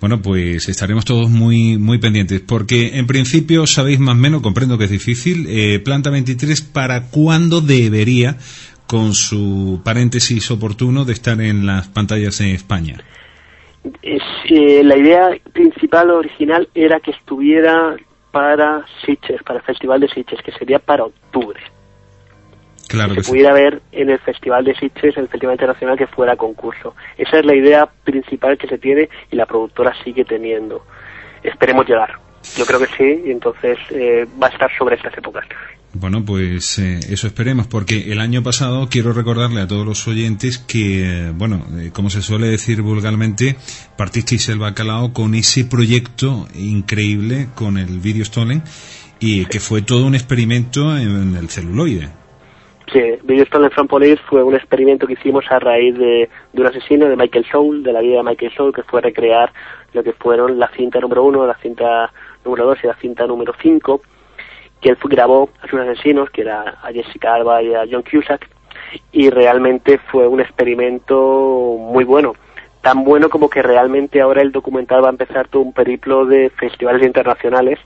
Bueno, 0.00 0.22
pues 0.22 0.68
estaremos 0.70 1.04
todos 1.04 1.28
muy 1.28 1.76
muy 1.76 1.98
pendientes, 1.98 2.40
porque 2.40 2.98
en 2.98 3.06
principio 3.06 3.66
sabéis 3.66 4.00
más 4.00 4.14
o 4.14 4.18
menos, 4.18 4.40
comprendo 4.40 4.78
que 4.78 4.84
es 4.84 4.90
difícil, 4.90 5.46
eh, 5.48 5.78
Planta 5.78 6.08
23, 6.08 6.62
¿para 6.62 7.08
cuándo 7.10 7.60
debería, 7.60 8.36
con 8.86 9.12
su 9.12 9.82
paréntesis 9.84 10.50
oportuno, 10.50 11.04
de 11.04 11.12
estar 11.12 11.38
en 11.42 11.66
las 11.66 11.88
pantallas 11.88 12.40
en 12.40 12.48
España? 12.48 12.96
Es, 14.02 14.22
eh, 14.48 14.82
la 14.82 14.96
idea 14.96 15.30
principal 15.52 16.10
original 16.10 16.68
era 16.74 17.00
que 17.00 17.10
estuviera 17.10 17.94
para 18.30 18.86
Sitges, 19.04 19.42
para 19.42 19.58
el 19.58 19.64
Festival 19.66 20.00
de 20.00 20.08
Sitges, 20.08 20.40
que 20.42 20.52
sería 20.52 20.78
para 20.78 21.04
octubre. 21.04 21.60
Claro 22.90 23.10
que 23.10 23.16
que 23.16 23.22
se 23.22 23.26
sí. 23.26 23.30
pudiera 23.30 23.54
ver 23.54 23.80
en 23.92 24.10
el 24.10 24.18
Festival 24.18 24.64
de 24.64 24.74
Sitges, 24.74 25.16
en 25.16 25.22
el 25.22 25.28
Festival 25.28 25.54
Internacional 25.54 25.96
que 25.96 26.08
fuera 26.08 26.36
concurso. 26.36 26.96
Esa 27.16 27.38
es 27.38 27.46
la 27.46 27.54
idea 27.54 27.88
principal 28.04 28.58
que 28.58 28.66
se 28.66 28.78
tiene 28.78 29.08
y 29.30 29.36
la 29.36 29.46
productora 29.46 29.94
sigue 30.02 30.24
teniendo. 30.24 30.84
Esperemos 31.44 31.88
llegar. 31.88 32.18
Yo 32.56 32.66
creo 32.66 32.80
que 32.80 32.86
sí, 32.86 33.22
y 33.26 33.30
entonces 33.30 33.78
eh, 33.90 34.26
va 34.42 34.48
a 34.48 34.50
estar 34.50 34.70
sobre 34.76 34.96
estas 34.96 35.16
épocas. 35.16 35.46
Bueno, 35.92 36.24
pues 36.24 36.78
eh, 36.78 36.98
eso 37.08 37.28
esperemos, 37.28 37.68
porque 37.68 38.12
el 38.12 38.20
año 38.20 38.42
pasado 38.42 38.88
quiero 38.88 39.12
recordarle 39.12 39.60
a 39.60 39.68
todos 39.68 39.86
los 39.86 40.08
oyentes 40.08 40.58
que, 40.58 41.04
eh, 41.04 41.30
bueno, 41.32 41.64
eh, 41.78 41.90
como 41.92 42.10
se 42.10 42.22
suele 42.22 42.48
decir 42.48 42.82
vulgarmente, 42.82 43.56
partisteis 43.96 44.48
el 44.48 44.58
bacalao 44.58 45.12
con 45.12 45.34
ese 45.34 45.64
proyecto 45.64 46.48
increíble 46.54 47.48
con 47.54 47.78
el 47.78 48.00
Video 48.00 48.24
Stolen 48.24 48.62
y 49.20 49.46
que 49.46 49.60
fue 49.60 49.82
todo 49.82 50.06
un 50.06 50.14
experimento 50.14 50.96
en 50.96 51.36
el 51.36 51.48
celuloide. 51.50 52.19
Sí, 52.92 53.00
Video 53.22 53.44
Stolen 53.44 53.70
from 53.70 53.86
Police 53.86 54.20
fue 54.28 54.42
un 54.42 54.54
experimento 54.54 55.06
que 55.06 55.12
hicimos 55.12 55.44
a 55.50 55.60
raíz 55.60 55.96
de, 55.96 56.28
un 56.54 56.66
asesino 56.66 57.06
de 57.08 57.14
Michael 57.16 57.44
Soul, 57.50 57.82
de 57.84 57.92
la 57.92 58.00
vida 58.00 58.16
de 58.16 58.22
Michael 58.24 58.52
Soul, 58.52 58.74
que 58.74 58.82
fue 58.82 59.00
recrear 59.00 59.52
lo 59.92 60.02
que 60.02 60.12
fueron 60.12 60.58
la 60.58 60.68
cinta 60.68 60.98
número 60.98 61.22
uno, 61.24 61.46
la 61.46 61.54
cinta 61.58 62.10
número 62.44 62.66
dos 62.66 62.78
y 62.82 62.88
la 62.88 62.94
cinta 62.96 63.26
número 63.26 63.52
cinco, 63.60 64.00
que 64.80 64.88
él 64.88 64.98
grabó 65.04 65.50
a 65.62 65.68
sus 65.68 65.78
asesinos, 65.78 66.30
que 66.30 66.40
era 66.40 66.78
a 66.82 66.90
Jessica 66.92 67.34
Alba 67.34 67.62
y 67.62 67.74
a 67.74 67.84
John 67.88 68.02
Cusack, 68.02 68.48
y 69.12 69.30
realmente 69.30 69.98
fue 70.10 70.26
un 70.26 70.40
experimento 70.40 71.76
muy 71.78 72.02
bueno. 72.04 72.34
Tan 72.80 73.04
bueno 73.04 73.28
como 73.28 73.50
que 73.50 73.62
realmente 73.62 74.20
ahora 74.20 74.40
el 74.40 74.52
documental 74.52 75.04
va 75.04 75.08
a 75.08 75.10
empezar 75.10 75.46
todo 75.48 75.62
un 75.62 75.74
periplo 75.74 76.24
de 76.24 76.50
festivales 76.50 77.06
internacionales, 77.06 77.78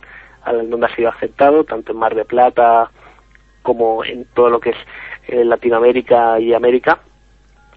al- 0.44 0.70
donde 0.70 0.86
ha 0.86 0.94
sido 0.94 1.10
aceptado, 1.10 1.64
tanto 1.64 1.92
en 1.92 1.98
Mar 1.98 2.14
de 2.14 2.24
Plata, 2.24 2.90
como 3.64 4.04
en 4.04 4.26
todo 4.26 4.50
lo 4.50 4.60
que 4.60 4.70
es 4.70 4.76
eh, 5.26 5.44
Latinoamérica 5.44 6.38
y 6.38 6.54
América 6.54 7.00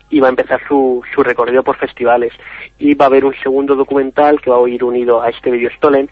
y 0.10 0.20
va 0.20 0.28
a 0.28 0.30
empezar 0.30 0.62
su, 0.68 1.02
su 1.16 1.24
recorrido 1.24 1.64
por 1.64 1.78
festivales 1.78 2.34
y 2.78 2.94
va 2.94 3.06
a 3.06 3.08
haber 3.08 3.26
un 3.26 3.34
segundo 3.42 3.76
documental 3.76 4.40
que 4.40 4.52
va 4.52 4.58
a 4.58 4.70
ir 4.70 4.84
unido 4.84 5.22
a 5.24 5.30
este 5.30 5.50
video 5.50 5.72
Stolen 5.72 6.10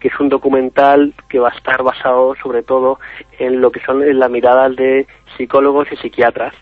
que 0.00 0.08
es 0.08 0.20
un 0.20 0.28
documental 0.28 1.14
que 1.28 1.38
va 1.38 1.50
a 1.50 1.56
estar 1.56 1.82
basado 1.82 2.34
sobre 2.42 2.64
todo 2.64 2.98
en 3.38 3.60
lo 3.60 3.70
que 3.70 3.80
son 3.80 4.02
las 4.18 4.30
miradas 4.30 4.74
de 4.74 5.06
psicólogos 5.36 5.86
y 5.92 5.96
psiquiatras 5.96 6.54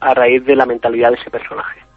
a 0.00 0.14
raíz 0.14 0.44
de 0.46 0.56
la 0.56 0.66
mentalidad 0.66 1.10
de 1.10 1.16
ese 1.16 1.30
personaje. 1.30 1.91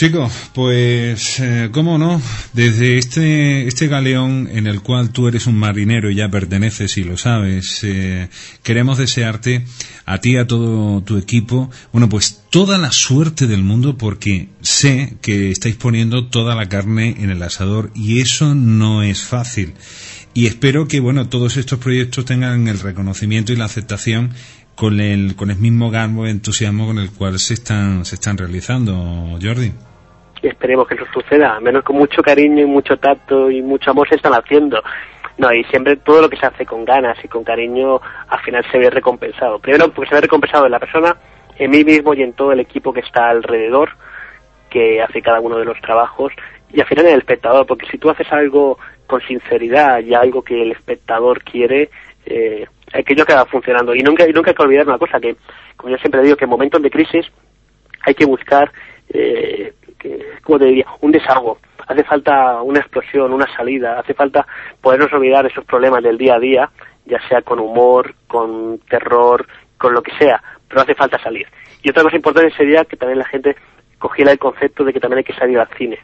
Chicos, 0.00 0.32
pues, 0.54 1.40
eh, 1.40 1.68
cómo 1.72 1.98
no, 1.98 2.22
desde 2.54 2.96
este, 2.96 3.66
este 3.66 3.86
galeón 3.86 4.48
en 4.50 4.66
el 4.66 4.80
cual 4.80 5.10
tú 5.10 5.28
eres 5.28 5.46
un 5.46 5.56
marinero 5.56 6.10
y 6.10 6.14
ya 6.14 6.30
perteneces 6.30 6.96
y 6.96 7.04
lo 7.04 7.18
sabes, 7.18 7.80
eh, 7.84 8.30
queremos 8.62 8.96
desearte 8.96 9.66
a 10.06 10.16
ti 10.16 10.38
a 10.38 10.46
todo 10.46 11.02
tu 11.02 11.18
equipo, 11.18 11.70
bueno, 11.92 12.08
pues 12.08 12.44
toda 12.48 12.78
la 12.78 12.92
suerte 12.92 13.46
del 13.46 13.62
mundo 13.62 13.98
porque 13.98 14.48
sé 14.62 15.18
que 15.20 15.50
estáis 15.50 15.76
poniendo 15.76 16.28
toda 16.28 16.54
la 16.54 16.70
carne 16.70 17.16
en 17.18 17.28
el 17.28 17.42
asador 17.42 17.90
y 17.94 18.20
eso 18.22 18.54
no 18.54 19.02
es 19.02 19.22
fácil. 19.22 19.74
Y 20.32 20.46
espero 20.46 20.88
que, 20.88 21.00
bueno, 21.00 21.28
todos 21.28 21.58
estos 21.58 21.78
proyectos 21.78 22.24
tengan 22.24 22.68
el 22.68 22.80
reconocimiento 22.80 23.52
y 23.52 23.56
la 23.56 23.66
aceptación 23.66 24.30
con 24.74 24.98
el, 24.98 25.36
con 25.36 25.50
el 25.50 25.58
mismo 25.58 25.90
garbo 25.90 26.26
entusiasmo 26.26 26.86
con 26.86 26.98
el 26.98 27.10
cual 27.10 27.38
se 27.38 27.52
están, 27.52 28.06
se 28.06 28.14
están 28.14 28.38
realizando, 28.38 29.38
Jordi. 29.42 29.74
Y 30.42 30.48
esperemos 30.48 30.86
que 30.86 30.94
eso 30.94 31.04
suceda, 31.12 31.56
al 31.56 31.62
menos 31.62 31.84
con 31.84 31.96
mucho 31.96 32.22
cariño 32.22 32.62
y 32.62 32.66
mucho 32.66 32.96
tacto 32.96 33.50
y 33.50 33.62
mucho 33.62 33.90
amor 33.90 34.08
se 34.08 34.16
están 34.16 34.32
haciendo. 34.32 34.82
No, 35.38 35.52
y 35.52 35.64
siempre 35.64 35.96
todo 35.96 36.22
lo 36.22 36.28
que 36.28 36.36
se 36.36 36.46
hace 36.46 36.66
con 36.66 36.84
ganas 36.84 37.16
y 37.24 37.28
con 37.28 37.44
cariño 37.44 38.00
al 38.28 38.40
final 38.40 38.64
se 38.70 38.78
ve 38.78 38.90
recompensado. 38.90 39.58
Primero 39.58 39.90
porque 39.92 40.08
se 40.08 40.14
ve 40.16 40.20
recompensado 40.22 40.66
en 40.66 40.72
la 40.72 40.78
persona, 40.78 41.16
en 41.58 41.70
mí 41.70 41.84
mismo 41.84 42.14
y 42.14 42.22
en 42.22 42.32
todo 42.32 42.52
el 42.52 42.60
equipo 42.60 42.92
que 42.92 43.00
está 43.00 43.30
alrededor, 43.30 43.90
que 44.68 45.02
hace 45.02 45.22
cada 45.22 45.40
uno 45.40 45.58
de 45.58 45.64
los 45.64 45.80
trabajos, 45.80 46.32
y 46.72 46.80
al 46.80 46.86
final 46.86 47.06
en 47.06 47.14
el 47.14 47.20
espectador, 47.20 47.66
porque 47.66 47.86
si 47.90 47.98
tú 47.98 48.10
haces 48.10 48.30
algo 48.32 48.78
con 49.06 49.20
sinceridad 49.22 50.00
y 50.00 50.14
algo 50.14 50.42
que 50.42 50.62
el 50.62 50.72
espectador 50.72 51.42
quiere, 51.42 51.90
eh, 52.26 52.66
aquello 52.92 53.24
acaba 53.24 53.44
funcionando. 53.46 53.94
Y 53.94 54.02
nunca, 54.02 54.28
y 54.28 54.32
nunca 54.32 54.50
hay 54.50 54.54
que 54.54 54.62
olvidar 54.62 54.86
una 54.86 54.98
cosa, 54.98 55.18
que 55.20 55.36
como 55.76 55.90
yo 55.90 55.98
siempre 55.98 56.22
digo, 56.22 56.36
que 56.36 56.44
en 56.44 56.50
momentos 56.50 56.80
de 56.82 56.90
crisis 56.90 57.26
hay 58.02 58.14
que 58.14 58.24
buscar, 58.24 58.70
eh, 59.08 59.72
que, 60.00 60.18
¿cómo 60.42 60.58
te 60.58 60.64
diría?, 60.64 60.86
un 61.00 61.12
desahogo. 61.12 61.58
Hace 61.86 62.04
falta 62.04 62.62
una 62.62 62.80
explosión, 62.80 63.32
una 63.32 63.46
salida, 63.54 64.00
hace 64.00 64.14
falta 64.14 64.46
podernos 64.80 65.12
olvidar 65.12 65.46
esos 65.46 65.64
problemas 65.64 66.02
del 66.02 66.18
día 66.18 66.34
a 66.34 66.40
día, 66.40 66.70
ya 67.06 67.18
sea 67.28 67.42
con 67.42 67.58
humor, 67.58 68.14
con 68.26 68.78
terror, 68.88 69.46
con 69.76 69.94
lo 69.94 70.02
que 70.02 70.12
sea, 70.18 70.42
pero 70.68 70.82
hace 70.82 70.94
falta 70.94 71.22
salir. 71.22 71.46
Y 71.82 71.90
otra 71.90 72.02
cosa 72.02 72.16
importante 72.16 72.54
sería 72.56 72.84
que 72.84 72.96
también 72.96 73.18
la 73.18 73.24
gente 73.26 73.56
cogiera 73.98 74.32
el 74.32 74.38
concepto 74.38 74.84
de 74.84 74.92
que 74.92 75.00
también 75.00 75.18
hay 75.18 75.24
que 75.24 75.34
salir 75.34 75.58
al 75.58 75.68
cine, 75.76 75.98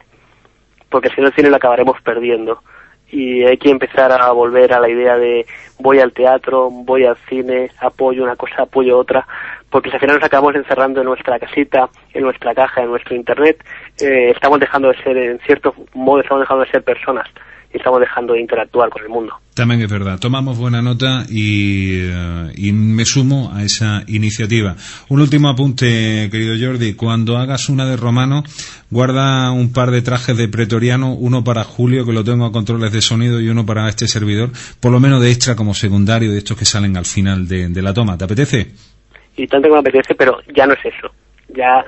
porque 0.89 1.09
si 1.09 1.21
no 1.21 1.27
el 1.27 1.33
cine 1.33 1.49
lo 1.49 1.57
acabaremos 1.57 1.99
perdiendo. 2.01 2.61
Y 3.09 3.45
hay 3.45 3.57
que 3.57 3.69
empezar 3.69 4.11
a 4.11 4.31
volver 4.31 4.73
a 4.73 4.81
la 4.81 4.89
idea 4.89 5.17
de 5.17 5.45
voy 5.79 5.99
al 5.99 6.11
teatro, 6.11 6.69
voy 6.69 7.05
al 7.05 7.15
cine, 7.29 7.71
apoyo 7.79 8.21
una 8.21 8.35
cosa, 8.35 8.63
apoyo 8.63 8.97
otra, 8.97 9.25
porque 9.69 9.89
si 9.89 9.95
al 9.95 10.01
final 10.01 10.15
nos 10.17 10.25
acabamos 10.25 10.55
encerrando 10.55 10.99
en 10.99 11.07
nuestra 11.07 11.39
casita, 11.39 11.89
en 12.13 12.23
nuestra 12.23 12.53
caja, 12.53 12.81
en 12.81 12.89
nuestro 12.89 13.15
internet, 13.15 13.63
eh, 13.99 14.31
estamos 14.31 14.59
dejando 14.59 14.89
de 14.89 15.03
ser, 15.03 15.17
en 15.17 15.39
cierto 15.39 15.73
modo, 15.93 16.21
estamos 16.21 16.41
dejando 16.41 16.63
de 16.65 16.71
ser 16.71 16.83
personas 16.83 17.27
y 17.73 17.77
estamos 17.77 17.99
dejando 17.99 18.33
de 18.33 18.41
interactuar 18.41 18.89
con 18.89 19.03
el 19.03 19.09
mundo. 19.09 19.33
También 19.53 19.81
es 19.81 19.91
verdad. 19.91 20.19
Tomamos 20.19 20.57
buena 20.57 20.81
nota 20.81 21.25
y, 21.29 21.99
eh, 22.01 22.51
y 22.55 22.71
me 22.71 23.03
sumo 23.05 23.51
a 23.53 23.63
esa 23.63 24.03
iniciativa. 24.07 24.75
Un 25.09 25.19
último 25.19 25.49
apunte, 25.49 26.29
querido 26.31 26.55
Jordi. 26.59 26.93
Cuando 26.93 27.37
hagas 27.37 27.67
una 27.67 27.85
de 27.85 27.97
romano, 27.97 28.43
guarda 28.89 29.51
un 29.51 29.73
par 29.73 29.91
de 29.91 30.01
trajes 30.01 30.37
de 30.37 30.47
pretoriano, 30.47 31.13
uno 31.13 31.43
para 31.43 31.63
Julio, 31.63 32.05
que 32.05 32.13
lo 32.13 32.23
tengo 32.23 32.45
a 32.45 32.51
controles 32.51 32.91
de 32.91 33.01
sonido, 33.01 33.41
y 33.41 33.49
uno 33.49 33.65
para 33.65 33.89
este 33.89 34.07
servidor, 34.07 34.51
por 34.79 34.91
lo 34.91 34.99
menos 34.99 35.21
de 35.21 35.31
extra 35.31 35.55
como 35.55 35.73
secundario, 35.73 36.31
de 36.31 36.37
estos 36.37 36.57
que 36.57 36.65
salen 36.65 36.95
al 36.95 37.05
final 37.05 37.47
de, 37.47 37.67
de 37.67 37.81
la 37.81 37.93
toma. 37.93 38.17
¿Te 38.17 38.25
apetece? 38.25 38.67
Y 39.35 39.45
tanto 39.47 39.67
que 39.67 39.73
me 39.73 39.79
apetece, 39.79 40.15
pero 40.15 40.39
ya 40.55 40.65
no 40.65 40.73
es 40.73 40.85
eso. 40.85 41.11
Ya, 41.49 41.83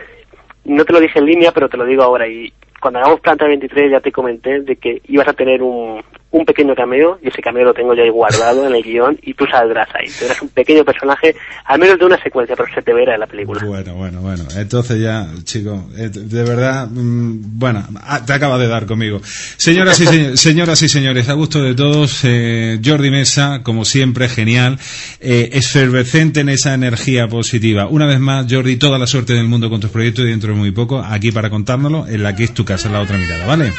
no 0.69 0.85
te 0.85 0.93
lo 0.93 0.99
dije 0.99 1.19
en 1.19 1.25
línea, 1.25 1.51
pero 1.51 1.67
te 1.67 1.77
lo 1.77 1.85
digo 1.85 2.03
ahora. 2.03 2.27
Y 2.27 2.53
cuando 2.79 2.99
hagamos 2.99 3.19
Planta 3.19 3.47
23 3.47 3.91
ya 3.91 3.99
te 3.99 4.11
comenté 4.11 4.61
de 4.61 4.75
que 4.75 5.01
ibas 5.07 5.27
a 5.27 5.33
tener 5.33 5.61
un, 5.61 6.01
un 6.31 6.45
pequeño 6.45 6.75
cameo, 6.75 7.17
y 7.23 7.29
ese 7.29 7.41
cameo 7.41 7.63
lo 7.65 7.73
tengo 7.73 7.95
ya 7.95 8.03
ahí 8.03 8.09
guardado 8.09 8.67
en 8.67 8.75
el 8.75 8.83
guion, 8.83 9.17
y 9.23 9.33
tú 9.33 9.45
saldrás 9.49 9.87
ahí. 9.95 10.07
Tendrás 10.17 10.41
un 10.43 10.49
pequeño 10.49 10.85
personaje, 10.85 11.35
al 11.65 11.79
menos 11.79 11.97
de 11.97 12.05
una 12.05 12.21
secuencia, 12.21 12.55
pero 12.55 12.71
se 12.73 12.81
te 12.83 12.93
verá 12.93 13.15
en 13.15 13.19
la 13.21 13.27
película. 13.27 13.61
Bueno, 13.65 13.95
bueno, 13.95 14.21
bueno. 14.21 14.43
Entonces 14.55 15.01
ya, 15.01 15.27
chico, 15.43 15.85
eh, 15.97 16.09
de 16.09 16.43
verdad, 16.43 16.87
mm, 16.89 17.57
bueno, 17.59 17.83
ah, 18.03 18.23
te 18.25 18.33
acaba 18.33 18.59
de 18.59 18.67
dar 18.67 18.85
conmigo. 18.85 19.21
Señoras 19.23 19.99
y, 20.01 20.05
se- 20.05 20.37
señoras 20.37 20.81
y 20.83 20.89
señores, 20.89 21.29
a 21.29 21.33
gusto 21.33 21.63
de 21.63 21.73
todos, 21.73 22.21
eh, 22.25 22.79
Jordi 22.85 23.09
Mesa, 23.09 23.61
como 23.63 23.83
siempre, 23.83 24.29
genial, 24.29 24.77
eh, 25.21 25.49
efervescente 25.53 26.41
en 26.41 26.49
esa 26.49 26.75
energía 26.75 27.27
positiva. 27.27 27.87
Una 27.87 28.05
vez 28.05 28.19
más, 28.19 28.45
Jordi, 28.47 28.77
toda 28.77 28.99
la 28.99 29.07
suerte 29.07 29.33
del 29.33 29.45
mundo 29.47 29.69
con 29.69 29.79
tus 29.79 29.89
proyectos 29.89 30.25
y 30.25 30.29
dentro 30.29 30.53
de 30.53 30.59
muy 30.59 30.71
poco, 30.71 30.99
aquí 30.99 31.31
para 31.31 31.49
contárnoslo, 31.49 32.07
en 32.07 32.21
la 32.21 32.35
que 32.35 32.43
es 32.43 32.53
tu 32.53 32.63
casa, 32.65 32.87
en 32.87 32.93
la 32.93 33.01
otra 33.01 33.17
mirada, 33.17 33.45
¿vale? 33.47 33.71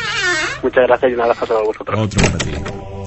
Muchas 0.62 0.86
gracias 0.86 1.10
y 1.10 1.14
un 1.14 1.20
abrazo 1.22 1.44
a 1.44 1.48
todos 1.48 1.64
vosotros. 1.64 1.98
Otro 1.98 2.20
para 2.43 2.99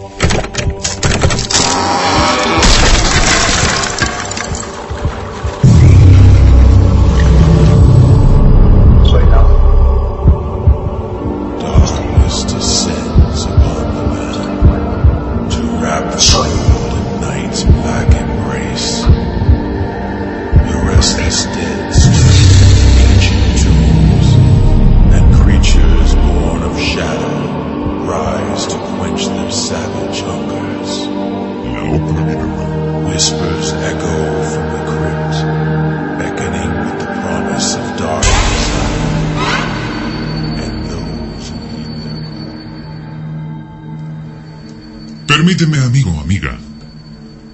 Permíteme, 45.54 45.86
amigo 45.86 46.10
o 46.10 46.20
amiga, 46.20 46.58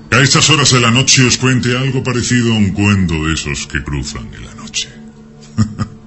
que 0.09 0.15
a 0.15 0.21
estas 0.21 0.49
horas 0.49 0.71
de 0.71 0.79
la 0.79 0.89
noche 0.89 1.27
os 1.27 1.35
cuente 1.35 1.75
algo 1.75 2.01
parecido 2.01 2.53
a 2.53 2.55
un 2.55 2.71
cuento 2.71 3.27
de 3.27 3.33
esos 3.33 3.67
que 3.67 3.83
cruzan 3.83 4.31
en 4.33 4.45
la 4.45 4.55
noche. 4.55 4.87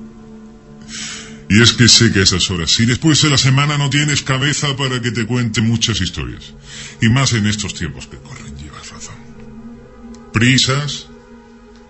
Y 1.51 1.61
es 1.61 1.75
que 1.75 1.87
sé 1.87 2.11
que 2.11 2.21
a 2.21 2.23
esas 2.23 2.51
horas, 2.51 2.71
si 2.71 2.87
después 2.87 3.21
de 3.21 3.29
la 3.29 3.37
semana 3.37 3.77
no 3.77 3.91
tienes 3.91 4.23
cabeza 4.23 4.75
para 4.75 5.03
que 5.03 5.11
te 5.11 5.27
cuente 5.27 5.61
muchas 5.61 6.01
historias, 6.01 6.55
y 7.03 7.11
más 7.11 7.35
en 7.35 7.47
estos 7.47 7.75
tiempos 7.75 8.07
que 8.07 8.17
corren, 8.17 8.57
llevas 8.57 8.89
razón. 8.89 9.17
Prisas, 10.33 11.09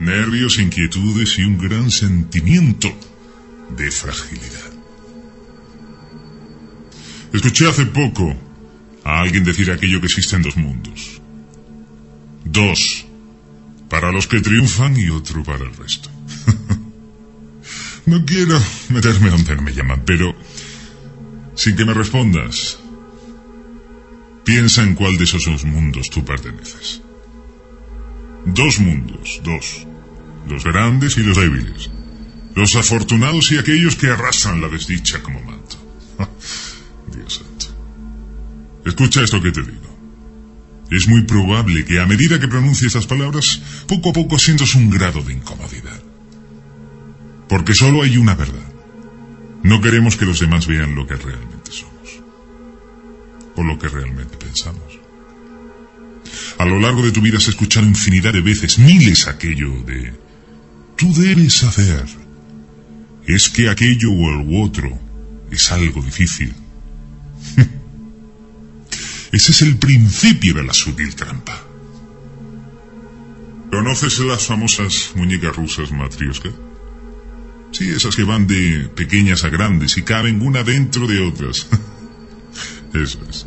nervios, 0.01 0.59
inquietudes 0.59 1.39
y 1.39 1.45
un 1.45 1.59
gran 1.59 1.93
sentimiento 1.93 2.91
de 3.77 3.89
fragilidad. 3.93 4.73
Escuché 7.33 7.69
hace 7.69 7.87
poco 7.87 8.52
a 9.05 9.21
alguien 9.21 9.45
decir 9.45 9.71
aquello 9.71 10.01
que 10.01 10.07
existen 10.07 10.43
dos 10.43 10.57
mundos. 10.57 11.21
Dos 12.45 13.07
para 13.89 14.11
los 14.11 14.27
que 14.27 14.41
triunfan 14.41 14.99
y 14.99 15.11
otro 15.11 15.43
para 15.45 15.65
el 15.65 15.77
resto. 15.77 16.09
no 18.07 18.25
quiero 18.25 18.59
meterme 18.89 19.29
donde 19.31 19.57
me 19.57 19.75
llaman, 19.75 20.03
pero 20.07 20.35
sin 21.55 21.77
que 21.77 21.85
me 21.85 21.93
respondas, 21.93 22.79
piensa 24.45 24.83
en 24.83 24.95
cuál 24.95 25.19
de 25.19 25.25
esos 25.25 25.45
dos 25.45 25.65
mundos 25.65 26.09
tú 26.09 26.25
perteneces. 26.25 27.03
Dos 28.47 28.81
mundos, 28.81 29.41
dos. 29.45 29.87
Los 30.49 30.65
grandes 30.65 31.17
y 31.19 31.23
los 31.23 31.37
débiles. 31.37 31.91
Los 32.55 32.75
afortunados 32.77 33.53
y 33.53 33.59
aquellos 33.59 33.97
que 33.97 34.09
arrasan 34.09 34.61
la 34.61 34.69
desdicha 34.69 35.23
como 35.23 35.41
manto. 35.43 35.77
Escucha 38.85 39.23
esto 39.23 39.43
que 39.43 39.53
te 39.53 39.63
digo. 39.63 39.93
Es 40.91 41.09
muy 41.09 41.23
probable 41.23 41.85
que 41.85 42.01
a 42.01 42.07
medida 42.07 42.39
que 42.39 42.49
pronuncie 42.49 42.87
estas 42.87 43.07
palabras, 43.07 43.63
poco 43.87 44.11
a 44.11 44.13
poco 44.13 44.39
sientas 44.39 44.75
un 44.75 44.91
grado 44.91 45.23
de 45.23 45.33
incomodidad. 45.33 46.03
Porque 47.49 47.75
solo 47.75 48.03
hay 48.03 48.19
una 48.19 48.35
verdad. 48.35 48.73
No 49.63 49.81
queremos 49.81 50.17
que 50.17 50.27
los 50.27 50.41
demás 50.41 50.67
vean 50.67 50.95
lo 50.95 51.07
que 51.07 51.15
realmente 51.15 51.73
somos. 51.73 52.21
O 53.57 53.63
lo 53.63 53.79
que 53.79 53.89
realmente 53.89 54.37
pensamos. 54.37 55.01
A 56.59 56.65
lo 56.65 56.79
largo 56.79 57.03
de 57.03 57.13
tu 57.13 57.21
vida 57.21 57.39
has 57.39 57.49
escuchado 57.49 57.87
infinidad 57.87 58.33
de 58.33 58.41
veces, 58.41 58.79
miles 58.79 59.29
aquello 59.29 59.83
de... 59.85 60.13
Tú 60.97 61.13
debes 61.15 61.63
hacer. 61.63 62.05
Es 63.27 63.49
que 63.49 63.69
aquello 63.69 64.11
o 64.11 64.41
el 64.41 64.63
otro 64.63 64.99
es 65.51 65.73
algo 65.73 66.03
difícil. 66.03 66.55
Ese 69.33 69.53
es 69.53 69.63
el 69.63 69.79
principio 69.79 70.55
de 70.55 70.63
la 70.63 70.75
sutil 70.75 71.15
trampa. 71.15 71.59
¿Conoces 73.71 74.19
las 74.19 74.47
famosas 74.47 75.13
muñecas 75.15 75.57
rusas 75.57 75.91
matrioska? 75.91 76.51
Sí, 77.73 77.89
esas 77.89 78.15
que 78.15 78.25
van 78.25 78.47
de 78.47 78.91
pequeñas 78.95 79.45
a 79.45 79.49
grandes 79.49 79.97
y 79.97 80.03
caben 80.03 80.43
una 80.43 80.63
dentro 80.63 81.07
de 81.07 81.21
otras. 81.21 81.67
Eso 82.93 83.19
es. 83.31 83.47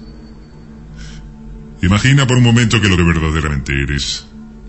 Imagina 1.84 2.26
por 2.26 2.38
un 2.38 2.44
momento 2.44 2.82
que 2.82 2.90
lo 2.90 2.98
que 2.98 3.04
verdaderamente 3.04 3.72
eres 3.84 4.26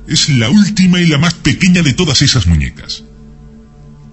es 0.06 0.28
la 0.28 0.50
última 0.50 1.00
y 1.00 1.06
la 1.06 1.16
más 1.16 1.32
pequeña 1.32 1.80
de 1.82 1.94
todas 1.94 2.20
esas 2.20 2.46
muñecas. 2.46 3.04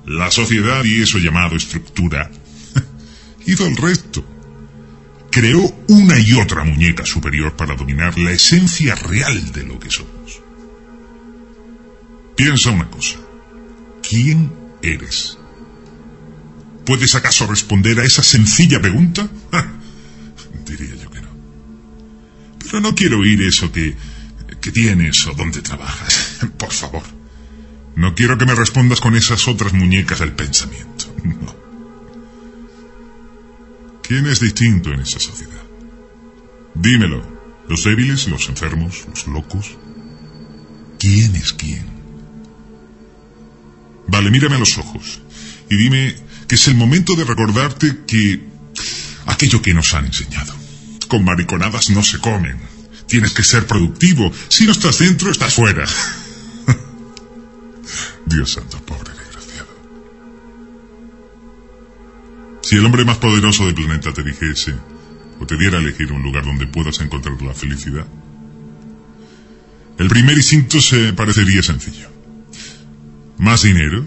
La 0.06 0.32
sociedad 0.32 0.84
y 0.86 1.02
eso 1.02 1.18
llamado 1.18 1.58
estructura 1.58 2.32
hizo 3.46 3.66
el 3.68 3.76
resto. 3.76 4.26
Creó 5.34 5.76
una 5.88 6.20
y 6.20 6.34
otra 6.34 6.64
muñeca 6.64 7.08
superior 7.08 7.56
para 7.56 7.74
dominar 7.74 8.20
la 8.20 8.30
esencia 8.30 8.94
real 8.94 9.52
de 9.52 9.64
lo 9.64 9.80
que 9.80 9.90
somos. 9.90 10.44
Piensa 12.36 12.70
una 12.70 12.88
cosa. 12.88 13.18
¿Quién 14.08 14.54
eres? 14.84 15.40
¿Puedes 16.86 17.16
acaso 17.16 17.48
responder 17.48 18.00
a 18.00 18.04
esa 18.04 18.22
sencilla 18.22 18.80
pregunta? 18.80 19.28
Diría 20.68 20.94
yo 21.02 21.10
que 21.10 21.22
no. 21.22 21.30
Pero 22.60 22.80
no 22.82 22.94
quiero 22.94 23.18
oír 23.18 23.42
eso 23.42 23.72
que, 23.72 23.96
que 24.62 24.72
tienes 24.72 25.26
o 25.26 25.34
dónde 25.34 25.64
trabajas. 25.64 26.42
Por 26.60 26.72
favor. 26.72 27.04
No 27.96 28.14
quiero 28.14 28.38
que 28.38 28.46
me 28.46 28.54
respondas 28.54 29.02
con 29.02 29.16
esas 29.16 29.48
otras 29.48 29.74
muñecas 29.74 30.20
del 30.20 30.34
pensamiento. 30.34 31.12
No. 31.24 31.63
¿Quién 34.14 34.28
es 34.28 34.40
distinto 34.42 34.94
en 34.94 35.00
esa 35.00 35.20
sociedad? 35.20 35.64
Dímelo. 36.76 37.26
¿Los 37.68 37.84
débiles, 37.84 38.28
los 38.28 38.48
enfermos, 38.48 39.06
los 39.10 39.26
locos? 39.26 39.76
¿Quién 41.00 41.36
es 41.36 41.52
quién? 41.52 41.84
Vale, 44.08 44.30
mírame 44.30 44.58
a 44.58 44.60
los 44.60 44.78
ojos 44.78 45.20
y 45.68 45.78
dime 45.78 46.16
que 46.48 46.54
es 46.54 46.68
el 46.68 46.76
momento 46.76 47.16
de 47.16 47.24
recordarte 47.24 48.02
que 48.06 48.40
aquello 49.26 49.64
que 49.64 49.74
nos 49.74 49.92
han 49.96 50.06
enseñado. 50.06 50.54
Con 51.08 51.26
mariconadas 51.26 51.90
no 51.90 52.04
se 52.04 52.20
comen. 52.20 52.60
Tienes 53.08 53.32
que 53.32 53.44
ser 53.44 53.66
productivo. 53.66 54.32
Si 54.48 54.68
no 54.68 54.74
estás 54.74 55.00
dentro, 55.00 55.32
estás 55.32 55.56
fuera. 55.56 55.86
Dios 58.28 58.52
santo, 58.52 58.80
pobre 58.86 59.23
Si 62.64 62.78
el 62.78 62.86
hombre 62.86 63.04
más 63.04 63.18
poderoso 63.18 63.66
del 63.66 63.76
planeta 63.76 64.14
te 64.14 64.24
dijese, 64.24 64.74
o 65.40 65.46
te 65.46 65.58
diera 65.58 65.78
a 65.78 65.82
elegir 65.82 66.14
un 66.14 66.24
lugar 66.24 66.46
donde 66.46 66.66
puedas 66.66 67.02
encontrar 67.02 67.40
la 67.42 67.54
felicidad, 67.54 68.08
el 69.98 70.08
primer 70.08 70.38
instinto 70.38 70.80
se 70.80 71.12
parecería 71.12 71.62
sencillo. 71.62 72.08
Más 73.38 73.64
dinero, 73.64 74.06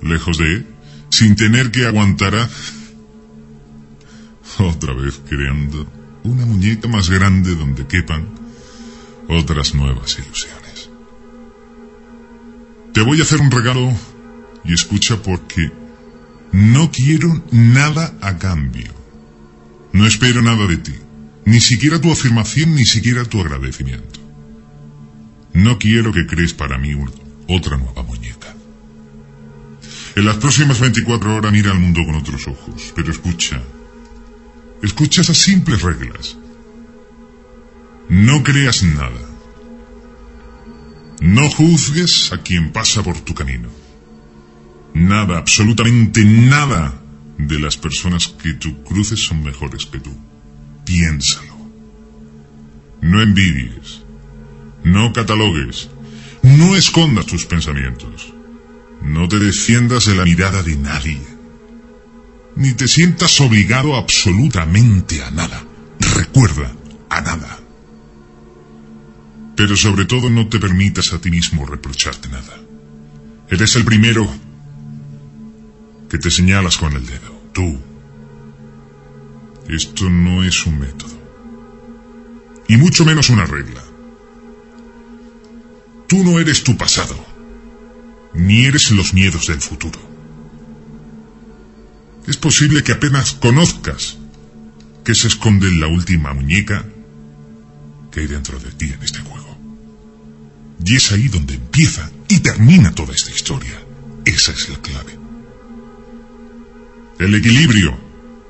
lejos 0.00 0.38
de 0.38 0.64
sin 1.10 1.36
tener 1.36 1.70
que 1.70 1.86
aguantar. 1.86 2.48
Otra 4.58 4.94
vez 4.94 5.20
creando 5.28 5.86
una 6.24 6.46
muñeca 6.46 6.88
más 6.88 7.10
grande 7.10 7.54
donde 7.54 7.86
quepan 7.86 8.30
otras 9.28 9.74
nuevas 9.74 10.18
ilusiones. 10.18 10.88
Te 12.94 13.02
voy 13.02 13.20
a 13.20 13.24
hacer 13.24 13.40
un 13.42 13.50
regalo 13.50 13.92
y 14.64 14.72
escucha 14.72 15.22
porque 15.22 15.70
no 16.52 16.90
quiero 16.90 17.44
nada 17.52 18.14
a 18.20 18.38
cambio. 18.38 18.92
No 19.92 20.06
espero 20.06 20.42
nada 20.42 20.66
de 20.66 20.76
ti, 20.76 20.94
ni 21.44 21.60
siquiera 21.60 22.00
tu 22.00 22.12
afirmación, 22.12 22.74
ni 22.74 22.84
siquiera 22.84 23.24
tu 23.24 23.40
agradecimiento. 23.40 24.20
No 25.52 25.78
quiero 25.78 26.12
que 26.12 26.26
crees 26.26 26.54
para 26.54 26.78
mí 26.78 26.94
otra 27.48 27.76
nueva 27.76 28.02
muñeca. 28.02 28.54
En 30.16 30.24
las 30.24 30.36
próximas 30.36 30.80
24 30.80 31.36
horas 31.36 31.52
mira 31.52 31.70
al 31.70 31.78
mundo 31.78 32.02
con 32.04 32.14
otros 32.14 32.46
ojos, 32.46 32.92
pero 32.94 33.10
escucha. 33.10 33.60
Escucha 34.82 35.20
esas 35.22 35.38
simples 35.38 35.82
reglas. 35.82 36.36
No 38.08 38.42
creas 38.42 38.82
nada. 38.82 39.20
No 41.20 41.48
juzgues 41.50 42.32
a 42.32 42.38
quien 42.38 42.72
pasa 42.72 43.02
por 43.02 43.20
tu 43.20 43.34
camino. 43.34 43.68
Nada, 44.94 45.38
absolutamente 45.38 46.24
nada 46.24 47.00
de 47.38 47.58
las 47.58 47.76
personas 47.76 48.28
que 48.28 48.54
tú 48.54 48.82
cruces 48.82 49.20
son 49.20 49.42
mejores 49.42 49.86
que 49.86 50.00
tú. 50.00 50.10
Piénsalo. 50.84 51.56
No 53.00 53.22
envidies. 53.22 54.02
No 54.84 55.12
catalogues. 55.12 55.88
No 56.42 56.76
escondas 56.76 57.26
tus 57.26 57.46
pensamientos. 57.46 58.32
No 59.02 59.28
te 59.28 59.38
defiendas 59.38 60.06
de 60.06 60.14
la 60.14 60.24
mirada 60.24 60.62
de 60.62 60.76
nadie. 60.76 61.20
Ni 62.56 62.72
te 62.72 62.88
sientas 62.88 63.40
obligado 63.40 63.96
absolutamente 63.96 65.22
a 65.22 65.30
nada. 65.30 65.64
Recuerda, 66.16 66.72
a 67.08 67.20
nada. 67.20 67.58
Pero 69.56 69.76
sobre 69.76 70.04
todo 70.04 70.30
no 70.30 70.48
te 70.48 70.58
permitas 70.58 71.12
a 71.12 71.20
ti 71.20 71.30
mismo 71.30 71.66
reprocharte 71.66 72.28
nada. 72.28 72.60
Eres 73.48 73.76
el 73.76 73.84
primero 73.84 74.28
que 76.10 76.18
te 76.18 76.30
señalas 76.30 76.76
con 76.76 76.92
el 76.94 77.06
dedo. 77.06 77.40
Tú. 77.52 77.78
Esto 79.68 80.10
no 80.10 80.42
es 80.42 80.66
un 80.66 80.80
método. 80.80 81.18
Y 82.68 82.76
mucho 82.76 83.04
menos 83.04 83.30
una 83.30 83.46
regla. 83.46 83.82
Tú 86.08 86.24
no 86.24 86.40
eres 86.40 86.64
tu 86.64 86.76
pasado, 86.76 87.24
ni 88.34 88.64
eres 88.64 88.90
los 88.90 89.14
miedos 89.14 89.46
del 89.46 89.60
futuro. 89.60 90.00
Es 92.26 92.36
posible 92.36 92.82
que 92.82 92.92
apenas 92.92 93.32
conozcas 93.32 94.18
que 95.04 95.14
se 95.14 95.28
esconde 95.28 95.68
en 95.68 95.80
la 95.80 95.86
última 95.86 96.34
muñeca 96.34 96.84
que 98.10 98.20
hay 98.20 98.26
dentro 98.26 98.58
de 98.58 98.72
ti 98.72 98.86
en 98.92 99.02
este 99.02 99.20
juego. 99.20 99.56
Y 100.84 100.96
es 100.96 101.12
ahí 101.12 101.28
donde 101.28 101.54
empieza 101.54 102.10
y 102.28 102.40
termina 102.40 102.92
toda 102.92 103.14
esta 103.14 103.30
historia. 103.30 103.80
Esa 104.24 104.50
es 104.50 104.68
la 104.68 104.78
clave. 104.78 105.19
El 107.20 107.34
equilibrio 107.34 108.00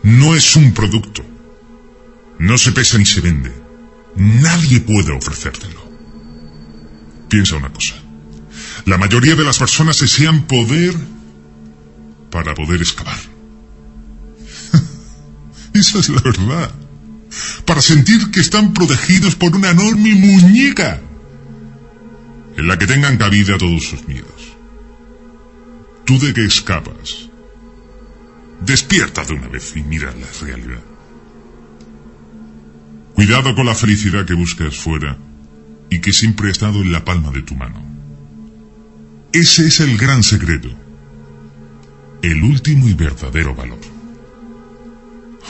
no 0.05 0.37
es 0.37 0.55
un 0.55 0.73
producto. 0.73 1.25
No 2.39 2.57
se 2.57 2.71
pesa 2.71 2.99
ni 2.99 3.05
se 3.05 3.21
vende. 3.21 3.53
Nadie 4.15 4.79
puede 4.81 5.11
ofrecértelo. 5.11 5.81
Piensa 7.29 7.57
una 7.57 7.73
cosa. 7.73 7.97
La 8.87 8.97
mayoría 8.97 9.35
de 9.35 9.43
las 9.43 9.59
personas 9.59 9.99
desean 9.99 10.47
poder 10.47 10.95
para 12.31 12.55
poder 12.55 12.81
excavar. 12.81 13.19
Esa 15.75 15.99
es 15.99 16.09
la 16.09 16.21
verdad. 16.21 16.73
Para 17.65 17.83
sentir 17.83 18.31
que 18.31 18.39
están 18.39 18.73
protegidos 18.73 19.35
por 19.35 19.57
una 19.57 19.71
enorme 19.71 20.15
muñeca 20.15 21.01
en 22.57 22.69
la 22.69 22.79
que 22.79 22.87
tengan 22.87 23.19
cabida 23.19 23.59
todos 23.59 23.83
sus 23.83 24.07
miedos. 24.07 24.57
Tú 26.05 26.21
de 26.21 26.33
que 26.33 26.45
escapas 26.45 27.30
Despierta 28.61 29.25
de 29.25 29.35
una 29.35 29.49
vez 29.49 29.75
y 29.75 29.83
mira 29.83 30.13
la 30.13 30.27
realidad. 30.47 30.83
Cuidado 33.15 33.55
con 33.55 33.67
la 33.67 33.75
felicidad 33.75 34.27
que 34.27 34.35
buscas 34.35 34.77
fuera 34.77 35.17
y 35.89 36.01
que 36.01 36.13
siempre 36.13 36.49
ha 36.49 36.53
estado 36.53 36.83
en 36.83 36.93
la 36.93 37.05
palma 37.05 37.31
de 37.31 37.43
tu 37.43 37.55
mano. 37.55 37.83
Ese 39.33 39.67
es 39.67 39.81
el 39.81 39.97
gran 39.97 40.23
secreto, 40.23 40.69
el 42.23 42.43
último 42.43 42.89
y 42.89 42.95
verdadero 42.95 43.55
valor. 43.55 43.81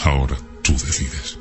Ahora 0.04 0.36
tú 0.62 0.72
decides. 0.72 1.39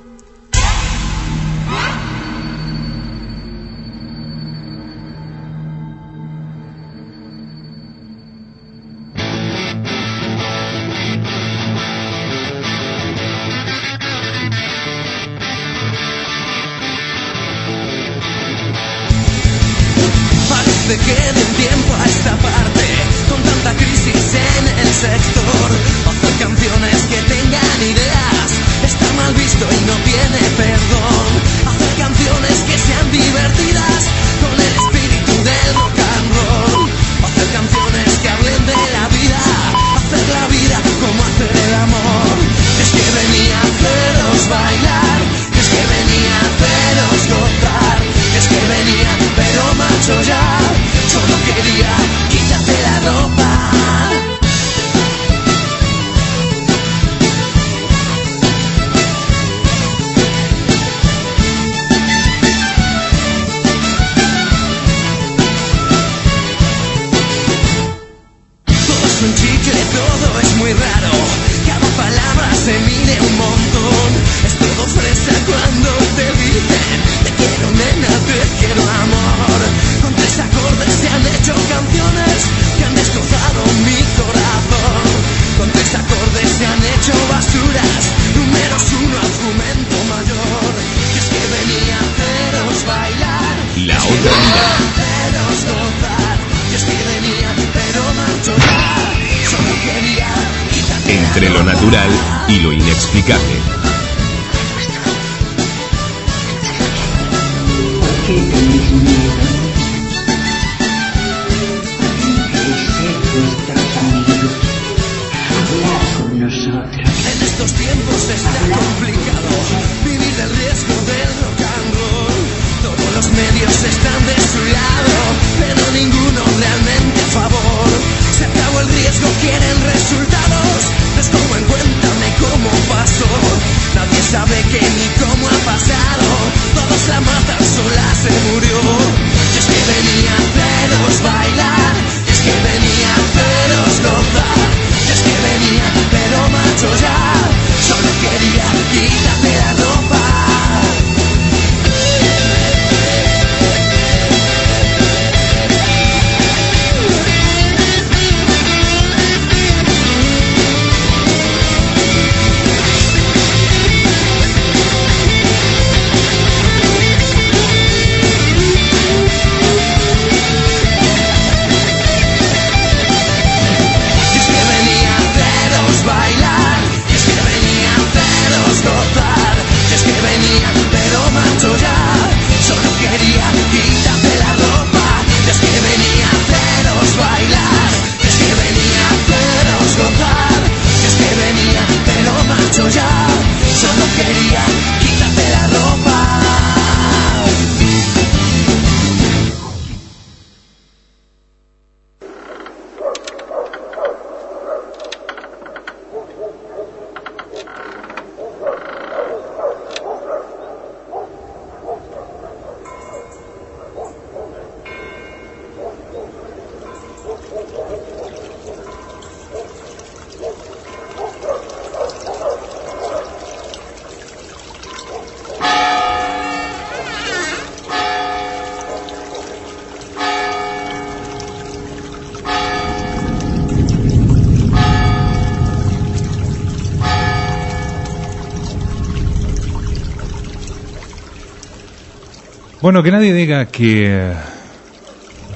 Bueno, 242.89 243.03
que 243.03 243.11
nadie 243.11 243.35
diga 243.35 243.67
que 243.67 244.33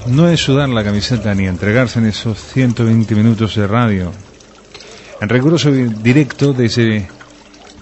no 0.06 0.28
es 0.28 0.38
sudar 0.38 0.68
la 0.68 0.84
camiseta 0.84 1.34
ni 1.34 1.48
entregarse 1.48 1.98
en 1.98 2.06
esos 2.06 2.38
120 2.38 3.12
minutos 3.16 3.56
de 3.56 3.66
radio. 3.66 4.12
En 5.20 5.28
riguroso 5.28 5.72
directo 5.72 6.52
desde 6.52 7.08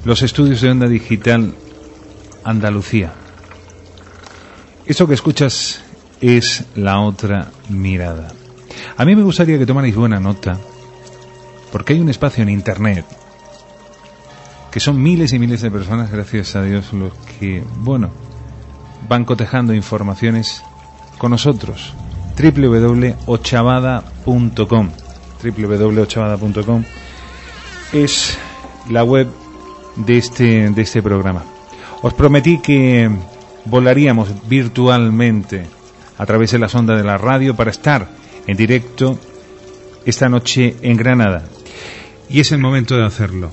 los 0.07 0.23
estudios 0.23 0.63
de 0.63 0.71
onda 0.71 0.89
digital 0.89 1.53
Andalucía. 2.43 3.13
Eso 4.87 5.07
que 5.07 5.13
escuchas 5.13 5.83
es 6.23 6.65
la 6.75 7.01
otra 7.01 7.51
mirada. 7.69 8.29
A 8.97 9.05
mí 9.05 9.15
me 9.15 9.23
gustaría 9.23 9.59
que 9.59 9.67
tomarais 9.67 9.95
buena 9.95 10.19
nota, 10.19 10.59
porque 11.71 11.93
hay 11.93 12.01
un 12.01 12.09
espacio 12.09 12.43
en 12.43 12.49
Internet 12.49 13.05
que 14.71 14.81
son 14.81 15.03
miles 15.03 15.35
y 15.35 15.39
miles 15.39 15.61
de 15.61 15.71
personas, 15.71 16.11
gracias 16.11 16.57
a 16.57 16.63
Dios, 16.63 16.95
los 16.95 17.13
que, 17.39 17.63
bueno, 17.81 18.22
van 19.13 19.25
cotejando 19.27 19.75
informaciones 19.75 20.65
con 21.19 21.33
nosotros. 21.33 21.93
www.ochavada.com 22.35 24.91
www.ochavada.com 25.43 26.85
es 27.93 28.39
la 28.89 29.05
web 29.05 29.29
de 29.97 30.17
este, 30.17 30.71
de 30.71 30.81
este 30.81 31.03
programa. 31.03 31.45
Os 32.01 32.15
prometí 32.15 32.63
que 32.63 33.11
volaríamos 33.67 34.49
virtualmente 34.49 35.67
a 36.17 36.25
través 36.25 36.53
de 36.53 36.59
la 36.59 36.71
sonda 36.71 36.97
de 36.97 37.05
la 37.05 37.19
radio 37.19 37.55
para 37.55 37.71
estar 37.71 38.09
en 38.47 38.57
directo 38.57 39.19
esta 40.07 40.31
noche 40.31 40.77
en 40.81 40.97
Granada. 40.97 41.43
Y 42.31 42.41
es 42.41 42.51
el 42.51 42.61
momento 42.61 42.97
de 42.97 43.05
hacerlo. 43.05 43.51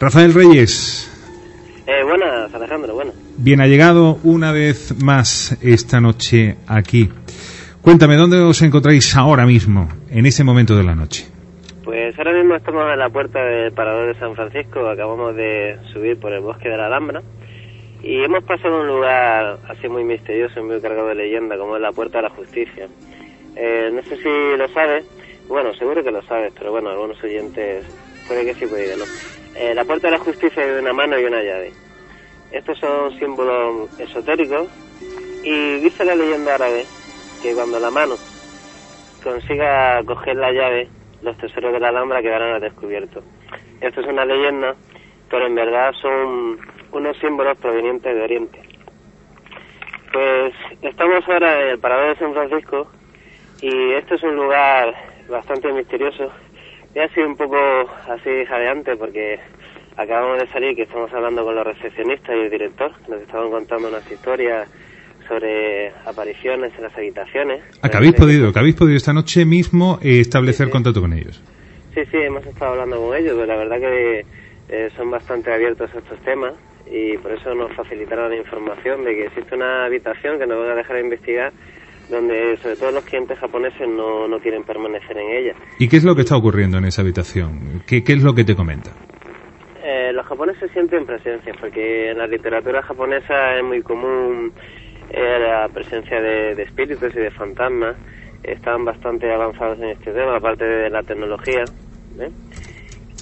Rafael 0.00 0.32
Reyes. 0.32 1.10
Eh. 1.86 2.04
Bien, 3.36 3.60
ha 3.60 3.66
llegado 3.66 4.18
una 4.22 4.52
vez 4.52 5.02
más 5.02 5.58
esta 5.60 6.00
noche 6.00 6.56
aquí. 6.68 7.10
Cuéntame, 7.82 8.16
¿dónde 8.16 8.38
os 8.38 8.62
encontráis 8.62 9.16
ahora 9.16 9.44
mismo, 9.44 9.88
en 10.08 10.24
ese 10.24 10.44
momento 10.44 10.76
de 10.76 10.84
la 10.84 10.94
noche? 10.94 11.26
Pues 11.82 12.16
ahora 12.16 12.32
mismo 12.32 12.54
estamos 12.54 12.90
en 12.90 12.98
la 12.98 13.10
puerta 13.10 13.44
del 13.44 13.72
Parador 13.72 14.14
de 14.14 14.20
San 14.20 14.34
Francisco, 14.36 14.88
acabamos 14.88 15.34
de 15.34 15.76
subir 15.92 16.18
por 16.18 16.32
el 16.32 16.40
bosque 16.40 16.68
de 16.68 16.76
la 16.76 16.86
Alhambra 16.86 17.22
y 18.02 18.22
hemos 18.22 18.44
pasado 18.44 18.76
a 18.76 18.80
un 18.80 18.86
lugar 18.86 19.58
así 19.68 19.88
muy 19.88 20.04
misterioso 20.04 20.60
y 20.60 20.62
muy 20.62 20.80
cargado 20.80 21.08
de 21.08 21.16
leyenda, 21.16 21.58
como 21.58 21.74
es 21.76 21.82
la 21.82 21.90
Puerta 21.92 22.18
de 22.18 22.22
la 22.22 22.30
Justicia. 22.30 22.88
Eh, 23.56 23.90
no 23.92 24.02
sé 24.04 24.16
si 24.16 24.56
lo 24.56 24.68
sabes, 24.68 25.04
bueno, 25.48 25.74
seguro 25.74 26.04
que 26.04 26.10
lo 26.10 26.22
sabes, 26.22 26.52
pero 26.56 26.70
bueno, 26.70 26.90
algunos 26.90 27.22
oyentes 27.22 27.84
puede 28.28 28.44
que 28.44 28.54
sí, 28.54 28.66
puede 28.66 28.90
que 28.90 28.96
no. 28.96 29.04
Eh, 29.56 29.74
la 29.74 29.84
Puerta 29.84 30.06
de 30.06 30.12
la 30.12 30.24
Justicia 30.24 30.64
es 30.64 30.80
una 30.80 30.92
mano 30.92 31.18
y 31.18 31.24
una 31.24 31.42
llave. 31.42 31.72
Estos 32.54 32.78
son 32.78 33.10
símbolos 33.18 33.90
esotéricos 33.98 34.68
y 35.42 35.80
dice 35.80 36.04
la 36.04 36.14
leyenda 36.14 36.54
árabe 36.54 36.86
que 37.42 37.52
cuando 37.52 37.80
la 37.80 37.90
mano 37.90 38.14
consiga 39.24 40.00
coger 40.04 40.36
la 40.36 40.52
llave, 40.52 40.88
los 41.20 41.36
tesoros 41.38 41.72
de 41.72 41.80
la 41.80 41.88
Alhambra 41.88 42.22
quedarán 42.22 42.54
al 42.54 42.60
descubierto. 42.60 43.24
Esto 43.80 44.02
es 44.02 44.06
una 44.06 44.24
leyenda, 44.24 44.76
pero 45.28 45.46
en 45.46 45.56
verdad 45.56 45.92
son 46.00 46.60
unos 46.92 47.18
símbolos 47.18 47.58
provenientes 47.58 48.14
de 48.14 48.22
Oriente. 48.22 48.62
Pues 50.12 50.54
estamos 50.80 51.28
ahora 51.28 51.60
en 51.60 51.68
el 51.70 51.80
Parador 51.80 52.10
de 52.10 52.20
San 52.20 52.34
Francisco 52.34 52.88
y 53.62 53.94
esto 53.94 54.14
es 54.14 54.22
un 54.22 54.36
lugar 54.36 54.94
bastante 55.28 55.72
misterioso. 55.72 56.30
Y 56.94 57.00
ha 57.00 57.08
sido 57.08 57.26
un 57.26 57.36
poco 57.36 57.58
así 58.08 58.44
jadeante 58.46 58.94
porque 58.96 59.40
acabamos 59.96 60.38
de 60.38 60.48
salir 60.48 60.76
que 60.76 60.82
estamos 60.82 61.12
hablando 61.12 61.44
con 61.44 61.54
los 61.54 61.64
recepcionistas 61.64 62.36
y 62.36 62.40
el 62.40 62.50
director. 62.50 62.92
Nos 63.08 63.20
estaban 63.20 63.50
contando 63.50 63.88
unas 63.88 64.10
historias 64.10 64.68
sobre 65.28 65.90
apariciones 66.04 66.72
en 66.76 66.82
las 66.82 66.96
habitaciones. 66.96 67.62
¿A 67.82 67.88
que 67.88 67.96
habéis 67.96 68.14
podido, 68.14 68.52
que 68.52 68.58
habéis 68.58 68.76
podido 68.76 68.96
esta 68.96 69.12
noche 69.12 69.44
mismo 69.44 69.98
eh, 70.02 70.20
establecer 70.20 70.68
contacto 70.70 71.00
con 71.00 71.12
ellos? 71.12 71.42
Sí, 71.94 72.02
sí, 72.10 72.18
hemos 72.18 72.44
estado 72.44 72.72
hablando 72.72 73.00
con 73.00 73.16
ellos, 73.16 73.34
pero 73.34 73.46
la 73.46 73.56
verdad 73.56 73.78
que 73.78 74.24
eh, 74.68 74.90
son 74.96 75.10
bastante 75.10 75.52
abiertos 75.52 75.90
a 75.94 75.98
estos 75.98 76.18
temas 76.20 76.54
y 76.90 77.16
por 77.18 77.32
eso 77.32 77.54
nos 77.54 77.72
facilitaron 77.74 78.30
la 78.30 78.36
información 78.36 79.04
de 79.04 79.14
que 79.14 79.26
existe 79.26 79.54
una 79.54 79.86
habitación 79.86 80.38
que 80.38 80.46
nos 80.46 80.58
van 80.58 80.70
a 80.70 80.74
dejar 80.74 80.98
investigar 80.98 81.52
donde 82.10 82.58
sobre 82.58 82.76
todo 82.76 82.90
los 82.90 83.04
clientes 83.04 83.38
japoneses 83.38 83.88
no, 83.88 84.28
no 84.28 84.38
quieren 84.38 84.62
permanecer 84.64 85.16
en 85.16 85.30
ella. 85.30 85.54
¿Y 85.78 85.88
qué 85.88 85.96
es 85.96 86.04
lo 86.04 86.14
que 86.14 86.20
está 86.22 86.36
ocurriendo 86.36 86.76
en 86.76 86.84
esa 86.84 87.00
habitación? 87.00 87.82
¿Qué, 87.86 88.04
qué 88.04 88.12
es 88.12 88.22
lo 88.22 88.34
que 88.34 88.44
te 88.44 88.54
comenta? 88.54 88.90
Eh, 89.86 90.14
los 90.14 90.24
japoneses 90.24 90.70
sienten 90.72 91.04
presencia, 91.04 91.52
porque 91.60 92.10
en 92.10 92.16
la 92.16 92.26
literatura 92.26 92.80
japonesa 92.80 93.54
es 93.58 93.62
muy 93.62 93.82
común 93.82 94.50
eh, 95.10 95.38
la 95.38 95.68
presencia 95.68 96.22
de, 96.22 96.54
de 96.54 96.62
espíritus 96.62 97.14
y 97.14 97.18
de 97.18 97.30
fantasmas. 97.30 97.94
Están 98.42 98.86
bastante 98.86 99.30
avanzados 99.30 99.78
en 99.80 99.90
este 99.90 100.10
tema, 100.12 100.36
aparte 100.36 100.64
de 100.64 100.88
la 100.88 101.02
tecnología. 101.02 101.64
¿eh? 102.18 102.30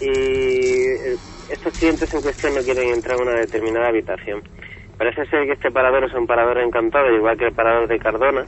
Y 0.00 0.06
eh, 0.06 1.16
estos 1.50 1.76
clientes 1.76 2.14
en 2.14 2.22
cuestión 2.22 2.54
no 2.54 2.60
quieren 2.60 2.90
entrar 2.90 3.18
a 3.18 3.22
una 3.22 3.34
determinada 3.34 3.88
habitación. 3.88 4.42
Parece 4.96 5.26
ser 5.26 5.46
que 5.46 5.54
este 5.54 5.72
parador 5.72 6.04
es 6.04 6.14
un 6.14 6.28
parador 6.28 6.58
encantado, 6.58 7.12
igual 7.12 7.36
que 7.36 7.46
el 7.46 7.52
parador 7.54 7.88
de 7.88 7.98
Cardona, 7.98 8.44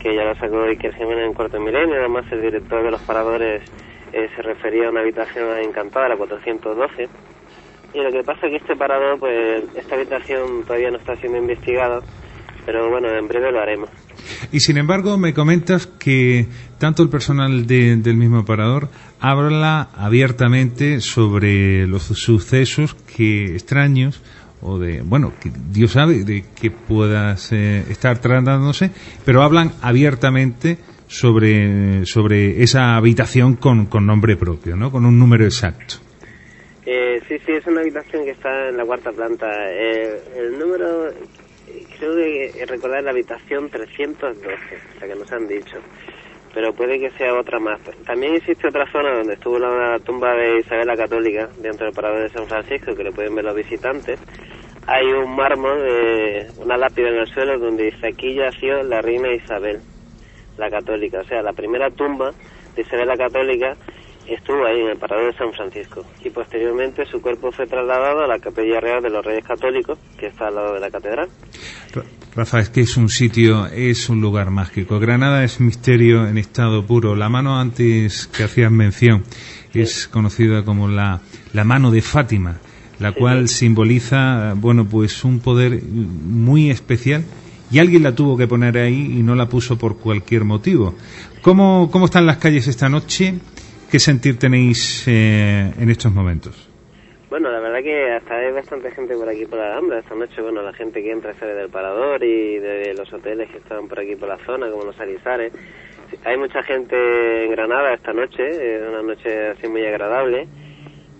que 0.00 0.14
ya 0.14 0.24
lo 0.24 0.34
sacó 0.36 0.62
Iker 0.62 0.94
Jiménez 0.94 1.26
en 1.26 1.34
Cuarto 1.34 1.60
Milenio. 1.60 1.96
Además, 1.96 2.24
el 2.32 2.40
director 2.40 2.82
de 2.82 2.90
los 2.90 3.02
paradores 3.02 3.62
eh, 4.12 4.28
se 4.36 4.42
refería 4.42 4.86
a 4.86 4.90
una 4.90 5.00
habitación 5.00 5.58
encantada, 5.58 6.08
la 6.08 6.16
412. 6.16 7.08
Y 7.94 7.98
lo 8.02 8.10
que 8.10 8.22
pasa 8.24 8.46
es 8.46 8.50
que 8.52 8.56
este 8.56 8.76
parador, 8.76 9.18
pues, 9.18 9.64
esta 9.76 9.94
habitación 9.94 10.64
todavía 10.66 10.90
no 10.90 10.98
está 10.98 11.14
siendo 11.16 11.38
investigada, 11.38 12.00
pero 12.64 12.88
bueno, 12.90 13.08
en 13.08 13.28
breve 13.28 13.52
lo 13.52 13.60
haremos. 13.60 13.90
Y 14.50 14.60
sin 14.60 14.78
embargo, 14.78 15.18
me 15.18 15.34
comentas 15.34 15.86
que 15.86 16.46
tanto 16.78 17.02
el 17.02 17.08
personal 17.10 17.66
de- 17.66 17.96
del 17.96 18.16
mismo 18.16 18.44
parador 18.44 18.88
habla 19.20 19.88
abiertamente 19.96 21.00
sobre 21.00 21.86
los 21.86 22.02
sucesos 22.04 22.94
que 22.94 23.52
extraños 23.54 24.22
o 24.62 24.78
de, 24.78 25.02
bueno, 25.02 25.32
que 25.40 25.50
Dios 25.70 25.92
sabe 25.92 26.24
de 26.24 26.44
que 26.54 26.70
puedas 26.70 27.50
eh, 27.52 27.84
estar 27.90 28.18
tratándose, 28.20 28.90
pero 29.24 29.42
hablan 29.42 29.72
abiertamente 29.82 30.78
sobre, 31.12 32.06
sobre 32.06 32.62
esa 32.62 32.96
habitación 32.96 33.56
con, 33.56 33.84
con 33.86 34.06
nombre 34.06 34.36
propio, 34.36 34.76
¿no? 34.76 34.90
Con 34.90 35.04
un 35.04 35.18
número 35.18 35.44
exacto. 35.44 35.96
Eh, 36.86 37.20
sí, 37.28 37.38
sí, 37.44 37.52
es 37.52 37.66
una 37.66 37.82
habitación 37.82 38.24
que 38.24 38.30
está 38.30 38.70
en 38.70 38.78
la 38.78 38.84
cuarta 38.84 39.12
planta. 39.12 39.46
Eh, 39.70 40.18
el 40.36 40.58
número, 40.58 41.08
eh, 41.10 41.14
creo 41.98 42.16
que 42.16 42.64
recordar 42.66 43.04
la 43.04 43.10
habitación 43.10 43.68
312, 43.68 44.56
la 45.00 45.06
que 45.06 45.14
nos 45.14 45.30
han 45.30 45.46
dicho. 45.46 45.76
Pero 46.54 46.72
puede 46.72 46.98
que 46.98 47.10
sea 47.10 47.34
otra 47.34 47.58
más. 47.60 47.80
También 48.06 48.34
existe 48.34 48.68
otra 48.68 48.90
zona 48.90 49.14
donde 49.14 49.34
estuvo 49.34 49.58
la 49.58 49.98
tumba 49.98 50.34
de 50.34 50.60
Isabel 50.60 50.86
la 50.86 50.96
Católica, 50.96 51.48
dentro 51.60 51.86
del 51.86 51.94
Parador 51.94 52.22
de 52.22 52.28
San 52.30 52.46
Francisco, 52.46 52.94
que 52.94 53.04
lo 53.04 53.12
pueden 53.12 53.34
ver 53.34 53.44
los 53.44 53.54
visitantes. 53.54 54.18
Hay 54.86 55.06
un 55.06 55.36
mármol, 55.36 55.78
de 55.82 56.46
una 56.58 56.76
lápida 56.76 57.08
en 57.10 57.16
el 57.16 57.26
suelo 57.28 57.58
donde 57.58 57.84
dice 57.84 58.08
aquí 58.08 58.34
yació 58.34 58.82
la 58.82 59.00
reina 59.00 59.32
Isabel, 59.32 59.80
la 60.62 60.70
Católica. 60.70 61.20
O 61.20 61.24
sea, 61.24 61.42
la 61.42 61.52
primera 61.52 61.90
tumba 61.90 62.30
de 62.74 62.82
Isabel 62.82 63.08
la 63.08 63.16
Católica 63.16 63.76
estuvo 64.26 64.64
ahí 64.64 64.80
en 64.80 64.88
el 64.88 64.96
Parador 64.98 65.32
de 65.32 65.36
San 65.38 65.52
Francisco 65.52 66.04
y 66.24 66.30
posteriormente 66.30 67.04
su 67.06 67.20
cuerpo 67.20 67.50
fue 67.50 67.66
trasladado 67.66 68.20
a 68.22 68.26
la 68.28 68.38
Capilla 68.38 68.80
Real 68.80 69.02
de 69.02 69.10
los 69.10 69.24
Reyes 69.24 69.44
Católicos, 69.44 69.98
que 70.16 70.26
está 70.28 70.46
al 70.48 70.54
lado 70.54 70.74
de 70.74 70.80
la 70.80 70.90
catedral. 70.90 71.28
Ra- 71.92 72.04
Rafa, 72.36 72.60
es 72.60 72.70
que 72.70 72.80
es 72.82 72.96
un 72.96 73.08
sitio, 73.08 73.66
es 73.66 74.08
un 74.08 74.20
lugar 74.22 74.50
mágico. 74.50 74.98
Granada 75.00 75.44
es 75.44 75.60
misterio 75.60 76.26
en 76.28 76.38
estado 76.38 76.86
puro. 76.86 77.14
La 77.16 77.28
mano 77.28 77.58
antes 77.58 78.26
que 78.28 78.44
hacías 78.44 78.70
mención 78.70 79.24
es 79.74 80.06
conocida 80.08 80.64
como 80.64 80.88
la, 80.88 81.20
la 81.52 81.64
mano 81.64 81.90
de 81.90 82.00
Fátima, 82.00 82.58
la 83.00 83.12
cual 83.12 83.48
simboliza, 83.48 84.54
bueno, 84.56 84.86
pues 84.88 85.24
un 85.24 85.40
poder 85.40 85.82
muy 85.82 86.70
especial 86.70 87.24
y 87.72 87.78
alguien 87.78 88.02
la 88.02 88.14
tuvo 88.14 88.36
que 88.36 88.46
poner 88.46 88.76
ahí 88.76 89.18
y 89.18 89.22
no 89.22 89.34
la 89.34 89.46
puso 89.46 89.78
por 89.78 89.98
cualquier 89.98 90.44
motivo. 90.44 90.94
¿Cómo, 91.40 91.88
cómo 91.90 92.04
están 92.04 92.26
las 92.26 92.36
calles 92.36 92.68
esta 92.68 92.88
noche? 92.88 93.34
¿Qué 93.90 93.98
sentir 93.98 94.38
tenéis 94.38 95.08
eh, 95.08 95.72
en 95.80 95.90
estos 95.90 96.12
momentos? 96.12 96.68
Bueno, 97.30 97.50
la 97.50 97.60
verdad 97.60 97.82
que 97.82 98.12
hasta 98.12 98.34
hay 98.36 98.52
bastante 98.52 98.90
gente 98.90 99.16
por 99.16 99.26
aquí 99.26 99.46
por 99.46 99.58
la 99.58 99.72
Alhambra 99.72 100.00
esta 100.00 100.14
noche. 100.14 100.42
Bueno, 100.42 100.60
la 100.60 100.74
gente 100.74 101.02
que 101.02 101.10
entra 101.10 101.32
sale 101.38 101.54
del 101.54 101.70
parador 101.70 102.22
y 102.22 102.58
de 102.58 102.92
los 102.92 103.10
hoteles 103.10 103.50
que 103.50 103.56
están 103.56 103.88
por 103.88 104.00
aquí 104.00 104.16
por 104.16 104.28
la 104.28 104.36
zona, 104.44 104.70
como 104.70 104.84
los 104.84 105.00
Alizares. 105.00 105.54
Hay 106.26 106.36
mucha 106.36 106.62
gente 106.62 107.46
en 107.46 107.52
Granada 107.52 107.94
esta 107.94 108.12
noche, 108.12 108.48
es 108.48 108.82
una 108.86 109.02
noche 109.02 109.48
así 109.48 109.66
muy 109.66 109.86
agradable. 109.86 110.46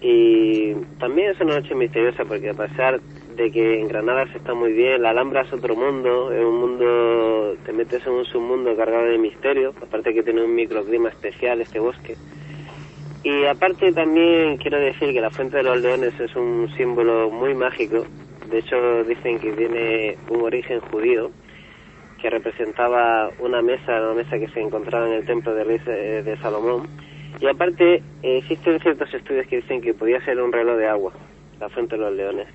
Y 0.02 0.74
también 0.98 1.30
es 1.30 1.40
una 1.40 1.60
noche 1.60 1.74
misteriosa 1.74 2.26
porque 2.26 2.50
a 2.50 2.54
pesar 2.54 3.00
de 3.36 3.50
que 3.50 3.80
en 3.80 3.88
Granada 3.88 4.26
se 4.32 4.38
está 4.38 4.54
muy 4.54 4.72
bien, 4.72 5.02
la 5.02 5.10
Alhambra 5.10 5.42
es 5.42 5.52
otro 5.52 5.74
mundo, 5.74 6.32
es 6.32 6.44
un 6.44 6.60
mundo, 6.60 7.56
te 7.64 7.72
metes 7.72 8.06
en 8.06 8.12
un 8.12 8.24
submundo 8.24 8.76
cargado 8.76 9.06
de 9.06 9.18
misterio, 9.18 9.72
aparte 9.82 10.12
que 10.12 10.22
tiene 10.22 10.42
un 10.44 10.54
microclima 10.54 11.08
especial 11.08 11.60
este 11.60 11.78
bosque. 11.78 12.16
Y 13.24 13.44
aparte 13.44 13.92
también 13.92 14.56
quiero 14.56 14.80
decir 14.80 15.12
que 15.12 15.20
la 15.20 15.30
Fuente 15.30 15.58
de 15.58 15.62
los 15.62 15.80
Leones 15.80 16.18
es 16.18 16.34
un 16.34 16.68
símbolo 16.76 17.30
muy 17.30 17.54
mágico. 17.54 18.04
De 18.50 18.58
hecho 18.58 19.04
dicen 19.04 19.38
que 19.38 19.52
tiene 19.52 20.16
un 20.28 20.42
origen 20.42 20.80
judío 20.80 21.30
que 22.20 22.30
representaba 22.30 23.30
una 23.38 23.62
mesa, 23.62 24.00
una 24.00 24.14
mesa 24.14 24.38
que 24.38 24.48
se 24.48 24.60
encontraba 24.60 25.06
en 25.06 25.14
el 25.14 25.24
templo 25.24 25.54
de, 25.54 25.80
eh, 25.86 26.22
de 26.22 26.36
Salomón. 26.38 26.88
Y 27.40 27.46
aparte 27.46 28.02
eh, 28.22 28.38
existen 28.38 28.80
ciertos 28.80 29.12
estudios 29.14 29.46
que 29.46 29.56
dicen 29.56 29.80
que 29.80 29.94
podía 29.94 30.24
ser 30.24 30.40
un 30.40 30.52
reloj 30.52 30.76
de 30.76 30.88
agua, 30.88 31.12
la 31.60 31.68
Fuente 31.68 31.96
de 31.96 32.02
los 32.02 32.12
Leones. 32.12 32.48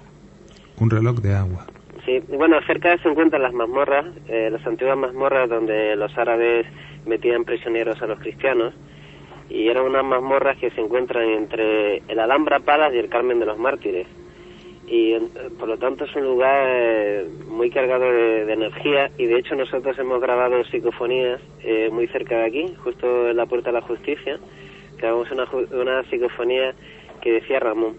Un 0.79 0.89
reloj 0.89 1.15
de 1.21 1.33
agua. 1.33 1.65
Sí, 2.05 2.19
bueno, 2.29 2.57
cerca 2.65 2.97
se 2.99 3.09
encuentran 3.09 3.41
las 3.41 3.53
mazmorras, 3.53 4.05
eh, 4.27 4.49
las 4.51 4.65
antiguas 4.65 4.97
mazmorras 4.97 5.49
donde 5.49 5.95
los 5.95 6.15
árabes 6.17 6.65
metían 7.05 7.43
prisioneros 7.43 8.01
a 8.01 8.07
los 8.07 8.19
cristianos 8.19 8.73
y 9.49 9.67
eran 9.69 9.83
unas 9.85 10.03
mazmorras 10.05 10.57
que 10.57 10.69
se 10.71 10.81
encuentran 10.81 11.27
entre 11.29 11.97
el 12.07 12.19
Alhambra 12.19 12.59
Palace 12.59 12.95
y 12.95 12.99
el 12.99 13.09
Carmen 13.09 13.39
de 13.39 13.45
los 13.45 13.57
Mártires. 13.57 14.07
y 14.89 15.11
en- 15.15 15.29
por 15.59 15.67
lo 15.67 15.77
tanto 15.77 16.05
es 16.05 16.15
un 16.15 16.23
lugar 16.23 16.65
eh, 16.69 17.27
muy 17.49 17.69
cargado 17.69 18.05
de, 18.09 18.45
de 18.45 18.53
energía 18.53 19.11
y 19.17 19.25
de 19.25 19.37
hecho 19.39 19.53
nosotros 19.55 19.99
hemos 19.99 20.21
grabado 20.21 20.63
psicofonías 20.63 21.41
eh, 21.61 21.89
muy 21.91 22.07
cerca 22.07 22.37
de 22.37 22.45
aquí, 22.45 22.73
justo 22.85 23.27
en 23.29 23.35
la 23.35 23.45
Puerta 23.47 23.69
de 23.71 23.73
la 23.73 23.81
Justicia, 23.81 24.39
grabamos 24.97 25.29
una, 25.31 25.43
una 25.77 26.03
psicofonía 26.03 26.73
que 27.21 27.33
decía 27.33 27.59
Ramón. 27.59 27.97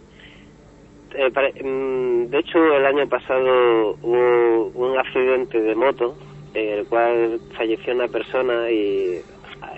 Eh, 1.13 1.31
mm, 1.65 2.27
de 2.31 2.39
hecho, 2.39 2.59
el 2.77 2.87
año 2.87 3.09
pasado 3.09 3.99
hubo 4.03 4.71
un 4.75 4.99
accidente 4.99 5.61
de 5.61 5.75
moto 5.75 6.19
en 6.55 6.69
el 6.81 6.89
cual 6.89 7.43
falleció 7.57 7.95
una 7.95 8.09
persona 8.09 8.71
y 8.71 9.25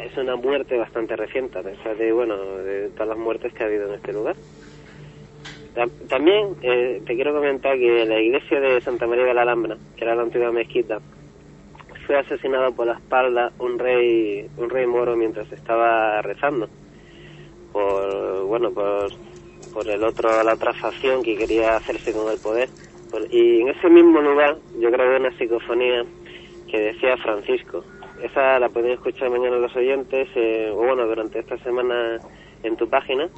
es 0.07 0.17
una 0.17 0.37
muerte 0.37 0.77
bastante 0.79 1.17
reciente, 1.17 1.59
a 1.59 1.63
pesar 1.63 1.97
de, 1.97 2.13
bueno, 2.13 2.37
de 2.59 2.91
todas 2.93 3.09
las 3.11 3.19
muertes 3.19 3.53
que 3.55 3.63
ha 3.65 3.67
habido 3.67 3.89
en 3.89 3.95
este 3.95 4.13
lugar. 4.13 4.37
Tam- 5.75 5.93
También 6.09 6.57
eh, 6.63 7.03
te 7.07 7.15
quiero 7.15 7.35
comentar 7.35 7.79
que 7.79 8.07
la 8.07 8.21
iglesia 8.21 8.61
de 8.61 8.83
Santa 8.83 9.07
María 9.07 9.25
de 9.27 9.35
la 9.35 9.43
Alhambra, 9.43 9.79
que 9.97 10.05
era 10.05 10.15
la 10.17 10.23
antigua 10.23 10.53
mezquita, 10.53 11.01
fue 12.07 12.19
asesinado 12.19 12.75
por 12.75 12.87
la 12.87 12.95
espalda 12.95 13.53
un 13.59 13.79
rey, 13.79 14.51
un 14.57 14.71
rey 14.71 14.87
moro 14.87 15.17
mientras 15.17 15.51
estaba 15.53 16.23
rezando. 16.23 16.71
Por, 17.73 18.45
bueno, 18.47 18.73
por, 18.73 19.13
por 19.73 19.89
el 19.89 20.03
otro, 20.05 20.43
la 20.43 20.55
otra 20.55 20.73
facción 20.75 21.23
que 21.23 21.37
quería 21.37 21.77
hacerse 21.77 22.13
con 22.13 22.31
el 22.31 22.39
poder. 22.39 22.69
Y 23.31 23.61
en 23.61 23.69
ese 23.69 23.89
mismo 23.89 24.21
lugar 24.21 24.59
yo 24.81 24.91
grabé 24.91 25.19
una 25.19 25.37
psicofonía 25.37 26.05
que 26.71 26.79
decía 26.79 27.17
Francisco. 27.17 27.85
Esa 28.23 28.59
la 28.59 28.69
pueden 28.69 28.93
escuchar 28.93 29.31
mañana 29.31 29.57
los 29.57 29.75
oyentes, 29.75 30.29
eh, 30.37 30.71
o 30.73 30.77
bueno, 30.77 31.07
durante 31.07 31.41
esta 31.41 31.57
semana 31.59 32.19
en 32.63 32.77
tu 32.77 32.89
página. 32.89 33.29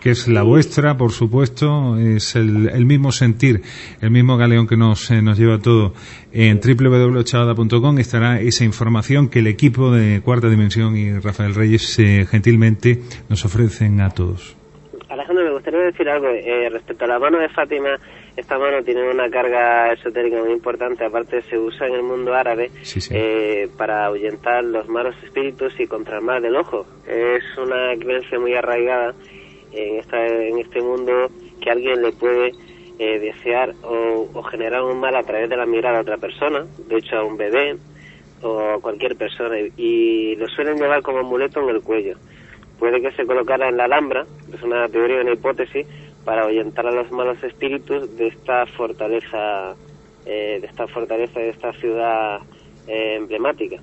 que 0.00 0.10
es 0.10 0.28
la 0.28 0.44
vuestra, 0.44 0.96
por 0.96 1.10
supuesto, 1.10 1.96
es 1.98 2.36
el, 2.36 2.68
el 2.68 2.86
mismo 2.86 3.10
sentir, 3.10 3.62
el 4.00 4.10
mismo 4.12 4.36
galeón 4.36 4.68
que 4.68 4.76
nos, 4.76 5.10
eh, 5.10 5.20
nos 5.20 5.36
lleva 5.36 5.58
todo. 5.58 5.92
En 6.32 6.60
www.chavada.com 6.60 7.98
estará 7.98 8.40
esa 8.40 8.64
información 8.64 9.28
que 9.28 9.40
el 9.40 9.48
equipo 9.48 9.90
de 9.90 10.20
Cuarta 10.22 10.48
Dimensión 10.48 10.96
y 10.96 11.18
Rafael 11.18 11.54
Reyes 11.54 11.98
eh, 11.98 12.26
gentilmente 12.30 13.02
nos 13.28 13.44
ofrecen 13.44 14.00
a 14.00 14.10
todos. 14.10 14.57
Gustaría 15.68 15.90
decir 15.90 16.08
algo 16.08 16.28
eh, 16.28 16.70
respecto 16.70 17.04
a 17.04 17.08
la 17.08 17.18
mano 17.18 17.38
de 17.38 17.50
Fátima. 17.50 17.98
Esta 18.34 18.58
mano 18.58 18.82
tiene 18.82 19.06
una 19.10 19.28
carga 19.28 19.92
esotérica 19.92 20.38
muy 20.40 20.52
importante. 20.52 21.04
Aparte, 21.04 21.42
se 21.42 21.58
usa 21.58 21.86
en 21.88 21.94
el 21.96 22.02
mundo 22.04 22.32
árabe 22.32 22.70
Sí, 22.80 23.02
sí. 23.02 23.12
eh, 23.14 23.68
para 23.76 24.06
ahuyentar 24.06 24.64
los 24.64 24.88
malos 24.88 25.14
espíritus 25.22 25.78
y 25.78 25.86
contra 25.86 26.16
el 26.20 26.24
mal 26.24 26.40
del 26.40 26.56
ojo. 26.56 26.86
Es 27.06 27.42
una 27.58 27.94
creencia 27.98 28.38
muy 28.38 28.54
arraigada 28.54 29.12
en, 29.72 29.96
esta, 29.96 30.26
en 30.26 30.58
este 30.58 30.80
mundo 30.80 31.28
que 31.60 31.70
alguien 31.70 32.00
le 32.00 32.12
puede 32.12 32.52
eh, 32.98 33.18
desear 33.18 33.74
o, 33.82 34.26
o 34.32 34.42
generar 34.44 34.82
un 34.84 34.98
mal 34.98 35.14
a 35.16 35.22
través 35.22 35.50
de 35.50 35.56
la 35.58 35.66
mirada 35.66 35.98
a 35.98 36.00
otra 36.00 36.16
persona, 36.16 36.64
de 36.88 36.96
hecho 36.96 37.16
a 37.16 37.24
un 37.24 37.36
bebé 37.36 37.76
o 38.40 38.58
a 38.58 38.80
cualquier 38.80 39.16
persona, 39.16 39.60
y, 39.60 39.70
y 39.76 40.36
lo 40.36 40.48
suelen 40.48 40.78
llevar 40.78 41.02
como 41.02 41.18
amuleto 41.18 41.60
en 41.60 41.68
el 41.68 41.82
cuello. 41.82 42.16
Puede 42.78 43.00
que 43.02 43.10
se 43.12 43.26
colocara 43.26 43.68
en 43.68 43.76
la 43.76 43.84
Alhambra, 43.84 44.24
es 44.52 44.62
una 44.62 44.88
teoría, 44.88 45.20
una 45.20 45.32
hipótesis, 45.32 45.86
para 46.24 46.42
ahuyentar 46.42 46.86
a 46.86 46.92
los 46.92 47.10
malos 47.10 47.42
espíritus 47.42 48.16
de 48.16 48.28
esta 48.28 48.66
fortaleza, 48.66 49.74
eh, 50.26 50.58
de 50.60 50.66
esta 50.66 50.86
fortaleza, 50.86 51.40
de 51.40 51.50
esta 51.50 51.72
ciudad 51.74 52.38
eh, 52.86 53.16
emblemática. 53.16 53.76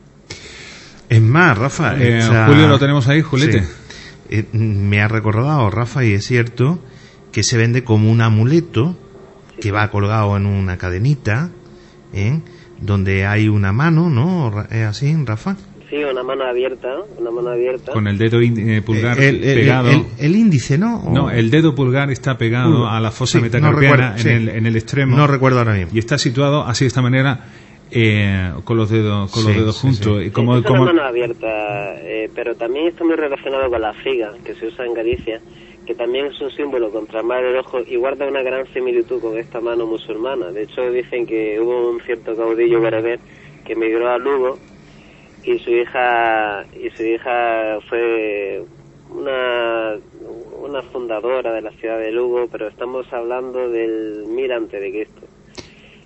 Es 1.09 1.21
más, 1.21 1.57
Rafa. 1.57 1.95
Eh, 2.01 2.19
esa- 2.19 2.47
Julio, 2.47 2.67
¿lo 2.67 2.79
tenemos 2.79 3.07
ahí, 3.07 3.21
Juliete? 3.21 3.61
Sí. 3.63 3.73
Eh, 4.29 4.45
me 4.53 5.01
ha 5.01 5.07
recordado, 5.07 5.69
Rafa, 5.69 6.03
y 6.03 6.13
es 6.13 6.25
cierto, 6.25 6.79
que 7.31 7.43
se 7.43 7.57
vende 7.57 7.83
como 7.83 8.09
un 8.11 8.21
amuleto 8.21 8.95
que 9.61 9.71
va 9.71 9.89
colgado 9.91 10.35
en 10.37 10.45
una 10.45 10.77
cadenita, 10.77 11.49
¿eh? 12.13 12.39
donde 12.79 13.25
hay 13.25 13.47
una 13.47 13.71
mano, 13.71 14.09
¿no? 14.09 14.49
Ra- 14.51 14.67
¿Es 14.71 14.85
así, 14.85 15.15
Rafa? 15.25 15.55
Sí, 15.89 15.97
una 16.03 16.23
mano 16.23 16.43
abierta, 16.45 16.87
una 17.19 17.29
mano 17.31 17.49
abierta. 17.49 17.91
Con 17.91 18.07
el 18.07 18.17
dedo 18.17 18.39
eh, 18.41 18.81
pulgar 18.83 19.19
El, 19.19 19.43
el- 19.43 19.59
pegado. 19.59 19.89
el- 19.91 20.05
el 20.19 20.35
índice, 20.35 20.77
¿no? 20.77 20.97
O- 21.03 21.13
No, 21.13 21.29
el 21.29 21.51
dedo 21.51 21.75
pulgar 21.75 22.09
está 22.11 22.37
pegado 22.37 22.83
Uh, 22.83 22.87
a 22.87 22.99
la 22.99 23.11
fosa 23.11 23.33
sí, 23.33 23.37
no 23.37 23.43
metacarpiana 23.43 23.95
recuerdo, 24.13 24.17
sí. 24.17 24.29
en, 24.29 24.35
el, 24.35 24.49
en 24.49 24.65
el 24.65 24.75
extremo. 24.75 25.15
No 25.15 25.27
recuerdo 25.27 25.59
ahora 25.59 25.73
mismo. 25.75 25.91
Y 25.93 25.99
está 25.99 26.17
situado 26.17 26.63
así 26.63 26.85
de 26.85 26.87
esta 26.87 27.01
manera 27.03 27.45
eh, 27.91 28.51
con 28.63 28.77
los 28.77 28.89
dedos 28.89 29.31
con 29.31 29.43
los 29.45 29.55
dedos 29.55 29.75
sí, 29.77 29.81
juntos. 29.87 30.21
sí. 30.21 30.27
Y 30.27 30.31
como, 30.31 30.57
es 30.57 30.63
como- 30.65 30.81
una 30.83 30.93
mano 30.93 31.07
abierta, 31.07 31.47
eh, 32.01 32.29
pero 32.33 32.55
también 32.55 32.87
está 32.87 33.03
muy 33.03 33.15
relacionado 33.15 33.69
con 33.69 33.79
la 33.81 33.93
figa, 33.93 34.31
que 34.43 34.55
se 34.55 34.65
usa 34.67 34.85
en 34.85 34.93
Galicia, 34.95 35.39
que 35.85 35.93
también 35.93 36.25
es 36.25 36.41
un 36.41 36.49
símbolo 36.49 36.89
contra 36.89 37.19
el 37.19 37.27
mal 37.27 37.43
del 37.43 37.57
ojo 37.57 37.77
y 37.87 37.95
guarda 37.95 38.27
una 38.27 38.41
gran 38.41 38.65
similitud 38.73 39.21
con 39.21 39.37
esta 39.37 39.61
mano 39.61 39.85
musulmana. 39.85 40.47
De 40.51 40.63
hecho, 40.63 40.89
dicen 40.91 41.27
que 41.27 41.59
hubo 41.61 41.91
un 41.91 42.01
cierto 42.01 42.35
caudillo 42.35 42.81
bereber 42.81 43.19
que 43.65 43.73
emigró 43.73 44.09
a 44.09 44.17
Lugo 44.17 44.57
y 45.45 45.59
su 45.59 45.71
hija 45.71 46.65
y 46.73 46.89
su 46.91 47.03
hija 47.03 47.79
fue 47.87 48.63
una 49.09 49.95
una 50.61 50.81
fundadora 50.81 51.53
de 51.53 51.61
la 51.61 51.71
ciudad 51.71 51.99
de 51.99 52.11
Lugo, 52.11 52.47
pero 52.51 52.67
estamos 52.67 53.11
hablando 53.13 53.69
del 53.69 54.25
mirante 54.27 54.79
de 54.79 54.91
Cristo. 54.91 55.21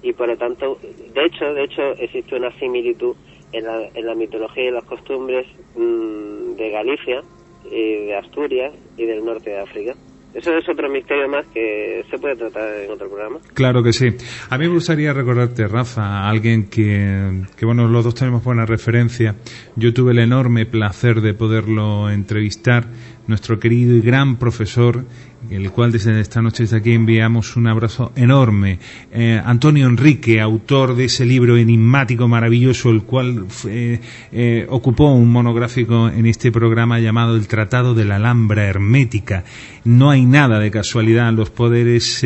Y 0.02 0.14
por 0.14 0.28
lo 0.28 0.38
tanto, 0.38 0.78
de 0.82 1.26
hecho, 1.26 1.54
de 1.54 1.64
hecho 1.64 1.92
existe 1.98 2.36
una 2.36 2.52
similitud 2.60 3.16
en 3.52 3.66
la, 3.66 3.90
en 3.94 4.06
la 4.06 4.16
mitología 4.16 4.66
y 4.66 4.72
las 4.72 4.84
costumbres 4.84 5.48
mm, 5.76 6.56
de 6.56 6.70
Galicia, 6.72 7.24
y 7.72 8.06
de 8.06 8.16
Asturias 8.16 8.74
y 8.98 9.06
del 9.06 9.24
norte 9.24 9.52
de 9.52 9.60
África. 9.60 9.96
Eso 10.34 10.56
es 10.56 10.70
otro 10.70 10.90
misterio 10.90 11.28
más 11.28 11.46
que 11.48 12.04
se 12.10 12.18
puede 12.20 12.36
tratar 12.36 12.76
en 12.76 12.92
otro 12.92 13.08
programa. 13.08 13.40
Claro 13.54 13.82
que 13.82 13.92
sí. 13.92 14.08
A 14.50 14.58
mí 14.58 14.68
me 14.68 14.74
gustaría 14.76 15.12
recordarte, 15.12 15.68
Rafa, 15.68 16.04
a 16.04 16.30
alguien 16.30 16.70
que, 16.70 17.46
que, 17.58 17.66
bueno, 17.66 17.88
los 17.88 18.06
dos 18.06 18.14
tenemos 18.14 18.44
buena 18.44 18.66
referencia. 18.66 19.36
Yo 19.76 19.94
tuve 19.94 20.12
el 20.12 20.20
enorme 20.20 20.66
placer 20.66 21.22
de 21.22 21.34
poderlo 21.34 22.12
entrevistar, 22.12 22.86
nuestro 23.28 23.60
querido 23.60 23.96
y 23.96 24.02
gran 24.02 24.38
profesor, 24.38 25.06
el 25.50 25.72
cual 25.72 25.92
desde 25.92 26.20
esta 26.20 26.42
noche 26.42 26.64
desde 26.64 26.78
aquí 26.78 26.94
enviamos 26.94 27.56
un 27.56 27.68
abrazo 27.68 28.12
enorme. 28.16 28.80
Eh, 29.12 29.42
Antonio 29.44 29.88
Enrique, 29.88 30.40
autor 30.40 30.96
de 30.96 31.06
ese 31.06 31.26
libro 31.26 31.58
enigmático, 31.58 32.28
maravilloso, 32.28 32.90
el 32.90 33.04
cual 33.04 33.46
eh, 33.68 34.00
eh, 34.32 34.66
ocupó 34.70 35.12
un 35.12 35.32
monográfico 35.32 36.10
en 36.10 36.26
este 36.26 36.52
programa 36.52 37.00
llamado 37.00 37.36
El 37.36 37.48
Tratado 37.48 37.94
de 37.94 38.06
la 38.06 38.18
Alhambra 38.18 38.66
Hermética. 38.66 39.44
No 39.84 40.10
hay 40.10 40.26
nada 40.26 40.60
de 40.60 40.72
casualidad, 40.72 41.34
los 41.34 41.50
poderes 41.50 42.24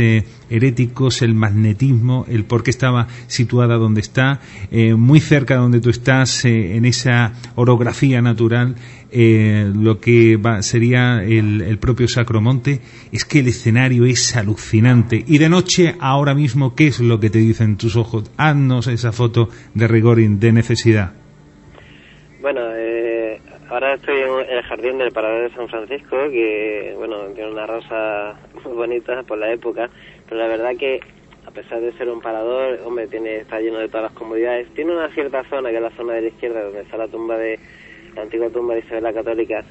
heréticos, 0.54 1.22
el 1.22 1.34
magnetismo, 1.34 2.26
el 2.30 2.46
por 2.46 2.64
qué 2.64 2.70
estaba 2.70 3.08
situada 3.28 3.76
donde 3.76 4.02
está, 4.02 4.40
eh, 4.72 4.94
muy 4.94 5.20
cerca 5.20 5.56
de 5.56 5.62
donde 5.62 5.82
tú 5.82 5.90
estás, 5.90 6.46
eh, 6.46 6.76
en 6.76 6.86
esa 6.86 7.34
orografía 7.56 8.22
natural, 8.22 8.76
eh, 9.12 9.72
lo 9.76 10.00
que 10.00 10.38
va, 10.38 10.62
sería 10.62 11.24
el, 11.24 11.62
el, 11.62 11.78
propio 11.78 12.08
Sacromonte, 12.08 12.80
es 13.12 13.26
que 13.26 13.40
el 13.40 13.48
escenario 13.48 14.06
es 14.06 14.36
alucinante. 14.36 15.24
Y 15.28 15.38
de 15.38 15.50
noche, 15.50 15.96
ahora 16.00 16.34
mismo, 16.34 16.76
¿qué 16.76 16.88
es 16.88 17.00
lo 17.00 17.20
que 17.20 17.30
te 17.30 17.40
dicen 17.40 17.78
tus 17.78 17.96
ojos? 17.96 18.32
Haznos 18.38 18.88
esa 18.88 19.12
foto 19.12 19.50
de 19.74 19.88
rigor 19.88 20.18
de 20.18 20.52
necesidad. 20.52 21.14
Bueno, 22.42 22.60
eh, 22.76 23.40
ahora 23.70 23.94
estoy 23.94 24.18
en 24.18 24.58
el 24.58 24.64
jardín 24.64 24.98
del 24.98 25.12
Parador 25.12 25.50
de 25.50 25.56
San 25.56 25.70
Francisco, 25.70 26.18
que, 26.30 26.94
bueno, 26.98 27.28
tiene 27.34 27.52
una 27.52 27.66
rosa 27.66 28.36
muy 28.64 28.74
bonita 28.74 29.24
por 29.24 29.38
la 29.38 29.54
época, 29.54 29.90
pero 30.28 30.42
la 30.42 30.48
verdad 30.48 30.72
que 30.78 31.00
a 31.46 31.52
pesar 31.52 31.82
de 31.82 31.92
ser 31.98 32.10
un 32.10 32.22
parador, 32.22 32.80
hombre, 32.86 33.08
tiene 33.08 33.38
está 33.38 33.60
lleno 33.60 33.80
de 33.80 33.88
todas 33.88 34.04
las 34.04 34.14
comodidades. 34.14 34.68
Tiene 34.74 34.94
una 34.94 35.10
cierta 35.14 35.44
zona, 35.50 35.70
que 35.70 35.76
es 35.76 35.82
la 35.82 35.96
zona 35.96 36.14
de 36.14 36.22
la 36.22 36.28
izquierda, 36.30 36.64
donde 36.64 36.82
está 36.82 36.98
la 36.98 37.08
tumba 37.08 37.38
de 37.38 37.60
la 38.16 38.22
antigua 38.22 38.50
tumba 38.50 38.76
de 38.76 38.82
Isabel 38.82 39.04
la 39.04 39.14
Católica, 39.14 39.64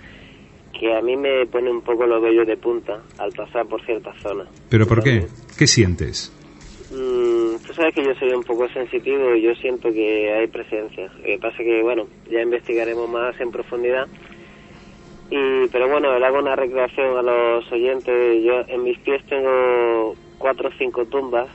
que 0.78 0.94
a 0.94 1.00
mí 1.00 1.16
me 1.16 1.46
pone 1.46 1.70
un 1.70 1.82
poco 1.82 2.06
los 2.06 2.22
vellos 2.22 2.46
de 2.46 2.56
punta 2.56 3.02
al 3.18 3.32
pasar 3.32 3.66
por 3.66 3.84
cierta 3.84 4.12
zona. 4.20 4.46
¿Pero 4.68 4.86
por 4.86 5.02
qué? 5.02 5.26
¿Qué 5.56 5.66
sientes? 5.66 6.32
Mm, 6.90 7.56
tú 7.66 7.72
sabes 7.72 7.94
que 7.94 8.04
yo 8.04 8.14
soy 8.14 8.32
un 8.32 8.42
poco 8.42 8.68
sensitivo 8.68 9.34
y 9.34 9.42
yo 9.42 9.54
siento 9.54 9.90
que 9.92 10.32
hay 10.32 10.46
presencia. 10.48 11.10
Lo 11.18 11.22
que 11.22 11.38
pasa 11.40 11.58
que, 11.58 11.82
bueno, 11.82 12.06
ya 12.30 12.42
investigaremos 12.42 13.08
más 13.08 13.40
en 13.40 13.50
profundidad. 13.50 14.06
Y, 15.30 15.66
pero 15.68 15.88
bueno, 15.88 16.18
le 16.18 16.26
hago 16.26 16.38
una 16.38 16.54
recreación 16.54 17.16
a 17.16 17.22
los 17.22 17.72
oyentes. 17.72 18.44
Yo 18.44 18.60
en 18.68 18.82
mis 18.82 18.98
pies 18.98 19.24
tengo 19.26 20.14
cuatro 20.42 20.68
o 20.68 20.72
cinco 20.72 21.06
tumbas 21.06 21.48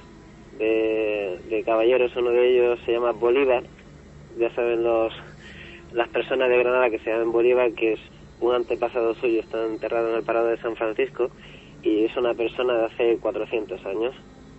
de, 0.58 1.38
de 1.50 1.64
caballeros. 1.64 2.16
Uno 2.16 2.32
de 2.32 2.50
ellos 2.50 2.80
se 2.86 2.94
llama 2.94 3.12
Bolívar. 3.12 3.64
Ya 4.40 4.50
saben 4.56 4.84
los 4.84 5.14
las 5.92 6.10
personas 6.10 6.50
de 6.50 6.58
Granada 6.58 6.90
que 6.90 7.00
se 7.00 7.12
llaman 7.12 7.32
Bolívar, 7.32 7.72
que 7.74 7.94
es 7.94 8.00
un 8.40 8.54
antepasado 8.54 9.14
suyo, 9.16 9.40
está 9.40 9.66
enterrado 9.66 10.10
en 10.10 10.16
el 10.18 10.24
Parado 10.24 10.48
de 10.48 10.58
San 10.58 10.76
Francisco 10.76 11.30
y 11.82 12.06
es 12.06 12.16
una 12.18 12.34
persona 12.34 12.74
de 12.74 12.86
hace 12.86 13.18
400 13.18 13.86
años, 13.86 14.16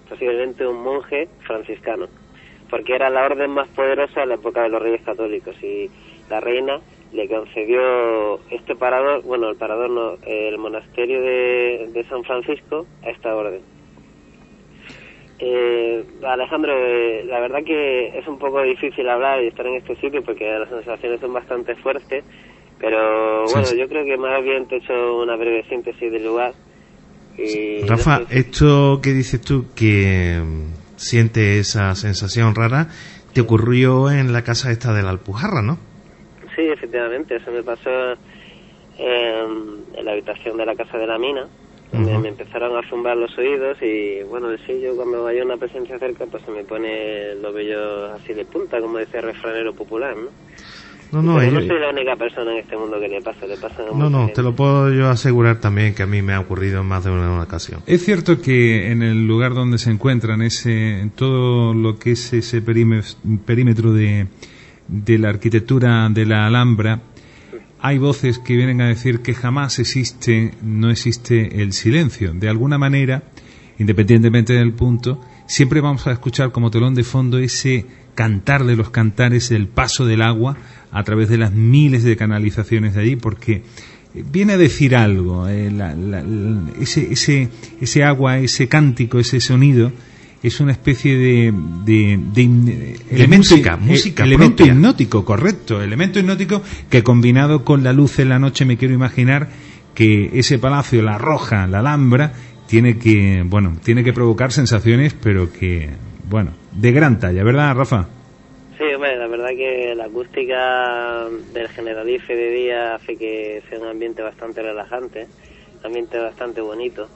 posiblemente 0.08 0.66
un 0.66 0.82
monje 0.82 1.28
franciscano, 1.46 2.06
porque 2.70 2.94
era 2.94 3.10
la 3.10 3.24
orden 3.24 3.50
más 3.50 3.68
poderosa 3.68 4.22
en 4.22 4.30
la 4.30 4.34
época 4.36 4.62
de 4.62 4.70
los 4.70 4.82
reyes 4.82 5.02
católicos 5.02 5.54
y 5.62 5.90
la 6.30 6.40
reina 6.40 6.80
le 7.12 7.28
concedió 7.28 8.40
este 8.50 8.74
parador, 8.74 9.22
bueno, 9.22 9.50
el 9.50 9.56
parador 9.56 9.90
no, 9.90 10.16
el 10.26 10.58
monasterio 10.58 11.20
de, 11.20 11.90
de 11.92 12.04
San 12.04 12.24
Francisco 12.24 12.86
a 13.02 13.10
esta 13.10 13.34
orden. 13.34 13.77
Eh, 15.40 16.04
Alejandro, 16.26 16.72
eh, 16.76 17.24
la 17.26 17.38
verdad 17.40 17.62
que 17.64 18.18
es 18.18 18.26
un 18.26 18.38
poco 18.38 18.60
difícil 18.62 19.08
hablar 19.08 19.42
y 19.42 19.48
estar 19.48 19.66
en 19.66 19.76
este 19.76 19.94
sitio 19.96 20.22
porque 20.24 20.44
las 20.44 20.68
sensaciones 20.68 21.20
son 21.20 21.32
bastante 21.32 21.76
fuertes, 21.76 22.24
pero 22.80 23.44
bueno, 23.44 23.66
sí. 23.66 23.78
yo 23.78 23.88
creo 23.88 24.04
que 24.04 24.16
más 24.16 24.42
bien 24.42 24.66
te 24.66 24.76
he 24.76 24.78
hecho 24.78 25.16
una 25.22 25.36
breve 25.36 25.64
síntesis 25.68 26.10
del 26.10 26.24
lugar. 26.24 26.54
Y 27.36 27.86
Rafa, 27.86 28.20
no 28.20 28.26
sé, 28.26 28.38
esto 28.38 29.00
que 29.00 29.10
dices 29.10 29.40
tú 29.40 29.66
que 29.76 30.40
mm, 30.42 30.96
siente 30.96 31.60
esa 31.60 31.94
sensación 31.94 32.56
rara, 32.56 32.88
te 33.32 33.40
ocurrió 33.40 34.10
en 34.10 34.32
la 34.32 34.42
casa 34.42 34.72
esta 34.72 34.92
de 34.92 35.04
la 35.04 35.10
Alpujarra, 35.10 35.62
¿no? 35.62 35.78
Sí, 36.56 36.62
efectivamente, 36.62 37.36
eso 37.36 37.52
me 37.52 37.62
pasó 37.62 37.90
en 38.98 40.04
la 40.04 40.10
habitación 40.10 40.56
de 40.56 40.66
la 40.66 40.74
casa 40.74 40.98
de 40.98 41.06
la 41.06 41.18
mina. 41.18 41.46
Me, 41.92 42.00
Ujú. 42.00 42.20
me 42.20 42.28
empezaron 42.28 42.76
a 42.76 42.86
zumbar 42.90 43.16
los 43.16 43.36
oídos 43.38 43.78
y 43.80 44.22
bueno, 44.24 44.50
el 44.50 44.58
sello 44.66 44.94
cuando 44.94 45.26
hay 45.26 45.40
una 45.40 45.56
presencia 45.56 45.98
cerca 45.98 46.26
pues 46.26 46.42
se 46.44 46.50
me 46.50 46.62
pone 46.64 47.34
los 47.36 47.54
vellos 47.54 48.10
así 48.20 48.34
de 48.34 48.44
punta, 48.44 48.78
como 48.80 48.98
decía 48.98 49.20
el 49.20 49.26
refranero 49.26 49.72
popular, 49.74 50.14
¿no? 50.16 50.28
No, 51.10 51.22
no, 51.22 51.38
Pero 51.38 51.52
no 51.52 51.60
yo- 51.62 51.66
soy 51.68 51.80
la 51.80 51.88
única 51.88 52.16
persona 52.16 52.52
en 52.52 52.58
este 52.58 52.76
mundo 52.76 53.00
que 53.00 53.08
le 53.08 53.22
pasa, 53.22 53.46
le 53.46 53.56
pasa 53.56 53.76
a 53.82 53.96
no, 53.96 54.10
no, 54.10 54.18
gente. 54.26 54.34
te 54.34 54.42
lo 54.42 54.54
puedo 54.54 54.92
yo 54.92 55.08
asegurar 55.08 55.58
también 55.58 55.94
que 55.94 56.02
a 56.02 56.06
mí 56.06 56.20
me 56.20 56.34
ha 56.34 56.40
ocurrido 56.40 56.82
en 56.82 56.86
más 56.86 57.04
de 57.04 57.10
una 57.10 57.42
ocasión. 57.42 57.80
Es 57.86 58.04
cierto 58.04 58.42
que 58.42 58.92
en 58.92 59.02
el 59.02 59.26
lugar 59.26 59.54
donde 59.54 59.78
se 59.78 59.90
encuentran, 59.90 60.42
ese, 60.42 61.00
en 61.00 61.10
todo 61.12 61.72
lo 61.72 61.98
que 61.98 62.10
es 62.10 62.30
ese 62.34 62.60
perímetro, 62.60 63.16
perímetro 63.46 63.94
de, 63.94 64.26
de 64.88 65.18
la 65.18 65.30
arquitectura 65.30 66.06
de 66.10 66.26
la 66.26 66.46
Alhambra, 66.46 67.00
hay 67.80 67.98
voces 67.98 68.38
que 68.38 68.56
vienen 68.56 68.80
a 68.80 68.88
decir 68.88 69.20
que 69.20 69.34
jamás 69.34 69.78
existe, 69.78 70.52
no 70.62 70.90
existe 70.90 71.62
el 71.62 71.72
silencio. 71.72 72.32
De 72.34 72.48
alguna 72.48 72.78
manera, 72.78 73.22
independientemente 73.78 74.52
del 74.54 74.72
punto, 74.72 75.20
siempre 75.46 75.80
vamos 75.80 76.06
a 76.06 76.12
escuchar 76.12 76.50
como 76.52 76.70
telón 76.70 76.94
de 76.94 77.04
fondo 77.04 77.38
ese 77.38 77.86
cantar 78.14 78.64
de 78.64 78.74
los 78.76 78.90
cantares, 78.90 79.50
el 79.52 79.68
paso 79.68 80.04
del 80.04 80.22
agua 80.22 80.56
a 80.90 81.04
través 81.04 81.28
de 81.28 81.38
las 81.38 81.52
miles 81.52 82.02
de 82.02 82.16
canalizaciones 82.16 82.94
de 82.94 83.00
allí, 83.02 83.16
porque 83.16 83.62
viene 84.32 84.54
a 84.54 84.58
decir 84.58 84.96
algo, 84.96 85.46
eh, 85.48 85.70
la- 85.70 85.94
ese 86.80 88.04
agua, 88.04 88.38
ese 88.38 88.68
cántico, 88.68 89.18
ese 89.20 89.40
sonido, 89.40 89.92
es 90.42 90.60
una 90.60 90.72
especie 90.72 91.16
de, 91.16 91.52
de, 91.84 92.18
de 92.32 92.42
hin- 92.42 92.96
elemento, 93.10 93.36
música, 93.38 93.74
eh, 93.74 93.84
música 93.84 94.24
elemento 94.24 94.56
propia. 94.58 94.72
hipnótico, 94.72 95.24
correcto, 95.24 95.82
elemento 95.82 96.18
hipnótico 96.20 96.62
que 96.88 97.02
combinado 97.02 97.64
con 97.64 97.82
la 97.82 97.92
luz 97.92 98.18
en 98.20 98.28
la 98.28 98.38
noche 98.38 98.64
me 98.64 98.76
quiero 98.76 98.94
imaginar 98.94 99.48
que 99.94 100.30
ese 100.38 100.58
palacio, 100.58 101.02
la 101.02 101.18
roja, 101.18 101.66
la 101.66 101.80
alhambra, 101.80 102.32
tiene 102.68 102.98
que, 102.98 103.42
bueno, 103.46 103.76
tiene 103.82 104.04
que 104.04 104.12
provocar 104.12 104.52
sensaciones, 104.52 105.14
pero 105.14 105.52
que, 105.52 105.88
bueno, 106.28 106.52
de 106.72 106.92
gran 106.92 107.18
talla, 107.18 107.42
¿verdad, 107.42 107.74
Rafa? 107.74 108.08
Sí, 108.76 108.84
hombre, 108.94 109.16
la 109.18 109.26
verdad 109.26 109.48
que 109.56 109.92
la 109.96 110.04
acústica 110.04 111.24
del 111.52 111.68
Generalife 111.70 112.32
de 112.36 112.50
día 112.52 112.94
hace 112.94 113.16
que 113.16 113.60
sea 113.68 113.80
un 113.80 113.88
ambiente 113.88 114.22
bastante 114.22 114.62
relajante, 114.62 115.26
un 115.80 115.86
ambiente 115.86 116.16
bastante 116.20 116.60
bonito 116.60 117.08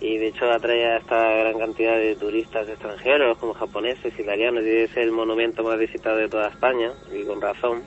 y 0.00 0.18
de 0.18 0.28
hecho 0.28 0.50
atrae 0.50 0.84
a 0.84 0.96
esta 0.98 1.16
gran 1.16 1.58
cantidad 1.58 1.96
de 1.96 2.14
turistas 2.16 2.68
extranjeros 2.68 3.38
como 3.38 3.54
japoneses, 3.54 4.18
italianos 4.18 4.64
y 4.64 4.70
es 4.70 4.96
el 4.96 5.12
monumento 5.12 5.62
más 5.62 5.78
visitado 5.78 6.16
de 6.16 6.28
toda 6.28 6.48
España 6.48 6.92
y 7.12 7.24
con 7.24 7.40
razón 7.40 7.82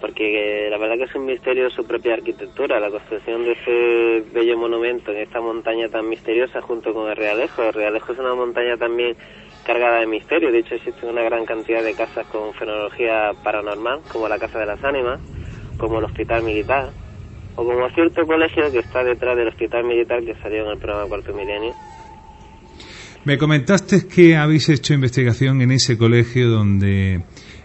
porque 0.00 0.66
eh, 0.66 0.70
la 0.70 0.78
verdad 0.78 0.96
que 0.96 1.04
es 1.04 1.14
un 1.14 1.26
misterio 1.26 1.70
su 1.70 1.84
propia 1.84 2.14
arquitectura, 2.14 2.78
la 2.78 2.90
construcción 2.90 3.44
de 3.44 3.52
ese 3.52 4.30
bello 4.32 4.56
monumento 4.56 5.10
en 5.10 5.18
esta 5.18 5.40
montaña 5.40 5.88
tan 5.88 6.08
misteriosa 6.08 6.62
junto 6.62 6.94
con 6.94 7.10
el 7.10 7.16
Realejo. 7.16 7.64
El 7.64 7.72
Realejo 7.72 8.12
es 8.12 8.18
una 8.18 8.34
montaña 8.34 8.76
también 8.76 9.16
cargada 9.64 10.00
de 10.00 10.06
misterio, 10.06 10.52
de 10.52 10.60
hecho 10.60 10.76
existe 10.76 11.04
una 11.04 11.22
gran 11.22 11.44
cantidad 11.44 11.82
de 11.82 11.94
casas 11.94 12.26
con 12.28 12.54
fenomenología 12.54 13.32
paranormal, 13.42 14.00
como 14.10 14.28
la 14.28 14.38
Casa 14.38 14.60
de 14.60 14.66
las 14.66 14.82
Ánimas, 14.82 15.20
como 15.76 15.98
el 15.98 16.04
Hospital 16.04 16.42
Militar, 16.42 16.88
o 17.58 17.64
como 17.64 17.88
cierto 17.90 18.24
colegio 18.24 18.70
que 18.70 18.78
está 18.78 19.02
detrás 19.02 19.36
del 19.36 19.48
Hospital 19.48 19.82
Militar 19.82 20.22
que 20.24 20.34
salió 20.40 20.64
en 20.64 20.70
el 20.70 20.78
programa 20.78 21.08
Cuarto 21.08 21.32
Milenio. 21.32 21.74
Me 23.24 23.36
comentaste 23.36 24.06
que 24.06 24.36
habéis 24.36 24.68
hecho 24.68 24.94
investigación 24.94 25.60
en 25.60 25.72
ese 25.72 25.98
colegio 25.98 26.48
donde 26.50 27.22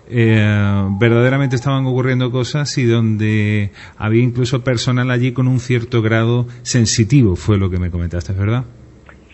eh, 0.10 0.88
verdaderamente 1.00 1.56
estaban 1.56 1.86
ocurriendo 1.86 2.32
cosas 2.32 2.76
y 2.80 2.86
donde 2.86 3.70
había 3.96 4.24
incluso 4.24 4.64
personal 4.64 5.12
allí 5.12 5.32
con 5.32 5.48
un 5.48 5.60
cierto 5.60 6.02
grado 6.02 6.48
sensitivo, 6.64 7.36
fue 7.36 7.60
lo 7.60 7.70
que 7.70 7.78
me 7.78 7.92
comentaste, 7.92 8.34
¿verdad? 8.34 8.66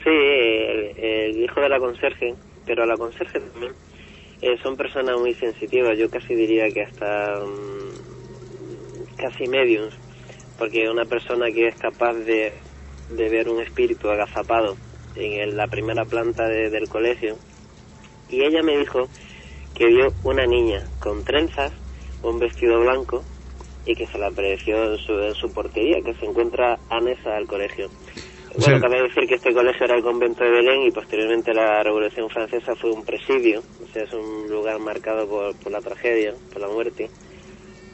Sí, 0.04 0.10
el, 0.10 1.00
el 1.02 1.42
hijo 1.42 1.62
de 1.62 1.70
la 1.70 1.80
conserje, 1.80 2.36
pero 2.66 2.86
la 2.86 2.98
conserje 2.98 3.40
también 3.40 3.72
eh, 4.42 4.58
son 4.62 4.76
personas 4.76 5.18
muy 5.18 5.34
sensitivas, 5.36 5.98
yo 5.98 6.10
casi 6.10 6.36
diría 6.36 6.70
que 6.70 6.82
hasta 6.84 7.40
mm, 7.46 9.16
casi 9.16 9.48
mediums, 9.48 9.98
porque 10.60 10.90
una 10.90 11.06
persona 11.06 11.52
que 11.52 11.70
es 11.70 11.76
capaz 11.78 12.14
de, 12.14 12.54
de 13.10 13.30
ver 13.30 13.50
un 13.50 13.62
espíritu 13.62 14.10
agazapado 14.10 14.78
en 15.16 15.40
el- 15.42 15.58
la 15.58 15.68
primera 15.68 16.06
planta 16.06 16.48
de- 16.48 16.70
del 16.70 16.88
colegio, 16.88 17.40
y 18.28 18.44
ella 18.44 18.62
me 18.62 18.78
dijo 18.78 19.10
que 19.74 19.88
vio 19.88 20.14
una 20.24 20.46
niña 20.46 20.88
con 21.00 21.24
trenzas, 21.24 21.74
un 22.22 22.38
vestido 22.40 22.80
blanco, 22.82 23.26
y 23.86 23.96
que 23.96 24.06
se 24.08 24.18
le 24.20 24.26
apareció 24.28 24.92
en 24.92 24.98
su, 25.00 25.14
en 25.14 25.34
su 25.36 25.52
portería, 25.54 26.02
que 26.04 26.14
se 26.16 26.26
encuentra 26.26 26.78
anexa 26.90 27.36
al 27.38 27.48
colegio. 27.48 27.88
O 27.88 28.60
Bueno, 28.60 28.80
sea- 28.80 28.90
cabe 28.90 29.04
decir 29.04 29.28
que 29.28 29.36
este 29.36 29.54
colegio 29.54 29.86
era 29.86 29.96
el 29.96 30.04
convento 30.04 30.44
de 30.44 30.52
Belén 30.52 30.84
y 30.84 30.92
posteriormente 30.92 31.54
la 31.54 31.82
Revolución 31.84 32.30
Francesa 32.30 32.76
fue 32.76 32.92
un 32.92 33.04
presidio, 33.06 33.64
o 33.82 33.88
sea, 33.88 34.04
es 34.04 34.14
un 34.14 34.50
lugar 34.50 34.80
marcado 34.80 35.28
por, 35.28 35.58
por 35.60 35.72
la 35.72 35.82
tragedia, 35.82 36.36
por 36.52 36.62
la 36.62 36.68
muerte. 36.68 37.10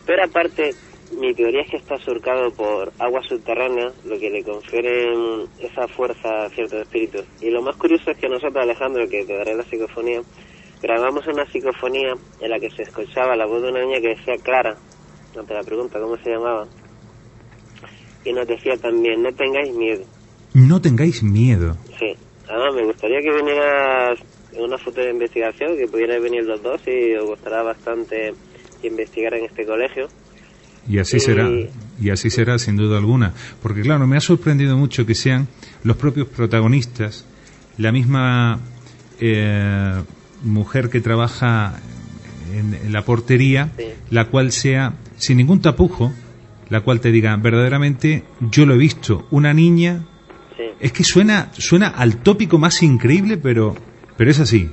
Pero 0.05 0.23
aparte, 0.23 0.75
mi 1.11 1.34
teoría 1.34 1.61
es 1.61 1.69
que 1.69 1.77
está 1.77 1.98
surcado 1.99 2.52
por 2.52 2.91
aguas 2.99 3.26
subterráneas, 3.27 3.94
lo 4.06 4.18
que 4.19 4.30
le 4.30 4.44
confiere 4.44 5.15
mm, 5.15 5.65
esa 5.65 5.88
fuerza 5.88 6.45
a 6.45 6.49
ciertos 6.49 6.82
espíritus. 6.82 7.26
Y 7.41 7.49
lo 7.49 7.61
más 7.61 7.76
curioso 7.77 8.11
es 8.11 8.18
que 8.18 8.27
nosotros, 8.27 8.64
Alejandro, 8.64 9.07
que 9.07 9.26
te 9.26 9.38
daré 9.38 9.56
la 9.56 9.64
psicofonía, 9.64 10.22
grabamos 10.82 11.26
una 11.27 11.45
psicofonía 11.45 12.14
en 12.40 12.49
la 12.49 12.60
que 12.60 12.69
se 12.72 12.84
escuchaba 12.84 13.36
la 13.36 13.45
voz 13.45 13.61
de 13.61 13.69
una 13.69 13.82
niña 13.82 14.02
que 14.02 14.10
decía 14.10 14.36
Clara, 14.44 14.76
ante 15.38 15.53
la 15.53 15.64
pregunta 15.64 15.99
cómo 15.99 16.18
se 16.18 16.32
llamaba, 16.32 16.68
y 18.26 18.34
nos 18.34 18.48
decía 18.48 18.76
también, 18.77 19.22
no 19.22 19.32
tengáis 19.34 19.72
miedo. 19.73 20.03
No 20.53 20.82
tengáis 20.82 21.22
miedo. 21.22 21.76
Sí, 21.99 22.14
además 22.49 22.76
me 22.76 22.86
gustaría 22.86 23.22
que 23.22 23.32
vinieras 23.32 24.19
en 24.53 24.64
una 24.64 24.77
futura 24.77 25.10
investigación, 25.11 25.77
que 25.77 25.88
pudierais 25.88 26.22
venir 26.22 26.44
los 26.44 26.61
dos 26.61 26.82
y 26.88 27.14
os 27.15 27.26
gustará 27.26 27.61
bastante 27.61 28.34
investigar 28.82 29.34
en 29.36 29.45
este 29.45 29.65
colegio. 29.65 30.07
Y 30.87 30.99
así 30.99 31.19
será, 31.19 31.49
y 31.99 32.09
así 32.09 32.29
será 32.29 32.59
sin 32.59 32.75
duda 32.75 32.97
alguna. 32.97 33.33
Porque 33.61 33.81
claro, 33.81 34.05
me 34.07 34.17
ha 34.17 34.21
sorprendido 34.21 34.77
mucho 34.77 35.05
que 35.05 35.15
sean 35.15 35.47
los 35.83 35.97
propios 35.97 36.27
protagonistas, 36.27 37.25
la 37.77 37.91
misma 37.91 38.59
eh, 39.19 40.01
mujer 40.43 40.89
que 40.89 41.01
trabaja 41.01 41.79
en, 42.53 42.73
en 42.73 42.93
la 42.93 43.03
portería, 43.03 43.71
la 44.11 44.25
cual 44.25 44.51
sea 44.51 44.93
sin 45.17 45.37
ningún 45.37 45.61
tapujo, 45.61 46.13
la 46.69 46.81
cual 46.81 46.99
te 46.99 47.11
diga, 47.11 47.35
verdaderamente 47.37 48.23
yo 48.39 48.65
lo 48.65 48.75
he 48.75 48.77
visto, 48.77 49.27
una 49.31 49.53
niña, 49.53 50.05
es 50.79 50.91
que 50.91 51.03
suena, 51.03 51.51
suena 51.53 51.87
al 51.87 52.17
tópico 52.17 52.57
más 52.57 52.81
increíble, 52.83 53.37
pero, 53.37 53.75
pero 54.17 54.31
es 54.31 54.39
así. 54.39 54.69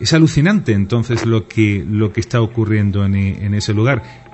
Es 0.00 0.12
alucinante 0.12 0.72
entonces 0.72 1.26
lo 1.26 1.48
que, 1.48 1.84
lo 1.88 2.12
que 2.12 2.20
está 2.20 2.40
ocurriendo 2.40 3.04
en, 3.04 3.16
en 3.16 3.54
ese 3.54 3.74
lugar. 3.74 4.27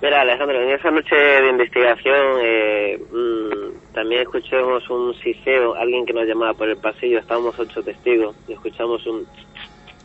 Mira, 0.00 0.20
Alejandro, 0.20 0.62
en 0.62 0.70
esa 0.70 0.92
noche 0.92 1.16
de 1.16 1.50
investigación 1.50 2.38
eh, 2.40 3.00
mm, 3.10 3.92
también 3.92 4.22
escuchamos 4.22 4.88
un 4.90 5.12
siseo, 5.14 5.74
alguien 5.74 6.06
que 6.06 6.12
nos 6.12 6.24
llamaba 6.24 6.54
por 6.54 6.68
el 6.68 6.76
pasillo, 6.76 7.18
estábamos 7.18 7.58
ocho 7.58 7.82
testigos 7.82 8.36
y 8.46 8.52
escuchamos 8.52 9.04
un 9.08 9.26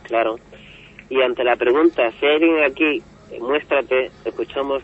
claro. 0.02 0.36
Y 1.08 1.22
ante 1.22 1.44
la 1.44 1.54
pregunta, 1.54 2.10
si 2.18 2.26
hay 2.26 2.34
alguien 2.34 2.64
aquí, 2.64 3.02
eh, 3.30 3.38
muéstrate, 3.40 4.10
escuchamos 4.24 4.82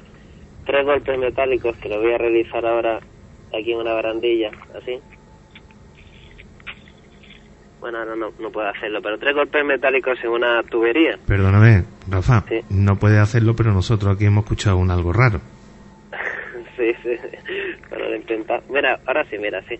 tres 0.65 0.87
golpes 0.87 1.19
metálicos 1.19 1.77
que 1.79 1.89
lo 1.89 2.01
voy 2.01 2.13
a 2.13 2.19
realizar 2.19 2.65
ahora 2.65 3.01
aquí 3.53 3.73
en 3.73 3.79
una 3.79 3.95
barandilla, 3.95 4.53
así. 4.77 5.01
Bueno, 7.81 7.99
ahora 7.99 8.15
no, 8.15 8.31
no 8.39 8.51
puedo 8.51 8.69
hacerlo, 8.69 9.01
pero 9.03 9.19
tres 9.19 9.35
golpes 9.35 9.65
metálicos 9.65 10.19
en 10.23 10.31
una 10.31 10.63
tubería. 10.65 11.19
Perdóname, 11.27 11.85
Rafa, 12.11 12.45
Sí. 12.49 12.61
no 12.71 12.97
puede 12.97 13.19
hacerlo, 13.19 13.55
pero 13.57 13.73
nosotros 13.73 14.15
aquí 14.15 14.27
hemos 14.27 14.45
escuchado 14.45 14.77
un 14.77 14.91
algo 14.91 15.13
raro. 15.13 15.41
Sí, 16.77 16.93
sí. 17.03 17.11
Bueno, 17.91 18.09
lo 18.09 18.17
intenta. 18.17 18.61
Mira, 18.71 18.99
ahora 19.07 19.23
sí, 19.29 19.37
mira, 19.39 19.61
sí. 19.69 19.75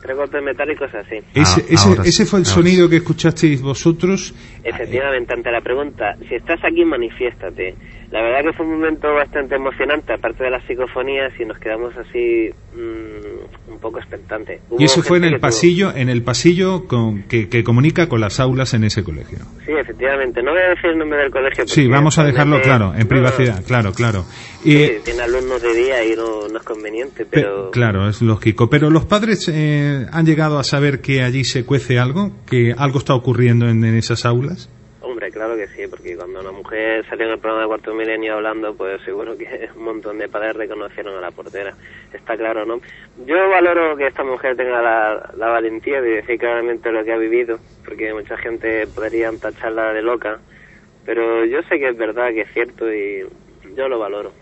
Tres 0.00 0.16
golpes 0.16 0.42
metálicos 0.42 0.88
así. 0.94 1.16
Ese, 1.34 1.60
Ah, 1.60 1.64
ese, 1.68 1.88
ahora 1.88 2.02
sí, 2.04 2.08
ese 2.08 2.24
fue 2.24 2.38
el 2.40 2.46
ahora 2.46 2.54
sonido 2.54 2.88
que 2.88 2.96
escuchasteis 2.96 3.60
vosotros. 3.60 4.34
Efectivamente, 4.64 5.34
ante 5.34 5.50
la 5.50 5.60
pregunta, 5.60 6.16
si 6.26 6.36
estás 6.36 6.58
aquí, 6.64 6.84
manifiéstate. 6.86 7.74
La 8.10 8.22
verdad 8.22 8.50
que 8.50 8.56
fue 8.56 8.66
un 8.66 8.72
momento 8.74 9.12
bastante 9.12 9.56
emocionante, 9.56 10.12
aparte 10.12 10.44
de 10.44 10.50
las 10.50 10.64
psicofonías, 10.66 11.32
y 11.40 11.44
nos 11.44 11.58
quedamos 11.58 11.92
así 11.96 12.50
mm, 12.74 13.72
un 13.72 13.78
poco 13.80 13.98
expectantes. 13.98 14.60
Hubo 14.70 14.80
Y 14.80 14.84
eso 14.84 15.02
fue 15.02 15.18
en 15.18 15.24
el 15.24 15.30
que 15.30 15.36
tuvo- 15.36 15.40
pasillo, 15.42 15.92
en 15.94 16.08
el 16.08 16.22
pasillo 16.22 16.86
con, 16.86 17.24
que, 17.24 17.48
que 17.48 17.64
comunica 17.64 18.08
con 18.08 18.20
las 18.20 18.38
aulas 18.40 18.74
en 18.74 18.84
ese 18.84 19.02
colegio. 19.02 19.38
Sí, 19.64 19.72
efectivamente. 19.72 20.42
No 20.42 20.52
voy 20.52 20.60
a 20.62 20.68
decir 20.70 20.90
el 20.90 20.98
nombre 20.98 21.18
del 21.18 21.30
colegio. 21.30 21.66
Sí, 21.66 21.88
vamos 21.88 22.18
a 22.18 22.24
dejarlo 22.24 22.60
claro, 22.60 22.92
en 22.94 23.00
No, 23.00 23.08
privacidad, 23.08 23.64
claro, 23.66 23.92
claro. 23.92 24.24
Y, 24.64 24.72
sí, 24.86 24.92
tiene 25.04 25.22
alumnos 25.22 25.60
de 25.62 25.74
día 25.74 26.04
y 26.04 26.14
no, 26.16 26.48
no 26.48 26.58
es 26.58 26.64
conveniente, 26.64 27.24
pe- 27.24 27.40
pero... 27.42 27.70
claro, 27.70 28.08
es 28.08 28.22
lógico. 28.22 28.70
Pero 28.70 28.88
los 28.90 29.04
padres 29.04 29.50
eh, 29.52 30.06
han 30.12 30.26
llegado 30.26 30.58
a 30.58 30.64
saber 30.64 31.00
que 31.00 31.22
allí 31.22 31.44
se 31.44 31.64
cuece 31.64 31.98
algo, 31.98 32.30
que 32.48 32.72
algo 32.76 32.98
está 32.98 33.14
ocurriendo 33.14 33.68
en, 33.68 33.84
en 33.84 33.96
esas 33.96 34.24
aulas. 34.24 34.70
Hombre, 35.00 35.30
claro 35.30 35.54
que 35.56 35.66
sí, 35.68 35.88
porque 35.88 36.15
mujer 36.56 37.06
salió 37.08 37.26
en 37.26 37.32
el 37.32 37.38
programa 37.38 37.62
de 37.62 37.68
Cuarto 37.68 37.94
Milenio 37.94 38.34
hablando, 38.34 38.74
pues 38.74 39.00
seguro 39.02 39.36
que 39.36 39.68
un 39.76 39.84
montón 39.84 40.18
de 40.18 40.28
padres 40.28 40.56
reconocieron 40.56 41.16
a 41.16 41.20
la 41.20 41.30
portera. 41.30 41.74
Está 42.12 42.36
claro, 42.36 42.64
¿no? 42.64 42.80
Yo 43.24 43.48
valoro 43.48 43.96
que 43.96 44.06
esta 44.06 44.24
mujer 44.24 44.56
tenga 44.56 44.82
la, 44.82 45.30
la 45.36 45.48
valentía 45.48 46.00
de 46.00 46.16
decir 46.16 46.38
claramente 46.38 46.90
lo 46.90 47.04
que 47.04 47.12
ha 47.12 47.18
vivido, 47.18 47.58
porque 47.84 48.12
mucha 48.12 48.36
gente 48.36 48.86
podría 48.86 49.30
tacharla 49.32 49.92
de 49.92 50.02
loca, 50.02 50.38
pero 51.04 51.44
yo 51.44 51.62
sé 51.64 51.78
que 51.78 51.88
es 51.90 51.96
verdad, 51.96 52.30
que 52.30 52.42
es 52.42 52.52
cierto 52.52 52.92
y 52.92 53.26
yo 53.76 53.88
lo 53.88 53.98
valoro. 53.98 54.32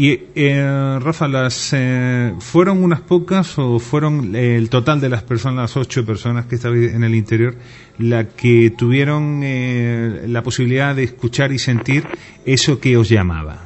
Y, 0.00 0.12
eh, 0.36 0.98
Rafa, 1.02 1.26
las, 1.26 1.72
eh, 1.76 2.32
¿fueron 2.38 2.84
unas 2.84 3.00
pocas 3.00 3.58
o 3.58 3.80
fueron 3.80 4.32
eh, 4.36 4.54
el 4.54 4.70
total 4.70 5.00
de 5.00 5.08
las 5.08 5.24
personas, 5.24 5.74
las 5.74 5.76
ocho 5.76 6.06
personas 6.06 6.46
que 6.46 6.54
estaban 6.54 6.80
en 6.84 7.02
el 7.02 7.16
interior, 7.16 7.54
la 7.98 8.28
que 8.28 8.70
tuvieron 8.78 9.42
eh, 9.42 10.22
la 10.28 10.42
posibilidad 10.42 10.94
de 10.94 11.02
escuchar 11.02 11.50
y 11.50 11.58
sentir 11.58 12.04
eso 12.46 12.80
que 12.80 12.96
os 12.96 13.08
llamaba? 13.08 13.58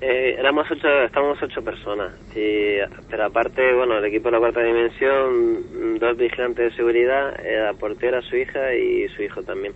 Eh, 0.00 0.36
éramos 0.38 0.66
ocho, 0.70 0.88
estábamos 1.04 1.36
ocho 1.42 1.62
personas, 1.62 2.14
y, 2.34 2.78
pero 3.10 3.26
aparte, 3.26 3.74
bueno, 3.74 3.98
el 3.98 4.06
equipo 4.06 4.28
de 4.28 4.32
la 4.32 4.38
cuarta 4.38 4.62
dimensión, 4.62 5.98
dos 5.98 6.16
vigilantes 6.16 6.70
de 6.70 6.76
seguridad, 6.76 7.38
eh, 7.44 7.60
la 7.60 7.74
portera, 7.74 8.22
su 8.22 8.36
hija 8.36 8.74
y 8.74 9.06
su 9.08 9.22
hijo 9.22 9.42
también. 9.42 9.74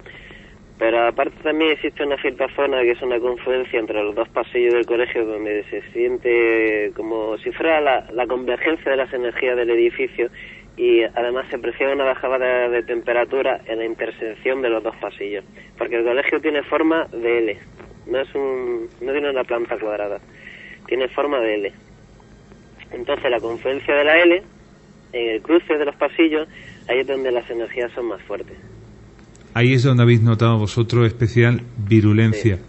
Pero 0.79 1.09
aparte 1.09 1.37
también 1.43 1.73
existe 1.73 2.05
una 2.05 2.17
cierta 2.19 2.47
zona 2.55 2.83
que 2.83 2.93
es 2.93 3.03
una 3.03 3.19
confluencia 3.19 3.81
entre 3.81 4.01
los 4.03 4.15
dos 4.15 4.29
pasillos 4.29 4.75
del 4.75 4.87
colegio 4.87 5.27
donde 5.27 5.65
se 5.65 5.83
siente 5.93 6.93
como 6.95 7.37
si 7.39 7.51
fuera 7.51 7.81
la, 7.81 8.07
la 8.13 8.27
convergencia 8.29 8.93
de 8.93 8.97
las 8.97 9.13
energías 9.13 9.57
del 9.57 9.71
edificio 9.71 10.31
y 10.77 11.03
además 11.03 11.47
se 11.51 11.59
percibe 11.59 11.93
una 11.93 12.05
bajada 12.05 12.69
de 12.69 12.83
temperatura 12.85 13.61
en 13.67 13.79
la 13.79 13.85
intersección 13.85 14.63
de 14.63 14.71
los 14.71 14.85
dos 14.85 14.95
pasillos. 14.97 15.45
Porque 15.77 15.97
el 15.97 16.05
colegio 16.05 16.41
tiene 16.41 16.63
forma 16.63 17.07
de 17.11 17.39
L, 17.39 17.59
no 18.07 18.21
es 18.21 18.33
un, 18.37 18.89
no 19.01 19.13
tiene 19.13 19.31
una 19.31 19.43
planta 19.43 19.77
cuadrada, 19.77 20.21
tiene 20.87 21.09
forma 21.09 21.41
de 21.41 21.55
L. 21.57 21.73
Entonces 22.93 23.29
la 23.29 23.41
confluencia 23.41 23.95
de 23.97 24.05
la 24.05 24.19
L, 24.19 24.43
en 25.13 25.29
el 25.29 25.43
cruce 25.43 25.77
de 25.77 25.85
los 25.85 25.97
pasillos, 25.97 26.47
ahí 26.89 27.01
es 27.01 27.07
donde 27.09 27.33
las 27.33 27.51
energías 27.51 27.91
son 27.93 28.07
más 28.07 28.23
fuertes. 28.23 28.57
Ahí 29.59 29.73
es 29.73 29.83
donde 29.83 30.05
habéis 30.05 30.23
notado 30.23 30.57
vosotros 30.57 31.05
especial 31.09 31.65
virulencia. 31.77 32.61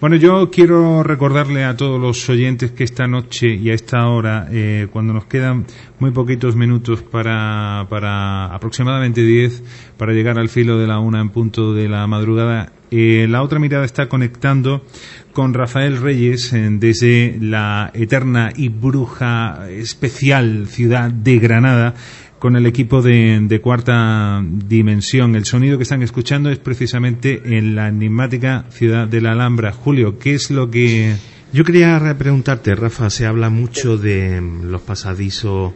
Bueno, 0.00 0.14
yo 0.14 0.48
quiero 0.48 1.02
recordarle 1.02 1.64
a 1.64 1.76
todos 1.76 2.00
los 2.00 2.28
oyentes 2.28 2.70
que 2.70 2.84
esta 2.84 3.08
noche 3.08 3.48
y 3.48 3.70
a 3.70 3.74
esta 3.74 4.06
hora, 4.06 4.46
eh, 4.52 4.86
cuando 4.92 5.12
nos 5.12 5.24
quedan 5.24 5.66
muy 5.98 6.12
poquitos 6.12 6.54
minutos 6.54 7.02
para, 7.02 7.88
para 7.90 8.54
aproximadamente 8.54 9.22
10, 9.22 9.64
para 9.96 10.12
llegar 10.12 10.38
al 10.38 10.48
filo 10.48 10.78
de 10.78 10.86
la 10.86 11.00
una 11.00 11.20
en 11.20 11.30
punto 11.30 11.74
de 11.74 11.88
la 11.88 12.06
madrugada, 12.06 12.72
eh, 12.92 13.26
la 13.28 13.42
otra 13.42 13.58
mirada 13.58 13.84
está 13.84 14.08
conectando 14.08 14.84
con 15.32 15.52
Rafael 15.52 16.00
Reyes 16.00 16.52
eh, 16.52 16.68
desde 16.70 17.38
la 17.40 17.90
eterna 17.92 18.52
y 18.54 18.68
bruja 18.68 19.68
especial 19.68 20.68
ciudad 20.68 21.10
de 21.10 21.40
Granada 21.40 21.94
con 22.38 22.56
el 22.56 22.66
equipo 22.66 23.02
de, 23.02 23.38
de 23.42 23.60
cuarta 23.60 24.42
dimensión. 24.44 25.36
El 25.36 25.44
sonido 25.44 25.78
que 25.78 25.84
están 25.84 26.02
escuchando 26.02 26.50
es 26.50 26.58
precisamente 26.58 27.42
en 27.44 27.74
la 27.74 27.88
enigmática 27.88 28.64
ciudad 28.70 29.08
de 29.08 29.20
la 29.20 29.32
Alhambra. 29.32 29.72
Julio, 29.72 30.18
¿qué 30.18 30.34
es 30.34 30.50
lo 30.50 30.70
que... 30.70 31.14
Yo 31.52 31.64
quería 31.64 32.14
preguntarte, 32.18 32.74
Rafa, 32.74 33.08
se 33.08 33.26
habla 33.26 33.48
mucho 33.50 33.96
de 33.96 34.40
mm, 34.40 34.70
los 34.70 34.82
pasadizos 34.82 35.72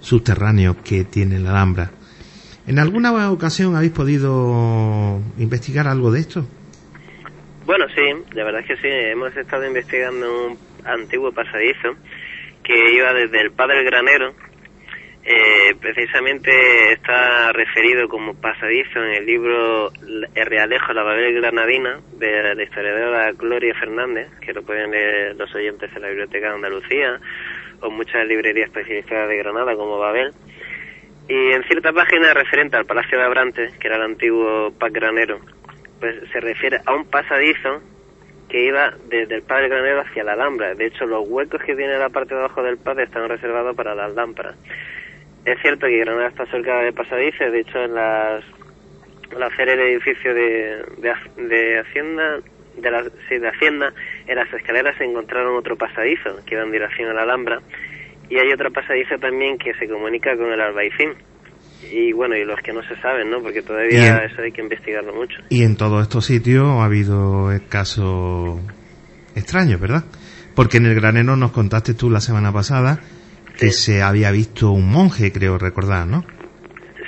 subterráneos 0.00 0.76
que 0.84 1.04
tiene 1.04 1.38
la 1.38 1.50
Alhambra. 1.50 1.90
¿En 2.66 2.78
alguna 2.78 3.30
ocasión 3.30 3.76
habéis 3.76 3.92
podido 3.92 5.20
investigar 5.38 5.86
algo 5.86 6.10
de 6.10 6.20
esto? 6.20 6.46
Bueno, 7.66 7.86
sí, 7.94 8.02
la 8.34 8.44
verdad 8.44 8.62
es 8.62 8.68
que 8.68 8.76
sí. 8.76 8.88
Hemos 8.88 9.36
estado 9.36 9.66
investigando 9.66 10.46
un 10.46 10.58
antiguo 10.84 11.32
pasadizo 11.32 11.94
que 12.62 12.94
iba 12.94 13.12
desde 13.12 13.40
el 13.40 13.52
Padre 13.52 13.84
Granero. 13.84 14.34
Eh, 15.26 15.74
precisamente 15.80 16.50
está 16.92 17.50
referido 17.52 18.06
como 18.08 18.34
pasadizo 18.34 19.02
en 19.02 19.14
el 19.14 19.24
libro 19.24 19.90
El 20.02 20.46
Realejo, 20.46 20.92
la 20.92 21.02
Babel 21.02 21.40
Granadina, 21.40 21.98
de 22.18 22.54
la 22.54 22.62
historiadora 22.62 23.32
Gloria 23.32 23.74
Fernández, 23.74 24.28
que 24.40 24.52
lo 24.52 24.62
pueden 24.62 24.90
leer 24.90 25.34
los 25.36 25.54
oyentes 25.54 25.90
en 25.96 26.02
la 26.02 26.08
Biblioteca 26.08 26.48
de 26.48 26.54
Andalucía 26.56 27.18
o 27.80 27.90
muchas 27.90 28.26
librerías 28.26 28.68
especializadas 28.68 29.30
de 29.30 29.38
Granada 29.38 29.74
como 29.76 29.98
Babel. 29.98 30.32
Y 31.26 31.52
en 31.52 31.62
cierta 31.64 31.90
página 31.94 32.34
referente 32.34 32.76
al 32.76 32.84
Palacio 32.84 33.16
de 33.16 33.24
Abrantes, 33.24 33.72
que 33.78 33.88
era 33.88 33.96
el 33.96 34.02
antiguo 34.02 34.74
Pac 34.78 34.92
Granero, 34.92 35.40
pues 36.00 36.16
se 36.32 36.40
refiere 36.40 36.80
a 36.84 36.94
un 36.94 37.06
pasadizo 37.06 37.80
que 38.50 38.62
iba 38.66 38.92
desde 39.08 39.36
el 39.36 39.42
Padre 39.42 39.70
Granero 39.70 40.02
hacia 40.02 40.22
la 40.22 40.34
Alhambra. 40.34 40.74
De 40.74 40.84
hecho, 40.84 41.06
los 41.06 41.26
huecos 41.26 41.62
que 41.62 41.74
tiene 41.74 41.96
la 41.96 42.10
parte 42.10 42.34
de 42.34 42.40
abajo 42.40 42.62
del 42.62 42.76
Padre 42.76 43.04
están 43.04 43.26
reservados 43.26 43.74
para 43.74 43.94
las 43.94 44.12
lámparas. 44.12 44.56
Es 45.44 45.60
cierto 45.60 45.86
que 45.86 45.98
Granada 45.98 46.28
está 46.28 46.46
cerca 46.46 46.80
de 46.80 46.92
pasadizos, 46.92 47.52
de 47.52 47.60
hecho, 47.60 47.78
en 47.84 47.94
las, 47.94 48.42
al 49.36 49.42
hacer 49.42 49.68
el 49.68 49.80
edificio 49.80 50.34
de, 50.34 50.82
de, 50.98 51.10
Ha- 51.10 51.42
de 51.42 51.80
Hacienda, 51.80 52.38
de 52.78 52.90
la, 52.90 53.04
sí, 53.28 53.38
de 53.38 53.48
Hacienda, 53.48 53.92
en 54.26 54.36
las 54.36 54.52
escaleras 54.52 54.96
se 54.96 55.04
encontraron 55.04 55.54
otro 55.56 55.76
pasadizo 55.76 56.36
que 56.46 56.54
iba 56.54 56.64
en 56.64 56.72
dirección 56.72 57.10
a 57.10 57.14
la 57.14 57.22
Alhambra 57.22 57.60
y 58.30 58.38
hay 58.38 58.50
otro 58.52 58.72
pasadizo 58.72 59.18
también 59.18 59.58
que 59.58 59.74
se 59.74 59.86
comunica 59.88 60.34
con 60.36 60.50
el 60.50 60.60
Albaicín. 60.60 61.10
Y 61.92 62.12
bueno, 62.12 62.34
y 62.34 62.44
los 62.46 62.58
que 62.60 62.72
no 62.72 62.82
se 62.82 62.96
saben, 63.02 63.30
¿no? 63.30 63.42
Porque 63.42 63.60
todavía 63.60 64.16
eso 64.24 64.40
hay 64.40 64.52
que 64.52 64.62
investigarlo 64.62 65.12
mucho. 65.14 65.36
Y 65.50 65.64
en 65.64 65.76
todos 65.76 66.00
estos 66.02 66.24
sitios 66.24 66.64
ha 66.66 66.84
habido 66.86 67.50
casos 67.68 68.58
extraños, 69.36 69.78
¿verdad? 69.80 70.04
Porque 70.54 70.78
en 70.78 70.86
el 70.86 70.94
granero 70.94 71.36
nos 71.36 71.52
contaste 71.52 71.92
tú 71.92 72.08
la 72.08 72.20
semana 72.20 72.50
pasada 72.52 73.00
que 73.58 73.70
se 73.70 74.02
había 74.02 74.30
visto 74.30 74.70
un 74.70 74.90
monje, 74.90 75.32
creo 75.32 75.58
recordar, 75.58 76.06
¿no? 76.06 76.24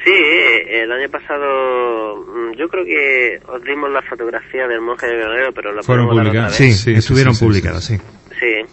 Sí, 0.05 0.13
eh, 0.13 0.83
el 0.83 0.93
año 0.93 1.09
pasado 1.09 2.25
mm, 2.25 2.53
yo 2.57 2.69
creo 2.69 2.85
que 2.85 3.41
os 3.47 3.63
dimos 3.65 3.91
la 3.91 4.03
fotografía 4.03 4.69
del 4.69 4.81
monje 4.81 5.07
de 5.07 5.17
Granero, 5.17 5.53
pero 5.53 5.73
la 5.73 5.83
Fueron 5.83 6.09
publicadas. 6.09 6.55
Sí, 6.55 6.69
estuvieron 6.93 7.35
sí, 7.35 7.41
sí, 7.41 7.45
publicadas, 7.45 7.85
sí. 7.85 7.99
Sí, 8.39 8.65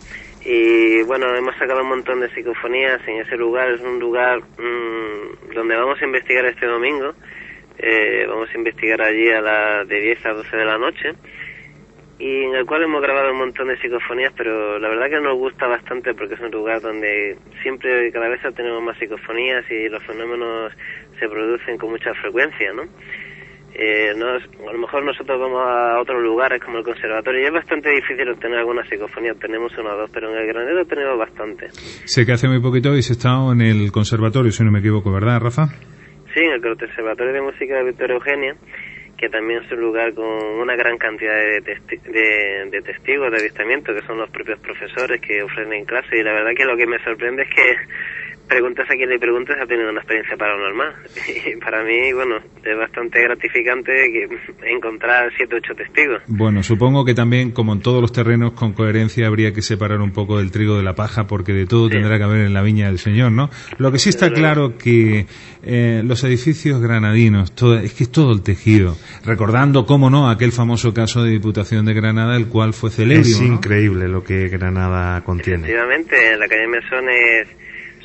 y 0.45 1.01
bueno, 1.03 1.33
hemos 1.35 1.55
sacado 1.57 1.81
un 1.81 1.89
montón 1.89 2.19
de 2.19 2.29
psicofonías 2.33 3.01
en 3.07 3.21
ese 3.21 3.37
lugar. 3.37 3.71
Es 3.71 3.81
un 3.81 3.99
lugar 3.99 4.39
mm, 4.39 5.53
donde 5.55 5.75
vamos 5.75 6.01
a 6.01 6.05
investigar 6.05 6.45
este 6.45 6.65
domingo. 6.65 7.13
Eh, 7.79 8.25
vamos 8.27 8.49
a 8.53 8.57
investigar 8.57 9.01
allí 9.01 9.29
a 9.29 9.41
las 9.41 9.87
de 9.87 9.99
10 9.99 10.25
a 10.25 10.33
12 10.33 10.57
de 10.57 10.65
la 10.65 10.77
noche. 10.77 11.13
Y 12.19 12.43
en 12.43 12.55
el 12.55 12.65
cual 12.65 12.83
hemos 12.83 13.01
grabado 13.01 13.31
un 13.31 13.39
montón 13.39 13.67
de 13.67 13.77
psicofonías, 13.77 14.31
pero 14.37 14.79
la 14.79 14.87
verdad 14.87 15.09
que 15.09 15.19
nos 15.19 15.35
gusta 15.37 15.67
bastante 15.67 16.13
porque 16.13 16.35
es 16.35 16.39
un 16.39 16.51
lugar 16.51 16.79
donde 16.81 17.37
siempre, 17.61 18.11
cada 18.11 18.29
vez 18.29 18.39
tenemos 18.55 18.81
más 18.83 18.97
psicofonías 18.97 19.65
y 19.69 19.89
los 19.89 20.03
fenómenos 20.03 20.71
se 21.19 21.27
producen 21.27 21.77
con 21.77 21.89
mucha 21.91 22.13
frecuencia, 22.15 22.71
¿no? 22.73 22.83
Eh, 23.75 24.13
no 24.15 24.37
es- 24.37 24.43
a 24.69 24.71
lo 24.71 24.77
mejor 24.77 25.03
nosotros 25.03 25.39
vamos 25.39 25.59
a 25.65 25.99
otros 25.99 26.21
lugares 26.21 26.61
como 26.63 26.77
el 26.77 26.83
conservatorio 26.83 27.41
y 27.41 27.45
es 27.45 27.51
bastante 27.51 27.89
difícil 27.89 28.29
obtener 28.29 28.59
alguna 28.59 28.85
psicofonía, 28.87 29.33
tenemos 29.33 29.75
una 29.79 29.95
o 29.95 29.97
dos, 29.97 30.11
pero 30.13 30.31
en 30.31 30.37
el 30.37 30.45
granero 30.47 30.85
tenemos 30.85 31.17
bastante. 31.17 31.69
Sé 31.71 32.23
que 32.23 32.33
hace 32.33 32.47
muy 32.47 32.61
poquito 32.61 32.89
habéis 32.89 33.09
estado 33.09 33.51
en 33.51 33.61
el 33.61 33.91
conservatorio, 33.91 34.51
si 34.51 34.63
no 34.63 34.71
me 34.71 34.79
equivoco, 34.79 35.11
¿verdad, 35.11 35.41
Rafa? 35.41 35.65
Sí, 36.35 36.39
en 36.41 36.51
el 36.53 36.61
Conservatorio 36.61 37.33
de 37.33 37.41
Música 37.41 37.75
de 37.77 37.83
Victoria 37.83 38.15
Eugenia, 38.15 38.55
que 39.17 39.29
también 39.29 39.63
es 39.63 39.71
un 39.71 39.79
lugar 39.79 40.13
con 40.13 40.25
una 40.25 40.75
gran 40.75 40.97
cantidad 40.97 41.35
de, 41.35 41.61
testi- 41.63 42.01
de, 42.01 42.81
testigos 42.81 43.31
de 43.31 43.39
avistamiento, 43.39 43.93
que 43.93 44.01
son 44.01 44.17
los 44.17 44.29
propios 44.29 44.59
profesores 44.59 45.21
que 45.21 45.41
ofrecen 45.43 45.85
clase, 45.85 46.17
y 46.17 46.23
la 46.23 46.33
verdad 46.33 46.51
que 46.55 46.65
lo 46.65 46.75
que 46.75 46.87
me 46.87 46.99
sorprende 47.03 47.43
es 47.43 47.49
que 47.49 47.75
preguntas 48.47 48.85
a 48.89 48.95
quien 48.95 49.09
le 49.09 49.19
preguntes 49.19 49.55
ha 49.61 49.65
tenido 49.65 49.89
una 49.89 49.99
experiencia 49.99 50.37
paranormal. 50.37 50.93
Y 51.45 51.55
para 51.57 51.83
mí, 51.83 52.13
bueno, 52.13 52.37
es 52.63 52.77
bastante 52.77 53.21
gratificante 53.21 53.91
que 53.91 54.27
encontrar 54.69 55.31
siete 55.35 55.55
o 55.55 55.57
ocho 55.57 55.73
testigos. 55.75 56.21
Bueno, 56.27 56.63
supongo 56.63 57.03
que 57.05 57.13
también, 57.13 57.51
como 57.51 57.73
en 57.73 57.81
todos 57.81 58.01
los 58.01 58.11
terrenos, 58.11 58.53
con 58.53 58.73
coherencia 58.73 59.27
habría 59.27 59.51
que 59.51 59.61
separar 59.61 59.99
un 59.99 60.13
poco 60.13 60.37
del 60.37 60.51
trigo 60.51 60.77
de 60.77 60.83
la 60.83 60.95
paja, 60.95 61.27
porque 61.27 61.53
de 61.53 61.65
todo 61.65 61.89
tendrá 61.89 62.17
que 62.17 62.23
haber 62.23 62.41
en 62.41 62.53
la 62.53 62.61
viña 62.61 62.87
del 62.87 62.99
Señor, 62.99 63.31
¿no? 63.31 63.49
Lo 63.77 63.91
que 63.91 63.99
sí 63.99 64.09
está 64.09 64.31
claro 64.31 64.77
que 64.77 65.25
eh, 65.63 66.01
los 66.03 66.23
edificios 66.23 66.81
granadinos, 66.81 67.53
todo, 67.55 67.77
es 67.77 67.93
que 67.93 68.03
es 68.03 68.11
todo 68.11 68.31
el 68.31 68.41
tejido. 68.41 68.95
Recordando, 69.25 69.85
cómo 69.85 70.09
no, 70.09 70.29
aquel 70.29 70.51
famoso 70.51 70.93
caso 70.93 71.23
de 71.23 71.31
Diputación 71.31 71.85
de 71.85 71.93
Granada, 71.93 72.35
el 72.37 72.47
cual 72.47 72.73
fue 72.73 72.89
célebre. 72.89 73.21
Es 73.21 73.41
increíble 73.41 74.07
lo 74.07 74.23
que 74.23 74.47
Granada 74.49 75.21
contiene. 75.23 75.63
Efectivamente, 75.63 76.33
en 76.33 76.39
la 76.39 76.47
calle 76.47 76.67
Mesones 76.67 77.47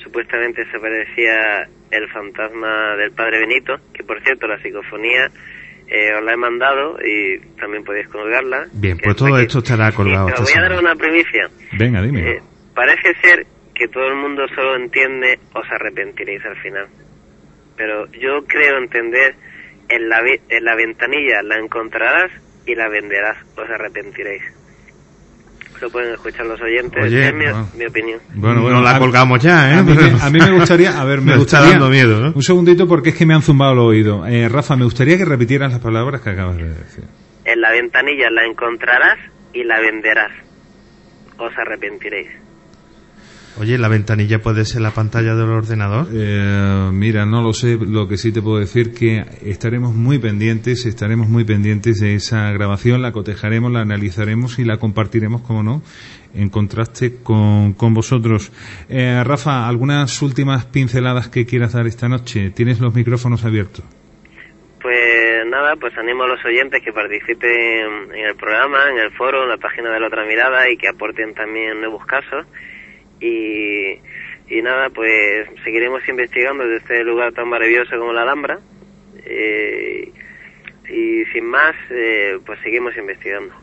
supuestamente 0.09 0.65
se 0.71 0.79
parecía 0.79 1.69
el 1.91 2.09
fantasma 2.09 2.97
del 2.97 3.13
padre 3.13 3.41
Benito, 3.41 3.77
que 3.93 4.03
por 4.03 4.23
cierto 4.23 4.47
la 4.47 4.59
psicofonía 4.63 5.31
eh, 5.87 6.15
os 6.15 6.25
la 6.25 6.33
he 6.33 6.37
mandado 6.37 6.99
y 7.05 7.39
también 7.61 7.85
podéis 7.85 8.09
colgarla. 8.09 8.67
Bien, 8.73 8.99
pues 9.03 9.17
todo 9.17 9.35
aquí. 9.35 9.45
esto 9.47 9.59
estará 9.59 9.93
colgado. 9.93 10.29
Esta 10.29 10.43
voy 10.43 10.53
a 10.57 10.69
dar 10.69 10.79
una 10.79 10.95
primicia. 10.95 11.49
Venga, 11.79 12.03
dime. 12.03 12.31
Eh, 12.31 12.43
parece 12.75 13.15
ser 13.21 13.47
que 13.75 13.89
todo 13.89 14.09
el 14.09 14.17
mundo 14.17 14.47
solo 14.55 14.77
entiende 14.77 15.39
os 15.55 15.71
arrepentiréis 15.71 16.45
al 16.45 16.57
final. 16.57 16.87
Pero 17.77 18.11
yo 18.13 18.45
creo 18.47 18.79
entender 18.79 19.35
en 19.89 20.09
la, 20.09 20.21
en 20.49 20.65
la 20.65 20.75
ventanilla 20.75 21.43
la 21.43 21.59
encontrarás 21.59 22.31
y 22.67 22.75
la 22.75 22.89
venderás, 22.89 23.39
os 23.57 23.71
arrepentiréis. 23.71 24.43
Lo 25.81 25.91
pueden 25.91 26.15
escuchar 26.15 26.47
los 26.47 26.61
oyentes, 26.61 27.03
Oye, 27.05 27.29
es 27.29 27.35
mi, 27.35 27.45
bueno. 27.45 27.69
mi 27.77 27.87
opinión. 27.87 28.21
Bueno, 28.35 28.69
No 28.69 28.81
la 28.83 28.99
colgamos 28.99 29.39
ya, 29.41 29.71
¿eh? 29.71 29.75
A 29.79 29.83
mí, 29.83 29.93
me, 29.95 30.21
a 30.21 30.31
mí 30.31 30.39
me 30.41 30.51
gustaría, 30.53 31.01
a 31.01 31.05
ver, 31.05 31.21
me 31.23 31.37
Me 31.37 31.43
está 31.43 31.61
dando 31.61 31.89
miedo, 31.89 32.21
¿no? 32.21 32.33
Un 32.35 32.43
segundito 32.43 32.89
porque 32.89 33.11
es 33.11 33.15
que 33.17 33.27
me 33.27 33.35
han 33.35 33.43
zumbado 33.43 33.73
el 33.75 33.79
oído. 33.79 34.27
Eh, 34.27 34.49
Rafa, 34.49 34.77
me 34.77 34.85
gustaría 34.85 35.17
que 35.17 35.25
repitieras 35.25 35.71
las 35.73 35.81
palabras 35.81 36.21
que 36.21 36.31
acabas 36.31 36.57
de 36.57 36.69
decir. 36.69 37.05
En 37.45 37.61
la 37.61 37.71
ventanilla 37.71 38.29
la 38.31 38.45
encontrarás 38.45 39.19
y 39.53 39.63
la 39.65 39.81
venderás. 39.81 40.33
Os 41.39 41.53
arrepentiréis. 41.57 42.29
Oye, 43.61 43.77
¿la 43.77 43.89
ventanilla 43.89 44.39
puede 44.39 44.65
ser 44.65 44.83
la 44.83 44.93
pantalla 44.93 45.35
del 45.35 45.49
ordenador? 45.49 46.07
Eh, 46.15 46.91
mira, 46.93 47.27
no 47.27 47.43
lo 47.43 47.53
sé. 47.53 47.77
Lo 47.77 48.07
que 48.07 48.17
sí 48.17 48.33
te 48.33 48.41
puedo 48.41 48.61
decir 48.61 48.95
que 48.95 49.25
estaremos 49.43 49.95
muy 49.95 50.21
pendientes, 50.21 50.87
estaremos 50.87 51.29
muy 51.29 51.45
pendientes 51.45 51.99
de 51.99 52.15
esa 52.15 52.53
grabación, 52.53 53.03
la 53.03 53.11
cotejaremos, 53.11 53.73
la 53.73 53.81
analizaremos 53.81 54.61
y 54.61 54.65
la 54.65 54.77
compartiremos, 54.77 55.43
como 55.43 55.65
no, 55.65 55.83
en 56.35 56.51
contraste 56.51 57.21
con, 57.21 57.75
con 57.75 57.95
vosotros. 57.95 58.53
Eh, 58.89 59.25
Rafa, 59.25 59.67
algunas 59.67 60.23
últimas 60.23 60.67
pinceladas 60.67 61.29
que 61.29 61.45
quieras 61.45 61.73
dar 61.73 61.89
esta 61.89 62.09
noche. 62.09 62.51
Tienes 62.51 62.81
los 62.81 62.95
micrófonos 62.95 63.45
abiertos. 63.45 63.85
Pues 64.81 65.45
nada, 65.49 65.75
pues 65.75 65.99
animo 65.99 66.23
a 66.23 66.29
los 66.29 66.45
oyentes 66.45 66.81
que 66.85 66.93
participen 66.93 68.15
en 68.15 68.25
el 68.25 68.37
programa, 68.37 68.89
en 68.93 68.99
el 68.99 69.11
foro, 69.17 69.43
en 69.43 69.49
la 69.49 69.57
página 69.57 69.91
de 69.91 69.99
la 69.99 70.07
otra 70.07 70.25
mirada 70.25 70.71
y 70.71 70.77
que 70.77 70.87
aporten 70.87 71.35
también 71.35 71.81
nuevos 71.81 72.07
casos. 72.07 72.47
Y, 73.21 73.99
y 74.49 74.63
nada, 74.63 74.91
pues 74.91 75.49
seguiremos 75.65 76.07
investigando 76.09 76.65
desde 76.65 76.77
este 76.79 77.05
lugar 77.05 77.33
tan 77.33 77.49
maravilloso 77.49 77.99
como 77.99 78.13
la 78.13 78.23
Alhambra. 78.23 78.59
Eh, 79.25 80.13
y 80.91 81.25
sin 81.33 81.45
más, 81.45 81.75
eh, 81.91 82.39
pues 82.45 82.59
seguimos 82.63 82.97
investigando. 82.97 83.55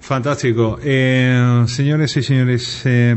Fantástico. 0.00 0.78
Eh, 0.84 1.64
señores 1.66 2.16
y 2.16 2.22
señores, 2.22 2.82
eh, 2.84 3.16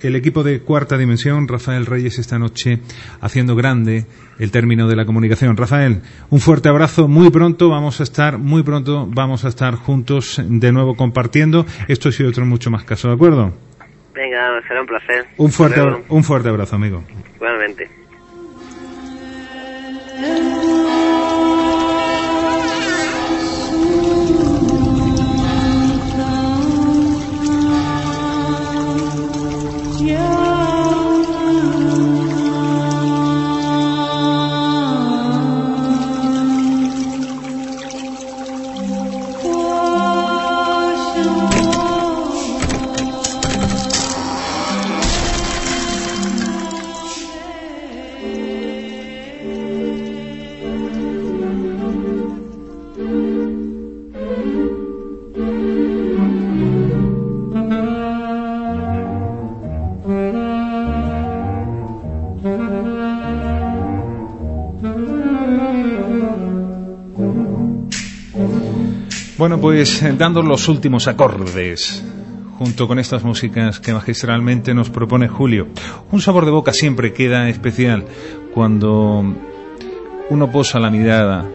el 0.00 0.16
equipo 0.16 0.42
de 0.42 0.60
Cuarta 0.60 0.98
Dimensión, 0.98 1.46
Rafael 1.48 1.86
Reyes, 1.86 2.18
esta 2.18 2.38
noche 2.38 2.80
haciendo 3.20 3.54
grande 3.54 4.06
el 4.38 4.50
término 4.50 4.88
de 4.88 4.96
la 4.96 5.06
comunicación. 5.06 5.56
Rafael, 5.56 6.02
un 6.30 6.40
fuerte 6.40 6.68
abrazo. 6.68 7.08
Muy 7.08 7.30
pronto 7.30 7.68
vamos 7.70 8.00
a 8.00 8.02
estar, 8.02 8.38
muy 8.38 8.62
pronto 8.62 9.06
vamos 9.08 9.44
a 9.44 9.48
estar 9.48 9.74
juntos 9.74 10.42
de 10.44 10.72
nuevo 10.72 10.96
compartiendo 10.96 11.64
esto 11.88 12.10
y 12.18 12.24
otro 12.24 12.44
mucho 12.44 12.70
más 12.70 12.84
caso, 12.84 13.08
¿de 13.08 13.14
acuerdo? 13.14 13.65
Venga, 14.16 14.62
será 14.66 14.80
un 14.80 14.86
placer. 14.86 15.26
Un 15.36 15.52
fuerte, 15.52 15.80
un 16.08 16.24
fuerte 16.24 16.48
abrazo, 16.48 16.76
amigo. 16.76 17.02
Igualmente. 17.36 17.88
Bueno, 69.38 69.60
pues 69.60 70.02
eh, 70.02 70.14
dando 70.16 70.40
los 70.40 70.66
últimos 70.66 71.06
acordes, 71.08 72.02
junto 72.58 72.88
con 72.88 72.98
estas 72.98 73.22
músicas 73.22 73.78
que 73.80 73.92
magistralmente 73.92 74.72
nos 74.72 74.88
propone 74.88 75.28
Julio. 75.28 75.68
Un 76.10 76.22
sabor 76.22 76.46
de 76.46 76.52
boca 76.52 76.72
siempre 76.72 77.12
queda 77.12 77.46
especial 77.50 78.06
cuando 78.54 79.22
uno 80.30 80.50
posa 80.50 80.80
la 80.80 80.90
mirada, 80.90 81.46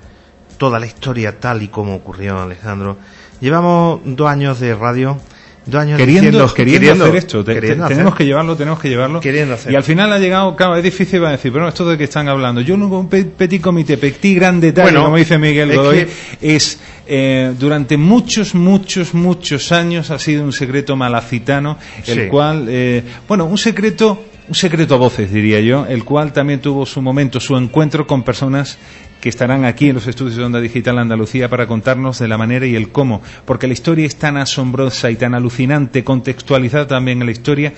toda 0.57 0.79
la 0.79 0.87
historia 0.87 1.39
tal 1.39 1.63
y 1.63 1.69
como 1.69 1.95
ocurrió, 1.95 2.41
Alejandro. 2.41 2.97
Llevamos 3.41 4.01
dos 4.05 4.29
años 4.29 4.61
de 4.61 4.75
radio 4.75 5.19
dos 5.67 5.81
años 5.81 5.99
queriendo, 5.99 6.53
queriendo, 6.53 7.05
hacer 7.05 7.17
esto. 7.17 7.45
tenemos 7.45 8.15
que 8.15 8.25
llevarlo, 8.25 8.57
tenemos 8.57 8.79
que 8.81 8.89
llevarlo. 8.89 9.21
Y 9.23 9.75
al 9.75 9.83
final 9.83 10.13
ha 10.13 10.19
llegado, 10.19 10.55
claro, 10.57 10.77
es 10.77 10.83
difícil 10.83 11.23
va 11.23 11.29
a 11.29 11.33
decir, 11.33 11.53
pero 11.53 11.69
esto 11.69 11.89
de 11.89 11.97
que 11.97 12.05
están 12.05 12.29
hablando. 12.29 12.61
Yo 12.61 12.77
no 12.77 12.87
un 12.87 13.09
petit 13.09 13.61
comité, 13.61 13.97
petit 13.97 14.37
gran 14.37 14.61
detalle, 14.61 14.97
como 14.97 15.17
dice 15.17 15.39
Miguel 15.39 15.75
Godoy, 15.75 16.07
es 16.41 16.79
eh, 17.07 17.53
durante 17.59 17.97
muchos, 17.97 18.55
muchos, 18.55 19.15
muchos 19.15 19.73
años 19.73 20.11
ha 20.11 20.19
sido 20.19 20.45
un 20.45 20.53
secreto 20.53 20.97
malacitano, 20.97 21.79
el 22.07 22.29
cual, 22.29 22.67
eh, 22.69 23.03
bueno, 23.27 23.47
un 23.47 23.59
secreto 23.59 24.25
un 24.47 24.55
secreto 24.55 24.95
a 24.95 24.99
voces, 24.99 25.33
diría 25.33 25.61
yo, 25.61 25.87
el 25.87 26.05
cual 26.05 26.33
también 26.33 26.61
tuvo 26.61 26.85
su 26.85 27.01
momento, 27.01 27.41
su 27.41 27.57
encuentro 27.57 28.07
con 28.07 28.23
personas 28.23 28.79
que 29.25 29.31
estarán 29.31 29.65
aquí 29.65 29.89
en 29.89 29.95
los 29.95 30.07
estudios 30.07 30.37
de 30.37 30.45
Onda 30.45 30.61
Digital 30.61 30.99
Andalucía 30.99 31.49
para 31.49 31.67
contarnos 31.67 32.19
de 32.19 32.29
la 32.29 32.37
manera 32.37 32.67
y 32.67 32.77
el 32.77 32.91
cómo, 32.91 33.23
porque 33.47 33.67
la 33.67 33.73
historia 33.73 34.05
es 34.05 34.17
tan 34.17 34.37
asombrosa 34.37 35.11
y 35.11 35.17
tan 35.17 35.35
alucinante, 35.35 36.05
contextualizada 36.05 36.87
también 36.87 37.23
en 37.23 37.27
la 37.29 37.33
historia, 37.33 37.73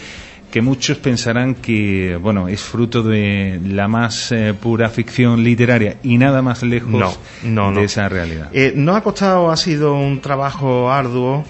que 0.51 0.61
muchos 0.61 0.99
pensarán 0.99 1.55
que, 1.55 2.19
bueno, 2.21 2.49
es 2.49 2.63
fruto 2.63 3.05
de 3.05 3.61
la 3.65 3.87
más 3.87 4.33
eh, 4.33 4.55
pura 4.61 4.89
ficción 4.89 5.45
literaria 5.45 5.99
y 6.03 6.19
nada 6.19 6.43
más 6.43 6.65
lejos 6.65 7.17
de 7.45 7.85
esa 7.85 8.09
realidad. 8.09 8.49
Eh, 8.53 8.73
no 8.75 8.97
ha 8.97 9.03
costado, 9.05 9.53
ha 9.53 9.57
sido 9.57 9.95
un 9.95 10.21
trabajo 10.21 10.91
arduo, 10.91 11.45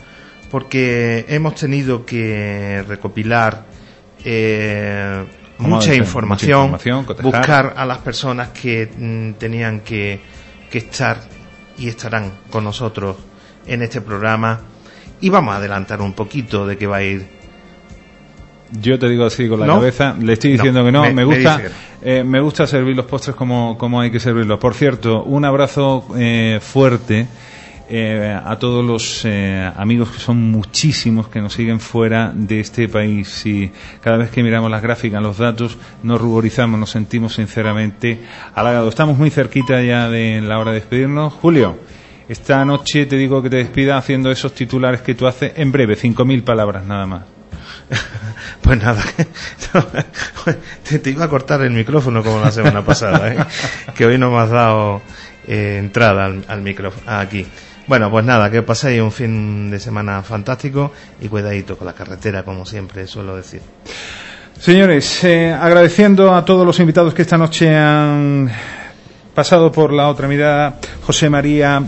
porque 0.50 1.24
hemos 1.30 1.54
tenido 1.54 2.04
que 2.04 2.84
recopilar 2.86 3.64
eh, 4.26 5.24
mucha, 5.58 5.94
información, 5.94 6.76
buscar 7.22 7.74
a 7.76 7.84
las 7.86 7.98
personas 7.98 8.48
que 8.50 8.88
mm, 8.96 9.32
tenían 9.38 9.80
que, 9.80 10.20
que 10.70 10.78
estar 10.78 11.20
y 11.78 11.88
estarán 11.88 12.32
con 12.50 12.64
nosotros 12.64 13.16
en 13.66 13.82
este 13.82 14.00
programa. 14.00 14.60
Y 15.20 15.30
vamos 15.30 15.54
a 15.54 15.58
adelantar 15.58 16.00
un 16.02 16.12
poquito 16.12 16.66
de 16.66 16.76
qué 16.76 16.86
va 16.86 16.96
a 16.98 17.02
ir. 17.02 17.26
Yo 18.80 18.98
te 18.98 19.08
digo 19.08 19.24
así 19.24 19.48
con 19.48 19.60
la 19.60 19.66
cabeza, 19.66 20.16
le 20.20 20.32
estoy 20.32 20.52
diciendo 20.52 20.84
que 20.84 20.92
no, 20.92 21.10
me, 21.12 21.24
gusta 21.24 21.60
eh, 22.02 22.24
me, 22.24 22.40
gusta 22.40 22.66
servir 22.66 22.96
los 22.96 23.06
postres 23.06 23.36
como, 23.36 23.78
como 23.78 24.00
hay 24.00 24.10
que 24.10 24.18
servirlos. 24.18 24.58
Por 24.58 24.74
cierto, 24.74 25.22
un 25.22 25.44
abrazo 25.44 26.06
eh, 26.18 26.58
fuerte 26.60 27.26
eh, 27.88 28.36
a 28.44 28.58
todos 28.58 28.84
los 28.84 29.24
eh, 29.24 29.70
amigos 29.76 30.10
que 30.10 30.18
son 30.18 30.50
muchísimos 30.50 31.28
que 31.28 31.40
nos 31.40 31.52
siguen 31.52 31.78
fuera 31.78 32.32
de 32.34 32.58
este 32.58 32.88
país 32.88 33.46
y 33.46 33.70
cada 34.00 34.16
vez 34.16 34.30
que 34.30 34.42
miramos 34.42 34.70
las 34.72 34.82
gráficas, 34.82 35.22
los 35.22 35.38
datos, 35.38 35.78
nos 36.02 36.20
ruborizamos, 36.20 36.80
nos 36.80 36.90
sentimos 36.90 37.34
sinceramente 37.34 38.20
halagados. 38.56 38.88
Estamos 38.88 39.16
muy 39.16 39.30
cerquita 39.30 39.80
ya 39.82 40.08
de 40.08 40.40
la 40.40 40.58
hora 40.58 40.72
de 40.72 40.80
despedirnos. 40.80 41.34
Julio, 41.34 41.78
esta 42.28 42.64
noche 42.64 43.06
te 43.06 43.16
digo 43.16 43.40
que 43.40 43.50
te 43.50 43.58
despida 43.58 43.96
haciendo 43.96 44.32
esos 44.32 44.52
titulares 44.52 45.00
que 45.02 45.14
tú 45.14 45.28
haces 45.28 45.52
en 45.54 45.70
breve, 45.70 45.96
5.000 45.96 46.42
palabras 46.42 46.84
nada 46.84 47.06
más. 47.06 47.22
Pues 48.62 48.82
nada, 48.82 49.00
te, 51.02 51.10
iba 51.10 51.24
a 51.24 51.28
cortar 51.28 51.62
el 51.62 51.70
micrófono 51.70 52.24
como 52.24 52.40
la 52.40 52.50
semana 52.50 52.84
pasada, 52.84 53.32
¿eh? 53.32 53.36
que 53.96 54.04
hoy 54.04 54.18
no 54.18 54.32
me 54.32 54.38
has 54.38 54.50
dado 54.50 55.02
entrada 55.46 56.24
al, 56.24 56.44
al 56.48 56.62
micrófono 56.62 57.08
aquí. 57.16 57.46
Bueno, 57.86 58.10
pues 58.10 58.24
nada, 58.24 58.50
que 58.50 58.62
paséis 58.62 59.00
un 59.00 59.12
fin 59.12 59.70
de 59.70 59.78
semana 59.78 60.20
fantástico 60.22 60.92
y 61.20 61.28
cuidadito 61.28 61.78
con 61.78 61.86
la 61.86 61.92
carretera, 61.92 62.42
como 62.42 62.66
siempre 62.66 63.06
suelo 63.06 63.36
decir. 63.36 63.62
Señores, 64.58 65.22
eh, 65.22 65.52
agradeciendo 65.52 66.34
a 66.34 66.44
todos 66.44 66.66
los 66.66 66.80
invitados 66.80 67.14
que 67.14 67.22
esta 67.22 67.38
noche 67.38 67.76
han 67.76 68.50
pasado 69.34 69.70
por 69.70 69.92
la 69.92 70.08
otra 70.08 70.26
mirada, 70.26 70.80
José 71.02 71.30
María 71.30 71.82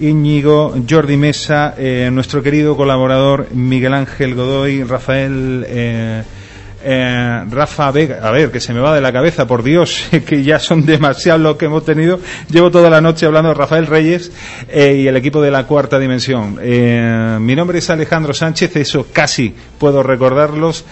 Íñigo, 0.00 0.74
Jordi 0.88 1.16
Mesa, 1.16 1.74
eh, 1.78 2.10
nuestro 2.12 2.42
querido 2.42 2.76
colaborador 2.76 3.46
Miguel 3.52 3.94
Ángel 3.94 4.34
Godoy, 4.34 4.82
Rafael 4.82 5.64
eh, 5.66 6.22
eh, 6.82 7.44
Rafa 7.50 7.90
Vega, 7.90 8.20
a 8.22 8.30
ver, 8.30 8.50
que 8.50 8.60
se 8.60 8.72
me 8.72 8.80
va 8.80 8.94
de 8.94 9.00
la 9.00 9.12
cabeza, 9.12 9.46
por 9.46 9.62
Dios, 9.62 10.08
que 10.26 10.42
ya 10.42 10.58
son 10.58 10.84
demasiados 10.84 11.40
los 11.40 11.56
que 11.56 11.66
hemos 11.66 11.84
tenido. 11.84 12.20
Llevo 12.48 12.70
toda 12.70 12.90
la 12.90 13.00
noche 13.00 13.26
hablando 13.26 13.50
de 13.50 13.54
Rafael 13.54 13.86
Reyes 13.86 14.32
eh, 14.68 15.00
y 15.02 15.06
el 15.06 15.16
equipo 15.16 15.40
de 15.42 15.50
la 15.50 15.66
cuarta 15.66 15.98
dimensión. 15.98 16.58
Eh, 16.60 17.38
mi 17.40 17.54
nombre 17.54 17.78
es 17.78 17.90
Alejandro 17.90 18.34
Sánchez, 18.34 18.76
eso 18.76 19.06
casi 19.12 19.54
puedo 19.78 20.02
recordarlos 20.02 20.84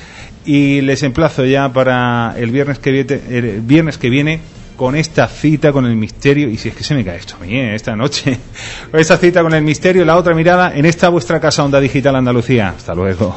y 0.44 0.80
les 0.80 1.02
emplazo 1.02 1.44
ya 1.44 1.68
para 1.72 2.34
el 2.38 2.50
viernes 2.50 2.78
que 2.78 4.10
viene, 4.10 4.40
con 4.78 4.94
esta 4.94 5.26
cita 5.26 5.72
con 5.72 5.84
el 5.84 5.96
misterio, 5.96 6.48
y 6.48 6.56
si 6.56 6.68
es 6.68 6.74
que 6.74 6.84
se 6.84 6.94
me 6.94 7.04
cae 7.04 7.16
esto 7.16 7.34
a 7.38 7.44
mí, 7.44 7.58
esta 7.58 7.96
noche, 7.96 8.38
esta 8.92 9.18
cita 9.18 9.42
con 9.42 9.52
el 9.52 9.62
misterio, 9.62 10.04
la 10.04 10.16
otra 10.16 10.34
mirada 10.34 10.72
en 10.74 10.86
esta 10.86 11.08
vuestra 11.08 11.40
casa 11.40 11.64
Onda 11.64 11.80
Digital 11.80 12.14
Andalucía. 12.14 12.74
Hasta 12.76 12.94
luego. 12.94 13.34